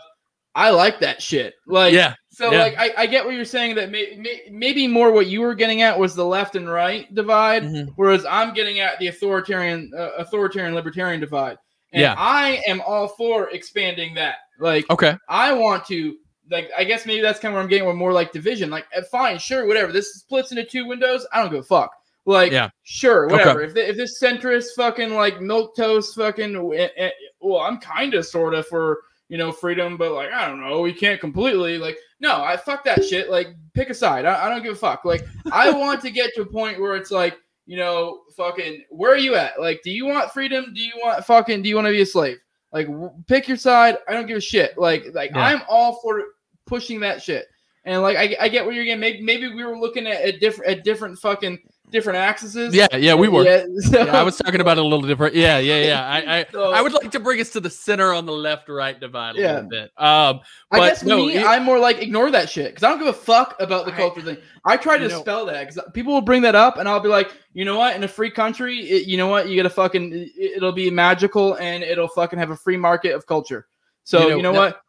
I 0.55 0.71
like 0.71 1.01
that 1.01 1.21
shit. 1.21 1.55
Like, 1.67 1.93
Yeah. 1.93 2.15
So 2.37 2.53
yeah. 2.53 2.59
like 2.65 2.75
I, 2.79 2.93
I 2.99 3.07
get 3.07 3.25
what 3.25 3.35
you're 3.35 3.47
saying 3.47 3.77
that 3.77 3.91
may, 3.91 4.15
may, 4.19 4.43
maybe 4.51 4.87
more 4.87 5.11
what 5.11 5.27
you 5.27 5.41
were 5.41 5.55
getting 5.55 5.81
at 5.81 5.99
was 5.99 6.15
the 6.15 6.25
left 6.25 6.55
and 6.55 6.69
right 6.69 7.13
divide, 7.15 7.63
Mhm. 7.63 7.93
whereas 7.97 8.27
I'm 8.27 8.53
getting 8.53 8.81
at 8.81 8.99
the 8.99 9.07
authoritarian 9.07 9.91
uh, 9.97 10.11
authoritarian 10.19 10.75
libertarian 10.75 11.19
divide. 11.19 11.57
And 11.93 12.03
Yeah. 12.03 12.15
I 12.19 12.61
am 12.67 12.83
all 12.87 13.09
for 13.09 13.49
expanding 13.51 14.15
that. 14.17 14.37
Like 14.61 14.85
Okay. 14.91 15.17
I 15.31 15.53
want 15.55 15.87
to 15.87 16.15
like 16.51 16.69
I 16.77 16.85
guess 16.85 17.07
maybe 17.07 17.23
that's 17.23 17.41
kind 17.41 17.53
of 17.53 17.55
where 17.55 17.63
I'm 17.63 17.71
getting 17.71 17.87
with 17.89 17.97
more 17.97 18.13
like 18.13 18.33
division. 18.33 18.69
Like 18.69 18.85
eh, 18.93 19.01
fine, 19.11 19.39
sure, 19.39 19.67
whatever. 19.67 19.91
This 19.91 20.13
splits 20.17 20.51
into 20.53 20.65
two 20.65 20.87
windows. 20.87 21.27
I 21.33 21.41
don't 21.41 21.51
give 21.51 21.61
a 21.61 21.63
fuck. 21.63 21.91
Like 22.27 22.53
Yeah. 22.53 22.69
sure, 22.83 23.25
Okay. 23.27 23.33
whatever. 23.37 23.63
If 23.63 23.73
the, 23.73 23.89
if 23.89 23.97
this 23.97 24.21
centrist 24.23 24.75
fucking 24.77 25.15
like 25.15 25.41
milk 25.41 25.75
toast 25.75 26.15
fucking 26.17 26.55
eh, 26.77 26.89
eh, 26.99 27.11
well, 27.41 27.61
I'm 27.61 27.79
kind 27.79 28.13
of 28.13 28.27
sort 28.27 28.53
of 28.53 28.67
for 28.67 29.01
you 29.31 29.39
know 29.39 29.53
freedom, 29.53 29.97
but 29.97 30.13
like 30.13 30.33
I 30.33 30.47
don't 30.47 30.61
know, 30.61 30.83
we 30.83 30.93
can't 30.93 31.19
completely 31.19 31.79
like 31.79 31.97
no, 32.21 32.43
I 32.43 32.57
fuck 32.57 32.85
that 32.85 33.05
shit. 33.05 33.31
Like 33.31 33.49
pick 33.75 33.91
a 33.91 33.95
side. 33.95 34.25
I, 34.25 34.47
I 34.47 34.49
don't 34.49 34.63
give 34.63 34.73
a 34.73 34.77
fuck. 34.77 35.05
Like 35.05 35.27
I 35.53 35.71
want 35.79 36.01
to 36.03 36.11
get 36.11 36.35
to 36.35 36.43
a 36.43 36.47
point 36.47 36.81
where 36.81 36.97
it's 36.97 37.11
like 37.11 37.39
you 37.67 37.77
know 37.77 38.21
fucking 38.37 38.85
where 38.91 39.13
are 39.13 39.19
you 39.19 39.35
at? 39.35 39.61
Like 39.61 39.83
do 39.83 39.91
you 39.91 40.07
want 40.07 40.33
freedom? 40.33 40.73
Do 40.75 40.81
you 40.81 40.93
want 40.97 41.25
fucking 41.25 41.63
do 41.63 41.69
you 41.69 41.75
want 41.75 41.87
to 41.87 41.93
be 41.93 42.03
a 42.03 42.07
slave? 42.07 42.39
Like 42.73 42.87
w- 42.87 43.13
pick 43.27 43.49
your 43.49 43.57
side. 43.57 43.99
I 44.09 44.13
don't 44.13 44.27
give 44.27 44.37
a 44.37 44.41
shit. 44.41 44.79
Like 44.79 45.07
like 45.15 45.31
Yeah. 45.35 45.45
I'm 45.45 45.63
all 45.69 46.01
for 46.03 46.23
pushing 46.67 47.01
that 47.01 47.23
shit. 47.23 47.47
And 47.85 48.03
like 48.03 48.17
I, 48.17 48.37
I 48.41 48.49
get 48.49 48.65
where 48.65 48.75
you're 48.75 48.85
getting. 48.85 49.01
Maybe 49.01 49.23
maybe 49.23 49.53
we 49.53 49.65
were 49.65 49.79
looking 49.79 50.07
at, 50.07 50.25
a 50.25 50.37
different 50.39 50.71
at 50.71 50.85
different 50.85 51.19
fucking 51.19 51.59
different 51.91 52.19
axes. 52.19 52.75
Yeah. 52.75 52.87
Yeah. 52.97 53.15
We 53.15 53.29
were. 53.29 53.45
Yeah, 53.45 53.65
so- 53.81 54.03
Yeah, 54.07 54.19
I 54.19 54.23
was 54.23 54.37
talking 54.37 54.61
about 54.61 54.77
it 54.79 54.81
a 54.81 54.87
little 54.87 55.07
different. 55.07 55.35
Yeah. 55.35 55.59
Yeah. 55.59 55.83
Yeah. 55.85 56.07
I. 56.09 56.39
I 56.41 56.47
so- 56.53 56.73
I 56.73 56.83
would 56.83 56.93
like 56.93 57.11
to 57.13 57.21
bring 57.21 57.41
us 57.41 57.51
to 57.51 57.61
the 57.61 57.71
center 57.71 58.13
on 58.13 58.27
the 58.27 58.33
left 58.33 58.69
right 58.69 58.99
divide 58.99 59.37
a 59.37 59.41
Yeah. 59.41 59.53
little 59.55 59.69
bit. 59.69 59.91
Um, 59.97 60.41
I 60.71 60.81
guess 60.89 61.03
no, 61.05 61.19
me, 61.27 61.35
it- 61.37 61.47
I'm 61.47 61.65
more 61.65 61.79
like 61.79 61.99
ignore 62.03 62.31
that 62.31 62.51
shit 62.51 62.67
because 62.71 62.83
I 62.83 62.89
don't 62.91 62.99
give 62.99 63.09
a 63.09 63.13
fuck 63.13 63.57
about 63.61 63.87
the 63.87 63.93
I- 63.93 63.97
culture 63.97 64.23
thing. 64.23 64.39
I 64.65 64.77
try 64.77 64.99
to 64.99 65.09
spell 65.11 65.47
that 65.47 65.69
because 65.69 65.81
people 65.93 66.13
will 66.13 66.21
bring 66.21 66.43
that 66.43 66.55
up, 66.57 66.77
and 66.79 66.89
I'll 66.89 66.99
be 67.01 67.09
like, 67.09 67.31
you 67.53 67.65
know 67.65 67.79
what? 67.79 67.95
In 67.95 68.03
a 68.03 68.09
free 68.09 68.31
country, 68.31 68.79
it, 68.81 69.07
you 69.07 69.17
know 69.17 69.29
what? 69.29 69.49
You 69.49 69.57
gotta 69.57 69.71
fucking. 69.71 70.13
It, 70.13 70.57
it'll 70.57 70.73
be 70.73 70.91
magical, 70.91 71.55
and 71.55 71.83
it'll 71.85 72.09
fucking 72.09 72.39
have 72.39 72.51
a 72.51 72.57
free 72.57 72.77
market 72.77 73.15
of 73.15 73.27
culture. 73.27 73.67
So 74.05 74.23
You 74.29 74.37
you 74.37 74.43
know, 74.43 74.53
know, 74.53 74.53
that- 74.55 74.59
what? 74.75 74.81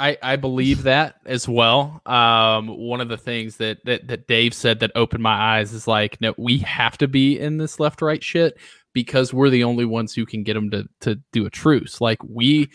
I, 0.00 0.16
I 0.22 0.36
believe 0.36 0.84
that 0.84 1.16
as 1.26 1.48
well. 1.48 2.00
Um, 2.06 2.68
one 2.68 3.00
of 3.00 3.08
the 3.08 3.16
things 3.16 3.56
that, 3.56 3.84
that 3.84 4.06
that 4.06 4.28
Dave 4.28 4.54
said 4.54 4.80
that 4.80 4.92
opened 4.94 5.22
my 5.22 5.58
eyes 5.58 5.72
is 5.72 5.88
like, 5.88 6.20
no, 6.20 6.34
we 6.36 6.58
have 6.58 6.96
to 6.98 7.08
be 7.08 7.38
in 7.38 7.58
this 7.58 7.80
left 7.80 8.00
right 8.00 8.22
shit 8.22 8.58
because 8.92 9.32
we're 9.32 9.50
the 9.50 9.64
only 9.64 9.84
ones 9.84 10.14
who 10.14 10.26
can 10.26 10.42
get 10.42 10.54
them 10.54 10.70
to 10.70 10.88
to 11.00 11.16
do 11.32 11.46
a 11.46 11.50
truce. 11.50 12.00
Like 12.00 12.22
we, 12.24 12.70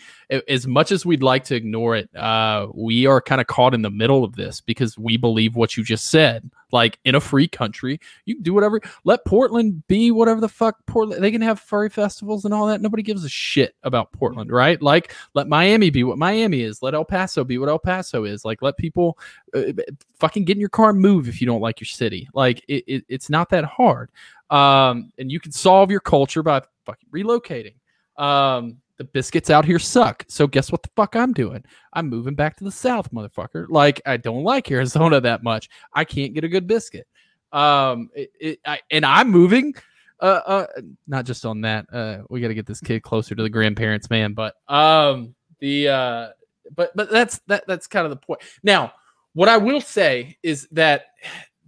as 0.48 0.66
much 0.66 0.92
as 0.92 1.04
we'd 1.04 1.22
like 1.22 1.44
to 1.44 1.54
ignore 1.54 1.96
it, 1.96 2.14
uh, 2.16 2.68
we 2.72 3.06
are 3.06 3.20
kind 3.20 3.40
of 3.40 3.46
caught 3.46 3.74
in 3.74 3.82
the 3.82 3.90
middle 3.90 4.24
of 4.24 4.36
this 4.36 4.60
because 4.60 4.96
we 4.96 5.16
believe 5.16 5.56
what 5.56 5.76
you 5.76 5.84
just 5.84 6.10
said. 6.10 6.50
Like 6.72 6.98
in 7.04 7.14
a 7.14 7.20
free 7.20 7.46
country, 7.46 8.00
you 8.24 8.34
can 8.34 8.42
do 8.42 8.52
whatever. 8.52 8.80
Let 9.04 9.24
Portland 9.24 9.86
be 9.86 10.10
whatever 10.10 10.40
the 10.40 10.48
fuck 10.48 10.76
Portland. 10.86 11.22
They 11.22 11.30
can 11.30 11.40
have 11.40 11.60
furry 11.60 11.88
festivals 11.88 12.44
and 12.44 12.52
all 12.52 12.66
that. 12.66 12.80
Nobody 12.80 13.04
gives 13.04 13.24
a 13.24 13.28
shit 13.28 13.76
about 13.84 14.10
Portland, 14.10 14.50
right? 14.50 14.80
Like 14.82 15.14
let 15.34 15.46
Miami 15.46 15.90
be 15.90 16.02
what 16.02 16.18
Miami 16.18 16.62
is. 16.62 16.82
Let 16.82 16.94
El 16.94 17.04
Paso 17.04 17.44
be 17.44 17.58
what 17.58 17.68
El 17.68 17.78
Paso 17.78 18.24
is. 18.24 18.44
Like 18.44 18.60
let 18.60 18.76
people 18.76 19.18
uh, 19.54 19.72
fucking 20.18 20.46
get 20.46 20.56
in 20.56 20.60
your 20.60 20.68
car 20.68 20.90
and 20.90 20.98
move 20.98 21.28
if 21.28 21.40
you 21.40 21.46
don't 21.46 21.60
like 21.60 21.80
your 21.80 21.86
city. 21.86 22.28
Like 22.34 22.64
it, 22.66 22.82
it, 22.88 23.04
it's 23.08 23.30
not 23.30 23.50
that 23.50 23.64
hard. 23.64 24.10
Um, 24.54 25.10
and 25.18 25.32
you 25.32 25.40
can 25.40 25.52
solve 25.52 25.90
your 25.90 26.00
culture 26.00 26.42
by 26.42 26.62
fucking 26.86 27.08
relocating. 27.12 27.74
Um, 28.16 28.76
the 28.98 29.04
biscuits 29.04 29.50
out 29.50 29.64
here 29.64 29.80
suck. 29.80 30.24
So 30.28 30.46
guess 30.46 30.70
what 30.70 30.84
the 30.84 30.90
fuck 30.94 31.16
I'm 31.16 31.32
doing? 31.32 31.64
I'm 31.92 32.08
moving 32.08 32.36
back 32.36 32.56
to 32.58 32.64
the 32.64 32.70
south, 32.70 33.10
motherfucker. 33.12 33.66
Like 33.68 34.00
I 34.06 34.16
don't 34.16 34.44
like 34.44 34.70
Arizona 34.70 35.20
that 35.20 35.42
much. 35.42 35.68
I 35.92 36.04
can't 36.04 36.34
get 36.34 36.44
a 36.44 36.48
good 36.48 36.68
biscuit. 36.68 37.08
Um, 37.52 38.10
it, 38.14 38.30
it, 38.40 38.60
I, 38.64 38.80
and 38.92 39.04
I'm 39.04 39.30
moving. 39.30 39.74
Uh, 40.20 40.40
uh, 40.46 40.66
not 41.08 41.24
just 41.24 41.44
on 41.44 41.62
that. 41.62 41.86
Uh, 41.92 42.18
we 42.30 42.40
got 42.40 42.48
to 42.48 42.54
get 42.54 42.66
this 42.66 42.80
kid 42.80 43.02
closer 43.02 43.34
to 43.34 43.42
the 43.42 43.50
grandparents, 43.50 44.08
man. 44.08 44.32
But 44.34 44.54
um, 44.68 45.34
the 45.58 45.88
uh, 45.88 46.28
but 46.76 46.92
but 46.94 47.10
that's 47.10 47.40
that 47.48 47.64
that's 47.66 47.88
kind 47.88 48.06
of 48.06 48.10
the 48.10 48.16
point. 48.16 48.40
Now, 48.62 48.92
what 49.32 49.48
I 49.48 49.56
will 49.56 49.80
say 49.80 50.36
is 50.44 50.68
that 50.70 51.06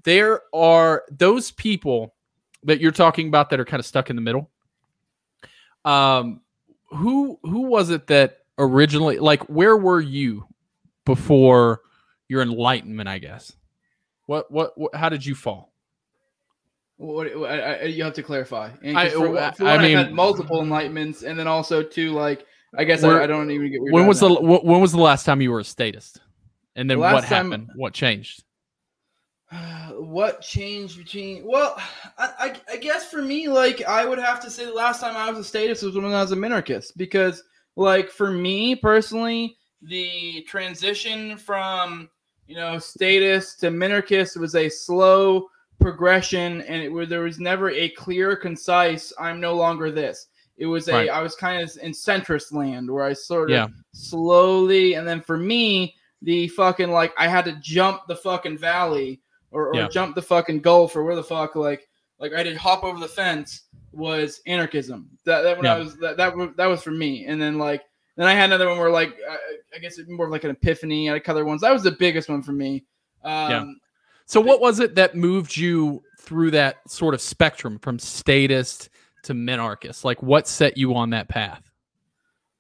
there 0.05 0.43
are 0.55 1.05
those 1.11 1.51
people 1.51 2.15
that 2.67 2.81
you're 2.81 2.93
talking 2.93 3.29
about 3.29 3.51
that 3.51 3.59
are 3.61 3.65
kind 3.65 3.81
of 3.81 3.87
stuck 3.87 4.11
in 4.11 4.17
the 4.17 4.23
middle. 4.23 4.51
Um, 5.85 6.41
who 6.91 7.39
who 7.43 7.63
was 7.63 7.91
it 7.91 8.07
that 8.09 8.39
originally 8.59 9.19
like 9.19 9.43
where 9.49 9.77
were 9.77 10.01
you 10.01 10.47
before 11.05 11.81
your 12.29 12.43
enlightenment? 12.43 13.09
I 13.09 13.19
guess. 13.19 13.53
What 14.27 14.51
what, 14.51 14.77
what 14.77 14.95
how 14.95 15.09
did 15.09 15.25
you 15.25 15.35
fall? 15.35 15.73
What, 16.99 17.37
what- 17.39 17.51
I, 17.51 17.75
I, 17.75 17.83
you 17.85 18.03
have 18.05 18.15
to 18.15 18.23
clarify. 18.23 18.71
And 18.83 18.99
I- 18.99 19.11
for, 19.11 19.29
for 19.53 19.65
I 19.67 19.79
mean- 19.79 19.97
had 19.97 20.13
multiple 20.13 20.63
enlightenments, 20.63 21.23
and 21.25 21.39
then 21.39 21.47
also 21.47 21.83
too, 21.83 22.13
like 22.13 22.47
I 22.77 22.85
guess 22.85 23.05
I, 23.05 23.23
I 23.23 23.27
don't 23.27 23.51
even 23.51 23.71
get. 23.71 23.81
When 23.93 24.07
was 24.07 24.21
the 24.21 24.31
at. 24.31 24.39
wh- 24.39 24.65
when 24.65 24.81
was 24.81 24.93
the 24.93 25.01
last 25.01 25.25
time 25.25 25.41
you 25.41 25.51
were 25.51 25.61
a 25.61 25.65
statist? 25.65 26.21
And 26.75 26.91
then 26.91 26.97
The 26.99 27.01
what 27.03 27.15
last 27.15 27.29
time- 27.29 27.51
happened? 27.51 27.71
What 27.77 27.93
changed? 27.95 28.43
what 29.99 30.41
changed 30.41 30.99
between 30.99 31.45
well 31.47 31.77
I, 32.19 32.33
I, 32.69 32.75
I 32.75 32.77
guess 32.79 33.07
for 33.07 33.23
me 33.23 33.49
like 33.49 33.85
i 33.85 34.05
would 34.05 34.19
have 34.19 34.41
to 34.41 34.51
say 34.51 34.65
the 34.65 34.73
last 34.73 35.01
time 35.01 35.17
i 35.17 35.31
was 35.31 35.39
a 35.39 35.45
statist 35.45 35.83
was 35.85 35.95
when 35.95 36.05
i 36.07 36.21
was 36.21 36.33
a 36.33 36.37
minarchist 36.37 36.93
because 36.97 37.43
like 37.77 38.11
for 38.11 38.31
me 38.31 38.75
personally 38.75 39.57
the 39.83 40.45
transition 40.49 41.37
from 41.37 42.09
you 42.49 42.57
know 42.57 42.79
statist 42.79 43.61
to 43.61 43.69
minarchist 43.71 44.37
was 44.37 44.57
a 44.57 44.69
slow 44.69 45.47
progression 45.81 46.63
and 46.63 46.83
it 46.83 46.89
where 46.89 47.07
there 47.07 47.21
was 47.21 47.39
never 47.39 47.71
a 47.71 47.89
clear 47.91 48.35
concise 48.35 49.13
i'm 49.21 49.41
no 49.41 49.55
longer 49.55 49.91
this 49.93 50.27
it 50.57 50.67
was 50.67 50.89
a 50.89 50.93
I 50.93 51.07
Right. 51.11 51.23
was 51.23 51.37
kind 51.37 51.63
of 51.63 51.71
in 51.83 51.93
centrist 51.93 52.53
land 52.53 52.91
where 52.91 53.05
i 53.05 53.13
sort 53.13 53.51
of 53.51 53.55
Yeah. 53.55 53.69
slowly 53.93 54.95
and 54.95 55.07
then 55.07 55.21
for 55.21 55.37
me 55.37 55.95
the 56.23 56.49
fucking 56.49 56.91
like 56.91 57.13
i 57.19 57.29
had 57.29 57.45
to 57.45 57.53
jump 57.61 58.09
the 58.09 58.17
fucking 58.17 58.59
valley 58.59 59.21
or, 59.51 59.69
or 59.69 59.75
Yeah. 59.75 59.89
jump 59.89 60.15
the 60.15 60.23
fucking 60.23 60.61
gulf 60.61 60.95
or 60.97 61.05
where 61.05 61.17
the 61.17 61.23
fuck 61.25 61.55
like 61.57 61.89
like 62.19 62.33
i 62.35 62.43
did 62.43 62.57
hop 62.57 62.85
over 62.85 62.99
the 62.99 63.09
fence 63.09 63.63
was 63.93 64.41
anarchism 64.47 65.09
that 65.25 65.43
that 65.43 65.57
when 65.57 65.65
Yeah. 65.65 65.75
i 65.75 65.79
was 65.79 65.97
that 65.99 66.17
that, 66.17 66.37
was- 66.37 66.51
that 66.57 66.67
was 66.67 66.83
for 66.83 66.91
me 66.91 67.27
and 67.27 67.41
then 67.41 67.59
like 67.59 67.83
then 68.17 68.27
i 68.27 68.35
had 68.35 68.45
another 68.47 68.69
one 68.69 68.79
where 68.79 68.91
like 68.91 69.17
i, 69.31 69.37
I 69.75 69.79
guess 69.79 69.99
it 69.99 70.09
more 70.09 70.27
of 70.27 70.33
like 70.33 70.45
an 70.45 70.51
epiphany 70.51 71.09
i 71.11 71.15
had 71.15 71.29
other 71.29 71.45
ones 71.45 71.61
that 71.63 71.73
was 71.73 71.83
the 71.83 71.93
biggest 71.93 72.29
one 72.29 72.43
for 72.43 72.53
me 72.53 72.85
um 73.25 73.51
Yeah. 73.51 73.65
So 74.29 74.41
what 74.41 74.61
was 74.61 74.81
it 74.81 74.97
that 74.97 75.15
moved 75.15 75.57
you 75.57 76.03
through 76.19 76.51
that 76.51 76.79
sort 76.91 77.15
of 77.15 77.21
spectrum 77.21 77.79
from 77.79 78.01
statist 78.01 78.89
to 79.23 79.35
minarchist? 79.35 80.03
Like 80.05 80.21
what 80.21 80.49
set 80.49 80.77
you 80.77 80.97
on 80.97 81.11
that 81.11 81.29
path? 81.29 81.71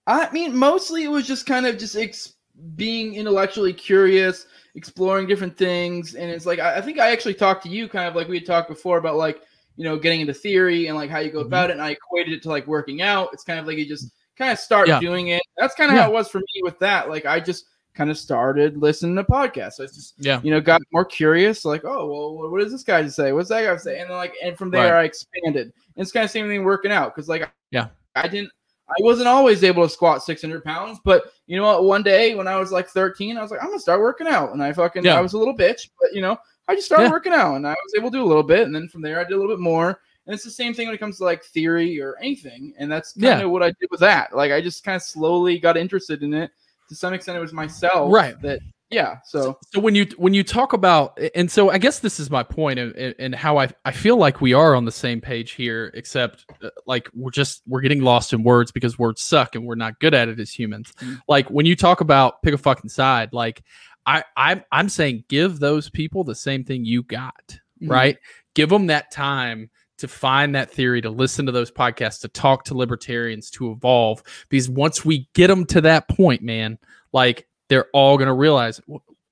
I 0.06 0.30
mean, 0.30 0.54
mostly 0.56 1.02
it 1.02 1.08
was 1.08 1.26
just 1.26 1.44
kind 1.44 1.66
of 1.66 1.76
just 1.76 1.96
ex- 1.96 2.34
being 2.76 3.14
intellectually 3.14 3.72
curious, 3.72 4.46
exploring 4.74 5.26
different 5.26 5.56
things, 5.56 6.14
and 6.14 6.30
it's 6.30 6.46
like 6.46 6.58
I, 6.58 6.76
I 6.76 6.80
think 6.80 6.98
I 6.98 7.10
actually 7.10 7.34
talked 7.34 7.62
to 7.64 7.68
you 7.68 7.88
kind 7.88 8.08
of 8.08 8.14
like 8.14 8.28
we 8.28 8.36
had 8.38 8.46
talked 8.46 8.68
before 8.68 8.98
about 8.98 9.16
like 9.16 9.42
you 9.76 9.84
know 9.84 9.96
getting 9.98 10.20
into 10.20 10.34
theory 10.34 10.86
and 10.86 10.96
like 10.96 11.10
how 11.10 11.18
you 11.18 11.30
go 11.30 11.42
Mhm. 11.42 11.46
about 11.46 11.70
it, 11.70 11.74
and 11.74 11.82
I 11.82 11.90
equated 11.90 12.32
it 12.32 12.42
to 12.44 12.48
like 12.48 12.66
working 12.66 13.02
out. 13.02 13.30
It's 13.32 13.44
kind 13.44 13.58
of 13.60 13.66
like 13.66 13.76
you 13.78 13.86
just 13.86 14.10
kind 14.36 14.50
of 14.52 14.58
start 14.58 14.88
Yeah. 14.88 15.00
doing 15.00 15.28
it. 15.28 15.42
That's 15.56 15.74
kind 15.74 15.90
of 15.90 15.96
Yeah. 15.96 16.02
how 16.04 16.10
it 16.10 16.14
was 16.14 16.28
for 16.28 16.38
me 16.38 16.62
with 16.62 16.78
that. 16.80 17.08
Like 17.08 17.24
I 17.26 17.40
just 17.40 17.66
kind 17.94 18.10
of 18.10 18.18
started 18.18 18.76
listening 18.76 19.16
to 19.16 19.24
podcasts. 19.24 19.80
I 19.80 19.84
just 19.86 20.14
Yeah. 20.18 20.40
you 20.42 20.50
know 20.50 20.60
got 20.60 20.82
more 20.92 21.04
curious, 21.04 21.64
like 21.64 21.84
oh 21.84 22.06
well, 22.06 22.50
what 22.50 22.60
does 22.60 22.72
this 22.72 22.82
guy 22.82 23.06
say? 23.08 23.32
What's 23.32 23.48
that 23.48 23.64
guy 23.64 23.76
say? 23.78 24.00
And 24.00 24.10
then 24.10 24.16
like 24.16 24.34
and 24.42 24.56
from 24.56 24.70
there 24.70 24.92
Right. 24.94 25.00
I 25.00 25.04
expanded. 25.04 25.72
And 25.96 26.02
it's 26.02 26.12
kind 26.12 26.24
of 26.24 26.30
same 26.30 26.48
thing 26.48 26.64
working 26.64 26.92
out 26.92 27.14
because 27.14 27.28
like 27.28 27.50
Yeah. 27.70 27.88
I 28.14 28.28
didn't 28.28 28.50
I 28.88 28.94
wasn't 29.00 29.28
always 29.28 29.64
able 29.64 29.82
to 29.82 29.88
squat 29.88 30.22
600 30.22 30.62
pounds, 30.64 30.98
but 31.04 31.32
you 31.46 31.56
know 31.56 31.64
what? 31.64 31.84
One 31.84 32.02
day 32.02 32.34
when 32.34 32.46
I 32.46 32.56
was 32.56 32.70
like 32.70 32.88
13, 32.88 33.36
I 33.36 33.42
was 33.42 33.50
like, 33.50 33.60
I'm 33.60 33.68
gonna 33.68 33.80
start 33.80 34.00
working 34.00 34.28
out, 34.28 34.52
and 34.52 34.62
I 34.62 34.72
fucking 34.72 35.04
Yeah. 35.04 35.18
I 35.18 35.20
was 35.20 35.32
a 35.32 35.38
little 35.38 35.56
bitch, 35.56 35.88
but 36.00 36.14
you 36.14 36.20
know, 36.20 36.36
I 36.68 36.74
just 36.74 36.86
started 36.86 37.04
Yeah. 37.04 37.10
working 37.10 37.32
out, 37.32 37.56
and 37.56 37.66
I 37.66 37.70
was 37.72 37.94
able 37.96 38.10
to 38.10 38.18
do 38.18 38.22
a 38.22 38.26
little 38.26 38.42
bit, 38.42 38.62
and 38.66 38.74
then 38.74 38.88
from 38.88 39.02
there 39.02 39.20
I 39.20 39.24
did 39.24 39.32
a 39.32 39.36
little 39.38 39.52
bit 39.54 39.60
more. 39.60 40.00
And 40.26 40.34
it's 40.34 40.42
the 40.44 40.50
same 40.50 40.74
thing 40.74 40.86
when 40.88 40.94
it 40.94 40.98
comes 40.98 41.18
to 41.18 41.24
like 41.24 41.44
theory 41.44 42.00
or 42.00 42.16
anything, 42.20 42.74
and 42.78 42.90
that's 42.90 43.12
kind 43.12 43.40
Yeah. 43.40 43.44
of 43.46 43.50
what 43.50 43.62
I 43.62 43.72
did 43.80 43.88
with 43.90 44.00
that. 44.00 44.34
Like 44.34 44.50
I 44.52 44.60
just 44.60 44.82
kind 44.84 44.96
of 44.96 45.02
slowly 45.02 45.58
got 45.58 45.76
interested 45.76 46.22
in 46.24 46.34
it. 46.34 46.50
To 46.88 46.94
some 46.96 47.12
extent, 47.14 47.38
it 47.38 47.40
was 47.40 47.52
myself 47.52 48.12
Right. 48.12 48.40
that 48.42 48.60
yeah. 48.90 49.16
So 49.24 49.58
so 49.72 49.80
when 49.80 49.94
you 49.94 50.06
when 50.16 50.32
you 50.34 50.44
talk 50.44 50.72
about 50.72 51.18
and 51.34 51.50
so 51.50 51.70
I 51.70 51.78
guess 51.78 51.98
this 51.98 52.20
is 52.20 52.30
my 52.30 52.42
point 52.42 52.78
and, 52.78 53.14
and 53.18 53.34
how 53.34 53.58
I 53.58 53.68
I 53.84 53.92
feel 53.92 54.16
like 54.16 54.40
we 54.40 54.52
are 54.54 54.74
on 54.74 54.84
the 54.84 54.92
same 54.92 55.20
page 55.20 55.52
here, 55.52 55.90
except 55.94 56.44
uh, 56.62 56.70
like 56.86 57.08
we're 57.14 57.30
just 57.30 57.62
we're 57.66 57.80
getting 57.80 58.02
lost 58.02 58.32
in 58.32 58.42
words 58.42 58.70
because 58.72 58.98
words 58.98 59.22
suck 59.22 59.54
and 59.54 59.66
we're 59.66 59.74
not 59.74 59.98
good 59.98 60.14
at 60.14 60.28
it 60.28 60.38
as 60.38 60.50
humans. 60.52 60.92
Mhm. 61.00 61.20
Like 61.28 61.48
when 61.50 61.66
you 61.66 61.74
talk 61.76 62.00
about 62.00 62.42
pick 62.42 62.54
a 62.54 62.58
fucking 62.58 62.90
side, 62.90 63.32
like 63.32 63.62
I 64.06 64.22
I'm 64.36 64.62
I'm 64.70 64.88
saying 64.88 65.24
give 65.28 65.58
those 65.58 65.90
people 65.90 66.22
the 66.24 66.34
same 66.36 66.62
thing 66.64 66.84
you 66.84 67.02
got, 67.02 67.58
Mhm. 67.82 67.90
right? 67.90 68.18
Give 68.54 68.68
them 68.68 68.86
that 68.86 69.10
time 69.10 69.68
to 69.98 70.06
find 70.06 70.54
that 70.54 70.70
theory, 70.70 71.00
to 71.00 71.10
listen 71.10 71.46
to 71.46 71.52
those 71.52 71.70
podcasts, 71.70 72.20
to 72.20 72.28
talk 72.28 72.64
to 72.64 72.76
libertarians, 72.76 73.50
to 73.50 73.72
evolve. 73.72 74.22
Because 74.50 74.68
once 74.68 75.04
we 75.06 75.26
get 75.34 75.46
them 75.48 75.64
to 75.66 75.80
that 75.80 76.06
point, 76.08 76.42
man, 76.42 76.78
like 77.12 77.48
they're 77.68 77.86
all 77.92 78.16
going 78.16 78.28
to 78.28 78.32
realize, 78.34 78.80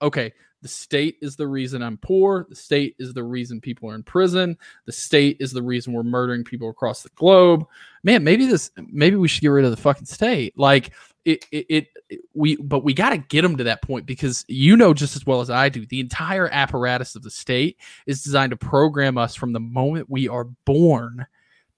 okay, 0.02 0.32
the 0.62 0.69
state 0.69 1.19
is 1.20 1.36
the 1.36 1.47
reason 1.47 1.82
I'm 1.82 1.98
poor. 1.98 2.47
The 2.48 2.56
state 2.56 2.97
is 2.98 3.12
the 3.12 3.23
reason 3.23 3.61
people 3.61 3.90
are 3.90 3.94
in 3.94 4.02
prison. 4.02 4.56
The 4.86 4.93
state 4.93 5.36
is 5.39 5.52
the 5.52 5.62
reason 5.62 5.93
we're 5.93 6.02
murdering 6.05 6.43
people 6.43 6.70
across 6.70 7.02
the 7.02 7.11
globe. 7.11 7.66
Man, 8.02 8.24
maybe 8.24 8.47
this, 8.47 8.70
maybe 8.90 9.16
we 9.16 9.28
should 9.28 9.43
get 9.43 9.48
rid 9.48 9.66
of 9.66 9.70
the 9.73 9.77
fucking 9.77 10.06
state. 10.06 10.59
Like 10.59 10.93
it, 11.27 11.44
it, 11.52 11.66
it 11.69 11.86
it- 12.09 12.20
we, 12.35 12.56
but 12.56 12.85
we 12.85 12.94
got 12.94 13.11
to 13.11 13.19
get 13.19 13.43
them 13.43 13.56
to 13.56 13.65
that 13.65 13.82
point 13.82 14.06
because 14.06 14.44
you 14.48 14.77
know 14.77 14.94
just 14.94 15.16
as 15.16 15.27
well 15.27 15.40
as 15.40 15.51
I 15.51 15.69
do, 15.69 15.85
the 15.86 16.01
entire 16.01 16.48
apparatus 16.48 17.15
of 17.15 17.23
the 17.23 17.31
state 17.31 17.78
is 18.06 18.23
designed 18.23 18.51
to 18.51 18.56
program 18.56 19.19
us 19.19 19.35
from 19.35 19.52
the 19.52 19.61
moment 19.61 20.09
we 20.09 20.28
are 20.28 20.44
born 20.44 21.27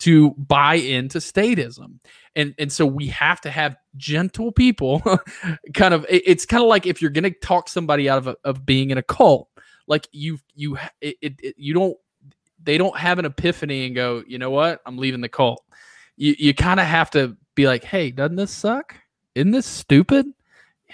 to 0.01 0.31
buy 0.32 0.74
into 0.74 1.18
statism. 1.18 1.98
And 2.35 2.55
and 2.59 2.70
so 2.70 2.85
we 2.85 3.06
have 3.09 3.40
to 3.43 3.51
have 3.51 3.77
gentle 3.97 4.52
people 4.52 5.01
kind 5.74 5.94
of 5.94 6.05
it- 6.09 6.23
it's 6.27 6.44
kind 6.44 6.62
of 6.62 6.68
like 6.68 6.86
if 6.86 7.01
you're 7.01 7.10
going 7.10 7.24
to 7.24 7.31
talk 7.31 7.68
somebody 7.68 8.09
out 8.09 8.18
of 8.18 8.27
a, 8.27 8.36
of 8.44 8.66
being 8.66 8.90
in 8.90 8.98
a 8.98 9.02
cult 9.02 9.48
like 9.86 10.06
you 10.12 10.39
you 10.55 10.77
it, 11.01 11.16
it, 11.23 11.35
it- 11.43 11.55
you 11.56 11.73
don't 11.73 11.97
they 12.62 12.77
don't 12.78 12.97
have 12.98 13.18
an 13.18 13.24
epiphany 13.24 13.86
and 13.86 13.94
go 13.94 14.23
you 14.27 14.39
know 14.39 14.51
what? 14.51 14.81
I'm 14.85 14.98
leaving 14.98 15.20
the 15.23 15.28
cult. 15.28 15.64
You 16.16 16.35
you 16.39 16.52
kind 16.55 16.81
of 16.81 16.86
have 16.86 17.10
to 17.12 17.36
be 17.55 17.66
like 17.66 17.85
hey 17.85 18.10
doesn't 18.10 18.36
this 18.36 18.51
suck? 18.51 18.94
Isn't 19.35 19.52
this 19.52 19.66
stupid? 19.66 20.27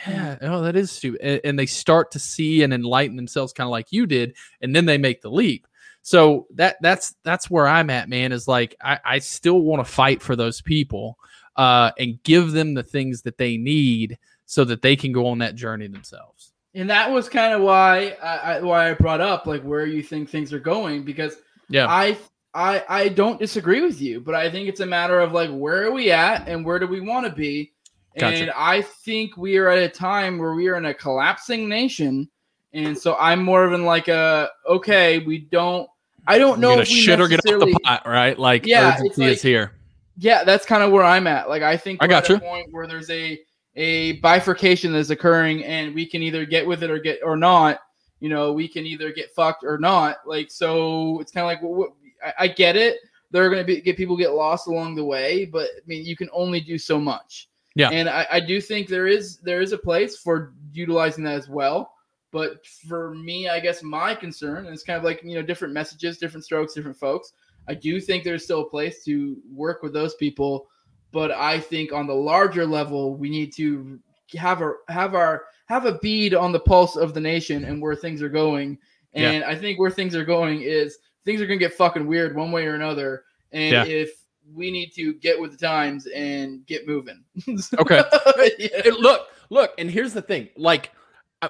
Yeah. 0.06 0.38
Oh 0.42 0.62
that 0.62 0.76
is 0.76 0.90
stupid 0.92 1.20
and, 1.22 1.40
and 1.44 1.58
they 1.58 1.66
start 1.66 2.12
to 2.12 2.18
see 2.20 2.62
and 2.62 2.72
enlighten 2.72 3.16
themselves 3.16 3.52
kind 3.52 3.66
of 3.66 3.72
like 3.72 3.90
you 3.90 4.06
did 4.06 4.36
and 4.60 4.74
then 4.76 4.86
they 4.86 4.96
make 4.98 5.22
the 5.22 5.30
leap 5.30 5.66
so 6.02 6.46
that 6.54 6.76
that's 6.82 7.14
that's 7.22 7.50
where 7.50 7.66
i'm 7.66 7.90
at 7.90 8.08
man 8.08 8.32
is 8.32 8.46
like 8.46 8.74
i, 8.82 8.98
I 9.04 9.18
still 9.18 9.60
want 9.60 9.84
to 9.84 9.90
fight 9.90 10.22
for 10.22 10.36
those 10.36 10.60
people 10.60 11.18
uh, 11.54 11.90
and 11.98 12.22
give 12.22 12.52
them 12.52 12.72
the 12.72 12.82
things 12.82 13.22
that 13.22 13.36
they 13.36 13.58
need 13.58 14.18
so 14.46 14.64
that 14.64 14.80
they 14.80 14.96
can 14.96 15.12
go 15.12 15.26
on 15.26 15.38
that 15.38 15.54
journey 15.54 15.86
themselves 15.86 16.52
and 16.74 16.88
that 16.88 17.10
was 17.10 17.28
kind 17.28 17.52
of 17.52 17.60
why 17.60 18.16
I, 18.22 18.36
I 18.36 18.60
why 18.60 18.90
I 18.90 18.94
brought 18.94 19.20
up 19.20 19.46
like 19.46 19.62
where 19.62 19.86
you 19.86 20.02
think 20.02 20.30
things 20.30 20.52
are 20.52 20.58
going 20.58 21.02
because 21.02 21.36
yeah 21.68 21.86
I 21.86 22.16
I 22.54 22.84
I 22.88 23.08
don't 23.08 23.38
disagree 23.38 23.80
with 23.80 24.00
you, 24.00 24.20
but 24.20 24.34
I 24.34 24.50
think 24.50 24.68
it's 24.68 24.80
a 24.80 24.86
matter 24.86 25.20
of 25.20 25.32
like 25.32 25.50
where 25.50 25.86
are 25.86 25.92
we 25.92 26.10
at 26.10 26.48
and 26.48 26.64
where 26.64 26.78
do 26.78 26.86
we 26.86 27.00
want 27.00 27.26
to 27.26 27.32
be? 27.32 27.72
Gotcha. 28.18 28.42
And 28.42 28.50
I 28.54 28.82
think 28.82 29.36
we 29.36 29.56
are 29.56 29.68
at 29.68 29.82
a 29.82 29.88
time 29.88 30.38
where 30.38 30.54
we 30.54 30.68
are 30.68 30.76
in 30.76 30.84
a 30.84 30.92
collapsing 30.92 31.68
nation, 31.68 32.28
and 32.74 32.96
so 32.96 33.16
I'm 33.18 33.42
more 33.42 33.64
of 33.64 33.72
in 33.72 33.84
like 33.84 34.08
a 34.08 34.50
okay, 34.68 35.20
we 35.20 35.38
don't. 35.38 35.88
I 36.26 36.38
don't 36.38 36.60
know 36.60 36.78
if 36.78 36.88
we 36.88 36.94
shit 36.94 37.20
or 37.20 37.28
get 37.28 37.40
off 37.40 37.60
the 37.60 37.78
pot 37.84 38.06
right 38.06 38.38
like 38.38 38.66
Yeah, 38.66 38.90
urgency 38.94 39.06
it's 39.08 39.18
like- 39.18 39.28
is 39.30 39.42
here 39.42 39.72
Yeah, 40.18 40.44
that's 40.44 40.64
kind 40.66 40.82
of 40.82 40.92
where 40.92 41.04
I'm 41.04 41.26
at. 41.26 41.48
Like 41.48 41.62
I 41.62 41.76
think 41.76 42.02
I 42.02 42.06
got 42.06 42.24
at 42.24 42.28
you. 42.30 42.36
a 42.36 42.40
point 42.40 42.68
where 42.72 42.86
there's 42.86 43.10
a 43.10 43.38
a 43.74 44.12
bifurcation 44.20 44.92
that's 44.92 45.08
occurring, 45.08 45.64
and 45.64 45.94
we 45.94 46.04
can 46.04 46.22
either 46.22 46.44
get 46.44 46.66
with 46.66 46.82
it 46.82 46.90
or 46.90 46.98
get 46.98 47.20
or 47.24 47.36
not. 47.36 47.80
You 48.20 48.28
know, 48.28 48.52
we 48.52 48.68
can 48.68 48.84
either 48.84 49.10
get 49.12 49.34
fucked 49.34 49.64
or 49.64 49.78
not. 49.78 50.18
Like 50.26 50.50
so, 50.50 51.18
it's 51.20 51.32
kind 51.32 51.42
of 51.44 51.48
like 51.48 51.62
well, 51.62 51.72
what, 51.74 51.90
I, 52.24 52.44
I 52.44 52.48
get 52.48 52.76
it. 52.76 52.98
There 53.30 53.42
are 53.42 53.48
going 53.48 53.62
to 53.62 53.64
be 53.66 53.80
get 53.80 53.96
people 53.96 54.16
get 54.16 54.32
lost 54.32 54.66
along 54.68 54.94
the 54.94 55.04
way, 55.04 55.46
but 55.46 55.68
I 55.70 55.80
mean, 55.86 56.04
you 56.04 56.14
can 56.16 56.28
only 56.34 56.60
do 56.60 56.76
so 56.78 57.00
much. 57.00 57.48
Yeah. 57.74 57.88
and 57.88 58.06
I, 58.10 58.26
I 58.30 58.40
do 58.40 58.60
think 58.60 58.88
there 58.88 59.06
is 59.06 59.38
there 59.38 59.62
is 59.62 59.72
a 59.72 59.78
place 59.78 60.18
for 60.18 60.52
utilizing 60.74 61.24
that 61.24 61.36
as 61.36 61.48
well. 61.48 61.91
But 62.32 62.66
for 62.66 63.14
me, 63.14 63.48
I 63.48 63.60
guess 63.60 63.82
my 63.82 64.14
concern 64.14 64.66
is 64.66 64.82
kind 64.82 64.96
of 64.96 65.04
like 65.04 65.22
you 65.22 65.34
know 65.34 65.42
different 65.42 65.74
messages, 65.74 66.18
different 66.18 66.44
strokes, 66.44 66.74
different 66.74 66.96
folks. 66.96 67.34
I 67.68 67.74
do 67.74 68.00
think 68.00 68.24
there's 68.24 68.42
still 68.42 68.62
a 68.62 68.68
place 68.70 69.04
to 69.04 69.36
work 69.52 69.82
with 69.82 69.92
those 69.92 70.14
people, 70.16 70.66
but 71.12 71.30
I 71.30 71.60
think 71.60 71.92
on 71.92 72.06
the 72.08 72.14
larger 72.14 72.66
level, 72.66 73.14
we 73.14 73.28
need 73.30 73.52
to 73.56 74.00
have 74.34 74.60
our 74.62 74.78
have 74.88 75.14
our 75.14 75.44
have 75.66 75.84
a 75.86 75.98
bead 75.98 76.34
on 76.34 76.52
the 76.52 76.60
pulse 76.60 76.96
of 76.96 77.14
the 77.14 77.20
nation 77.20 77.64
and 77.64 77.80
where 77.80 77.94
things 77.94 78.22
are 78.22 78.28
going. 78.28 78.78
Yeah. 79.14 79.30
And 79.30 79.44
I 79.44 79.54
think 79.54 79.78
where 79.78 79.90
things 79.90 80.16
are 80.16 80.24
going 80.24 80.62
is 80.62 80.98
things 81.24 81.40
are 81.40 81.46
gonna 81.46 81.58
get 81.58 81.74
fucking 81.74 82.06
weird 82.06 82.34
one 82.34 82.50
way 82.50 82.66
or 82.66 82.74
another. 82.74 83.24
And 83.52 83.72
Yeah. 83.72 83.84
if 83.84 84.10
we 84.54 84.70
need 84.70 84.90
to 84.94 85.14
get 85.14 85.38
with 85.40 85.52
the 85.52 85.56
times 85.58 86.06
and 86.06 86.66
get 86.66 86.88
moving. 86.88 87.22
Okay. 87.78 88.02
Yeah. 88.58 88.90
Look, 88.98 89.28
look, 89.50 89.72
and 89.78 89.90
here's 89.90 90.14
the 90.14 90.22
thing: 90.22 90.48
like 90.56 90.90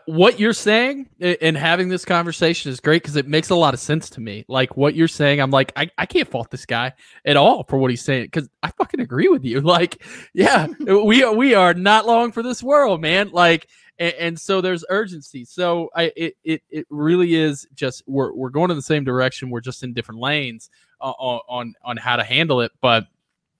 what 0.07 0.41
you're 0.41 0.55
saying 0.55 1.09
and 1.21 1.57
having 1.57 1.89
this 1.89 2.05
conversation 2.05 2.71
is 2.71 2.81
great 2.81 3.03
because 3.03 3.17
it 3.17 3.29
makes 3.29 3.51
a 3.51 3.55
lot 3.55 3.75
of 3.75 3.81
sense 3.81 4.09
to 4.11 4.21
me. 4.21 4.45
Like 4.49 4.77
what 4.77 4.95
you're 4.95 5.09
saying, 5.09 5.41
I'm 5.41 5.51
like, 5.51 5.73
I, 5.77 5.91
I 5.99 6.07
can't 6.07 6.29
fault 6.29 6.51
this 6.51 6.65
guy 6.65 6.93
at 7.25 7.37
all 7.37 7.65
for 7.65 7.77
what 7.77 7.91
he's 7.91 8.03
saying 8.03 8.25
because 8.25 8.49
I 8.63 8.71
fucking 8.71 9.01
agree 9.01 9.29
with 9.29 9.45
you. 9.45 9.61
Like, 9.73 10.03
yeah, 10.35 10.67
we 10.81 11.23
are 11.23 11.33
we 11.35 11.55
are 11.55 11.73
not 11.73 12.07
long 12.07 12.31
for 12.31 12.43
this 12.43 12.63
world, 12.63 13.01
man. 13.01 13.31
Like, 13.31 13.69
and, 13.99 14.13
and 14.15 14.41
so 14.41 14.61
there's 14.61 14.85
urgency. 14.91 15.47
So 15.47 15.89
I 15.97 16.13
it 16.15 16.35
it 16.45 16.63
it 16.69 16.87
really 16.91 17.35
is 17.35 17.67
just 17.75 18.03
we're 18.07 18.35
we're 18.35 18.51
going 18.51 18.71
in 18.71 18.77
the 18.77 18.83
same 18.83 19.03
direction. 19.03 19.49
We're 19.49 19.63
just 19.63 19.83
in 19.83 19.95
different 19.95 20.21
lanes 20.21 20.69
uh, 21.01 21.11
on 21.13 21.41
on 21.49 21.75
on 21.85 21.97
how 21.97 22.17
to 22.17 22.25
handle 22.25 22.61
it, 22.61 22.73
but. 22.81 23.07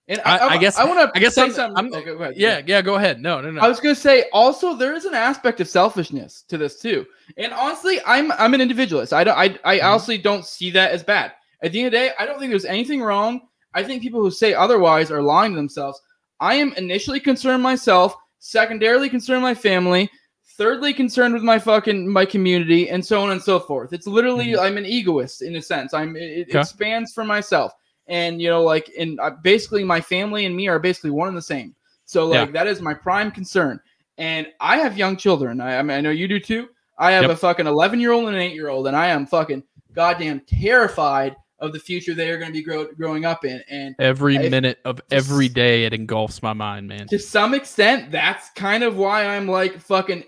And 0.09 0.19
I- 0.25 0.49
I 0.49 0.57
guess- 0.57 0.77
I 0.77 0.83
want 0.83 0.99
to 0.99 1.17
I 1.17 1.19
guess 1.21 1.35
say 1.35 1.43
I'm- 1.43 1.51
something. 1.53 1.77
I'm- 1.77 1.93
okay, 1.93 2.03
go 2.17 2.21
ahead. 2.23 2.33
Yeah, 2.35 2.61
yeah, 2.65 2.81
go 2.81 2.95
ahead. 2.95 3.21
No, 3.21 3.39
no, 3.39 3.51
no. 3.51 3.61
I 3.61 3.69
was 3.69 3.79
gonna 3.79 3.95
say 3.95 4.25
also 4.33 4.73
there 4.75 4.93
is 4.93 5.05
an 5.05 5.13
aspect 5.13 5.61
of 5.61 5.69
selfishness 5.69 6.43
to 6.49 6.57
this 6.57 6.79
too. 6.79 7.05
And 7.37 7.53
honestly, 7.53 7.99
I'm 8.05 8.31
I'm 8.33 8.53
an 8.53 8.59
individualist. 8.61 9.13
I 9.13 9.23
don't 9.23 9.37
I 9.37 9.57
I 9.63 9.79
Mhm. 9.79 9.83
honestly 9.85 10.17
don't 10.17 10.45
see 10.45 10.71
that 10.71 10.91
as 10.91 11.03
bad. 11.03 11.31
At 11.61 11.71
the 11.71 11.79
end 11.79 11.85
of 11.87 11.91
the 11.93 11.97
day, 11.99 12.11
I 12.19 12.25
don't 12.25 12.37
think 12.39 12.49
there's 12.51 12.65
anything 12.65 13.01
wrong. 13.01 13.41
I 13.73 13.81
think 13.83 14.01
people 14.03 14.19
who 14.19 14.29
say 14.29 14.53
otherwise 14.53 15.09
are 15.09 15.21
lying 15.21 15.53
to 15.53 15.55
themselves. 15.55 16.01
I 16.41 16.55
am 16.55 16.73
initially 16.73 17.21
concerned 17.21 17.63
myself, 17.63 18.15
secondarily 18.39 19.09
concerned 19.09 19.41
my 19.41 19.53
family, 19.55 20.09
thirdly 20.57 20.93
concerned 20.93 21.33
with 21.33 21.43
my 21.43 21.57
fucking 21.57 22.07
my 22.11 22.25
community, 22.25 22.89
and 22.89 23.03
so 23.05 23.21
on 23.21 23.31
and 23.31 23.41
so 23.41 23.57
forth. 23.57 23.93
It's 23.93 24.05
literally 24.05 24.57
I'm 24.57 24.77
an 24.77 24.85
egoist 24.85 25.41
in 25.41 25.55
a 25.55 25.61
sense. 25.61 25.93
I'm 25.93 26.17
it, 26.17 26.23
it 26.23 26.49
Okay. 26.49 26.59
expands 26.59 27.13
for 27.13 27.23
myself, 27.23 27.71
and 28.07 28.41
you 28.41 28.49
know 28.49 28.63
like 28.63 28.89
in 28.89 29.17
uh, 29.21 29.31
basically 29.43 29.83
my 29.83 30.01
family 30.01 30.45
and 30.45 30.55
me 30.55 30.67
are 30.67 30.79
basically 30.79 31.11
one 31.11 31.27
and 31.27 31.37
the 31.37 31.41
same. 31.41 31.75
So 32.05 32.27
like 32.27 32.51
that 32.53 32.67
is 32.67 32.81
my 32.81 32.93
prime 32.93 33.31
concern. 33.31 33.79
And 34.17 34.47
I 34.59 34.77
have 34.77 34.97
young 34.97 35.17
children. 35.17 35.59
I, 35.61 35.77
I 35.77 35.81
mean 35.81 35.97
I 35.97 36.01
know 36.01 36.09
you 36.11 36.27
do 36.27 36.39
too. 36.39 36.67
I 36.99 37.11
have 37.11 37.23
Yep. 37.23 37.31
a 37.31 37.35
fucking 37.35 37.67
11 37.67 37.99
year 37.99 38.11
old 38.11 38.27
and 38.27 38.35
an 38.35 38.41
8 38.41 38.53
year 38.53 38.69
old, 38.69 38.87
and 38.87 38.95
I 38.95 39.07
am 39.07 39.25
fucking 39.25 39.63
goddamn 39.93 40.41
terrified 40.47 41.35
of 41.59 41.71
the 41.73 41.79
future 41.79 42.13
they 42.13 42.29
are 42.29 42.37
going 42.37 42.49
to 42.49 42.53
be 42.53 42.61
grow- 42.63 42.91
growing 42.93 43.25
up 43.25 43.45
in. 43.45 43.63
And 43.69 43.95
Every 43.99 44.35
If- 44.35 44.51
minute 44.51 44.79
of 44.85 44.99
every 45.11 45.47
day, 45.47 45.85
it 45.85 45.93
engulfs 45.93 46.43
my 46.43 46.51
mind, 46.53 46.87
man. 46.87 47.07
to 47.07 47.17
some 47.17 47.53
extent, 47.53 48.11
that's 48.11 48.49
kind 48.51 48.83
of 48.83 48.97
why 48.97 49.25
I'm 49.25 49.47
like 49.47 49.79
fucking 49.79 50.23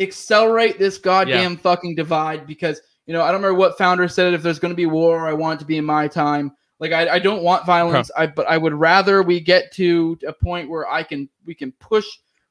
accelerate 0.00 0.78
this 0.78 0.98
goddamn 0.98 1.56
fucking 1.56 1.94
divide 1.94 2.46
because 2.46 2.80
you 3.06 3.12
know 3.12 3.22
I 3.22 3.26
don't 3.32 3.42
remember 3.42 3.58
what 3.58 3.78
founder 3.78 4.06
said 4.08 4.28
it. 4.28 4.34
If 4.34 4.42
there's 4.42 4.58
going 4.58 4.72
to 4.72 4.76
be 4.76 4.86
war, 4.86 5.26
I 5.28 5.32
want 5.32 5.58
it 5.58 5.60
to 5.60 5.66
be 5.66 5.76
in 5.78 5.84
my 5.84 6.08
time. 6.08 6.52
Like 6.80 6.92
I, 6.92 7.08
I 7.14 7.18
don't 7.18 7.42
want 7.42 7.66
violence. 7.66 8.10
I 8.16 8.26
but 8.26 8.46
I 8.46 8.56
would 8.56 8.74
rather 8.74 9.22
we 9.22 9.40
get 9.40 9.72
to 9.72 10.18
a 10.26 10.32
point 10.32 10.70
where 10.70 10.88
I 10.88 11.02
can 11.02 11.28
we 11.44 11.54
can 11.54 11.72
push 11.72 12.06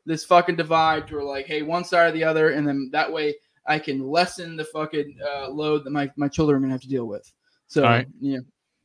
this 0.06 0.26
fucking 0.26 0.56
divide 0.56 1.08
to 1.08 1.16
where 1.16 1.24
like 1.24 1.46
hey 1.46 1.62
one 1.62 1.84
side 1.86 2.10
or 2.10 2.12
the 2.12 2.24
other, 2.24 2.50
and 2.52 2.68
then 2.68 2.90
that 2.92 3.12
way 3.12 3.36
I 3.66 3.80
can 3.80 4.08
lessen 4.08 4.56
the 4.58 4.66
fucking 4.66 5.18
uh, 5.26 5.50
load 5.50 5.84
that 5.86 5.92
my 5.92 6.12
my 6.18 6.28
children 6.28 6.58
are 6.58 6.60
gonna 6.62 6.74
have 6.74 6.82
to 6.82 6.90
deal 6.90 7.06
with. 7.06 7.32
So 7.68 7.84
All 7.84 7.90
right. 7.90 8.08
yeah, 8.20 8.40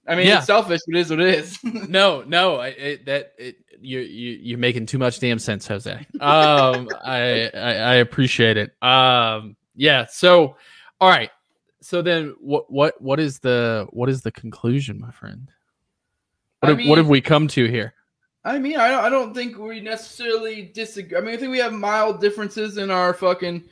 I 0.06 0.14
mean 0.16 0.26
Yeah. 0.26 0.38
it's 0.38 0.46
selfish, 0.46 0.80
but 0.86 0.96
it 0.96 1.00
is 1.00 1.10
what 1.10 1.20
it 1.20 1.34
is. 1.34 1.58
No, 1.88 2.22
no, 2.22 2.56
I, 2.56 2.68
it, 2.68 3.06
that 3.06 3.32
it, 3.38 3.56
you 3.80 4.00
you 4.00 4.38
you're 4.40 4.58
making 4.58 4.86
too 4.86 4.98
much 4.98 5.18
damn 5.20 5.38
sense, 5.38 5.66
Jose. 5.66 5.92
Um, 6.20 6.88
I, 7.04 7.50
I 7.54 7.74
I 7.74 7.94
appreciate 7.94 8.56
it. 8.56 8.72
Um, 8.82 9.56
yeah. 9.74 10.06
So, 10.06 10.56
all 11.00 11.08
right. 11.08 11.30
So 11.82 12.00
then, 12.00 12.34
what 12.40 12.70
what 12.70 13.00
what 13.02 13.18
is 13.20 13.40
the 13.40 13.86
what 13.90 14.08
is 14.08 14.22
the 14.22 14.30
conclusion, 14.30 15.00
my 15.00 15.10
friend? 15.10 15.50
What, 16.60 16.72
I 16.72 16.74
have, 16.76 16.88
what 16.88 16.98
have 16.98 17.08
we 17.08 17.20
come 17.20 17.48
to 17.48 17.66
here? 17.66 17.94
I 18.44 18.58
mean, 18.58 18.76
I 18.78 18.88
don't, 18.88 19.04
I 19.04 19.08
don't 19.08 19.34
think 19.34 19.58
we 19.58 19.80
necessarily 19.80 20.70
disagree. 20.74 21.18
I 21.18 21.20
mean, 21.20 21.34
I 21.34 21.36
think 21.36 21.50
we 21.50 21.58
have 21.58 21.72
mild 21.72 22.20
differences 22.20 22.76
in 22.78 22.90
our 22.90 23.12
fucking 23.12 23.64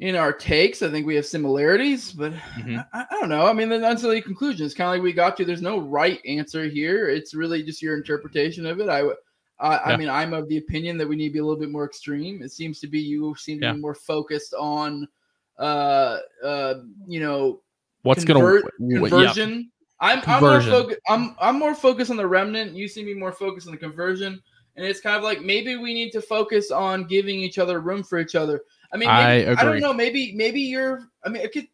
in 0.00 0.16
our 0.16 0.32
takes. 0.32 0.82
I 0.82 0.90
think 0.90 1.06
we 1.06 1.16
have 1.16 1.26
similarities, 1.26 2.12
but 2.12 2.32
Mhm. 2.32 2.86
I, 2.92 3.04
I 3.10 3.20
don't 3.20 3.28
know. 3.28 3.46
I 3.46 3.52
mean, 3.52 3.68
the 3.68 4.22
conclusion. 4.24 4.64
It's 4.64 4.74
kind 4.74 4.88
of 4.88 4.94
like 4.94 5.02
we 5.02 5.12
got 5.12 5.36
to. 5.36 5.44
There's 5.44 5.62
no 5.62 5.80
right 5.80 6.20
answer 6.26 6.64
here. 6.64 7.08
It's 7.08 7.34
really 7.34 7.62
just 7.62 7.82
your 7.82 7.96
interpretation 7.96 8.64
of 8.64 8.80
it. 8.80 8.88
I 8.88 9.02
would 9.02 9.16
I, 9.60 9.78
I 9.78 9.96
mean, 9.96 10.08
I'm 10.08 10.32
of 10.34 10.48
the 10.48 10.58
opinion 10.58 10.98
that 10.98 11.08
we 11.08 11.16
need 11.16 11.28
to 11.28 11.32
be 11.32 11.38
a 11.40 11.44
little 11.44 11.58
bit 11.58 11.70
more 11.70 11.84
extreme. 11.84 12.42
It 12.42 12.52
seems 12.52 12.78
to 12.80 12.86
be 12.86 13.00
you 13.00 13.34
seem 13.36 13.58
to 13.60 13.66
Yeah. 13.66 13.72
be 13.72 13.80
more 13.80 13.94
focused 13.94 14.54
on, 14.54 15.08
uh, 15.58 16.18
uh, 16.44 16.74
you 17.06 17.20
know, 17.20 17.60
What's 18.02 18.24
gonna 18.24 18.60
yeah. 18.78 18.98
conversion. 19.00 19.70
I'm 20.00 20.20
Conversion. 20.20 20.72
I'm 20.72 20.72
more 20.72 20.82
focused. 20.82 21.00
I'm 21.08 21.36
I'm 21.40 21.58
more 21.58 21.74
focused 21.74 22.10
on 22.10 22.16
the 22.16 22.26
remnant. 22.26 22.74
You 22.74 22.86
seem 22.88 23.06
to 23.06 23.14
be 23.14 23.18
more 23.18 23.32
focused 23.32 23.66
on 23.66 23.72
the 23.72 23.78
conversion, 23.78 24.40
and 24.76 24.86
it's 24.86 25.00
kind 25.00 25.16
of 25.16 25.24
like 25.24 25.42
maybe 25.42 25.76
we 25.76 25.92
need 25.92 26.12
to 26.12 26.22
focus 26.22 26.70
on 26.70 27.04
giving 27.04 27.40
each 27.40 27.58
other 27.58 27.80
room 27.80 28.04
for 28.04 28.18
each 28.18 28.36
other. 28.36 28.60
I 28.92 28.96
mean, 28.96 29.08
I 29.08 29.38
maybe, 29.38 29.50
I, 29.56 29.64
don't 29.64 29.80
know. 29.80 29.92
Maybe 29.92 30.32
maybe 30.36 30.60
you're. 30.60 31.08
I 31.24 31.28
mean, 31.28 31.46
could. 31.50 31.66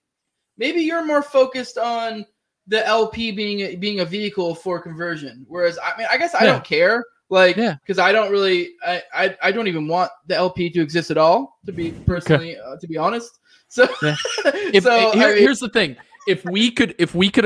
Maybe 0.56 0.82
you're 0.82 1.05
more 1.05 1.23
focused 1.23 1.78
on 1.78 2.24
the 2.66 2.86
LP 2.86 3.32
being 3.32 3.61
a, 3.61 3.77
being 3.77 4.01
a 4.01 4.05
vehicle 4.05 4.55
for 4.55 4.81
conversion, 4.81 5.44
whereas 5.48 5.78
I 5.85 5.97
mean, 5.98 6.06
I 6.11 6.16
guess 6.16 6.35
I 6.35 6.44
Yeah. 6.44 6.52
don't 6.52 6.65
care. 6.65 7.05
Like, 7.28 7.56
Yeah. 7.56 7.77
because 7.82 7.98
I 7.98 8.12
don't 8.12 8.31
really, 8.31 8.74
I, 8.86 9.02
I, 9.12 9.36
I 9.43 9.52
don't 9.52 9.66
even 9.66 9.89
want 9.89 10.11
the 10.28 10.36
LP 10.36 10.70
to 10.70 10.81
exist 10.81 11.11
at 11.11 11.19
all. 11.19 11.59
To 11.66 11.73
be 11.73 11.90
personally, 12.06 12.56
uh, 12.56 12.77
to 12.81 12.86
be 12.86 12.97
honest. 12.97 13.40
So, 13.69 13.89
Yeah. 14.03 14.16
if, 14.45 14.85
so 14.85 15.11
here- 15.12 15.28
I 15.28 15.32
mean- 15.35 15.39
here's 15.39 15.61
the 15.61 15.69
thing. 15.69 15.97
If 16.27 16.45
we 16.45 16.70
could 16.70 16.95
if 16.99 17.15
we 17.15 17.28
could 17.31 17.45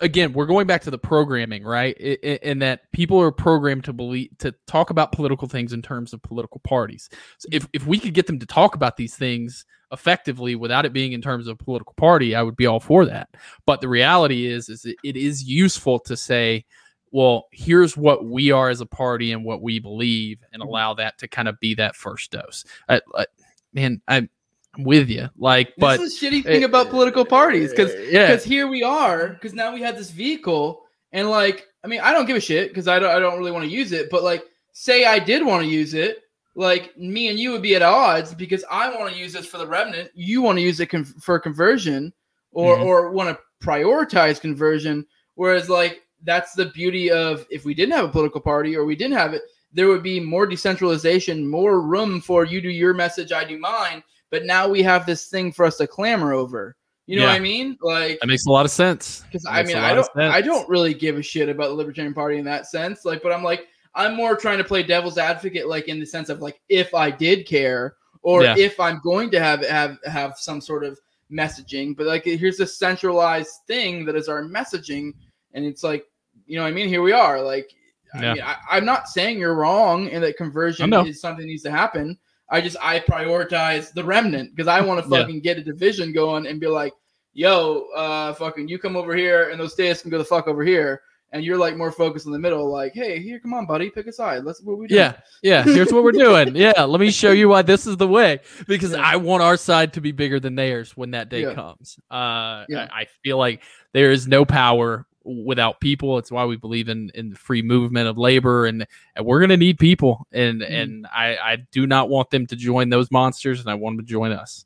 again 0.00 0.32
we're 0.32 0.46
going 0.46 0.66
back 0.68 0.82
to 0.82 0.90
the 0.90 0.98
programming 0.98 1.64
right? 1.64 1.96
I- 2.00 2.18
I- 2.24 2.38
in 2.42 2.60
that 2.60 2.90
people 2.92 3.20
are 3.20 3.32
programmed 3.32 3.84
to 3.84 3.92
believe 3.92 4.30
to 4.38 4.54
talk 4.66 4.90
about 4.90 5.12
political 5.12 5.48
things 5.48 5.72
in 5.72 5.82
terms 5.82 6.12
of 6.12 6.22
political 6.22 6.60
parties. 6.60 7.10
So 7.38 7.48
if, 7.52 7.66
if 7.72 7.86
we 7.86 7.98
could 7.98 8.14
get 8.14 8.26
them 8.28 8.38
to 8.38 8.46
talk 8.46 8.74
about 8.76 8.96
these 8.96 9.16
things 9.16 9.64
effectively 9.92 10.54
without 10.54 10.86
it 10.86 10.92
being 10.92 11.12
in 11.12 11.20
terms 11.20 11.46
of 11.48 11.58
political 11.58 11.92
party 11.96 12.34
i 12.34 12.42
would 12.42 12.56
be 12.56 12.66
all 12.66 12.80
for 12.80 13.04
that. 13.06 13.28
But 13.66 13.80
the 13.80 13.88
reality 13.88 14.46
is 14.46 14.68
is 14.68 14.86
it, 14.86 15.16
is 15.16 15.42
useful 15.42 15.98
to 16.00 16.16
say 16.16 16.64
well 17.10 17.46
here's 17.52 17.96
what 17.96 18.24
we 18.24 18.52
are 18.52 18.70
as 18.70 18.80
a 18.80 18.86
party 18.86 19.32
and 19.32 19.44
what 19.44 19.60
we 19.60 19.80
believe 19.80 20.38
and 20.52 20.62
Mm-hmm. 20.62 20.68
allow 20.68 20.94
that 20.94 21.18
to 21.18 21.28
kind 21.28 21.48
of 21.48 21.58
be 21.60 21.74
that 21.74 21.94
first 21.96 22.30
dose. 22.30 22.64
I, 22.88 23.00
I, 23.14 23.26
man 23.72 24.00
i'm 24.08 24.30
I'm 24.76 24.84
with 24.84 25.08
you 25.08 25.28
like 25.36 25.72
but 25.78 25.98
this 25.98 26.12
is 26.14 26.20
the 26.20 26.26
shitty 26.26 26.44
thing 26.44 26.64
about 26.64 26.90
political 26.90 27.24
parties 27.24 27.70
because 27.70 27.92
yeah 28.10 28.26
because 28.28 28.44
here 28.44 28.66
we 28.68 28.82
are 28.82 29.28
because 29.28 29.52
now 29.54 29.72
we 29.72 29.80
have 29.82 29.96
this 29.96 30.10
vehicle 30.10 30.82
and 31.12 31.30
like 31.30 31.66
i 31.84 31.86
mean 31.86 32.00
i 32.00 32.12
don't 32.12 32.26
give 32.26 32.36
a 32.36 32.40
shit 32.40 32.68
because 32.70 32.88
I 32.88 32.98
don't, 32.98 33.10
I 33.14 33.18
don't 33.18 33.38
really 33.38 33.52
want 33.52 33.64
to 33.64 33.70
use 33.70 33.92
it 33.92 34.10
but 34.10 34.22
like 34.22 34.44
say 34.72 35.04
i 35.04 35.18
did 35.18 35.44
want 35.44 35.62
to 35.62 35.68
use 35.68 35.94
it 35.94 36.18
like 36.56 36.96
me 36.96 37.28
and 37.28 37.38
you 37.38 37.50
would 37.52 37.62
be 37.62 37.74
at 37.76 37.82
odds 37.82 38.34
because 38.34 38.64
i 38.70 38.88
want 38.88 39.12
to 39.12 39.18
use 39.18 39.32
this 39.32 39.46
for 39.46 39.58
the 39.58 39.66
remnant 39.66 40.10
you 40.14 40.42
want 40.42 40.58
to 40.58 40.62
use 40.62 40.80
it 40.80 40.86
con- 40.86 41.04
for 41.04 41.38
conversion 41.38 42.12
or 42.52 42.76
Mhm. 42.76 42.84
or 42.84 43.10
want 43.10 43.28
to 43.36 43.66
prioritize 43.66 44.40
conversion 44.40 45.06
whereas 45.34 45.68
like 45.68 46.02
that's 46.24 46.54
the 46.54 46.66
beauty 46.66 47.10
of 47.10 47.46
if 47.50 47.64
we 47.64 47.74
didn't 47.74 47.94
have 47.94 48.04
a 48.06 48.08
political 48.08 48.40
party 48.40 48.76
or 48.76 48.84
we 48.84 48.96
didn't 48.96 49.16
have 49.16 49.34
it 49.34 49.42
there 49.72 49.88
would 49.88 50.02
be 50.02 50.20
more 50.20 50.46
decentralization 50.46 51.48
more 51.48 51.80
room 51.80 52.20
for 52.20 52.44
you 52.44 52.60
do 52.60 52.68
your 52.70 52.94
message 52.94 53.32
i 53.32 53.44
do 53.44 53.58
mine 53.58 54.02
but 54.34 54.44
now 54.44 54.66
we 54.68 54.82
have 54.82 55.06
this 55.06 55.26
thing 55.26 55.52
for 55.52 55.64
us 55.64 55.76
to 55.76 55.86
clamor 55.86 56.32
over 56.32 56.74
you 57.06 57.16
know 57.18 57.26
what 57.26 57.34
i 57.34 57.38
mean 57.38 57.76
like 57.82 58.18
that 58.20 58.26
makes 58.26 58.46
a 58.46 58.50
lot 58.50 58.64
of 58.64 58.70
sense 58.72 59.22
because 59.22 59.46
I 59.46 59.62
mean, 59.62 59.76
I 59.76 59.94
don't, 59.94 60.08
I 60.16 60.40
don't 60.40 60.68
really 60.68 60.94
give 60.94 61.18
a 61.18 61.22
shit 61.22 61.48
about 61.48 61.68
the 61.68 61.74
Libertarian 61.74 62.14
Party 62.14 62.38
in 62.38 62.44
that 62.46 62.66
sense. 62.66 63.04
Like, 63.04 63.22
but 63.22 63.30
I'm 63.32 63.42
like, 63.42 63.68
I'm 63.94 64.16
more 64.16 64.36
trying 64.36 64.58
to 64.58 64.64
play 64.64 64.82
devil's 64.82 65.18
advocate, 65.18 65.68
like 65.68 65.88
in 65.88 66.00
the 66.00 66.06
sense 66.06 66.28
of 66.28 66.40
like, 66.40 66.60
if 66.68 66.94
I 66.94 67.10
did 67.10 67.46
care, 67.46 67.96
or 68.22 68.42
Yeah. 68.42 68.54
if 68.56 68.80
I'm 68.80 69.00
going 69.04 69.30
to 69.32 69.40
have 69.40 69.64
have 69.66 69.98
have 70.06 70.38
some 70.38 70.60
sort 70.60 70.84
of 70.84 70.98
messaging, 71.30 71.96
but 71.96 72.06
like, 72.06 72.24
here's 72.24 72.60
a 72.60 72.66
centralized 72.66 73.52
thing 73.66 74.04
that 74.06 74.16
is 74.16 74.28
our 74.28 74.42
messaging, 74.42 75.12
and 75.52 75.64
it's 75.64 75.84
like, 75.84 76.06
you 76.46 76.56
know, 76.56 76.62
what 76.62 76.68
I 76.70 76.72
mean, 76.72 76.88
here 76.88 77.02
we 77.02 77.12
are. 77.12 77.40
Like, 77.42 77.70
Yeah. 78.14 78.30
I 78.30 78.34
mean, 78.34 78.42
I, 78.42 78.56
I'm 78.70 78.84
not 78.84 79.08
saying 79.08 79.38
you're 79.38 79.54
wrong 79.54 80.08
and 80.10 80.22
that 80.24 80.36
conversion 80.36 80.92
is 80.92 81.20
something 81.20 81.44
that 81.44 81.50
needs 81.50 81.64
to 81.64 81.70
happen. 81.70 82.18
I 82.50 82.60
just 82.60 82.76
I 82.82 83.00
prioritize 83.00 83.92
the 83.92 84.04
remnant 84.04 84.54
because 84.54 84.68
I 84.68 84.80
want 84.80 85.02
to 85.04 85.10
Yeah. 85.10 85.20
fucking 85.22 85.40
get 85.40 85.58
a 85.58 85.62
division 85.64 86.12
going 86.12 86.46
and 86.46 86.60
be 86.60 86.66
like, 86.66 86.92
yo, 87.32 87.86
uh, 87.96 88.32
fucking, 88.34 88.68
you 88.68 88.78
come 88.78 88.96
over 88.96 89.14
here, 89.16 89.50
and 89.50 89.58
those 89.58 89.72
stairs 89.72 90.02
can 90.02 90.10
go 90.10 90.18
the 90.18 90.24
fuck 90.24 90.46
over 90.46 90.62
here, 90.62 91.02
and 91.32 91.42
you're 91.44 91.58
like 91.58 91.76
more 91.76 91.90
focused 91.90 92.26
in 92.26 92.32
the 92.32 92.38
middle, 92.38 92.70
like, 92.70 92.92
hey, 92.94 93.18
here, 93.20 93.40
come 93.40 93.54
on, 93.54 93.66
buddy, 93.66 93.90
pick 93.90 94.06
a 94.06 94.12
side. 94.12 94.44
Let's 94.44 94.62
what 94.62 94.78
we 94.78 94.86
doing? 94.86 95.00
Yeah, 95.00 95.14
yeah. 95.42 95.62
Here's 95.64 95.92
what 95.92 96.04
we're 96.04 96.12
doing. 96.12 96.54
Yeah, 96.56 96.84
let 96.84 97.00
me 97.00 97.10
show 97.10 97.32
you 97.32 97.48
why 97.48 97.62
this 97.62 97.86
is 97.88 97.96
the 97.96 98.06
way 98.06 98.40
because 98.68 98.92
Yeah. 98.92 98.98
I 99.02 99.16
want 99.16 99.42
our 99.42 99.56
side 99.56 99.94
to 99.94 100.00
be 100.00 100.12
bigger 100.12 100.38
than 100.38 100.54
theirs 100.54 100.96
when 100.96 101.10
that 101.12 101.28
day 101.28 101.42
Yeah. 101.42 101.54
comes. 101.54 101.98
Uh, 102.10 102.64
Yeah. 102.68 102.88
I, 102.92 103.00
I 103.00 103.06
feel 103.24 103.38
like 103.38 103.62
there 103.92 104.12
is 104.12 104.28
no 104.28 104.44
power 104.44 105.06
without 105.24 105.80
people. 105.80 106.18
It's 106.18 106.30
why 106.30 106.44
we 106.44 106.56
believe 106.56 106.88
in 106.88 107.10
in 107.14 107.30
the 107.30 107.36
free 107.36 107.62
movement 107.62 108.08
of 108.08 108.18
labor, 108.18 108.66
and, 108.66 108.86
and 109.16 109.24
we're 109.26 109.40
gonna 109.40 109.56
need 109.56 109.78
people. 109.78 110.26
And 110.32 110.60
Mhm. 110.60 110.70
and 110.82 111.06
I 111.06 111.36
I 111.36 111.56
do 111.72 111.86
not 111.86 112.08
want 112.08 112.30
them 112.30 112.46
to 112.46 112.56
join 112.56 112.90
those 112.90 113.10
monsters, 113.10 113.60
and 113.60 113.68
I 113.70 113.74
want 113.74 113.96
them 113.96 114.04
to 114.06 114.10
join 114.10 114.32
us. 114.32 114.64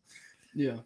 yeah. 0.54 0.76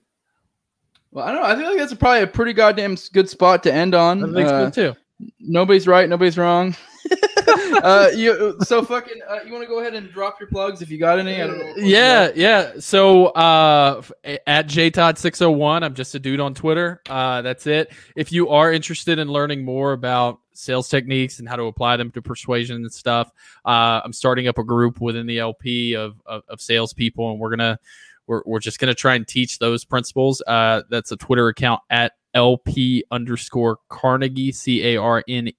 Well, 1.11 1.27
I 1.27 1.33
don't 1.33 1.43
know. 1.43 1.49
I 1.49 1.57
feel 1.57 1.69
like 1.69 1.79
that's 1.79 1.93
probably 1.93 2.23
a 2.23 2.27
pretty 2.27 2.55
goddamn 2.55 2.97
good 3.13 3.29
spot 3.29 3.63
to 3.65 3.73
end 3.73 3.95
on. 3.95 4.23
I 4.25 4.33
think 4.35 4.49
Uh, 4.49 4.71
so 4.71 4.93
too. 4.93 4.99
Nobody's 5.41 5.87
right, 5.87 6.09
nobody's 6.09 6.39
wrong. 6.39 6.75
uh, 7.83 8.09
you 8.15 8.57
so 8.63 8.83
fucking. 8.85 9.21
Uh, 9.29 9.41
you 9.45 9.53
want 9.53 9.63
to 9.63 9.69
go 9.69 9.81
ahead 9.81 9.95
and 9.95 10.11
drop 10.13 10.39
your 10.41 10.49
plugs 10.49 10.83
if 10.83 10.91
you 10.91 10.99
got 10.99 11.19
any? 11.19 11.43
I 11.43 11.47
don't 11.47 11.59
know. 11.59 11.75
yeah 11.77 12.31
yeah 12.35 12.73
so 12.79 13.27
uh 13.29 13.97
f- 13.99 14.39
at 14.47 14.69
jtodd601 14.69 15.83
i'm 15.83 15.95
just 15.95 16.15
a 16.15 16.19
dude 16.19 16.39
on 16.41 16.55
twitter 16.55 17.01
uh 17.11 17.43
that's 17.43 17.67
it 17.67 17.93
if 18.17 18.31
you 18.33 18.49
are 18.51 18.73
interested 18.73 19.19
in 19.19 19.29
learning 19.29 19.65
more 19.65 19.93
about 19.93 20.39
sales 20.55 20.89
techniques 20.89 21.41
and 21.41 21.49
how 21.49 21.57
to 21.57 21.65
apply 21.65 21.97
them 21.97 22.11
to 22.13 22.23
persuasion 22.23 22.77
and 22.77 22.93
stuff 22.93 23.31
uh 23.65 24.01
i'm 24.05 24.13
starting 24.13 24.47
up 24.49 24.59
a 24.59 24.65
group 24.65 25.01
within 25.01 25.27
the 25.27 25.39
lp 25.39 25.95
of 25.95 26.21
of, 26.27 26.43
of 26.49 26.61
salespeople 26.61 27.31
and 27.33 27.41
we're 27.41 27.51
gonna 27.51 27.79
we're, 28.27 28.43
we're 28.47 28.61
just 28.61 28.79
gonna 28.79 28.95
try 28.95 29.15
and 29.17 29.27
teach 29.27 29.59
those 29.59 29.85
principles 29.85 30.41
uh 30.47 30.83
that's 30.89 31.11
a 31.11 31.17
twitter 31.17 31.49
account 31.49 31.81
at 31.91 32.13
lp 32.35 33.05
underscore 33.11 33.79
carnegie 33.89 34.53
c-a-r-n-e-g-i-e 34.53 35.57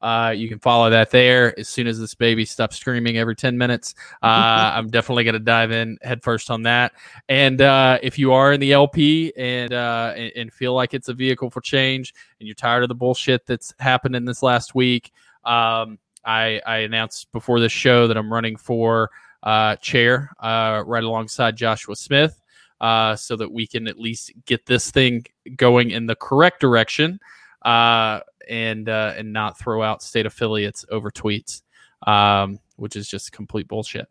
uh, 0.00 0.30
you 0.30 0.48
can 0.48 0.58
follow 0.58 0.90
that 0.90 1.10
there 1.10 1.58
as 1.58 1.68
soon 1.68 1.86
as 1.86 1.98
this 1.98 2.14
baby 2.14 2.44
stops 2.44 2.76
screaming 2.76 3.16
every 3.18 3.34
10 3.34 3.56
minutes. 3.56 3.94
Uh, 4.22 4.26
I'm 4.74 4.88
definitely 4.88 5.24
going 5.24 5.34
to 5.34 5.40
dive 5.40 5.70
in 5.70 5.98
headfirst 6.02 6.50
on 6.50 6.62
that. 6.62 6.92
And 7.28 7.60
uh, 7.60 7.98
if 8.02 8.18
you 8.18 8.32
are 8.32 8.52
in 8.52 8.60
the 8.60 8.72
LP 8.72 9.32
and, 9.36 9.72
uh, 9.72 10.12
and 10.14 10.32
and 10.36 10.52
feel 10.52 10.74
like 10.74 10.94
it's 10.94 11.08
a 11.08 11.14
vehicle 11.14 11.50
for 11.50 11.60
change 11.60 12.14
and 12.38 12.46
you're 12.46 12.54
tired 12.54 12.82
of 12.82 12.88
the 12.88 12.94
bullshit 12.94 13.46
that's 13.46 13.74
happened 13.78 14.14
in 14.14 14.24
this 14.24 14.42
last 14.42 14.74
week, 14.74 15.12
um, 15.44 15.98
I, 16.24 16.60
I 16.66 16.78
announced 16.78 17.32
before 17.32 17.60
this 17.60 17.72
show 17.72 18.06
that 18.08 18.16
I'm 18.16 18.32
running 18.32 18.56
for 18.56 19.10
uh, 19.42 19.76
chair 19.76 20.30
uh, 20.40 20.82
right 20.86 21.04
alongside 21.04 21.56
Joshua 21.56 21.96
Smith. 21.96 22.40
Uh, 22.80 23.16
so 23.16 23.36
that 23.36 23.50
we 23.50 23.66
can 23.66 23.88
at 23.88 23.98
least 23.98 24.30
get 24.44 24.66
this 24.66 24.90
thing 24.90 25.24
going 25.56 25.90
in 25.90 26.06
the 26.06 26.14
correct 26.14 26.60
direction. 26.60 27.18
Uh, 27.62 28.20
and 28.48 28.88
uh, 28.88 29.14
and 29.16 29.32
not 29.32 29.58
throw 29.58 29.82
out 29.82 30.02
state 30.02 30.26
affiliates 30.26 30.84
over 30.90 31.10
tweets, 31.10 31.62
um, 32.06 32.58
which 32.76 32.96
is 32.96 33.08
just 33.08 33.32
complete 33.32 33.68
bullshit. 33.68 34.08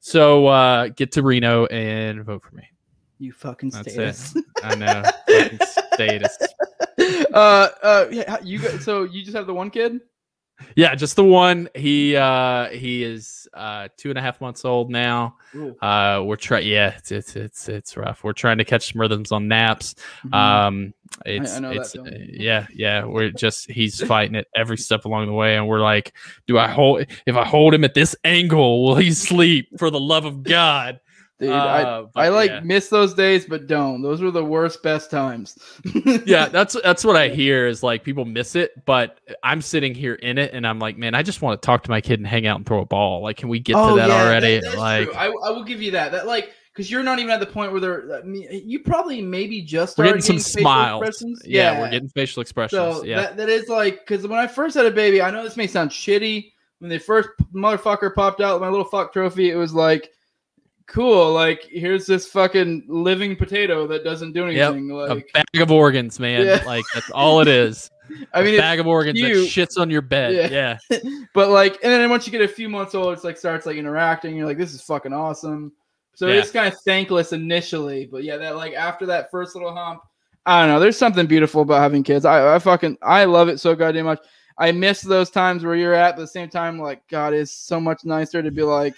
So 0.00 0.46
uh, 0.46 0.88
get 0.88 1.12
to 1.12 1.22
Reno 1.22 1.66
and 1.66 2.24
vote 2.24 2.42
for 2.42 2.54
me. 2.54 2.64
You 3.18 3.32
fucking 3.32 3.70
That's 3.70 3.92
statist. 3.92 4.38
I 4.62 4.74
know 4.76 5.02
fucking 5.28 5.58
statist. 5.94 6.54
uh, 7.34 7.68
uh, 7.82 8.38
you 8.42 8.60
got, 8.60 8.80
so 8.82 9.04
you 9.04 9.24
just 9.24 9.36
have 9.36 9.46
the 9.46 9.54
one 9.54 9.70
kid? 9.70 10.00
Yeah, 10.76 10.94
just 10.94 11.16
the 11.16 11.24
one. 11.24 11.68
He 11.74 12.16
uh, 12.16 12.68
he 12.68 13.04
is 13.04 13.48
uh, 13.54 13.88
two 13.96 14.10
and 14.10 14.18
a 14.18 14.22
half 14.22 14.40
months 14.40 14.64
old 14.64 14.90
now. 14.90 15.36
Ooh. 15.54 15.76
Uh, 15.80 16.22
we're 16.24 16.36
trying. 16.36 16.66
Yeah, 16.66 16.94
it's, 16.96 17.12
it's 17.12 17.36
it's 17.36 17.68
it's 17.68 17.96
rough. 17.96 18.24
We're 18.24 18.32
trying 18.32 18.58
to 18.58 18.64
catch 18.64 18.92
some 18.92 19.00
rhythms 19.00 19.32
on 19.32 19.48
naps. 19.48 19.94
Mhm. 20.24 20.34
Um, 20.34 20.94
it's 21.24 21.56
I 21.56 21.60
know 21.60 21.70
it's 21.70 21.96
uh, 21.96 22.04
yeah 22.28 22.66
yeah. 22.72 23.04
We're 23.04 23.30
just 23.30 23.70
he's 23.70 24.02
fighting 24.06 24.34
it 24.34 24.48
every 24.54 24.78
step 24.78 25.04
along 25.04 25.26
the 25.26 25.32
way, 25.32 25.56
and 25.56 25.68
we're 25.68 25.80
like, 25.80 26.12
do 26.46 26.58
I 26.58 26.68
hold? 26.68 27.06
If 27.26 27.36
I 27.36 27.44
hold 27.44 27.74
him 27.74 27.84
at 27.84 27.94
this 27.94 28.14
angle, 28.24 28.84
will 28.84 28.96
he 28.96 29.12
sleep? 29.12 29.68
For 29.78 29.90
the 29.90 30.00
love 30.00 30.24
of 30.24 30.42
God! 30.42 31.00
Dude, 31.40 31.50
Uh, 31.50 32.06
I, 32.16 32.24
I 32.24 32.28
like 32.30 32.50
yeah. 32.50 32.60
miss 32.60 32.88
those 32.88 33.14
days, 33.14 33.46
but 33.46 33.68
don't. 33.68 34.02
Those 34.02 34.20
were 34.20 34.32
the 34.32 34.44
worst, 34.44 34.82
best 34.82 35.08
times. 35.10 35.56
yeah, 36.26 36.48
that's 36.48 36.76
that's 36.82 37.04
what 37.04 37.14
I 37.14 37.28
hear 37.28 37.68
is 37.68 37.82
like 37.82 38.02
people 38.02 38.24
miss 38.24 38.56
it, 38.56 38.84
but 38.84 39.20
I'm 39.44 39.62
sitting 39.62 39.94
here 39.94 40.14
in 40.14 40.36
it, 40.36 40.52
and 40.52 40.66
I'm 40.66 40.80
like, 40.80 40.98
man, 40.98 41.14
I 41.14 41.22
just 41.22 41.40
want 41.40 41.60
to 41.62 41.64
talk 41.64 41.84
to 41.84 41.90
my 41.90 42.00
kid 42.00 42.18
and 42.18 42.26
hang 42.26 42.46
out 42.48 42.56
and 42.56 42.66
throw 42.66 42.80
a 42.80 42.84
ball. 42.84 43.22
Like, 43.22 43.36
can 43.36 43.48
we 43.48 43.60
get 43.60 43.74
to 43.74 43.94
that 43.96 44.10
already? 44.10 44.56
Oh, 44.56 44.60
that- 44.60 44.64
that's 44.64 44.76
like, 44.76 45.04
true. 45.10 45.14
I, 45.14 45.26
I 45.26 45.50
will 45.50 45.64
give 45.64 45.80
you 45.80 45.92
that. 45.92 46.10
That 46.10 46.26
like 46.26 46.50
because 46.72 46.90
you're 46.90 47.02
not 47.02 47.18
even 47.18 47.30
at 47.30 47.40
the 47.40 47.46
point 47.46 47.70
where 47.70 47.80
they're. 47.80 48.18
I 48.18 48.22
mean, 48.22 48.48
you 48.64 48.80
probably 48.80 49.22
maybe 49.22 49.62
just 49.62 49.96
we're 49.98 50.04
getting 50.06 50.22
some 50.22 50.38
smiles. 50.40 51.02
expressions. 51.02 51.42
Yeah, 51.44 51.78
we're 51.80 51.90
getting 51.90 52.08
facial 52.08 52.40
expressions. 52.40 52.96
So 52.96 53.04
yeah, 53.04 53.20
that, 53.20 53.36
that 53.36 53.48
is 53.48 53.68
like 53.68 54.06
because 54.06 54.26
when 54.26 54.38
I 54.40 54.48
first 54.48 54.76
had 54.76 54.86
a 54.86 54.90
baby, 54.90 55.22
I 55.22 55.30
know 55.30 55.44
this 55.44 55.56
may 55.56 55.66
sound 55.68 55.90
shitty. 55.90 56.52
When 56.80 56.88
the 56.90 56.98
first 56.98 57.28
motherfucker 57.52 58.14
popped 58.14 58.40
out 58.40 58.60
my 58.60 58.68
little 58.68 58.84
fuck 58.84 59.12
trophy, 59.12 59.50
it 59.50 59.56
was 59.56 59.72
like 59.74 60.10
cool. 60.88 61.32
Like 61.32 61.62
here's 61.70 62.06
this 62.06 62.26
fucking 62.26 62.84
living 62.88 63.36
potato 63.36 63.86
that 63.86 64.02
doesn't 64.04 64.32
do 64.32 64.46
Yep, 64.48 64.72
anything. 64.74 64.90
a 64.90 65.14
bag 65.32 65.62
of 65.62 65.70
organs, 65.70 66.18
man. 66.18 66.44
Yeah. 66.46 66.62
Like 66.66 66.84
that's 66.94 67.10
all 67.10 67.40
it 67.40 67.48
is. 67.48 67.90
I 68.32 68.42
mean, 68.42 68.54
a 68.54 68.58
bag 68.58 68.80
of 68.80 68.86
organs 68.86 69.18
cute. 69.18 69.36
that 69.36 69.44
shits 69.68 69.78
on 69.80 69.90
your 69.90 70.00
bed. 70.00 70.50
Yeah. 70.50 70.78
Yeah. 70.90 70.98
but 71.34 71.50
like, 71.50 71.74
and 71.82 71.92
then 71.92 72.08
once 72.10 72.26
you 72.26 72.32
get 72.32 72.40
a 72.40 72.48
few 72.48 72.68
months 72.68 72.94
old, 72.94 73.12
it's 73.12 73.22
like 73.24 73.36
starts 73.36 73.66
like 73.66 73.76
interacting. 73.76 74.34
You're 74.34 74.46
like, 74.46 74.58
this 74.58 74.72
is 74.74 74.80
fucking 74.82 75.12
awesome. 75.12 75.72
So 76.14 76.26
Yeah. 76.26 76.34
it's 76.40 76.50
kind 76.50 76.72
of 76.72 76.78
thankless 76.84 77.32
initially, 77.32 78.06
but 78.10 78.24
yeah, 78.24 78.36
that 78.38 78.56
like 78.56 78.72
after 78.74 79.06
that 79.06 79.30
first 79.30 79.54
little 79.54 79.74
hump, 79.74 80.00
I 80.46 80.60
don't 80.62 80.74
know. 80.74 80.80
There's 80.80 80.96
something 80.96 81.26
beautiful 81.26 81.60
about 81.62 81.82
having 81.82 82.02
kids. 82.02 82.24
I, 82.24 82.54
I 82.54 82.58
fucking 82.58 82.96
I 83.02 83.24
love 83.24 83.48
it 83.48 83.60
so 83.60 83.74
goddamn 83.76 84.06
much. 84.06 84.20
I 84.60 84.72
miss 84.72 85.02
those 85.02 85.30
times 85.30 85.64
where 85.64 85.76
you're 85.76 85.94
at, 85.94 86.10
at 86.10 86.16
the 86.16 86.26
same 86.26 86.48
time, 86.48 86.78
like 86.78 87.06
God 87.08 87.32
is 87.32 87.52
so 87.52 87.78
much 87.80 88.04
nicer 88.04 88.42
to 88.42 88.50
be 88.50 88.62
like, 88.62 88.94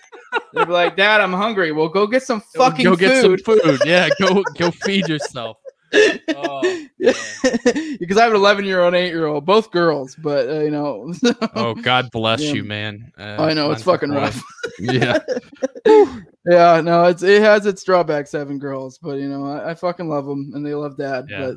they'd 0.54 0.64
be 0.66 0.72
like, 0.72 0.96
Dad, 0.96 1.20
I'm 1.20 1.32
hungry. 1.34 1.70
Well, 1.72 1.88
go 1.88 2.06
get 2.06 2.22
some 2.22 2.40
fucking 2.56 2.84
go 2.84 2.92
food. 2.92 2.98
get 2.98 3.22
some 3.22 3.36
food. 3.38 3.80
Yeah, 3.86 4.08
go 4.18 4.42
go 4.56 4.70
feed 4.70 5.06
yourself. 5.08 5.58
Oh, 6.36 6.86
because 6.98 8.16
I 8.16 8.22
have 8.22 8.30
an 8.30 8.36
11 8.36 8.64
year 8.64 8.80
old, 8.80 8.94
and 8.94 8.96
eight 9.04 9.08
year 9.10 9.26
old, 9.26 9.44
both 9.44 9.70
girls, 9.70 10.14
but 10.16 10.48
uh, 10.48 10.60
you 10.60 10.70
know, 10.70 11.12
Oh, 11.54 11.74
God 11.74 12.10
bless 12.12 12.40
Yeah. 12.40 12.52
you, 12.52 12.64
man. 12.64 13.12
Uh, 13.18 13.36
I 13.38 13.52
know 13.52 13.70
it's 13.72 13.82
fucking 13.82 14.10
boy. 14.10 14.16
rough. 14.16 14.42
Yeah. 14.78 15.18
yeah, 16.46 16.80
no, 16.80 17.04
it's 17.06 17.22
it 17.22 17.42
has 17.42 17.66
its 17.66 17.82
drawbacks 17.84 18.32
having 18.32 18.58
girls, 18.58 18.98
but 18.98 19.18
you 19.18 19.28
know, 19.28 19.46
I, 19.46 19.70
I 19.70 19.74
fucking 19.74 20.08
love 20.08 20.26
them 20.26 20.52
and 20.54 20.64
they 20.64 20.74
love 20.74 20.96
dad. 20.96 21.26
Yeah. 21.28 21.40
But 21.40 21.56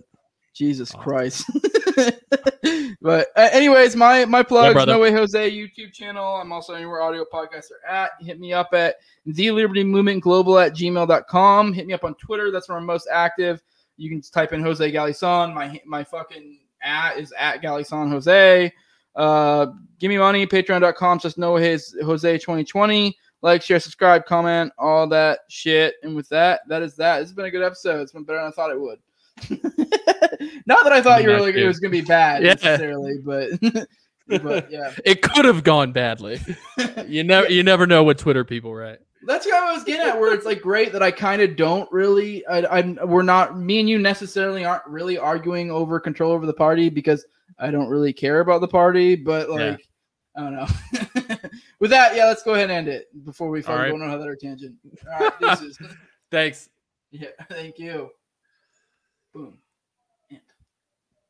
Jesus 0.54 0.92
Awesome. 0.92 1.02
Christ. 1.02 1.52
but 3.02 3.28
uh, 3.36 3.50
anyways, 3.52 3.96
my 3.96 4.26
my 4.26 4.44
plugs, 4.44 4.74
brother. 4.74 4.94
No 4.94 5.00
Way 5.00 5.12
Jose 5.12 5.52
YouTube 5.52 5.94
channel. 5.94 6.36
I'm 6.36 6.52
also 6.52 6.74
anywhere 6.74 7.02
audio 7.02 7.26
podcasts 7.32 7.72
are 7.72 7.90
at. 7.90 8.12
Hit 8.22 8.40
me 8.40 8.54
up 8.54 8.70
at 8.74 8.96
the 9.26 9.52
Liberty 9.52 9.84
Movement 9.84 10.24
Global 10.24 10.60
at 10.60 10.74
gmail.com. 10.74 11.74
Hit 11.74 11.88
me 11.88 11.94
up 11.94 12.04
on 12.04 12.16
Twitter. 12.16 12.52
That's 12.52 12.70
where 12.70 12.78
I'm 12.78 12.86
most 12.86 13.08
active. 13.12 13.62
You 13.98 14.10
can 14.10 14.22
just 14.22 14.34
type 14.34 14.54
in 14.54 14.62
Jose 14.62 14.92
Galison. 14.92 15.54
My 15.54 15.82
my 15.86 16.04
fucking 16.04 16.60
at 16.82 17.18
is 17.18 17.34
at 17.38 17.62
Galison 17.62 18.10
Jose. 18.10 18.72
Uh, 19.16 19.68
give 20.00 20.10
me 20.10 20.18
money, 20.18 20.46
patreon.com, 20.48 21.20
just 21.20 21.38
no 21.38 21.56
his 21.56 21.96
Jose 22.04 22.38
2020. 22.38 23.16
Like, 23.42 23.62
share, 23.62 23.80
subscribe, 23.80 24.26
comment, 24.26 24.72
all 24.78 25.06
that 25.08 25.40
shit. 25.50 25.96
And 26.02 26.16
with 26.16 26.30
that, 26.30 26.62
that 26.70 26.82
is 26.82 26.96
that. 26.96 27.22
It's 27.22 27.34
been 27.34 27.46
a 27.46 27.52
good 27.52 27.62
episode. 27.62 28.02
It's 28.02 28.14
been 28.14 28.24
better 28.24 28.40
than 28.40 28.48
I 28.48 28.52
thought 28.52 28.72
it 28.72 28.80
would. 28.80 29.00
Not 30.66 30.84
that 30.84 30.94
I 30.94 31.02
thought 31.02 31.24
you 31.24 31.30
were 31.30 31.40
like 31.40 31.56
it 31.56 31.68
was 31.68 31.80
gonna 31.80 31.92
be 31.92 32.02
bad 32.02 32.44
Yeah. 32.44 32.50
necessarily, 32.54 33.16
but 33.24 33.50
but 34.28 34.72
yeah. 34.72 34.94
It 35.06 35.22
could 35.22 35.46
have 35.46 35.64
gone 35.64 35.92
badly. 35.92 36.40
You 37.08 37.24
never 37.24 37.50
you 37.50 37.64
never 37.64 37.88
know 37.88 38.04
what 38.04 38.18
Twitter 38.18 38.44
people 38.44 38.74
write. 38.74 39.00
That's 39.26 39.46
what 39.46 39.56
I 39.56 39.74
was 39.74 39.84
getting 39.84 40.06
at. 40.06 40.20
Where 40.20 40.34
it's 40.34 40.46
like 40.46 40.62
great 40.62 40.92
that 40.92 41.02
I 41.02 41.10
kind 41.10 41.42
of 41.42 41.56
don't 41.56 41.90
really. 41.92 42.46
I, 42.48 42.66
I'm. 42.80 43.00
We're 43.06 43.22
not. 43.24 43.58
Me 43.58 43.80
and 43.80 43.90
you 43.90 43.98
necessarily 43.98 44.66
aren't 44.66 44.86
really 44.86 45.18
arguing 45.18 45.72
over 45.72 46.00
control 46.00 46.34
over 46.34 46.46
the 46.46 46.54
party 46.54 46.90
because 46.90 47.26
I 47.58 47.72
don't 47.72 47.88
really 47.88 48.12
care 48.12 48.42
about 48.42 48.60
the 48.62 48.68
party. 48.68 49.16
But 49.16 49.50
like, 49.50 49.60
Yeah. 49.60 49.78
I 50.36 50.42
don't 50.42 50.56
know. 50.56 51.36
With 51.80 51.92
that, 51.92 52.16
yeah, 52.16 52.26
let's 52.26 52.44
go 52.44 52.54
ahead 52.54 52.70
and 52.70 52.72
end 52.74 52.88
it 52.90 53.08
before 53.24 53.50
we 53.50 53.62
fucking 53.62 53.80
right. 53.80 53.92
on 53.94 54.02
another 54.02 54.36
tangent. 54.36 54.76
All 55.14 55.20
right, 55.20 55.40
this 55.40 55.62
is. 55.62 55.80
Thanks. 56.32 56.70
yeah, 57.12 57.28
thank 57.50 57.78
you. 57.78 58.10
Pum. 59.34 59.63